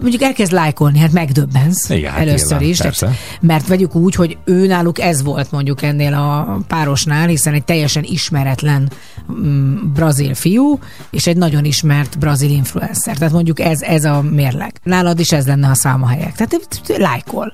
Mondjuk 0.00 0.22
elkezd 0.22 0.52
lájkolni, 0.52 0.98
hát 0.98 1.12
megdöbbensz 1.12 1.90
Igen, 1.90 2.10
hát 2.12 2.20
először 2.20 2.48
nyilván, 2.48 2.68
is. 2.68 2.78
persze. 2.78 3.10
mert 3.40 3.66
vegyük 3.66 3.94
úgy, 3.94 4.14
hogy 4.14 4.38
ő 4.44 4.66
náluk 4.66 4.98
ez 5.00 5.22
volt 5.22 5.50
mondjuk 5.50 5.82
ennél 5.82 6.14
a 6.14 6.58
párosnál, 6.68 7.26
hiszen 7.26 7.54
egy 7.54 7.64
teljesen 7.64 8.02
ismeretlen 8.06 8.90
mm, 9.32 9.76
brazil 9.92 10.34
fiú, 10.34 10.78
és 11.10 11.26
egy 11.26 11.36
nagyon 11.36 11.64
ismert 11.64 12.18
brazil 12.18 12.50
influencer. 12.50 13.16
Tehát 13.16 13.32
mondjuk 13.32 13.60
ez, 13.60 13.80
ez 13.82 14.04
a 14.04 14.22
mérleg. 14.22 14.72
Nálad 14.82 15.20
is 15.20 15.32
ez 15.32 15.46
lenne 15.46 15.68
a 15.68 15.74
számahelyek. 15.74 16.34
Tehát 16.34 16.68
te 16.86 16.98
lájkol. 16.98 17.52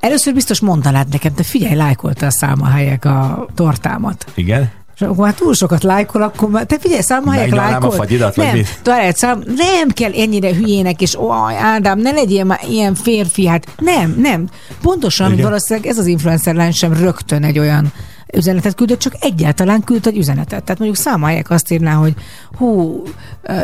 Először 0.00 0.34
biztos 0.34 0.60
mondanád 0.60 1.08
nekem, 1.08 1.34
te 1.34 1.42
figyelj, 1.42 1.74
lájkolta 1.74 2.26
a 2.26 2.30
számahelyek 2.30 3.04
a 3.04 3.46
tortámat. 3.54 4.26
Igen? 4.34 4.70
Akkor 4.98 5.16
már 5.16 5.34
túl 5.34 5.54
sokat 5.54 5.82
lájkol, 5.82 6.22
akkor 6.22 6.50
már, 6.50 6.64
te 6.64 6.78
figyelj, 6.78 7.02
Megnyalnám 7.08 7.70
lájkol. 7.70 7.88
a 7.88 7.92
fagyidat, 7.92 8.36
nem, 8.36 8.56
mit? 8.56 9.16
Szám, 9.16 9.42
nem 9.56 9.88
kell 9.88 10.12
ennyire 10.12 10.54
hülyének, 10.54 11.00
és 11.00 11.14
ó, 11.14 11.32
Ádám, 11.60 11.98
ne 11.98 12.10
legyél 12.10 12.44
már 12.44 12.60
ilyen 12.68 12.94
férfi, 12.94 13.46
hát 13.46 13.66
nem, 13.78 14.14
nem. 14.18 14.48
Pontosan, 14.82 15.32
Igen. 15.32 15.44
valószínűleg 15.44 15.88
ez 15.88 15.98
az 15.98 16.06
influencer 16.06 16.54
lány 16.54 16.72
sem 16.72 16.92
rögtön 16.92 17.44
egy 17.44 17.58
olyan 17.58 17.92
üzenetet 18.36 18.74
küldött, 18.74 18.98
csak 18.98 19.12
egyáltalán 19.20 19.84
küldött 19.84 20.06
egy 20.06 20.18
üzenetet. 20.18 20.64
Tehát 20.64 20.78
mondjuk 20.78 21.00
számahelyek 21.00 21.50
azt 21.50 21.72
írná, 21.72 21.92
hogy 21.92 22.14
hú, 22.58 23.02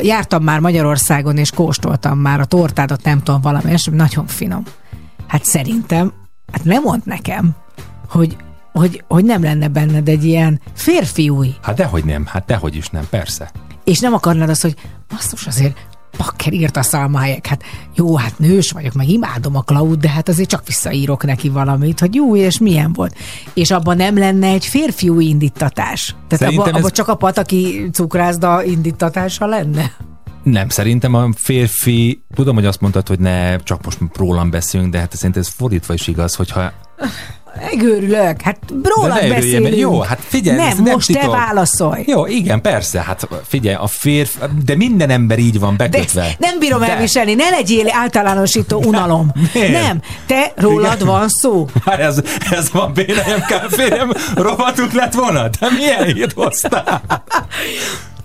jártam 0.03 0.43
már 0.43 0.61
Magyarországon, 0.61 1.37
és 1.37 1.51
kóstoltam 1.51 2.19
már 2.19 2.41
a 2.41 2.45
tortádat, 2.45 3.05
nem 3.05 3.23
tudom, 3.23 3.41
valami, 3.41 3.73
és 3.73 3.89
nagyon 3.93 4.27
finom. 4.27 4.63
Hát 5.27 5.45
szerintem, 5.45 6.13
hát 6.53 6.65
nem 6.65 6.83
mond 6.83 7.03
nekem, 7.05 7.51
hogy, 8.09 8.37
hogy, 8.73 9.05
hogy 9.09 9.25
nem 9.25 9.43
lenne 9.43 9.69
benned 9.69 10.09
egy 10.09 10.25
ilyen 10.25 10.61
férfiúj, 10.75 11.55
Hát 11.63 11.77
dehogy 11.77 12.05
nem, 12.05 12.27
hát 12.27 12.45
dehogy 12.45 12.77
is 12.77 12.89
nem, 12.89 13.07
persze. 13.11 13.51
és 13.85 13.99
nem 13.99 14.13
akarnád 14.15 14.49
azt, 14.49 14.63
hogy 14.63 14.75
basszus 15.09 15.47
azért 15.47 15.89
Pakker 16.17 16.53
írt 16.53 16.77
a 16.77 16.83
szalmájek, 16.83 17.47
hát 17.47 17.63
jó, 17.95 18.17
hát 18.17 18.39
nős 18.39 18.71
vagyok, 18.71 18.93
meg 18.93 19.09
imádom 19.09 19.57
a 19.57 19.61
Cloud, 19.63 20.01
de 20.01 20.09
hát 20.09 20.29
azért 20.29 20.49
csak 20.49 20.67
visszaírok 20.67 21.25
neki 21.25 21.49
valamit, 21.49 22.01
hogy 22.01 22.15
jó, 22.15 22.37
és 22.37 22.59
milyen 22.59 22.93
volt. 22.93 23.15
És 23.55 23.71
abban 23.71 23.97
nem 23.97 24.19
lenne 24.19 24.47
egy 24.47 24.67
férfiú 24.67 25.21
indítatás. 25.21 26.15
Tehát 26.29 26.55
abban 26.55 26.69
ez- 26.69 26.75
abba 26.75 26.91
csak 26.91 27.09
a 27.09 27.15
pataki 27.15 27.89
cukrászda 27.93 28.65
indítatása 28.65 29.47
lenne. 29.47 29.93
Nem, 30.43 30.69
szerintem 30.69 31.15
a 31.15 31.29
férfi, 31.37 32.23
tudom, 32.35 32.55
hogy 32.55 32.67
azt 32.67 32.81
mondtad, 32.81 33.09
hogy 33.09 33.19
ne 33.19 33.57
csak 33.57 33.85
most 33.85 33.99
rólam 34.15 34.51
beszélünk, 34.51 34.93
de 34.93 34.99
hát 34.99 35.17
szerintem 35.17 35.43
ez 35.43 35.49
fordítva 35.49 35.95
is 35.95 36.07
igaz, 36.07 36.35
hogyha 36.35 36.73
Megőrülök, 37.71 38.41
hát 38.43 38.59
róla 38.83 39.15
De 39.15 39.29
beszélünk. 39.29 39.77
Jó, 39.77 40.01
hát 40.01 40.19
figyelj, 40.29 40.57
nem, 40.57 40.69
ez 40.69 40.77
nem 40.79 40.93
most 40.93 41.07
titok. 41.07 41.23
te 41.23 41.29
válaszolj. 41.29 42.03
Jó, 42.07 42.27
igen, 42.27 42.61
persze, 42.61 43.01
hát 43.03 43.29
figyelj, 43.49 43.75
a 43.75 43.87
férfi, 43.87 44.39
de 44.65 44.77
minden 44.77 45.11
ember 45.11 45.39
így 45.39 45.61
van 45.61 45.77
De 45.77 45.89
bekötve. 45.89 46.35
nem 46.39 46.59
bírom 46.59 46.81
De- 46.81 46.91
elviselni, 46.91 47.35
ne 47.35 47.49
legyél 47.51 47.87
általánosító 47.91 48.83
unalom. 48.85 49.33
Miért? 49.55 49.73
Nem, 49.73 50.01
te 50.27 50.53
rólad 50.57 50.95
Igen. 50.95 51.07
van 51.07 51.29
szó. 51.29 51.67
Hát 51.87 51.99
ez, 51.99 52.21
ez 52.51 52.71
van 52.71 52.93
bérejem, 52.93 53.41
férjem, 53.69 54.13
rovatuk 54.35 54.93
lett 54.93 55.15
volna? 55.15 55.49
De 55.61 55.69
milyen 55.79 56.05
hírt 56.05 56.33
hoztál? 56.33 57.03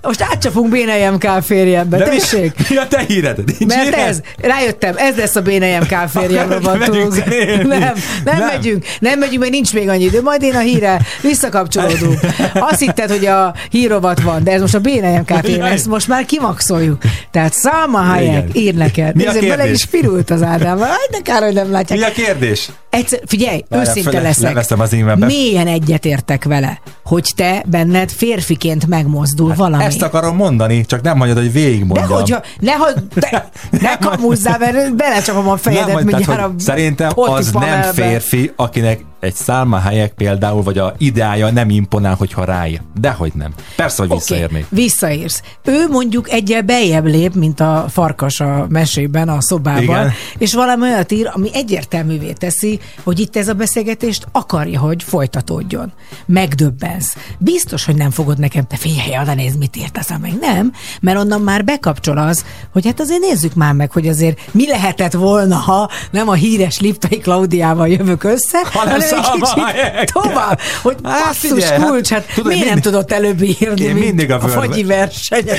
most 0.05 0.21
átcsapunk 0.21 0.69
BNMK 0.69 1.27
férjembe, 1.43 1.97
De 1.97 2.09
mi- 2.09 2.17
tessék. 2.17 2.69
Mi 2.69 2.75
a 2.77 2.87
te 2.87 3.03
híred? 3.07 3.37
Nincs 3.59 3.73
Mert 3.73 3.83
híred? 3.83 4.07
ez, 4.07 4.19
rájöttem, 4.37 4.93
ez 4.97 5.15
lesz 5.15 5.35
a 5.35 5.41
BNMK 5.41 5.95
férjem 6.13 6.47
Megyünk 6.47 6.63
rovatunk. 6.65 7.25
Nem, 7.25 7.79
nem, 7.79 7.93
nem, 8.25 8.37
megyünk, 8.45 8.85
nem 8.99 9.19
megyünk, 9.19 9.39
mert 9.39 9.51
nincs 9.51 9.73
még 9.73 9.89
annyi 9.89 10.03
idő. 10.03 10.21
Majd 10.21 10.43
én 10.43 10.55
a 10.55 10.59
híre 10.59 11.01
visszakapcsolódunk. 11.21 12.19
Azt 12.53 12.79
hitted, 12.79 13.09
hogy 13.09 13.25
a 13.25 13.53
hírovat 13.69 14.21
van, 14.21 14.43
de 14.43 14.51
ez 14.51 14.61
most 14.61 14.75
a 14.75 14.79
BNMK 14.79 15.27
férjem, 15.41 15.59
Jaj. 15.59 15.71
ezt 15.71 15.87
most 15.87 16.07
már 16.07 16.25
kimaxoljuk. 16.25 17.01
Tehát 17.31 17.53
Salma 17.53 17.97
Hayek 17.99 18.47
ír 18.53 18.73
neked. 18.75 19.15
Mi 19.15 19.25
a 19.25 19.31
Nézzük, 19.31 19.49
bele 19.49 19.69
is 19.71 19.85
pirult 19.85 20.29
az 20.29 20.41
Ádám. 20.43 20.81
Aj, 20.81 20.89
de 21.11 21.17
kár, 21.23 21.41
hogy 21.43 21.53
nem 21.53 21.71
látják. 21.71 21.99
Mi 21.99 22.05
a 22.05 22.11
kérdés? 22.11 22.69
Egyszer, 22.95 23.19
figyelj, 23.25 23.63
Várjál, 23.69 23.89
őszinte 23.89 24.09
fele- 24.09 24.23
leszek. 24.23 24.43
leveszem 24.43 24.79
az 24.79 24.93
e-mailbe. 24.93 25.25
Mélyen 25.25 25.67
egyetértek 25.67 26.43
vele, 26.43 26.79
hogy 27.05 27.31
te 27.35 27.63
benned 27.67 28.11
férfiként 28.11 28.87
megmozdul 28.87 29.53
valami. 29.55 29.83
Ezt 29.83 30.01
akarom 30.01 30.35
mondani, 30.35 30.85
csak 30.85 31.01
nem 31.01 31.19
hagyod, 31.19 31.37
hogy 31.37 31.51
végigmondjam. 31.51 32.07
Nehogy, 32.09 32.29
ha- 32.29 32.41
nehogy, 32.59 32.93
te, 33.13 33.49
ne 33.81 33.97
kamuzzál, 33.97 34.57
mert 34.59 34.95
belecsapom 34.95 35.49
a 35.49 35.57
fejedet 35.57 35.83
hogy- 35.93 36.05
tehát, 36.05 36.17
mindjárt 36.17 36.41
hogy 36.41 36.51
a 36.59 36.63
Szerintem 36.63 37.11
az 37.15 37.51
nem 37.51 37.81
férfi, 37.81 38.51
akinek 38.55 38.99
egy 39.25 39.35
Salma 39.35 39.79
Hayek 39.79 40.13
például, 40.13 40.63
vagy 40.63 40.77
a 40.77 40.93
ideája 40.97 41.49
nem 41.51 41.69
imponál, 41.69 42.15
hogyha 42.15 42.43
ráír. 42.43 42.81
Dehogy 42.99 43.31
nem. 43.33 43.53
Persze, 43.75 44.01
hogy 44.01 44.11
visszaérnék. 44.11 44.65
Okay, 44.71 44.83
visszaírsz. 44.83 45.41
Ő 45.63 45.87
mondjuk 45.89 46.29
egyel 46.29 46.61
bejebb 46.61 47.05
lép, 47.05 47.33
mint 47.33 47.59
a 47.59 47.85
farkas 47.89 48.39
a 48.39 48.65
mesében, 48.69 49.29
a 49.29 49.41
szobában, 49.41 49.81
Igen. 49.81 50.11
és 50.37 50.53
valami 50.53 50.81
olyat 50.81 51.11
ír, 51.11 51.29
ami 51.33 51.49
egyértelművé 51.53 52.31
teszi, 52.31 52.79
hogy 53.03 53.19
itt 53.19 53.35
ez 53.35 53.47
a 53.47 53.53
beszélgetést 53.53 54.27
akarja, 54.31 54.79
hogy 54.79 55.03
folytatódjon. 55.03 55.93
Megdöbbensz. 56.25 57.17
Biztos, 57.37 57.85
hogy 57.85 57.95
nem 57.95 58.11
fogod 58.11 58.39
nekem, 58.39 58.67
te 58.67 58.75
figyelj, 58.75 59.19
oda 59.21 59.33
nézd, 59.33 59.57
mit 59.57 59.75
írt 59.75 59.97
aztán 59.97 60.19
meg. 60.19 60.33
Nem, 60.39 60.71
mert 61.01 61.17
onnan 61.17 61.41
már 61.41 61.63
bekapcsol 61.63 62.17
az, 62.17 62.45
hogy 62.71 62.85
hát 62.85 62.99
azért 62.99 63.21
nézzük 63.21 63.53
már 63.53 63.73
meg, 63.73 63.91
hogy 63.91 64.07
azért 64.07 64.39
mi 64.51 64.67
lehetett 64.67 65.13
volna, 65.13 65.55
ha 65.55 65.89
nem 66.11 66.29
a 66.29 66.33
híres 66.33 66.79
Liptai 66.79 67.19
Klaudiával 67.19 67.87
jövök 67.87 68.23
össze, 68.23 68.59
Hanem 68.63 68.93
hanem 68.93 69.07
egy 69.15 69.31
kicsit 69.31 70.11
tovább, 70.13 70.59
hogy 70.81 70.95
Hát 71.03 71.25
basszus 71.25 71.63
hát 71.63 71.83
kulcs, 71.83 72.09
hát 72.09 72.25
tudod, 72.35 72.51
miért 72.51 72.69
nem 72.69 72.79
tudott 72.79 73.11
előbb 73.11 73.41
írni, 73.41 73.91
mindig 73.91 74.31
a 74.31 74.35
a 74.35 74.47
fagyi 74.47 74.83
versenyen. 74.83 75.57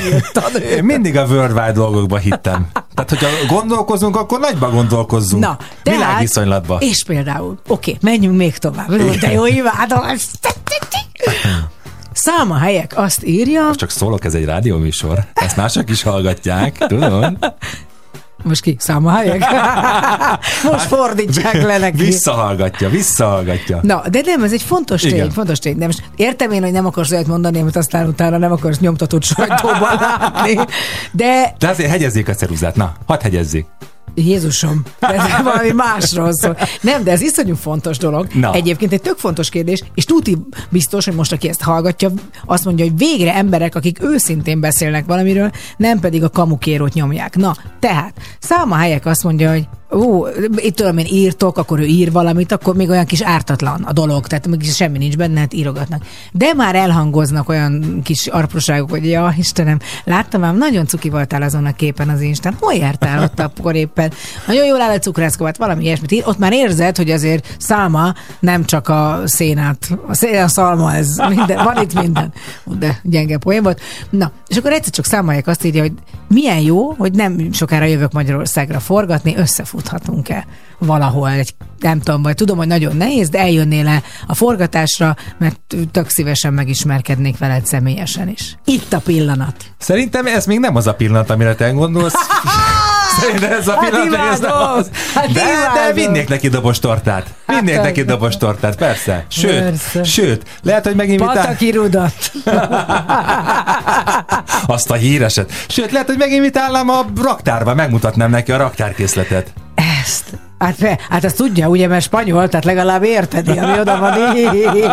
Én 0.71 0.85
mindig 0.85 1.17
a 1.17 1.25
worldwide 1.25 1.73
dolgokba 1.73 2.17
hittem. 2.17 2.67
Tehát, 2.95 3.11
hogyha 3.11 3.29
gondolkozunk, 3.49 4.17
akkor 4.17 4.41
nagyba 4.41 4.71
gondolkozzunk. 4.71 5.43
Na, 5.43 5.57
tehát, 5.83 5.99
Világviszonylatba. 5.99 6.77
És 6.81 7.05
például, 7.05 7.59
oké, 7.67 7.97
menjünk 8.01 8.37
még 8.37 8.57
tovább. 8.57 8.95
De 9.21 9.33
jó, 9.33 9.47
imádom. 9.47 10.01
Száma 12.13 12.59
helyek 12.59 12.93
azt 12.97 13.25
írja, 13.25 13.71
Csak 13.75 13.91
szólok, 13.91 14.25
ez 14.25 14.35
egy 14.35 14.45
rádióműsor. 14.45 15.25
Ezt 15.35 15.57
mások 15.57 15.91
is 15.91 16.03
hallgatják, 16.03 16.79
tudod? 16.79 17.55
Most 18.43 18.63
ki, 18.63 18.77
száma 18.79 19.11
helyek? 19.11 19.45
Most 20.71 20.87
fordítsák 20.87 21.63
le 21.63 21.79
neki. 21.79 22.05
Visszahallgatja, 22.05 22.89
visszahallgatja. 22.89 23.79
Na, 23.83 24.03
de 24.11 24.21
nem, 24.25 24.43
ez 24.43 24.53
egy 24.53 24.63
fontos 24.63 25.01
tény, 25.01 25.15
Igen. 25.15 25.31
fontos 25.31 25.59
tény. 25.59 25.79
De 25.79 25.87
most 25.87 26.03
értem 26.17 26.51
én, 26.51 26.63
hogy 26.63 26.73
nem 26.73 26.87
akarsz 26.87 27.11
olyat 27.11 27.27
mondani, 27.27 27.61
amit 27.61 27.77
aztán 27.77 28.09
utána 28.09 28.39
nem 28.39 28.53
akarsz 28.53 28.79
nyomtatott 28.79 29.23
sajtóban 29.23 29.99
látni, 30.01 30.59
de 31.13 31.55
De 31.59 31.69
azért 31.69 31.91
hegyezzék 31.91 32.29
a 32.29 32.35
ceruzát. 32.35 32.77
Na, 32.77 32.93
hadd 33.07 33.23
hegyezzék. 33.23 33.67
Jézusom, 34.19 34.83
ez 34.99 35.23
valami 35.43 35.71
másról 35.71 36.33
szól. 36.33 36.57
Nem, 36.81 37.05
de 37.05 37.11
ez 37.11 37.21
iszonyú 37.21 37.55
fontos 37.55 37.99
dolog. 37.99 38.27
Na. 38.35 38.53
Egyébként 38.53 38.93
egy 38.93 39.01
tök 39.01 39.19
fontos 39.19 39.49
kérdés, 39.49 39.83
és 39.95 40.05
tuti 40.05 40.37
biztos, 40.71 41.05
hogy 41.05 41.15
most 41.15 41.33
aki 41.33 41.49
ezt 41.49 41.63
hallgatja, 41.63 42.11
azt 42.45 42.65
mondja, 42.65 42.85
hogy 42.85 42.97
végre 42.97 43.35
emberek, 43.35 43.75
akik 43.75 44.03
őszintén 44.03 44.61
beszélnek 44.61 45.07
valamiről, 45.07 45.51
nem 45.77 46.01
pedig 46.01 46.25
a 46.25 46.29
kamukérót 46.29 46.93
nyomják. 46.93 47.37
Na, 47.37 47.57
tehát, 47.81 48.15
Száma 48.41 48.77
Hayek 48.77 49.07
azt 49.07 49.23
mondja, 49.23 49.51
hogy 49.51 49.69
ó, 49.91 50.27
itt 50.57 50.77
tudom 50.77 50.99
én 50.99 51.07
írtok, 51.09 51.59
akkor 51.59 51.81
ő 51.81 51.85
ír 51.85 52.13
valamit, 52.13 52.53
akkor 52.53 52.75
még 52.77 52.89
olyan 52.89 53.05
kis 53.05 53.23
ártatlan 53.23 53.83
a 53.83 53.93
dolog, 53.93 54.27
tehát 54.27 54.47
még 54.47 54.73
semmi 54.73 54.99
nincs 54.99 55.17
benne, 55.17 55.41
hát 55.41 55.55
írogatnak. 55.55 56.03
De 56.33 56.53
már 56.57 56.75
elhangoznak 56.75 57.49
olyan 57.49 58.01
kis 58.05 58.27
arproságok, 58.27 58.91
hogy 58.91 59.07
ja, 59.09 59.35
Istenem, 59.37 59.79
láttam 60.05 60.45
ám, 60.45 60.57
nagyon 60.57 60.87
cuki 60.87 61.09
voltál 61.09 61.43
azon 61.43 61.65
a 61.67 61.73
képen 61.73 62.09
az 62.09 62.21
Instán. 62.21 62.57
Hol 62.61 62.75
jártál 62.75 63.23
ott 63.23 63.41
akkor 63.41 63.75
éppen? 63.75 64.13
Nagyon 64.47 64.67
jól 64.67 64.81
áll 64.81 64.95
a 64.95 64.99
cukrászkovat, 64.99 65.57
valami 65.57 65.85
ilyesmit 65.85 66.13
ír. 66.13 66.23
Ott 66.27 66.39
már 66.39 66.53
érzed, 66.53 66.97
hogy 66.97 67.11
azért 67.11 67.57
száma 67.59 68.15
nem 68.41 68.65
csak 68.65 68.89
a 68.89 69.21
szénát, 69.25 69.89
a 70.07 70.15
szén, 70.15 70.43
a 70.43 70.49
szalma, 70.49 70.95
ez 70.95 71.17
minden, 71.29 71.65
van 71.65 71.83
itt 71.83 72.01
minden. 72.01 72.33
De 72.79 73.01
gyenge 73.03 73.39
poén 73.39 73.63
volt. 73.63 73.81
Na, 74.11 74.33
és 74.47 74.57
akkor 74.57 74.73
egyszer 74.73 74.93
csak 74.93 75.05
számolják 75.05 75.47
azt 75.47 75.65
írja, 75.65 75.83
hogy 75.83 75.93
milyen 76.29 76.61
jó, 76.61 76.93
hogy 76.93 77.13
nem 77.13 77.53
sokára 77.53 77.85
jövök 77.85 78.13
Magyarországra 78.13 78.81
forgatni, 78.81 79.35
összefuthatunk-e 79.77 80.47
valahol, 80.79 81.31
egy, 81.31 81.55
nem 81.79 82.01
tudom, 82.01 82.23
vagy 82.23 82.35
tudom, 82.35 82.57
hogy 82.57 82.67
nagyon 82.67 82.97
nehéz, 82.97 83.29
de 83.29 83.39
eljönnél 83.39 83.85
le 83.85 84.03
a 84.27 84.35
forgatásra, 84.35 85.17
mert 85.39 85.61
tök 85.91 86.09
szívesen 86.09 86.53
megismerkednék 86.53 87.39
veled 87.39 87.67
személyesen 87.67 88.29
is. 88.29 88.57
Itt 88.65 88.93
a 88.93 89.01
pillanat. 89.01 89.55
Szerintem 89.79 90.27
ez 90.27 90.47
még 90.47 90.59
nem 90.59 90.77
az 90.77 90.87
a 90.87 90.95
pillanat, 90.95 91.31
amire 91.31 91.55
te 91.55 91.71
gondolsz. 91.71 92.15
Szerintem 93.21 93.53
ez 93.53 93.69
a 93.69 93.73
Hát 93.73 93.91
pillanat, 93.91 94.33
ez 94.33 94.41
nem 94.41 94.51
az. 94.53 94.91
Hát 95.15 95.33
De, 95.33 95.43
de 95.75 95.93
vinnék 95.93 96.29
neki 96.29 96.49
dobos 96.49 96.79
tortát. 96.79 97.27
Vinnék 97.47 97.75
Hát, 97.75 97.85
neki 97.85 98.03
dobos 98.05 98.37
tortát, 98.37 98.77
persze. 98.77 99.25
Sőt, 99.29 99.63
Persze. 99.63 100.05
sőt, 100.05 100.43
lehet, 100.63 100.85
hogy 100.87 100.95
meginvitál 100.95 101.35
Pataki 101.35 101.71
rudat. 101.71 102.13
azt 104.67 104.91
a 104.91 104.95
híreset. 104.95 105.53
Sőt, 105.69 105.93
lehet, 105.93 106.07
hogy 106.07 106.19
meginvitálnám 106.19 106.89
a 106.91 107.05
raktárba, 107.23 107.75
megmutatnám 107.75 108.31
neki 108.31 108.53
a 108.53 108.57
raktárkészletet. 108.57 109.53
Hát, 110.59 111.01
hát 111.09 111.25
azt 111.25 111.37
tudja, 111.37 111.69
ugye, 111.69 111.87
mert 111.87 112.05
spanyol, 112.05 112.49
tehát 112.49 112.65
legalább 112.65 113.05
érted, 113.05 113.49
ami 113.49 113.81
oda 113.81 113.99
van 113.99 114.37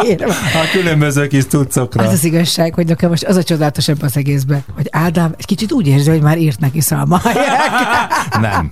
írva. 0.03 0.31
A 0.31 0.69
különböző 0.71 1.27
kis 1.27 1.45
cuccokra. 1.45 2.03
Az 2.03 2.11
az 2.11 2.23
igazság, 2.23 2.73
hogy 2.73 2.87
nekem 2.87 3.09
most 3.09 3.23
az 3.23 3.35
a 3.35 3.43
csodálatos 3.43 3.87
ebben 3.87 4.05
az 4.05 4.17
egészben, 4.17 4.63
hogy 4.75 4.87
Ádám 4.91 5.33
egy 5.37 5.45
kicsit 5.45 5.71
úgy 5.71 5.87
érzi, 5.87 6.09
hogy 6.09 6.21
már 6.21 6.37
írt 6.37 6.59
neki 6.59 6.79
Salma 6.79 7.17
Hayek. 7.17 7.47
Nem. 8.41 8.69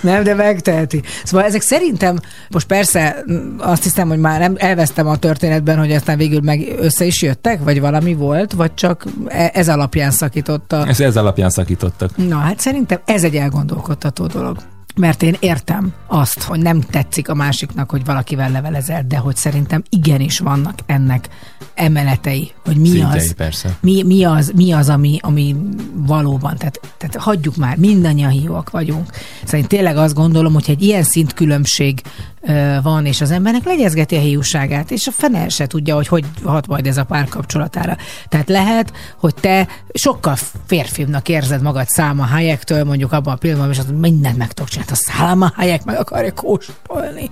Nem, 0.00 0.22
de 0.24 0.34
megteheti. 0.34 1.02
Szóval 1.24 1.46
ezek 1.46 1.60
szerintem, 1.60 2.18
most 2.48 2.66
persze 2.66 3.24
azt 3.58 3.82
hiszem, 3.82 4.08
hogy 4.08 4.18
már 4.18 4.40
nem 4.40 4.54
elvesztem 4.58 5.06
a 5.06 5.16
történetben, 5.16 5.78
hogy 5.78 5.92
aztán 5.92 6.16
végül 6.16 6.40
meg 6.42 6.72
össze 6.78 7.04
is 7.04 7.22
jöttek, 7.22 7.64
vagy 7.64 7.80
valami 7.80 8.14
volt, 8.14 8.52
vagy 8.52 8.74
csak 8.74 9.04
e- 9.26 9.50
ez 9.54 9.68
alapján 9.68 10.10
szakította. 10.10 10.86
Ez, 10.86 11.00
ez 11.00 11.16
alapján 11.16 11.50
szakítottak. 11.50 12.10
Na, 12.28 12.36
hát 12.36 12.60
szerintem 12.60 13.00
ez 13.04 13.24
egy 13.24 13.36
elgondolkodtató 13.36 14.26
dolog. 14.26 14.56
Mert 14.96 15.22
én 15.22 15.36
értem 15.40 15.92
azt, 16.06 16.42
hogy 16.42 16.60
nem 16.60 16.80
tetszik 16.80 17.28
a 17.28 17.34
másiknak, 17.34 17.90
hogy 17.90 18.04
valakivel 18.04 18.50
levelezel, 18.50 19.04
de 19.08 19.16
hogy 19.16 19.36
szerintem 19.36 19.82
igenis 19.88 20.38
vannak 20.38 20.78
ennek 20.86 21.28
emeletei, 21.74 22.52
hogy 22.64 22.76
mi 22.76 22.88
Szintjei, 22.88 23.18
az, 23.18 23.34
persze. 23.34 23.76
mi, 23.80 24.02
mi 24.02 24.24
az, 24.24 24.52
mi 24.54 24.72
az 24.72 24.88
ami, 24.88 25.18
ami 25.22 25.56
valóban, 25.94 26.56
tehát, 26.56 26.80
tehát 26.98 27.16
hagyjuk 27.16 27.56
már, 27.56 27.76
mindannyian 27.76 28.30
hiúak 28.30 28.70
vagyunk. 28.70 29.10
Szóval 29.44 29.60
én 29.60 29.66
tényleg 29.66 29.96
azt 29.96 30.14
gondolom, 30.14 30.52
hogy 30.52 30.64
egy 30.66 30.82
ilyen 30.82 31.02
szintkülönbség 31.02 32.02
ö, 32.40 32.76
van, 32.82 33.06
és 33.06 33.20
az 33.20 33.30
embernek 33.30 33.64
legyezgeti 33.64 34.16
a 34.16 34.20
hiúságát, 34.20 34.90
és 34.90 35.06
a 35.06 35.12
fene 35.12 35.48
se 35.48 35.66
tudja, 35.66 35.94
hogy 35.94 36.08
hogy 36.08 36.24
hat 36.44 36.66
majd 36.66 36.86
ez 36.86 36.96
a 36.96 37.04
párkapcsolatára. 37.04 37.96
Tehát 38.28 38.48
lehet, 38.48 38.92
hogy 39.16 39.34
te 39.34 39.68
sokkal 39.92 40.36
férfibbnak 40.66 41.28
érzed 41.28 41.62
magad 41.62 41.88
Száma 41.88 42.24
Hayektől, 42.24 42.84
mondjuk 42.84 43.12
abban 43.12 43.34
a 43.34 43.36
pillanatban, 43.36 43.72
és 43.72 43.78
azt 43.78 43.98
mindent 43.98 44.36
meg 44.36 44.52
tudok 44.52 44.70
csinálni, 44.82 44.90
a 44.90 44.94
Száma 44.94 45.52
Hayek 45.54 45.84
meg 45.84 45.98
akarja 45.98 46.32
kóstolni 46.32 47.30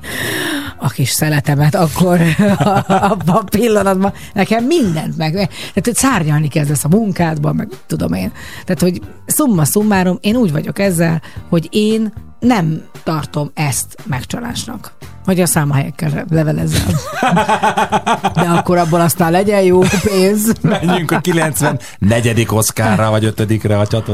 a 0.78 0.89
kis 0.89 1.10
szeletemet, 1.10 1.74
akkor 1.74 2.20
abban 2.89 3.36
a 3.36 3.44
pillanatban 3.51 4.12
nekem 4.32 4.64
mindent 4.64 5.16
meg. 5.16 5.32
Tehát, 5.32 5.85
hogy 5.85 5.94
szárnyalni 5.94 6.48
kezdesz 6.48 6.85
a 6.85 6.89
munkádban, 6.89 7.55
meg 7.55 7.68
tudom 7.86 8.12
én. 8.12 8.32
Tehát, 8.64 8.81
hogy 8.81 9.01
szumma 9.27 9.64
szummárom, 9.64 10.18
én 10.20 10.36
úgy 10.36 10.52
vagyok 10.52 10.78
ezzel, 10.78 11.22
hogy 11.48 11.68
én 11.70 12.12
nem 12.40 12.82
tartom 13.05 13.51
ezt 13.55 13.97
megcsalásnak. 14.06 14.93
Hogy 15.24 15.40
a 15.40 15.47
számahelyekkel 15.47 16.24
levelezzem. 16.31 16.94
De 18.35 18.48
akkor 18.48 18.78
abból 18.78 19.01
aztán 19.01 19.31
legyen 19.31 19.62
jó 19.62 19.81
pénz. 20.05 20.52
Menjünk 20.62 21.10
a 21.10 21.18
94. 21.18 22.47
oszkárra, 22.48 23.10
vagy 23.10 23.24
5. 23.24 23.62
vagy 23.62 23.93
6. 23.93 24.05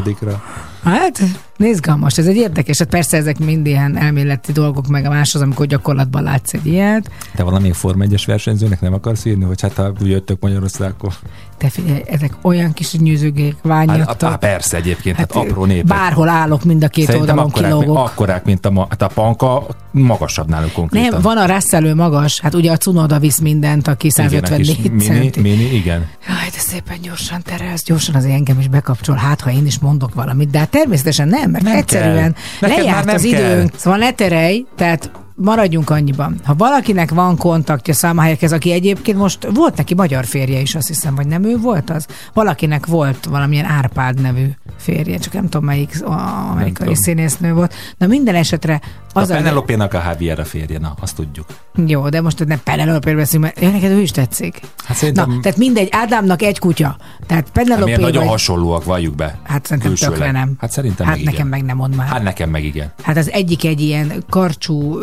Hát, 0.85 1.23
Izgalmas, 1.59 2.19
ez 2.19 2.27
egy 2.27 2.37
érdekes, 2.37 2.79
hát 2.79 2.89
persze 2.89 3.17
ezek 3.17 3.39
mind 3.39 3.67
ilyen 3.67 3.97
elméleti 3.99 4.53
dolgok, 4.53 4.87
meg 4.87 5.05
a 5.05 5.09
más 5.09 5.35
az, 5.35 5.41
amikor 5.41 5.67
gyakorlatban 5.67 6.23
látsz 6.23 6.53
egy 6.55 6.67
ilyet. 6.67 7.11
Te 7.35 7.43
valamelyik 7.43 7.75
Forma 7.75 8.05
1-es 8.09 8.23
versenyzőnek 8.27 8.81
nem 8.81 8.93
akarsz 8.95 9.25
írni, 9.25 9.45
hogy 9.45 9.61
hát 9.61 9.73
ha 9.73 9.93
úgy 10.01 10.09
jöttök 10.09 10.41
Magyarországról? 10.41 11.13
Te 11.59 11.69
figyelj, 11.71 12.01
ezek 12.07 12.33
olyan 12.43 12.73
kis 12.73 12.93
nyűzőgék, 12.93 13.55
Hát, 13.55 13.63
ványattak. 13.63 14.31
hát, 14.31 14.39
persze 14.39 14.77
egyébként, 14.77 15.17
hát, 15.17 15.33
apró 15.33 15.65
népek. 15.65 15.85
Bárhol 15.85 16.29
állok, 16.29 16.65
mind 16.65 16.85
a 16.85 16.89
két 16.89 17.05
Szerintem 17.07 17.39
oldalon 17.39 17.51
akkorák, 17.51 17.71
kilógok. 17.81 18.05
akkorák, 18.05 18.45
mint 18.45 18.67
a, 18.67 18.87
hát 18.91 19.03
a 19.03 19.07
panka, 19.15 19.67
magasabb 19.91 20.49
náluk 20.49 20.73
konkrétan. 20.73 21.09
Nem, 21.11 21.21
van 21.21 21.37
a 21.37 21.47
Russell, 21.47 21.85
ő 21.85 21.95
magas, 21.95 22.41
hát 22.41 22.55
ugye 22.55 22.73
a 22.73 22.77
Cunoda 22.77 23.19
visz 23.19 23.39
mindent, 23.41 23.89
aki 23.89 24.07
Igen, 24.07 24.27
a 24.27 24.29
154 24.29 24.83
kis 24.83 25.09
mini, 25.09 25.31
mini, 25.41 25.75
igen. 25.75 26.07
Jaj, 26.29 26.49
de 26.53 26.59
szépen 26.59 26.97
gyorsan 27.03 27.43
terelsz, 27.43 27.83
gyorsan 27.85 28.15
azért 28.15 28.35
engem 28.35 28.59
is 28.59 28.69
bekapcsol, 28.69 29.17
hát 29.17 29.41
ha 29.41 29.51
én 29.51 29.67
is 29.67 29.79
mondok 29.79 30.15
valamit, 30.15 30.51
de 30.51 30.59
hát 30.59 30.71
természetesen 30.71 31.29
nem, 31.51 31.63
mert 31.63 31.65
Nem 31.65 31.77
egyszerűen 31.77 32.33
kell. 32.33 32.69
Neked 32.69 32.85
lejárt 32.85 33.13
az 33.13 33.23
kell. 33.23 33.31
időnk, 33.31 33.73
szóval 33.77 33.99
ne 33.99 34.13
terelj, 34.13 34.65
tehát 34.77 35.11
maradjunk 35.37 35.91
annyiban. 35.91 36.41
Ha 36.45 36.55
valakinek 36.55 37.11
van 37.11 37.37
kontaktja 37.37 37.95
Számahelyekhez, 37.95 38.53
aki 38.53 38.73
egyébként 38.73 39.19
most 39.19 39.47
volt 39.55 39.77
neki 39.77 39.95
magyar 39.95 40.25
férje 40.25 40.61
is, 40.61 40.75
azt 40.75 40.89
hiszem, 40.89 41.15
vagy 41.15 41.27
nem 41.27 41.45
ő 41.45 41.57
volt 41.59 41.91
az? 41.91 42.07
Valakinek 42.33 42.87
volt 42.87 43.25
valamilyen 43.25 43.65
Árpád 43.65 44.21
nevű 44.21 44.47
férje, 44.77 45.19
csak 45.19 45.33
nem 45.33 45.45
tudom 45.49 45.65
melyik 45.67 46.03
a 46.05 46.11
amerikai 46.51 46.73
tudom. 46.73 46.95
színésznő 46.95 47.53
volt. 47.53 47.75
Na 47.99 48.07
minden 48.07 48.35
esetre 48.35 48.81
Az 49.13 49.31
a 49.31 49.35
a, 49.35 49.37
Penelope-nak 49.37 49.95
a 49.95 50.03
Javier 50.05 50.39
a 50.39 50.45
férje, 50.45 50.79
na, 50.79 50.95
azt 51.01 51.17
tudjuk. 51.17 51.47
jó, 51.87 52.09
de 52.09 52.21
most 52.21 52.47
nem 52.47 52.61
Penelope-ről 52.65 53.19
beszélünk, 53.19 53.45
mert 53.45 53.61
ja, 53.67 53.71
neked 53.71 53.91
ő 53.91 54.01
is 54.01 54.11
tetszik. 54.11 54.61
Hát 54.85 54.97
szerintem 54.97 55.31
Na, 55.31 55.41
tehát 55.41 55.59
mindegy, 55.59 55.89
Ádámnak 55.91 56.43
egy 56.43 56.59
kutya. 56.59 56.97
Tehát 57.27 57.45
hát 57.45 57.53
Penelope 57.53 57.85
milyen 57.85 58.01
nagyon 58.01 58.23
vagy... 58.23 58.31
hasonlóak, 58.31 58.85
valljuk 58.85 59.15
be. 59.15 59.39
Hát 59.43 59.65
szerintem 59.67 59.89
Külsőleg. 59.93 60.19
tökre 60.19 60.33
nem. 60.33 60.55
Hát 60.59 60.71
szerintem 60.71 61.07
Hát 61.07 61.17
meg 61.17 61.25
nekem 61.25 61.47
igen. 61.47 61.59
meg 61.59 61.65
nem 61.65 61.77
mond 61.77 61.95
már. 61.95 62.07
Hát 62.07 62.23
nekem 62.23 62.51
meg 62.51 62.65
igen. 62.65 62.93
Hát 63.03 63.17
az 63.17 63.31
egyik 63.31 63.65
egy 63.65 63.81
ilyen 63.81 64.25
karcsú, 64.29 64.99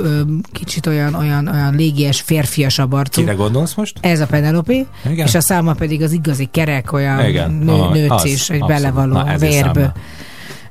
kicsit 0.51 0.85
olyan, 0.87 1.13
olyan, 1.13 1.47
olyan 1.47 1.75
légies, 1.75 2.21
férfiasabb 2.21 2.91
arcú. 2.93 3.21
Kire 3.21 3.33
gondolsz 3.33 3.73
most? 3.73 3.97
Ez 4.01 4.19
a 4.19 4.25
Penelope, 4.25 4.73
Igen. 5.09 5.25
és 5.27 5.35
a 5.35 5.41
száma 5.41 5.73
pedig 5.73 6.01
az 6.01 6.11
igazi 6.11 6.47
kerek, 6.51 6.91
olyan 6.93 7.25
Igen. 7.25 7.51
nő, 7.51 7.71
Ah, 7.71 7.93
nőc 7.93 8.11
az, 8.11 8.25
is, 8.25 8.49
egy 8.49 8.65
belevaló 8.65 9.13
Na, 9.13 9.37
vérből. 9.37 9.91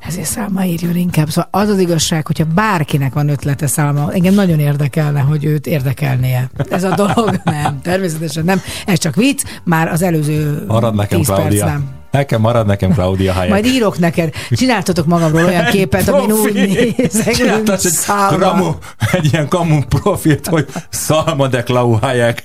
Ezért 0.06 0.26
száma 0.26 0.64
írjon 0.64 0.96
inkább. 0.96 1.28
Szóval 1.28 1.48
az 1.52 1.68
az 1.68 1.78
igazság, 1.78 2.26
hogyha 2.26 2.44
bárkinek 2.54 3.12
van 3.12 3.28
ötlete 3.28 3.66
száma, 3.66 4.12
engem 4.12 4.34
nagyon 4.34 4.58
érdekelne, 4.58 5.20
hogy 5.20 5.44
őt 5.44 5.66
érdekelnie. 5.66 6.50
Ez 6.70 6.84
a 6.84 6.94
dolog 6.94 7.40
nem, 7.44 7.80
természetesen 7.82 8.44
nem. 8.44 8.60
Ez 8.86 8.98
csak 8.98 9.14
vicc, 9.14 9.42
már 9.64 9.88
az 9.88 10.02
előző 10.02 10.64
Marad 10.66 10.94
nekem 10.94 11.18
10 11.18 11.26
perc 11.26 11.38
Claudia. 11.40 11.64
nem. 11.64 11.88
Nekem 12.12 12.40
marad 12.40 12.66
nekem 12.66 12.92
Claudia 12.92 13.32
Hayek. 13.32 13.50
Majd 13.50 13.66
írok 13.66 13.98
neked. 13.98 14.34
Csináltatok 14.50 15.06
magamról 15.06 15.44
olyan 15.44 15.64
képet, 15.64 16.08
amin 16.08 16.32
úgy 16.32 16.54
nézek, 16.54 17.24
mint 17.24 17.36
Csináltass 17.36 17.84
egy, 17.84 18.38
kamu, 18.38 18.70
egy 19.12 19.28
ilyen 19.32 19.48
kamu 19.48 19.80
profilt, 19.88 20.46
hogy 20.46 20.66
Salma 20.90 21.48
de 21.48 21.62
Clau 21.62 21.92
Hayek. 21.92 22.44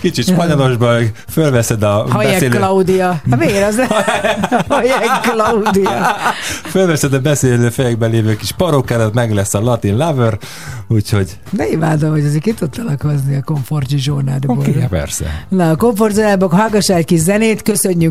Kicsit 0.00 0.24
spanyolosban 0.24 1.10
fölveszed 1.28 1.82
a 1.82 2.06
Hayek 2.10 2.32
beszélő... 2.32 2.56
Claudia. 2.56 3.20
Hát 3.30 3.38
miért 3.38 3.68
az? 3.68 3.80
Hayek 4.68 5.20
Claudia. 5.22 6.16
Fölveszed 6.64 7.12
a 7.12 7.20
beszélő 7.20 7.68
fejekbe 7.68 8.06
lévő 8.06 8.36
kis 8.36 8.52
parókádat, 8.52 9.14
meg 9.14 9.32
lesz 9.32 9.54
a 9.54 9.60
latin 9.60 9.96
lover, 9.96 10.38
úgyhogy 10.88 11.38
De 11.50 11.68
imádom, 11.68 12.10
hogy 12.10 12.24
azért 12.24 12.42
ki 12.42 12.52
tudtalak 12.52 13.02
hozni 13.02 13.36
a 13.36 13.42
komfort 13.44 13.88
zsónádból. 13.88 14.56
oké, 14.58 14.70
okay, 14.70 14.86
persze. 14.86 15.44
Na, 15.48 15.70
a 15.70 15.76
komfortzónából 15.76 16.48
hallgass 16.48 16.88
egy 16.88 17.04
kis 17.04 17.20
zenét, 17.20 17.62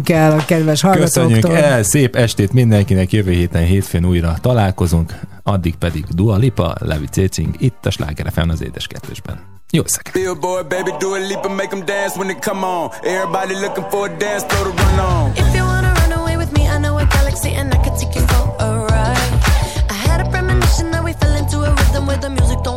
köszönjük 0.07 0.31
el 0.31 0.39
a 0.39 0.45
kedves 0.45 0.81
Köszönjük 0.81 1.33
hallgatóktól. 1.33 1.71
el, 1.71 1.83
szép 1.83 2.15
estét 2.15 2.53
mindenkinek, 2.53 3.11
jövő 3.11 3.31
héten 3.31 3.63
hétfőn 3.63 4.05
újra 4.05 4.33
találkozunk, 4.41 5.19
addig 5.43 5.75
pedig 5.75 6.05
Dua 6.09 6.35
Lipa, 6.35 6.75
Levi 6.79 7.05
Cécing, 7.11 7.55
itt 7.59 7.85
a 7.85 7.91
Sláger 7.91 8.31
FM 8.33 8.49
az 8.49 8.63
édes 8.63 8.87
kettősben. 8.87 9.39
Jó 9.71 9.81
éjszakát! 9.81 10.13
Billboard, 10.13 10.67
baby, 10.67 10.91
do 10.99 11.13
a 11.13 11.19
leap 11.19 11.45
and 11.45 11.55
make 11.55 11.67
them 11.67 11.85
dance 11.85 12.15
when 12.19 12.27
they 12.27 12.39
come 12.41 12.65
on. 12.65 12.89
Everybody 13.03 13.53
looking 13.53 13.85
for 13.89 14.09
a 14.09 14.17
dance 14.17 14.45
floor 14.47 14.73
to 14.73 14.83
run 14.83 14.99
on. 14.99 15.31
If 15.35 15.55
you 15.55 15.63
wanna 15.65 15.91
run 16.01 16.11
away 16.19 16.35
with 16.37 16.51
me, 16.57 16.63
I 16.75 16.77
know 16.79 16.97
a 16.97 17.05
galaxy 17.17 17.51
and 17.59 17.73
I 17.73 17.77
can 17.83 17.93
take 17.99 18.13
you 18.19 18.25
for 18.31 18.43
a 18.65 18.69
ride. 18.91 19.31
I 19.95 19.97
had 20.07 20.19
a 20.25 20.29
premonition 20.29 20.91
that 20.91 21.03
we 21.03 21.13
fell 21.21 21.35
into 21.41 21.57
a 21.67 21.69
rhythm 21.79 22.03
where 22.07 22.19
the 22.25 22.29
music 22.29 22.59
don't 22.63 22.76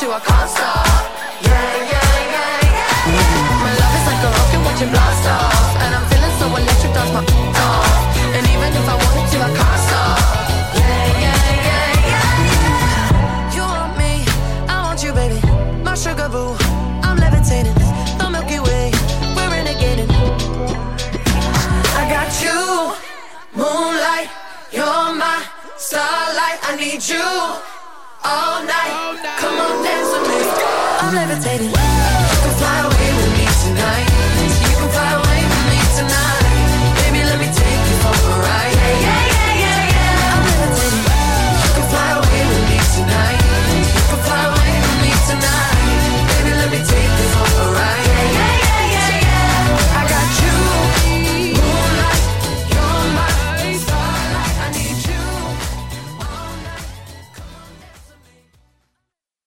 To, 0.00 0.12
can't 0.20 0.50
stop. 0.50 0.84
Yeah, 1.40 1.88
yeah, 1.88 2.04
yeah, 2.34 2.68
yeah. 2.68 3.64
My 3.64 3.72
love 3.80 3.94
is 3.96 4.04
like 4.04 4.20
a 4.20 4.30
rocket, 4.36 4.60
watch 4.66 4.82
it 4.84 4.90
blast 4.92 5.24
off. 5.24 5.72
And 5.80 5.94
I'm 5.96 6.04
feeling 6.10 6.34
so 6.36 6.46
electric, 6.52 6.92
dance 6.92 7.12
my 7.16 7.24
off. 7.56 7.96
And 8.36 8.44
even 8.52 8.70
if 8.76 8.86
I 8.92 8.96
wanted 9.00 9.26
to, 9.32 9.38
I 9.40 9.50
can't 9.56 9.80
stop. 9.88 10.20
Yeah, 10.76 11.06
yeah, 11.24 11.38
yeah, 11.68 12.08
yeah. 12.10 13.54
You 13.56 13.62
want 13.64 13.96
me, 13.96 14.12
I 14.68 14.76
want 14.84 15.00
you, 15.02 15.12
baby. 15.16 15.40
My 15.82 15.94
sugar 15.94 16.28
boo, 16.28 16.52
I'm 17.00 17.16
levitating. 17.16 17.76
The 18.18 18.28
Milky 18.28 18.60
Way, 18.60 18.92
we're 19.32 19.48
renegading. 19.48 20.12
I 21.96 22.02
got 22.12 22.28
you, 22.44 22.92
moonlight. 23.56 24.28
You're 24.72 25.14
my 25.16 25.40
starlight. 25.78 26.58
I 26.68 26.76
need 26.76 27.00
you 27.08 27.75
all 28.26 28.62
night. 28.64 28.92
Come 29.38 29.56
on, 29.66 29.84
dance 29.84 30.10
with 30.14 30.26
me. 30.30 30.40
I'm 31.02 31.14
levitating. 31.14 31.70
Whoa. 31.70 32.58
Fly 32.58 32.80
away. 32.86 32.95